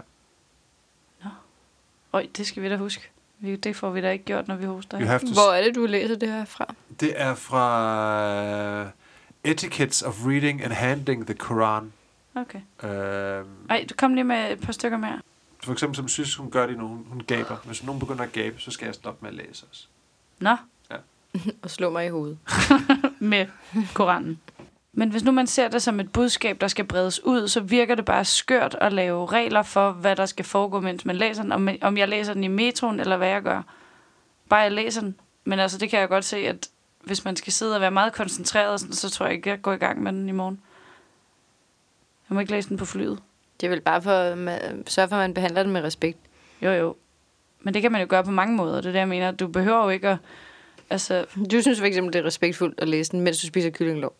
Nå. 1.23 1.29
Øj, 2.13 2.27
det 2.37 2.47
skal 2.47 2.63
vi 2.63 2.69
da 2.69 2.75
huske. 2.77 3.09
Vi- 3.39 3.55
Det 3.55 3.75
får 3.75 3.89
vi 3.89 4.01
da 4.01 4.09
ikke 4.11 4.25
gjort, 4.25 4.47
når 4.47 4.55
vi 4.55 4.65
hoster. 4.65 5.17
To 5.19 5.25
Hvor 5.27 5.53
er 5.53 5.63
det, 5.63 5.75
du 5.75 5.85
læser 5.85 6.15
det 6.15 6.29
her 6.31 6.45
fra? 6.45 6.73
Det 6.99 7.21
er 7.21 7.35
fra 7.35 8.81
uh, 8.83 8.89
Etiquettes 9.43 10.01
of 10.01 10.25
Reading 10.25 10.63
and 10.63 10.73
Handling 10.73 11.25
the 11.25 11.35
Quran. 11.35 11.93
Okay. 12.35 12.59
Uh, 12.83 12.89
Ej, 13.69 13.85
du 13.89 13.93
kom 13.97 14.13
lige 14.13 14.23
med 14.23 14.51
et 14.51 14.59
par 14.59 14.71
stykker 14.73 14.97
mere. 14.97 15.21
for 15.63 15.71
eksempel, 15.73 15.95
som 15.95 16.07
synes, 16.07 16.35
hun 16.35 16.51
gør 16.51 16.67
det, 16.67 16.77
når 16.77 16.85
hun, 16.85 17.05
hun 17.09 17.19
gaber. 17.27 17.55
Hvis 17.65 17.83
nogen 17.83 17.99
begynder 17.99 18.23
at 18.23 18.31
gabe, 18.31 18.59
så 18.61 18.71
skal 18.71 18.85
jeg 18.85 18.95
stoppe 18.95 19.25
med 19.25 19.29
at 19.39 19.47
læse 19.47 19.65
os. 19.71 19.89
Nå, 20.39 20.55
Og 21.61 21.69
slå 21.69 21.89
mig 21.89 22.05
i 22.05 22.09
hovedet. 22.09 22.37
med 23.19 23.45
Koranen. 23.93 24.39
Men 24.99 25.09
hvis 25.09 25.23
nu 25.23 25.31
man 25.31 25.47
ser 25.47 25.67
det 25.67 25.81
som 25.81 25.99
et 25.99 26.11
budskab, 26.11 26.61
der 26.61 26.67
skal 26.67 26.85
bredes 26.85 27.23
ud, 27.23 27.47
så 27.47 27.59
virker 27.59 27.95
det 27.95 28.05
bare 28.05 28.25
skørt 28.25 28.77
at 28.81 28.93
lave 28.93 29.25
regler 29.25 29.63
for, 29.63 29.91
hvad 29.91 30.15
der 30.15 30.25
skal 30.25 30.45
foregå, 30.45 30.79
mens 30.79 31.05
man 31.05 31.15
læser 31.15 31.43
den. 31.43 31.51
Om, 31.51 31.69
om 31.81 31.97
jeg 31.97 32.07
læser 32.07 32.33
den 32.33 32.43
i 32.43 32.47
metroen, 32.47 32.99
eller 32.99 33.17
hvad 33.17 33.27
jeg 33.27 33.41
gør. 33.41 33.61
Bare 34.49 34.59
jeg 34.59 34.71
læser 34.71 35.01
den. 35.01 35.15
Men 35.45 35.59
altså, 35.59 35.77
det 35.77 35.89
kan 35.89 35.99
jeg 35.99 36.09
godt 36.09 36.25
se, 36.25 36.37
at 36.37 36.69
hvis 37.03 37.25
man 37.25 37.35
skal 37.35 37.53
sidde 37.53 37.75
og 37.75 37.81
være 37.81 37.91
meget 37.91 38.13
koncentreret, 38.13 38.79
sådan, 38.79 38.93
så 38.93 39.09
tror 39.09 39.25
jeg 39.25 39.35
ikke, 39.35 39.49
jeg 39.49 39.61
går 39.61 39.73
i 39.73 39.77
gang 39.77 40.03
med 40.03 40.11
den 40.11 40.29
i 40.29 40.31
morgen. 40.31 40.61
Jeg 42.29 42.35
må 42.35 42.39
ikke 42.39 42.51
læse 42.51 42.69
den 42.69 42.77
på 42.77 42.85
flyet. 42.85 43.19
Det 43.61 43.67
er 43.67 43.71
vel 43.71 43.81
bare 43.81 44.01
for 44.01 44.11
at 44.11 44.35
sørge 44.87 45.07
for, 45.07 45.15
at 45.15 45.21
man 45.21 45.33
behandler 45.33 45.63
det 45.63 45.71
med 45.71 45.83
respekt. 45.83 46.19
Jo, 46.61 46.71
jo. 46.71 46.95
Men 47.61 47.73
det 47.73 47.81
kan 47.81 47.91
man 47.91 48.01
jo 48.01 48.07
gøre 48.09 48.23
på 48.23 48.31
mange 48.31 48.55
måder. 48.55 48.75
Det 48.75 48.85
er 48.85 48.91
det, 48.91 48.99
jeg 48.99 49.07
mener. 49.07 49.31
Du 49.31 49.47
behøver 49.47 49.83
jo 49.83 49.89
ikke 49.89 50.09
at... 50.09 50.17
Altså, 50.89 51.25
Du 51.51 51.61
synes 51.61 51.79
for 51.79 51.85
eksempel, 51.85 52.13
det 52.13 52.19
er 52.19 52.25
respektfuldt 52.25 52.79
at 52.79 52.89
læse 52.89 53.11
den, 53.11 53.21
mens 53.21 53.41
du 53.41 53.47
spiser 53.47 53.69
kyllinglov. 53.69 54.13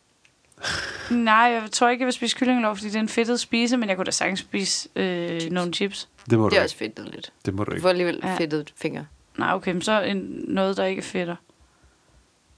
Nej, 1.11 1.35
jeg 1.37 1.71
tror 1.71 1.89
ikke, 1.89 2.01
jeg 2.01 2.05
vil 2.05 2.13
spise 2.13 2.37
kyllingelov, 2.37 2.75
fordi 2.75 2.87
det 2.87 2.95
er 2.95 2.99
en 2.99 3.09
fedtet 3.09 3.39
spise, 3.39 3.77
men 3.77 3.89
jeg 3.89 3.97
kunne 3.97 4.05
da 4.05 4.11
sagtens 4.11 4.39
spise 4.39 4.89
øh, 4.95 5.41
nogle 5.51 5.73
chips. 5.73 6.09
Det 6.29 6.39
må 6.39 6.43
du 6.45 6.49
Det 6.49 6.55
er 6.57 6.61
ikke. 6.61 6.65
også 6.65 6.75
fedtet 6.77 7.09
lidt. 7.15 7.31
Det 7.45 7.53
må 7.53 7.63
du 7.63 7.69
Du 7.69 7.75
ikke. 7.75 7.81
får 7.81 7.89
alligevel 7.89 8.19
Ja. 8.23 8.35
fedtet 8.37 8.73
fingre. 8.81 9.05
Nej, 9.37 9.53
okay, 9.53 9.71
men 9.71 9.81
så 9.81 10.01
en, 10.01 10.17
noget, 10.47 10.77
der 10.77 10.85
ikke 10.85 10.99
er 10.99 11.03
fedter. 11.03 11.35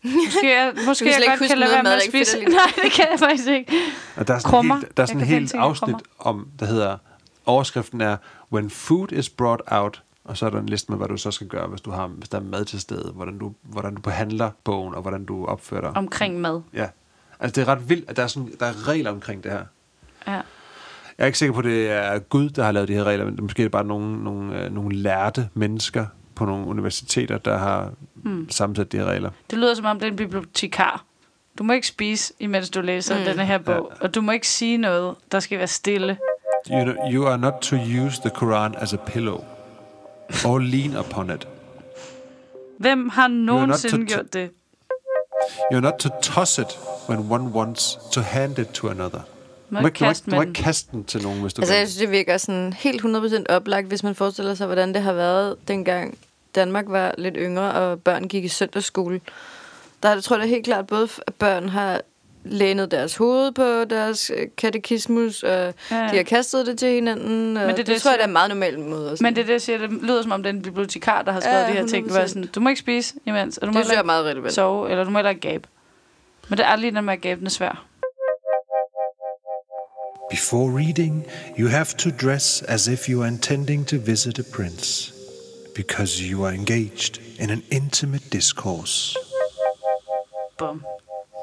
Måske 0.26 0.56
jeg, 0.58 0.74
måske 0.86 0.95
slet 1.06 1.12
jeg 1.12 1.18
ikke 1.22 1.30
godt 1.32 1.39
huske 1.39 1.47
kan 1.50 1.58
lade 1.58 1.72
noget 1.72 1.76
være 1.76 1.84
med 1.84 1.91
mad, 1.91 1.93
at 1.93 1.97
der 2.00 2.18
ikke 2.18 2.26
spise. 2.26 2.38
fedter 2.38 2.52
Nej, 2.62 2.72
det 2.84 2.91
kan 2.91 3.08
jeg 3.12 3.20
faktisk 3.20 3.47
ikke. 3.47 3.74
Og 4.16 4.28
der 4.28 4.34
er 4.34 4.39
sådan 4.39 4.50
Krummer. 4.52 4.76
en 4.76 4.82
helt, 4.82 4.97
der 4.97 5.04
er 5.04 5.08
sådan 5.08 5.20
Jeg 5.20 5.26
en 5.26 5.30
kan 5.30 5.39
helt 5.39 5.52
tænke 5.52 5.64
afsnit 5.64 5.95
krummer. 5.95 6.39
om, 6.41 6.47
der 6.60 6.66
hedder, 6.66 6.97
overskriften 7.45 8.02
er, 8.02 8.18
When 8.52 8.70
food 8.70 9.12
is 9.12 9.30
brought 9.30 9.62
out, 9.68 10.04
og 10.24 10.38
så 10.38 10.45
er 10.45 10.50
der 10.50 10.60
en 10.60 10.66
liste 10.66 10.91
med, 10.91 10.97
hvad 11.00 11.08
du 11.08 11.18
så 11.18 11.32
skal 11.32 11.47
gøre, 11.47 11.68
hvis, 11.68 11.82
du 11.82 11.91
har, 11.91 12.08
hvis 12.08 12.30
der 12.30 12.38
er 12.38 12.43
mad 12.43 12.66
til 12.66 12.80
stede, 12.80 13.12
hvordan 13.16 13.38
du, 13.38 13.54
hvordan 13.64 13.95
du 13.95 14.02
behandler 14.02 14.52
bogen, 14.64 14.95
og 14.95 15.02
hvordan 15.02 15.26
du 15.26 15.45
opfører 15.45 15.82
dig. 15.82 15.91
Omkring 15.97 16.39
mad. 16.41 16.62
Ja. 16.74 16.86
Altså, 17.40 17.62
det 17.62 17.68
er 17.68 17.72
ret 17.72 17.90
vildt, 17.90 18.10
at 18.10 18.18
der 18.18 18.24
er, 18.24 18.28
sådan, 18.28 18.52
der 18.60 18.66
er 18.66 18.88
regler 18.88 19.12
omkring 19.12 19.44
det 19.44 19.52
her. 19.52 19.64
Ja. 20.28 20.42
Jeg 21.18 21.26
er 21.26 21.26
ikke 21.26 21.38
sikker 21.38 21.54
på, 21.54 21.60
at 21.60 21.66
det 21.66 21.92
er 21.92 22.20
Gud, 22.20 22.50
der 22.50 22.64
har 22.64 22.72
lavet 22.72 22.88
de 22.88 22.94
her 22.94 23.04
regler, 23.04 23.26
men 23.26 23.34
det 23.34 23.40
er 23.40 23.44
måske 23.44 23.70
bare 23.70 23.84
nogle, 23.84 24.24
nogle, 24.24 24.64
øh, 24.64 24.74
nogle 24.74 24.96
lærte 24.96 25.50
mennesker 25.54 26.06
på 26.36 26.46
nogle 26.46 26.68
universiteter, 26.68 27.38
der 27.38 27.58
har 27.58 27.92
mm. 28.24 28.50
sammensat 28.50 28.92
de 28.92 28.98
her 28.98 29.06
regler. 29.06 29.30
Det 29.50 29.58
lyder 29.58 29.74
som 29.74 29.86
om, 29.86 30.00
det 30.00 30.08
er 30.08 30.12
en 30.12 30.16
bibliotekar. 30.16 31.06
Du 31.58 31.64
må 31.64 31.74
ikke 31.74 31.88
spise, 31.88 32.34
imens 32.40 32.70
du 32.70 32.82
læser 32.82 33.20
mm. 33.20 33.26
denne 33.26 33.46
her 33.46 33.58
bog. 33.58 33.92
Og 34.02 34.16
du 34.16 34.22
må 34.22 34.32
ikke 34.32 34.48
sige 34.48 34.78
noget. 34.78 35.16
Der 35.32 35.40
skal 35.40 35.58
være 35.58 35.68
stille. 35.68 36.18
You, 36.72 36.84
know, 36.84 36.96
you 37.12 37.28
are 37.28 37.38
not 37.38 37.54
to 37.62 37.76
use 37.76 38.22
the 38.22 38.30
Quran 38.30 38.76
as 38.78 38.94
a 38.94 38.98
pillow 38.98 39.44
or 40.46 40.60
lean 40.60 40.98
upon 40.98 41.30
it. 41.30 41.48
Hvem 42.78 43.10
har 43.10 43.28
nogensinde 43.28 44.06
gjort 44.06 44.34
det? 44.34 44.50
You're 45.74 45.82
not 45.82 45.93
to 46.00 46.10
toss 46.22 46.58
it 46.58 46.80
when 47.10 47.32
one 47.32 47.43
wants 47.43 47.97
to 48.12 48.22
hand 48.22 48.60
it 48.60 48.68
to 48.68 48.89
another. 48.89 49.20
Må 49.70 49.78
Du 49.78 49.82
må 49.82 49.88
ikke 49.88 50.04
må 50.04 50.08
kaste 50.08 50.24
ikke, 50.24 50.32
du 50.32 50.36
må 50.36 50.41
ikke 50.41 50.54
kaste 50.54 50.91
den 50.91 51.04
til 51.04 51.22
nogen, 51.24 51.41
hvis 51.41 51.54
du 51.54 51.62
Altså, 51.62 51.74
vil. 51.74 51.80
jeg 51.80 51.88
synes, 51.88 52.00
det 52.00 52.12
virker 52.12 52.38
sådan 52.38 52.74
helt 52.74 53.02
100% 53.06 53.43
oplagt, 53.50 53.88
hvis 53.88 54.04
man 54.04 54.16
forestiller 54.16 54.56
sig, 54.56 54.66
hvordan 54.66 54.93
det 54.93 55.02
har 55.02 55.14
været, 55.14 55.56
dengang 55.68 56.18
Danmark 56.56 56.86
var 56.88 57.16
lidt 57.18 57.36
yngre, 57.38 57.74
og 57.74 58.02
børn 58.02 58.28
gik 58.28 58.43
i 58.43 58.47
søndagsskole. 58.47 59.22
Der 60.04 60.14
jeg 60.14 60.24
tror 60.24 60.36
jeg 60.36 60.43
da 60.43 60.47
helt 60.50 60.66
klart, 60.66 60.88
både 60.88 61.08
at 61.28 61.34
børn 61.36 61.70
har 61.70 62.02
lænet 62.44 62.92
deres 62.92 63.16
hoved 63.16 63.52
på 63.52 63.84
deres 63.86 64.32
øh, 64.36 64.48
katekismus, 64.58 65.44
og 65.44 65.50
ja. 65.92 66.08
De 66.12 66.16
har 66.18 66.24
kastet 66.24 66.66
det 66.66 66.80
til 66.80 66.94
hinanden. 66.94 67.58
Og 67.58 67.64
det 67.64 67.72
er 67.72 67.76
det, 67.76 67.88
det, 67.88 68.02
tror 68.02 68.12
jeg, 68.12 68.14
jeg 68.14 68.18
det 68.20 68.24
er 68.24 68.28
en 68.28 68.34
meget 68.34 68.50
normal 68.50 68.80
måde. 68.80 69.12
Også. 69.12 69.24
Men 69.24 69.36
det 69.36 69.48
det, 69.48 69.54
jeg 69.54 69.62
siger. 69.62 69.78
Det 69.78 69.92
lyder 69.92 70.22
som 70.22 70.32
om, 70.32 70.44
det 70.44 70.50
er 70.50 70.54
en 70.54 70.62
bibliotekar, 70.62 71.22
der 71.22 71.32
har 71.32 71.40
skrevet 71.40 71.60
Ja, 71.60 71.68
de 71.68 71.72
her 71.74 71.88
ting. 71.88 72.06
Det 72.06 72.14
var 72.14 72.20
100%. 72.24 72.28
sådan, 72.28 72.48
du 72.48 72.60
må 72.60 72.70
ikke 72.70 72.80
spise 72.80 73.14
imens. 73.26 73.58
Og 73.58 73.68
du 73.68 73.72
må 73.74 73.80
det 73.80 73.88
heller 73.88 74.04
meget 74.04 74.24
ikke 74.24 74.30
relevant. 74.32 74.54
sove, 74.54 74.90
eller 74.92 75.04
du 75.04 75.10
må 75.10 75.18
heller 75.18 75.30
ikke 75.30 75.42
gabe. 75.42 75.68
Men 76.50 76.58
det 76.58 76.66
er 76.66 76.76
lige 76.76 76.92
den 76.96 77.06
med 77.06 77.14
at 77.14 77.22
gabe, 77.22 77.40
den 77.40 77.46
er 77.48 77.52
svær. 77.52 77.86
Before 80.30 80.78
reading, 80.78 81.26
you 81.60 81.68
have 81.70 81.86
to 81.86 82.10
dress 82.22 82.62
as 82.62 82.88
if 82.88 83.10
you 83.10 83.22
are 83.22 83.28
intending 83.28 83.88
to 83.88 83.96
visit 84.06 84.40
a 84.40 84.44
prince, 84.54 85.14
because 85.76 86.24
you 86.32 86.46
are 86.46 86.54
engaged 86.54 87.22
in 87.40 87.50
an 87.50 87.64
intimate 87.72 88.24
discourse. 88.32 89.18
Bum. 90.58 90.84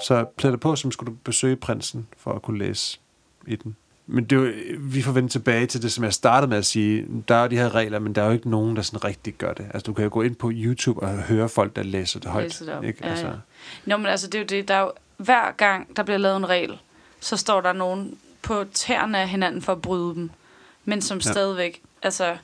Så 0.04 0.24
plæd 0.36 0.50
dig 0.50 0.60
på, 0.60 0.76
som 0.76 0.92
skulle 0.92 1.12
du 1.12 1.16
besøge 1.24 1.56
prinsen, 1.56 2.06
for 2.18 2.32
at 2.32 2.42
kunne 2.42 2.58
læse 2.58 2.98
i 3.46 3.56
den. 3.56 3.76
Men 4.06 4.24
det 4.24 4.38
er 4.38 4.40
jo, 4.40 4.52
vi 4.78 5.02
får 5.02 5.12
vende 5.12 5.28
tilbage 5.28 5.66
til 5.66 5.82
det, 5.82 5.92
som 5.92 6.04
jeg 6.04 6.12
startede 6.14 6.50
med 6.50 6.58
at 6.58 6.66
sige. 6.66 7.06
Der 7.28 7.34
er 7.34 7.42
jo 7.42 7.48
de 7.48 7.56
her 7.56 7.74
regler, 7.74 7.98
men 7.98 8.14
der 8.14 8.22
er 8.22 8.26
jo 8.26 8.32
ikke 8.32 8.50
nogen, 8.50 8.76
der 8.76 8.82
sådan 8.82 9.04
rigtig 9.04 9.34
gør 9.34 9.52
det. 9.52 9.66
Altså, 9.74 9.86
du 9.86 9.92
kan 9.92 10.04
jo 10.04 10.10
gå 10.12 10.22
ind 10.22 10.34
på 10.34 10.50
YouTube 10.54 11.00
og 11.00 11.08
høre 11.08 11.48
folk, 11.48 11.76
der 11.76 11.82
læser 11.82 12.20
det 12.20 12.30
højt. 12.30 12.44
Læser 12.44 12.64
det 12.64 12.74
op. 12.74 12.84
Ikke? 12.84 12.98
Ja, 13.02 13.10
altså, 13.10 13.26
ja. 13.26 13.32
Nå, 13.84 13.96
men 13.96 14.06
altså, 14.06 14.26
det 14.26 14.34
er 14.34 14.38
jo 14.38 14.46
det. 14.46 14.68
Der 14.68 14.74
er 14.74 14.80
jo, 14.80 14.92
hver 15.16 15.52
gang, 15.52 15.96
der 15.96 16.02
bliver 16.02 16.18
lavet 16.18 16.36
en 16.36 16.48
regel, 16.48 16.78
så 17.20 17.36
står 17.36 17.60
der 17.60 17.72
nogen 17.72 18.18
på 18.42 18.64
tæerne 18.72 19.18
af 19.18 19.28
hinanden 19.28 19.62
for 19.62 19.72
at 19.72 19.82
bryde 19.82 20.14
dem. 20.14 20.30
Men 20.84 21.02
som 21.02 21.18
ja. 21.18 21.32
stadigvæk, 21.32 21.82
altså, 22.02 22.36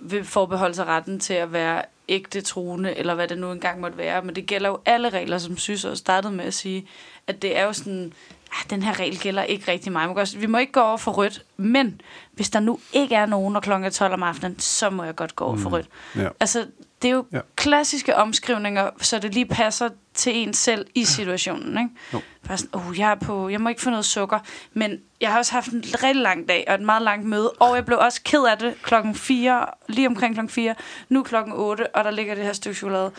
vil 0.00 0.24
forbeholde 0.24 0.74
sig 0.74 0.86
retten 0.86 1.20
til 1.20 1.34
at 1.34 1.52
være 1.52 1.82
ægte 2.08 2.40
troende, 2.40 2.96
eller 2.98 3.14
hvad 3.14 3.28
det 3.28 3.38
nu 3.38 3.52
engang 3.52 3.80
måtte 3.80 3.98
være. 3.98 4.22
Men 4.22 4.34
det 4.36 4.46
gælder 4.46 4.68
jo 4.68 4.78
alle 4.86 5.08
regler, 5.08 5.38
som 5.38 5.56
synes 5.56 5.84
og 5.84 5.96
startede 5.96 6.32
med 6.32 6.44
at 6.44 6.54
sige, 6.54 6.86
at 7.26 7.42
det 7.42 7.58
er 7.58 7.64
jo 7.64 7.72
sådan, 7.72 8.12
ah, 8.52 8.70
den 8.70 8.82
her 8.82 8.98
regel 9.00 9.18
gælder 9.20 9.42
ikke 9.42 9.70
rigtig 9.72 9.92
mig. 9.92 10.08
Også- 10.08 10.38
Vi 10.38 10.46
må 10.46 10.58
ikke 10.58 10.72
gå 10.72 10.80
over 10.80 10.96
for 10.96 11.10
rødt, 11.12 11.44
men 11.56 12.00
hvis 12.32 12.50
der 12.50 12.60
nu 12.60 12.78
ikke 12.92 13.14
er 13.14 13.26
nogen, 13.26 13.56
og 13.56 13.62
klokken 13.62 13.84
er 13.86 13.90
12 13.90 14.12
om 14.12 14.22
aftenen, 14.22 14.58
så 14.58 14.90
må 14.90 15.04
jeg 15.04 15.16
godt 15.16 15.36
gå 15.36 15.44
over 15.44 15.56
for 15.56 15.70
rødt. 15.70 15.88
ja. 16.16 16.28
Altså, 16.40 16.66
Det 17.02 17.10
er 17.10 17.12
jo 17.14 17.24
Ja. 17.32 17.40
klassiske 17.56 18.16
omskrivninger, 18.16 18.90
så 19.00 19.18
det 19.18 19.34
lige 19.34 19.46
passer 19.46 19.88
til 20.14 20.36
en 20.36 20.54
selv 20.54 20.86
i 20.94 21.04
situationen. 21.04 21.78
Ikke? 21.78 21.90
Jo. 22.12 22.20
Bare 22.48 22.58
sådan, 22.58 22.74
oh, 22.80 22.98
jeg, 22.98 23.10
er 23.10 23.14
på, 23.14 23.48
jeg 23.48 23.60
må 23.60 23.68
ikke 23.68 23.80
få 23.82 23.90
noget 23.90 24.04
sukker. 24.04 24.38
Men 24.72 25.00
jeg 25.20 25.30
har 25.30 25.38
også 25.38 25.52
haft 25.52 25.68
en 25.68 25.84
rigtig 25.84 26.22
lang 26.22 26.48
dag 26.48 26.64
og 26.68 26.74
et 26.74 26.80
meget 26.80 27.02
langt 27.02 27.26
møde. 27.26 27.50
Og 27.50 27.74
jeg 27.76 27.84
blev 27.86 27.98
også 27.98 28.20
ked 28.24 28.44
af 28.44 28.58
det 28.58 28.74
klokken 28.82 29.14
4, 29.14 29.66
lige 29.88 30.06
omkring 30.06 30.34
klokken 30.34 30.48
4. 30.50 30.74
Nu 31.08 31.22
klokken 31.22 31.52
8, 31.56 31.96
og 31.96 32.04
der 32.04 32.10
ligger 32.10 32.34
det 32.34 32.44
her 32.44 32.52
stykke 32.52 32.76
chokolade. 32.78 33.10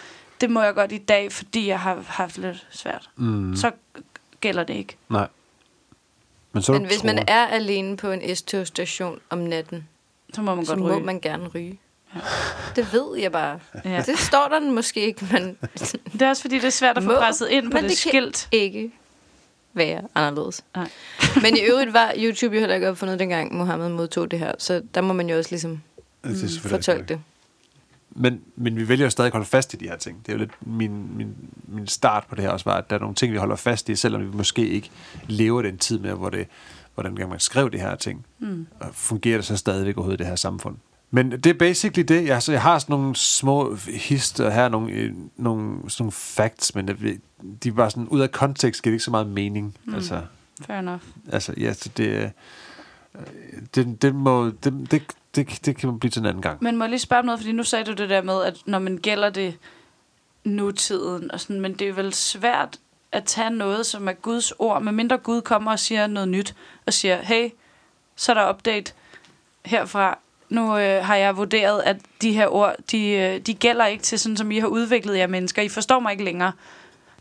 Det 0.42 0.50
må 0.50 0.62
jeg 0.62 0.74
godt 0.74 0.92
i 0.92 0.98
dag, 0.98 1.32
fordi 1.32 1.68
jeg 1.68 1.80
har 1.80 2.04
haft 2.08 2.38
lidt 2.38 2.68
svært. 2.72 3.10
Mm. 3.16 3.56
Så 3.56 3.72
gælder 4.42 4.64
det 4.64 4.74
ikke. 4.74 4.98
Nej. 5.10 5.28
Men, 6.54 6.64
så 6.64 6.72
Men 6.72 6.86
hvis 6.86 7.04
man 7.04 7.24
er 7.28 7.46
alene 7.48 7.98
på 7.98 8.12
en 8.12 8.36
S-togstation 8.36 9.20
om 9.30 9.38
natten, 9.38 9.88
Så 10.34 10.42
må 10.42 10.56
man 10.56 10.66
så 10.66 10.72
godt 10.72 10.80
må 10.80 10.96
ryge. 10.96 11.06
man 11.06 11.20
gerne 11.20 11.48
ryge. 11.48 11.80
Det 12.76 12.94
ved 12.94 13.18
jeg 13.20 13.32
bare. 13.32 13.60
Ja. 13.86 14.04
Det 14.06 14.20
står 14.20 14.48
der 14.52 14.72
måske 14.72 15.00
ikke, 15.02 15.28
men 15.32 15.58
Det 16.14 16.22
er 16.22 16.30
også 16.30 16.42
fordi, 16.42 16.56
det 16.56 16.64
er 16.66 16.70
svært 16.70 16.98
at 16.98 17.04
få 17.04 17.10
Må, 17.10 17.16
presset 17.16 17.50
ind 17.50 17.72
på 17.72 17.76
men 17.76 17.84
det, 17.84 17.90
det 17.90 18.00
kan- 18.04 18.10
skilt. 18.12 18.48
ikke 18.52 18.92
være 19.74 20.02
anderledes. 20.16 20.64
Nej. 20.76 20.90
Men 21.44 21.58
i 21.58 21.60
øvrigt 21.60 21.94
var 21.94 22.14
YouTube 22.18 22.56
jo 22.56 22.60
heller 22.60 22.76
ikke 22.76 22.90
opfundet 22.90 23.20
dengang 23.20 23.56
Mohammed 23.56 23.90
modtog 23.90 24.32
det 24.32 24.40
her, 24.40 24.52
så 24.58 24.82
der 24.96 25.02
må 25.02 25.14
man 25.14 25.30
jo 25.30 25.38
også 25.38 25.50
ligesom 25.52 25.82
det 26.24 26.44
er 26.66 26.70
fortolke 26.70 27.04
det. 27.08 27.22
Men, 28.16 28.42
men 28.56 28.76
vi 28.76 28.88
vælger 28.88 29.06
jo 29.06 29.10
stadig 29.10 29.28
at 29.28 29.34
holde 29.34 29.46
fast 29.46 29.74
i 29.74 29.78
de 29.78 29.88
her 29.88 29.96
ting. 29.98 30.20
Det 30.26 30.30
er 30.30 30.34
jo 30.34 30.40
lidt 30.40 30.52
min, 30.62 31.18
min, 31.18 31.36
min 31.68 31.88
start 31.88 32.26
på 32.30 32.36
det 32.36 32.44
her 32.44 32.52
også, 32.52 32.66
var, 32.70 32.78
at 32.78 32.90
der 32.90 32.96
er 32.96 33.00
nogle 33.00 33.16
ting, 33.16 33.34
vi 33.34 33.38
holder 33.38 33.56
fast 33.56 33.90
i, 33.90 33.96
selvom 33.96 34.22
vi 34.22 34.38
måske 34.38 34.68
ikke 34.68 34.90
lever 35.28 35.62
den 35.62 35.78
tid 35.78 36.00
med, 36.00 36.12
hvor 36.14 36.30
det, 36.30 36.48
hvordan 36.94 37.30
man 37.30 37.40
skrev 37.40 37.72
de 37.72 37.78
her 37.80 37.96
ting. 37.96 38.26
Mm. 38.40 38.68
Og 38.80 38.88
fungerer 38.94 39.38
det 39.38 39.46
så 39.46 39.58
stadigvæk 39.58 39.98
overhovedet 39.98 40.20
i 40.20 40.24
det 40.24 40.28
her 40.28 40.36
samfund. 40.36 40.76
Men 41.12 41.32
det 41.32 41.46
er 41.46 41.54
basically 41.54 42.06
det. 42.08 42.28
Jeg, 42.28 42.44
så 42.44 42.52
jeg 42.52 42.62
har 42.62 42.80
sådan 42.80 42.94
nogle 42.94 43.16
små 43.16 43.76
hister 43.76 44.50
her, 44.50 44.70
nogle, 44.70 44.92
øh, 44.92 45.14
nogle, 45.38 45.90
sådan 45.90 46.04
nogle 46.04 46.12
facts, 46.12 46.76
men 46.76 46.88
de 47.64 47.70
er 47.70 47.74
bare 47.74 47.92
sådan, 47.92 48.08
ud 48.08 48.20
af 48.20 48.32
kontekst 48.32 48.84
giver 48.84 48.92
det 48.92 48.96
ikke 48.96 49.04
så 49.04 49.12
meget 49.12 49.28
mening. 49.28 49.76
Mm. 49.86 49.96
Altså, 49.96 50.22
Fair 50.66 50.80
enough. 50.80 51.02
altså, 51.32 51.54
ja, 51.58 51.74
så 51.74 51.90
det, 51.98 52.08
øh, 52.08 52.30
det, 53.76 54.02
det, 54.02 54.16
må, 54.16 54.46
det, 54.46 54.92
det, 54.92 55.04
det, 55.36 55.66
det 55.66 55.78
kan 55.78 56.00
blive 56.00 56.12
til 56.12 56.20
en 56.20 56.26
anden 56.26 56.42
gang. 56.42 56.64
Men 56.64 56.78
må 56.78 56.84
jeg 56.84 56.90
lige 56.90 57.00
spørge 57.00 57.20
om 57.20 57.26
noget, 57.26 57.40
fordi 57.40 57.52
nu 57.52 57.64
sagde 57.64 57.86
du 57.86 57.94
det 57.94 58.10
der 58.10 58.22
med, 58.22 58.44
at 58.44 58.58
når 58.66 58.80
man 58.80 58.98
gælder 58.98 59.30
det 59.30 59.58
nutiden, 60.44 61.32
og 61.32 61.40
sådan, 61.40 61.62
men 61.62 61.74
det 61.74 61.90
er 61.90 61.94
vel 61.94 62.14
svært 62.14 62.80
at 63.12 63.24
tage 63.24 63.50
noget, 63.50 63.86
som 63.86 64.08
er 64.08 64.14
Guds 64.14 64.52
ord, 64.60 64.82
medmindre 64.82 65.18
Gud 65.18 65.42
kommer 65.42 65.72
og 65.72 65.80
siger 65.80 66.08
noget 66.08 66.30
nyt, 66.30 66.56
og 66.86 66.94
siger, 66.94 67.22
hey, 67.22 67.50
så 68.16 68.32
er 68.32 68.34
der 68.34 68.54
update 68.54 68.94
herfra. 69.66 70.20
Nu 70.52 70.78
øh, 70.78 71.06
har 71.06 71.16
jeg 71.16 71.38
vurderet, 71.38 71.82
at 71.86 71.98
de 72.22 72.32
her 72.32 72.48
ord, 72.48 72.76
de, 72.92 73.10
øh, 73.10 73.40
de 73.40 73.54
gælder 73.54 73.86
ikke 73.86 74.04
til 74.04 74.20
sådan, 74.20 74.38
som 74.38 74.52
I 74.52 74.60
har 74.60 74.68
udviklet 74.68 75.18
jer 75.18 75.28
mennesker. 75.28 75.62
I 75.62 75.70
forstår 75.70 76.00
mig 76.00 76.12
ikke 76.12 76.24
længere. 76.24 76.52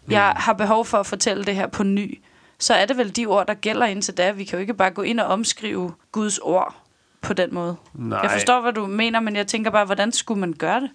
Jeg 0.08 0.32
har 0.36 0.52
behov 0.52 0.84
for 0.84 0.98
at 0.98 1.06
fortælle 1.06 1.44
det 1.44 1.54
her 1.54 1.66
på 1.66 1.82
ny. 1.82 2.20
Så 2.58 2.74
er 2.74 2.86
det 2.86 2.96
vel 2.96 3.16
de 3.16 3.26
ord, 3.26 3.46
der 3.46 3.54
gælder 3.54 3.86
indtil 3.86 4.16
da. 4.16 4.30
Vi 4.30 4.44
kan 4.44 4.56
jo 4.56 4.60
ikke 4.60 4.74
bare 4.74 4.90
gå 4.90 5.02
ind 5.02 5.20
og 5.20 5.26
omskrive 5.26 5.92
Guds 6.12 6.38
ord 6.38 6.74
på 7.20 7.32
den 7.32 7.54
måde. 7.54 7.76
Nej. 7.94 8.18
Jeg 8.18 8.30
forstår, 8.30 8.60
hvad 8.60 8.72
du 8.72 8.86
mener, 8.86 9.20
men 9.20 9.36
jeg 9.36 9.46
tænker 9.46 9.70
bare, 9.70 9.84
hvordan 9.84 10.12
skulle 10.12 10.40
man 10.40 10.52
gøre 10.52 10.80
det? 10.80 10.90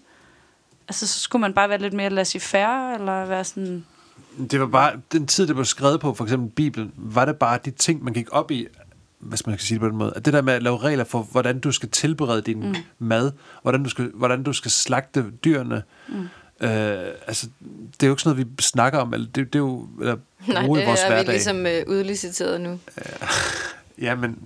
Altså, 0.87 1.07
så 1.07 1.19
skulle 1.19 1.41
man 1.41 1.53
bare 1.53 1.69
være 1.69 1.77
lidt 1.77 1.93
mere 1.93 2.09
laissez-faire, 2.09 2.93
eller 2.93 3.25
være 3.25 3.43
sådan... 3.43 3.85
Det 4.51 4.59
var 4.59 4.67
bare, 4.67 4.91
den 5.11 5.27
tid, 5.27 5.47
det 5.47 5.55
blev 5.55 5.65
skrevet 5.65 5.99
på, 5.99 6.13
for 6.13 6.23
eksempel 6.23 6.49
Bibelen, 6.49 6.93
var 6.97 7.25
det 7.25 7.35
bare 7.35 7.59
de 7.65 7.71
ting, 7.71 8.03
man 8.03 8.13
gik 8.13 8.27
op 8.31 8.51
i, 8.51 8.67
hvis 9.25 9.45
man 9.45 9.55
kan 9.57 9.65
sige 9.65 9.75
det 9.75 9.81
på 9.81 9.87
den 9.87 9.97
måde. 9.97 10.13
At 10.15 10.25
det 10.25 10.33
der 10.33 10.41
med 10.41 10.53
at 10.53 10.63
lave 10.63 10.77
regler 10.77 11.03
for, 11.03 11.21
hvordan 11.21 11.59
du 11.59 11.71
skal 11.71 11.89
tilberede 11.89 12.41
din 12.41 12.67
mm. 12.67 12.75
mad, 12.99 13.31
hvordan 13.61 13.83
du 13.83 13.89
skal, 13.89 14.11
hvordan 14.13 14.43
du 14.43 14.53
skal 14.53 14.71
slagte 14.71 15.31
dyrene. 15.43 15.83
Mm. 16.07 16.27
Øh, 16.61 17.07
altså, 17.27 17.47
det 17.91 18.03
er 18.03 18.07
jo 18.07 18.13
ikke 18.13 18.21
sådan 18.21 18.37
noget, 18.37 18.57
vi 18.57 18.63
snakker 18.63 18.99
om, 18.99 19.13
eller 19.13 19.27
det, 19.27 19.53
det 19.53 19.55
er 19.55 19.63
jo 19.63 19.87
eller, 19.99 20.17
Nej, 20.47 20.65
bruge 20.65 20.79
i 20.79 20.81
det 20.81 20.87
vores 20.87 21.03
er 21.03 21.07
hverdag. 21.07 21.27
vi 21.27 21.31
ligesom 21.31 21.65
øh, 21.65 21.83
udliciteret 21.87 22.61
nu. 22.61 22.79
Ja, 24.01 24.15
men 24.15 24.39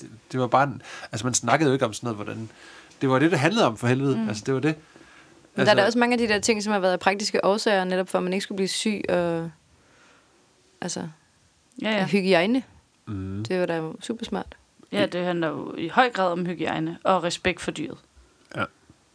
det, 0.00 0.10
det 0.32 0.40
var 0.40 0.46
bare, 0.46 0.64
en, 0.64 0.82
altså 1.12 1.26
man 1.26 1.34
snakkede 1.34 1.70
jo 1.70 1.72
ikke 1.72 1.84
om 1.84 1.92
sådan 1.92 2.06
noget, 2.06 2.16
hvordan, 2.16 2.48
det 3.00 3.08
var 3.08 3.18
det, 3.18 3.30
det 3.30 3.38
handlede 3.38 3.66
om 3.66 3.76
for 3.76 3.86
helvede. 3.86 4.16
Mm. 4.16 4.28
Altså, 4.28 4.42
det 4.46 4.54
var 4.54 4.60
det. 4.60 4.74
Men 5.54 5.60
altså, 5.60 5.64
der 5.64 5.70
er 5.70 5.74
der 5.74 5.86
også 5.86 5.98
mange 5.98 6.12
af 6.12 6.18
de 6.18 6.28
der 6.28 6.40
ting, 6.40 6.62
som 6.62 6.72
har 6.72 6.80
været 6.80 7.00
praktiske 7.00 7.44
årsager, 7.44 7.84
netop 7.84 8.08
for, 8.08 8.18
at 8.18 8.24
man 8.24 8.32
ikke 8.32 8.42
skulle 8.42 8.56
blive 8.56 8.68
syg 8.68 9.00
og 9.08 9.50
altså, 10.80 11.08
ja. 11.82 11.90
ja. 11.90 12.06
hygiejne. 12.06 12.62
Mm. 13.06 13.44
Det 13.48 13.60
var 13.60 13.66
da 13.66 13.82
super 14.00 14.24
smart. 14.24 14.56
ja 14.92 15.06
det 15.06 15.24
handler 15.24 15.48
jo 15.48 15.74
i 15.74 15.88
høj 15.88 16.10
grad 16.10 16.32
om 16.32 16.46
hygiejne 16.46 16.98
og 17.04 17.22
respekt 17.22 17.60
for 17.60 17.70
dyret. 17.70 17.98
Ja. 18.56 18.64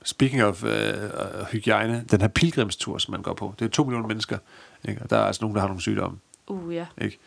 Speaking 0.03 0.43
of 0.43 0.63
øh, 0.63 1.03
øh, 1.03 1.45
hygiejne, 1.51 2.05
den 2.11 2.21
her 2.21 2.27
pilgrimstur, 2.27 2.97
som 2.97 3.11
man 3.11 3.21
går 3.21 3.33
på, 3.33 3.53
det 3.59 3.65
er 3.65 3.69
to 3.69 3.83
millioner 3.83 4.07
mennesker, 4.07 4.37
ikke? 4.87 5.01
og 5.01 5.09
der 5.09 5.17
er 5.17 5.23
altså 5.23 5.43
nogen, 5.43 5.55
der 5.55 5.61
har 5.61 5.67
nogle 5.67 5.81
sygdomme. 5.81 6.17
Uh, 6.47 6.75
ja. 6.75 6.85
Ikke? 7.01 7.17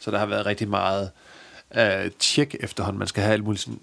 Så 0.00 0.10
der 0.10 0.18
har 0.18 0.26
været 0.26 0.46
rigtig 0.46 0.68
meget 0.68 1.10
øh, 1.76 2.10
tjek 2.18 2.56
efterhånden. 2.60 2.98
Man 2.98 3.08
skal 3.08 3.22
have 3.22 3.32
alle 3.32 3.44
mulige 3.44 3.60
sådan, 3.60 3.80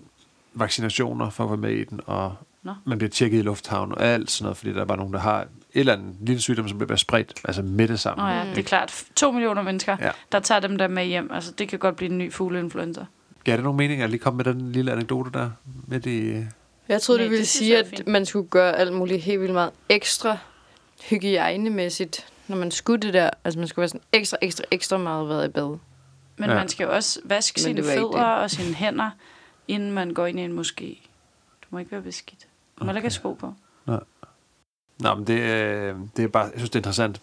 vaccinationer 0.54 1.30
for 1.30 1.44
at 1.44 1.50
være 1.50 1.58
med 1.58 1.72
i 1.72 1.84
den, 1.84 2.00
og 2.06 2.36
Nå. 2.64 2.74
man 2.86 2.98
bliver 2.98 3.10
tjekket 3.10 3.40
i 3.40 3.42
lufthavnen 3.42 3.96
og 3.96 4.04
alt 4.04 4.32
sådan 4.32 4.44
noget, 4.44 4.58
fordi 4.58 4.74
der 4.74 4.82
er 4.82 4.86
bare 4.86 4.98
nogen, 4.98 5.14
der 5.14 5.20
har 5.20 5.48
et 5.74 5.80
eller 5.80 5.94
andet 5.94 6.16
lille 6.22 6.42
sygdom, 6.42 6.68
som 6.68 6.78
bliver 6.78 6.96
spredt, 6.96 7.34
altså 7.46 7.62
med 7.62 7.88
det 7.88 8.00
samme. 8.00 8.24
Nå 8.24 8.30
ja, 8.30 8.46
det 8.50 8.58
er 8.58 8.64
klart. 8.64 9.04
To 9.16 9.32
millioner 9.32 9.62
mennesker, 9.62 9.98
Ja. 10.00 10.12
der 10.32 10.40
tager 10.40 10.60
dem 10.60 10.78
der 10.78 10.88
med 10.88 11.06
hjem. 11.06 11.32
Altså, 11.34 11.52
det 11.52 11.68
kan 11.70 11.80
godt 11.80 11.96
blive 11.96 12.12
en 12.12 12.18
ny 12.18 12.34
fugleinfluenza. 12.34 13.06
Gav 13.44 13.56
det 13.56 13.64
nogen 13.64 13.78
mening 13.78 14.02
at 14.02 14.10
lige 14.10 14.20
komme 14.20 14.38
med 14.38 14.46
den 14.46 14.72
lille 14.72 14.92
anekdote 14.92 15.32
der? 15.32 15.50
Med 15.88 16.00
det, 16.00 16.48
Jeg 16.90 17.02
troede, 17.02 17.20
Nej, 17.22 17.26
du 17.26 17.30
ville 17.30 17.46
sige, 17.46 17.78
at 17.78 18.08
man 18.08 18.26
skulle 18.26 18.48
gøre 18.48 18.76
alt 18.78 18.94
muligt 18.94 19.22
helt 19.22 19.40
vildt 19.42 19.54
meget 19.54 19.72
ekstra 19.90 20.38
hygiejnemæssigt, 21.10 22.26
når 22.48 22.58
man 22.58 22.72
skulle 22.72 23.02
det 23.02 23.14
der. 23.14 23.30
Altså, 23.44 23.60
man 23.60 23.68
skulle 23.68 23.82
være 23.84 23.90
sådan 23.90 24.02
ekstra, 24.14 24.38
ekstra, 24.42 24.64
ekstra 24.72 24.98
meget 24.98 25.30
været 25.30 25.48
i 25.48 25.52
bad. 25.52 25.78
Men 26.38 26.50
Ja. 26.50 26.56
man 26.56 26.70
skal 26.70 26.84
jo 26.84 26.94
også 26.96 27.20
vaske 27.26 27.58
Men 27.58 27.64
sine 27.64 27.80
ikke 27.80 27.90
fødder 27.92 28.24
og 28.24 28.52
sine 28.52 28.74
hænder, 28.76 29.10
inden 29.68 29.92
man 29.92 30.14
går 30.14 30.26
ind 30.26 30.40
i 30.40 30.44
en 30.44 30.60
moské. 30.60 31.08
Du 31.62 31.68
må 31.70 31.78
ikke 31.78 31.92
være 31.92 32.02
beskidt. 32.02 32.48
Du 32.80 32.84
må 32.84 32.86
heller 32.86 33.00
ikke 33.00 33.06
have 33.06 33.12
sko 33.12 33.34
på. 33.34 33.54
Nå, 35.02 35.16
men 35.16 35.28
det, 35.28 35.40
øh, 35.40 35.96
det 36.18 36.24
er 36.24 36.28
bare, 36.28 36.44
jeg 36.44 36.52
synes, 36.56 36.70
det 36.70 36.76
er 36.76 36.80
interessant, 36.80 37.22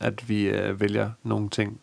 at 0.00 0.28
vi 0.28 0.42
øh, 0.42 0.80
vælger 0.80 1.10
nogle 1.22 1.50
ting, 1.50 1.80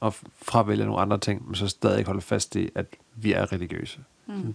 og 0.00 0.14
fravælger 0.42 0.84
nogle 0.84 1.00
andre 1.00 1.18
ting, 1.18 1.46
men 1.46 1.54
så 1.54 1.68
stadig 1.68 2.04
holder 2.04 2.20
fast 2.20 2.56
i, 2.56 2.70
at 2.74 2.86
vi 3.16 3.32
er 3.32 3.52
religiøse. 3.52 3.98
Mm. 4.26 4.54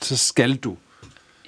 Så 0.00 0.16
skal 0.16 0.56
du. 0.56 0.76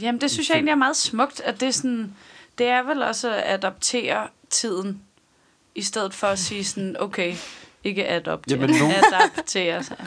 Jamen, 0.00 0.20
det 0.20 0.30
synes 0.30 0.48
jeg 0.48 0.54
egentlig 0.54 0.72
er 0.72 0.76
meget 0.76 0.96
smukt, 0.96 1.40
at 1.40 1.60
det 1.60 1.66
er 1.68 1.72
sådan... 1.72 2.14
Det 2.58 2.66
er 2.66 2.82
vel 2.82 3.02
også 3.02 3.34
at 3.34 3.42
adoptere 3.46 4.26
tiden, 4.50 5.00
i 5.74 5.82
stedet 5.82 6.14
for 6.14 6.26
at 6.26 6.38
sige 6.38 6.64
sådan, 6.64 6.96
okay, 6.98 7.34
ikke 7.84 8.08
adoptere, 8.08 8.60
Jamen, 8.60 8.76
nogen- 8.76 8.94
adaptere 9.12 9.82
sig. 9.84 9.96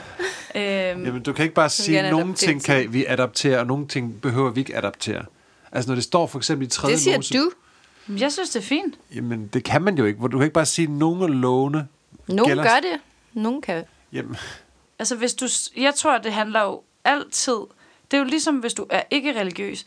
Øhm, 0.54 1.04
Jamen, 1.04 1.22
du 1.22 1.32
kan 1.32 1.42
ikke 1.42 1.54
bare 1.54 1.70
sige, 1.70 2.00
at 2.00 2.10
nogle 2.10 2.34
ting 2.34 2.62
kan 2.62 2.92
vi 2.92 3.04
adaptere, 3.08 3.58
og 3.58 3.66
nogle 3.66 3.88
ting 3.88 4.20
behøver 4.22 4.50
vi 4.50 4.60
ikke 4.60 4.76
adaptere. 4.76 5.24
Altså, 5.72 5.90
når 5.90 5.94
det 5.94 6.04
står 6.04 6.26
for 6.26 6.38
eksempel 6.38 6.66
i 6.66 6.70
3. 6.70 6.90
Det 6.90 7.00
siger 7.00 7.16
Mose, 7.16 7.34
du. 7.34 7.50
Jeg 8.08 8.32
synes, 8.32 8.50
det 8.50 8.58
er 8.60 8.64
fint. 8.66 8.94
Jamen, 9.14 9.46
det 9.46 9.64
kan 9.64 9.82
man 9.82 9.98
jo 9.98 10.04
ikke. 10.04 10.18
Hvor 10.18 10.28
Du 10.28 10.38
kan 10.38 10.44
ikke 10.44 10.54
bare 10.54 10.66
sige, 10.66 10.84
at 10.86 10.90
nogle 10.90 11.24
af 11.24 11.40
lovene... 11.40 11.88
Nogen 12.28 12.48
Gælder- 12.50 12.62
gør 12.64 12.80
det. 12.80 13.00
Nogen 13.32 13.62
kan. 13.62 13.84
Jamen, 14.12 14.36
Altså, 14.98 15.16
hvis 15.16 15.34
du... 15.34 15.48
Jeg 15.76 15.94
tror, 15.94 16.18
det 16.18 16.32
handler 16.32 16.62
jo 16.62 16.82
altid... 17.04 17.56
Det 18.10 18.16
er 18.16 18.18
jo 18.18 18.24
ligesom, 18.24 18.56
hvis 18.56 18.74
du 18.74 18.86
er 18.90 19.02
ikke 19.10 19.40
religiøs, 19.40 19.86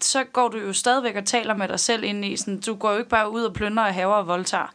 så 0.00 0.24
går 0.24 0.48
du 0.48 0.58
jo 0.58 0.72
stadigvæk 0.72 1.16
og 1.16 1.24
taler 1.24 1.54
med 1.56 1.68
dig 1.68 1.80
selv 1.80 2.04
ind 2.04 2.24
i 2.24 2.36
sådan, 2.36 2.60
du 2.60 2.74
går 2.74 2.92
jo 2.92 2.98
ikke 2.98 3.10
bare 3.10 3.30
ud 3.30 3.42
og 3.42 3.54
plønder 3.54 3.82
og 3.82 3.94
haver 3.94 4.14
og 4.14 4.26
voldtager. 4.26 4.74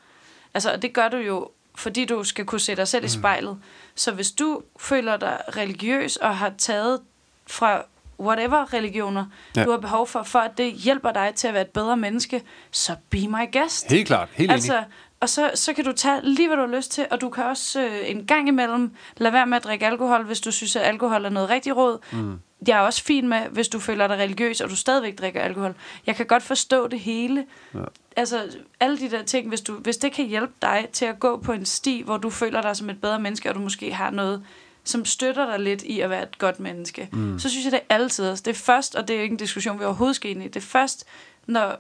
Altså, 0.53 0.71
og 0.73 0.81
det 0.81 0.93
gør 0.93 1.07
du 1.07 1.17
jo, 1.17 1.49
fordi 1.75 2.05
du 2.05 2.23
skal 2.23 2.45
kunne 2.45 2.59
se 2.59 2.75
dig 2.75 2.87
selv 2.87 3.01
mm. 3.01 3.05
i 3.05 3.09
spejlet. 3.09 3.57
Så 3.95 4.11
hvis 4.11 4.31
du 4.31 4.61
føler 4.79 5.17
dig 5.17 5.41
religiøs 5.57 6.15
og 6.15 6.37
har 6.37 6.53
taget 6.57 7.01
fra 7.47 7.83
whatever 8.19 8.73
religioner, 8.73 9.25
Ja. 9.55 9.63
du 9.63 9.71
har 9.71 9.77
behov 9.77 10.07
for, 10.07 10.23
for 10.23 10.39
at 10.39 10.57
det 10.57 10.73
hjælper 10.73 11.11
dig 11.11 11.31
til 11.35 11.47
at 11.47 11.53
være 11.53 11.61
et 11.63 11.69
bedre 11.69 11.97
menneske, 11.97 12.41
så 12.71 12.95
be 13.09 13.17
my 13.27 13.51
guest. 13.53 13.91
helt 13.91 14.07
klart. 14.07 14.29
Helt 14.33 14.45
enig. 14.51 14.53
Altså, 14.53 14.83
og 15.19 15.29
så, 15.29 15.51
så 15.55 15.73
kan 15.73 15.85
du 15.85 15.91
tage 15.91 16.19
lige, 16.23 16.47
hvad 16.47 16.57
du 16.57 16.67
har 16.67 16.75
lyst 16.77 16.91
til, 16.91 17.05
og 17.11 17.21
du 17.21 17.29
kan 17.29 17.43
også 17.43 17.81
øh, 17.81 18.09
en 18.09 18.25
gang 18.25 18.47
imellem 18.47 18.91
lade 19.17 19.33
være 19.33 19.45
med 19.47 19.57
at 19.57 19.63
drikke 19.63 19.85
alkohol, 19.87 20.23
hvis 20.23 20.41
du 20.41 20.51
synes, 20.51 20.75
at 20.75 20.81
alkohol 20.83 21.25
er 21.25 21.29
noget 21.29 21.49
rigtig 21.49 21.77
råd. 21.77 21.97
Mm. 22.11 22.39
Jeg 22.67 22.77
er 22.77 22.81
også 22.81 23.03
fin 23.03 23.27
med, 23.27 23.39
hvis 23.51 23.67
du 23.67 23.79
føler 23.79 24.07
dig 24.07 24.17
religiøs, 24.17 24.61
og 24.61 24.69
du 24.69 24.75
stadigvæk 24.75 25.19
drikker 25.19 25.41
alkohol. 25.41 25.75
Jeg 26.07 26.15
kan 26.15 26.25
godt 26.25 26.43
forstå 26.43 26.87
det 26.87 26.99
hele. 26.99 27.45
Ja. 27.73 27.79
Altså, 28.15 28.43
alle 28.79 28.97
de 28.99 29.11
der 29.11 29.23
ting, 29.23 29.49
hvis, 29.49 29.61
du, 29.61 29.73
hvis 29.73 29.97
det 29.97 30.11
kan 30.11 30.25
hjælpe 30.25 30.53
dig 30.61 30.87
til 30.93 31.05
at 31.05 31.19
gå 31.19 31.37
på 31.37 31.51
en 31.51 31.65
sti, 31.65 32.01
hvor 32.05 32.17
du 32.17 32.29
føler 32.29 32.61
dig 32.61 32.75
som 32.75 32.89
et 32.89 33.01
bedre 33.01 33.19
menneske, 33.19 33.49
og 33.49 33.55
du 33.55 33.59
måske 33.59 33.93
har 33.93 34.09
noget, 34.09 34.43
som 34.83 35.05
støtter 35.05 35.45
dig 35.45 35.59
lidt 35.59 35.81
i 35.83 35.99
at 35.99 36.09
være 36.09 36.23
et 36.23 36.37
godt 36.37 36.59
menneske, 36.59 37.09
mm. 37.11 37.39
så 37.39 37.49
synes 37.49 37.63
jeg, 37.65 37.71
det 37.71 37.79
er 37.89 37.95
altid. 37.95 38.25
Det 38.31 38.47
er 38.47 38.53
først, 38.53 38.95
og 38.95 39.07
det 39.07 39.13
er 39.13 39.17
jo 39.17 39.23
ikke 39.23 39.33
en 39.33 39.37
diskussion, 39.37 39.79
vi 39.79 39.83
overhovedet 39.85 40.15
skal 40.15 40.31
ind 40.31 40.43
i, 40.43 40.47
det 40.47 40.55
er 40.55 40.59
først, 40.61 41.05
når 41.47 41.75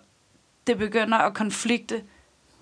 det 0.67 0.77
begynder 0.77 1.17
at 1.17 1.33
konflikte 1.33 2.01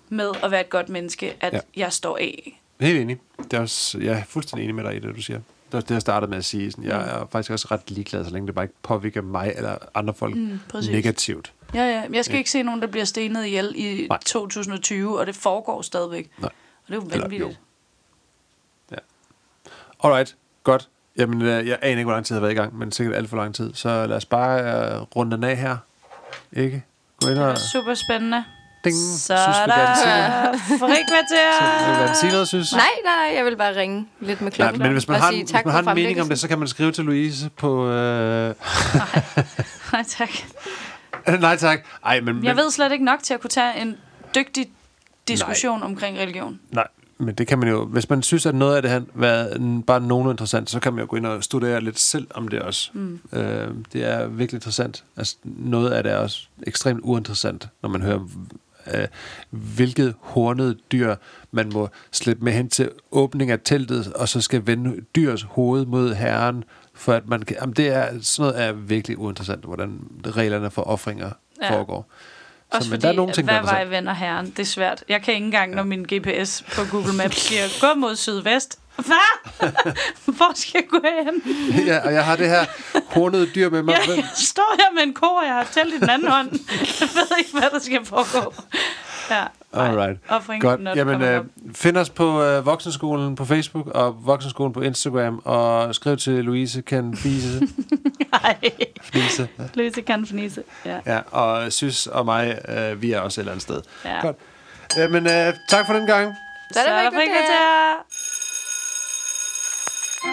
med 0.08 0.30
at 0.42 0.50
være 0.50 0.60
et 0.60 0.70
godt 0.70 0.88
menneske, 0.88 1.34
at 1.40 1.52
Ja. 1.52 1.56
ja. 1.76 1.80
jeg 1.80 1.92
står 1.92 2.16
af. 2.16 2.60
Helt 2.80 2.98
enig. 3.00 3.18
Det 3.44 3.52
er 3.52 3.60
også, 3.60 3.98
jeg 3.98 4.18
er 4.18 4.24
fuldstændig 4.24 4.64
enig 4.64 4.74
med 4.74 4.84
dig 4.84 4.96
i 4.96 4.98
det, 4.98 5.16
du 5.16 5.22
siger. 5.22 5.38
Det 5.38 5.72
var 5.74 5.80
det, 5.80 5.90
jeg 5.90 6.00
startede 6.00 6.30
med 6.30 6.38
at 6.38 6.44
sige. 6.44 6.70
Sådan, 6.70 6.84
jeg 6.84 7.00
er 7.08 7.26
faktisk 7.32 7.50
også 7.50 7.68
ret 7.70 7.90
ligeglad, 7.90 8.24
så 8.24 8.30
længe 8.30 8.46
det 8.46 8.54
bare 8.54 8.64
ikke 8.64 8.74
påvirker 8.82 9.22
mig 9.22 9.52
eller 9.56 9.76
andre 9.94 10.14
folk 10.14 10.36
Mm, 10.36 10.58
præcis. 10.68 10.90
negativt. 10.90 11.52
Ja, 11.74 11.84
ja. 11.84 12.02
Jeg 12.12 12.24
skal 12.24 12.38
ikke 12.38 12.50
se 12.50 12.62
nogen, 12.62 12.80
der 12.80 12.86
bliver 12.86 13.04
stenet 13.04 13.46
ihjel 13.46 13.72
i 13.76 14.06
Nej. 14.08 14.18
2020, 14.26 15.18
og 15.18 15.26
det 15.26 15.34
foregår 15.36 15.82
stadigvæk. 15.82 16.30
Nej. 16.38 16.50
Og 16.82 16.88
det 16.88 16.92
er 16.92 16.96
jo 16.96 17.02
Eller, 17.02 17.18
vanvittigt. 17.20 17.60
Alright, 20.04 20.36
godt. 20.64 20.88
Jamen, 21.16 21.42
øh, 21.42 21.68
jeg 21.68 21.78
aner 21.82 21.90
ikke, 21.90 22.04
hvor 22.04 22.12
lang 22.12 22.26
tid 22.26 22.34
jeg 22.36 22.40
har 22.40 22.46
været 22.46 22.52
i 22.52 22.56
gang, 22.60 22.78
men 22.78 22.92
sikkert 22.92 23.16
alt 23.16 23.28
for 23.30 23.36
lang 23.36 23.54
tid. 23.54 23.74
Så 23.74 24.06
lad 24.06 24.16
os 24.16 24.24
bare 24.24 24.60
øh, 24.60 25.02
runde 25.02 25.36
den 25.36 25.44
af 25.44 25.56
her. 25.56 25.76
Ikke? 26.52 26.84
Gå 27.20 27.28
ind 27.28 27.36
Det 27.36 27.44
og... 27.44 27.48
var 27.50 27.54
super 27.72 27.94
spændende. 27.94 28.44
Ding. 28.84 28.94
Så 28.96 29.18
Synes 29.18 29.36
er 29.58 29.64
vi 29.64 29.70
der 29.70 30.58
frikvarter. 30.78 32.06
Vil 32.06 32.16
sige 32.16 32.32
noget, 32.32 32.48
synes? 32.48 32.72
Nej, 32.72 32.82
nej, 33.04 33.14
nej, 33.26 33.36
jeg 33.36 33.44
vil 33.44 33.56
bare 33.56 33.76
ringe 33.76 34.08
lidt 34.20 34.40
med 34.40 34.50
Nej, 34.50 34.54
klokken. 34.56 34.82
men 34.82 34.92
hvis 34.92 35.08
man 35.08 35.20
har, 35.20 35.30
sige 35.30 35.42
hvis 35.44 35.52
man 35.64 35.74
har 35.74 35.78
en 35.82 35.94
mening 35.94 36.20
om 36.20 36.28
det, 36.28 36.38
så 36.38 36.48
kan 36.48 36.58
man 36.58 36.68
skrive 36.68 36.92
til 36.92 37.04
Louise 37.04 37.50
på... 37.56 37.88
Øh... 37.90 38.54
Nej, 39.92 40.02
tak. 40.08 40.30
Nej, 41.40 41.56
tak. 41.56 41.78
Ej, 42.04 42.20
men, 42.20 42.44
Jeg 42.44 42.54
men, 42.54 42.56
ved 42.56 42.70
slet 42.70 42.92
ikke 42.92 43.04
nok 43.04 43.22
til 43.22 43.34
at 43.34 43.40
kunne 43.40 43.50
tage 43.50 43.80
en 43.80 43.96
dygtig 44.34 44.70
diskussion 45.28 45.78
Nej. 45.78 45.86
omkring 45.86 46.18
religion. 46.18 46.60
Nej, 46.70 46.86
men 47.18 47.34
det 47.34 47.46
kan 47.46 47.58
man 47.58 47.68
jo... 47.68 47.84
Hvis 47.84 48.10
man 48.10 48.22
synes, 48.22 48.46
at 48.46 48.54
noget 48.54 48.76
af 48.76 48.82
det 48.82 48.90
har 48.90 49.02
været 49.14 49.84
bare 49.86 50.00
nogen 50.00 50.30
interessant, 50.30 50.70
så 50.70 50.80
kan 50.80 50.92
man 50.92 51.00
jo 51.00 51.06
gå 51.10 51.16
ind 51.16 51.26
og 51.26 51.44
studere 51.44 51.80
lidt 51.80 51.98
selv 51.98 52.26
om 52.30 52.48
det 52.48 52.60
også. 52.62 52.90
Mm. 52.92 53.20
Øh, 53.32 53.68
det 53.92 54.04
er 54.04 54.26
virkelig 54.26 54.56
interessant. 54.56 55.04
Altså, 55.16 55.36
noget 55.44 55.90
af 55.90 56.02
det 56.02 56.12
er 56.12 56.16
også 56.16 56.48
ekstremt 56.62 57.00
uinteressant, 57.02 57.68
når 57.82 57.88
man 57.88 58.02
hører, 58.02 58.28
øh, 58.94 59.06
hvilket 59.50 60.14
hornet 60.20 60.78
dyr 60.92 61.14
man 61.50 61.70
må 61.74 61.88
slippe 62.12 62.44
med 62.44 62.52
hen 62.52 62.68
til 62.68 62.90
åbning 63.10 63.50
af 63.50 63.58
teltet, 63.64 64.12
og 64.12 64.28
så 64.28 64.40
skal 64.40 64.66
vende 64.66 65.00
dyrs 65.16 65.42
hoved 65.42 65.86
mod 65.86 66.14
herren, 66.14 66.64
for 66.94 67.12
at 67.12 67.28
man 67.28 67.42
kan... 67.42 67.56
Jamen, 67.60 67.74
det 67.74 67.88
er, 67.88 68.20
sådan 68.20 68.50
noget 68.50 68.68
er 68.68 68.72
virkelig 68.72 69.18
uinteressant, 69.18 69.64
hvordan 69.64 70.00
reglerne 70.26 70.70
for 70.70 70.82
offringer 70.82 71.30
ja. 71.62 71.76
foregår. 71.76 72.10
Også 72.70 72.90
men 72.90 72.92
fordi, 72.92 73.02
der 73.02 73.08
er 73.08 73.16
nogle 73.16 73.32
ting, 73.32 73.48
der 73.48 73.52
hvad 73.52 73.60
er 73.60 73.74
vej 73.74 73.82
interessant. 73.82 73.90
vender 73.90 74.12
herren? 74.12 74.46
Det 74.50 74.58
er 74.58 74.64
svært. 74.64 75.04
Jeg 75.08 75.22
kan 75.22 75.34
ikke 75.34 75.44
engang, 75.44 75.74
når 75.74 75.82
min 75.82 76.02
GPS 76.02 76.64
på 76.74 76.80
Google 76.90 77.12
Maps 77.16 77.36
siger, 77.36 77.62
gå 77.80 78.00
mod 78.00 78.16
sydvest. 78.16 78.78
Hvad? 79.06 79.70
Hvor 80.36 80.52
skal 80.54 80.80
jeg 80.80 80.88
gå 80.90 81.08
hen? 81.24 81.42
ja, 81.86 81.98
og 82.06 82.12
jeg 82.12 82.24
har 82.24 82.36
det 82.36 82.48
her 82.48 82.64
hornede 83.06 83.48
dyr 83.54 83.70
med 83.70 83.82
mig. 83.82 83.92
Jeg, 84.08 84.16
jeg 84.16 84.24
står 84.34 84.76
her 84.78 84.94
med 84.94 85.02
en 85.02 85.14
ko, 85.14 85.26
og 85.26 85.44
jeg 85.46 85.54
har 85.54 85.68
talt 85.72 85.94
i 85.94 85.98
den 85.98 86.10
anden 86.10 86.28
hånd. 86.28 86.50
Jeg 87.00 87.08
ved 87.14 87.38
ikke, 87.38 87.50
hvad 87.52 87.70
der 87.72 87.78
skal 87.78 88.04
foregå. 88.04 88.54
Ja. 89.30 89.44
Alright. 89.72 90.18
Offering 90.28 90.62
Godt. 90.62 90.80
Jamen, 90.96 91.22
øh, 91.22 91.44
find 91.74 91.96
os 91.96 92.10
på 92.10 92.42
øh, 92.42 92.66
Voksenskolen 92.66 93.36
på 93.36 93.44
Facebook 93.44 93.86
og 93.86 94.26
Voksenskolen 94.26 94.72
på 94.72 94.80
Instagram, 94.80 95.42
og 95.44 95.94
skriv 95.94 96.16
til 96.16 96.44
Louise 96.44 96.82
kan 96.82 97.16
fise. 97.16 97.68
Nej, 98.32 98.56
fise. 99.02 99.48
Louise 99.74 100.02
kan 100.02 100.26
fnise. 100.26 100.62
Ja. 100.84 100.98
Ja, 101.06 101.18
og 101.30 101.72
Sys 101.72 102.06
og 102.06 102.24
mig, 102.24 102.58
øh, 102.68 103.02
vi 103.02 103.12
er 103.12 103.20
også 103.20 103.40
et 103.40 103.42
eller 103.42 103.52
andet 103.52 103.62
sted. 103.62 103.80
Ja. 104.04 104.20
Godt. 104.20 104.36
Jamen, 104.96 105.26
øh, 105.26 105.54
tak 105.68 105.86
for 105.86 105.92
den 105.92 106.06
gang. 106.06 106.34
Så 106.72 106.80
er 106.80 107.10
det 107.10 107.12
Så 107.12 107.52
er. 107.52 107.94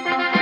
Thank 0.03 0.29
you. 0.29 0.34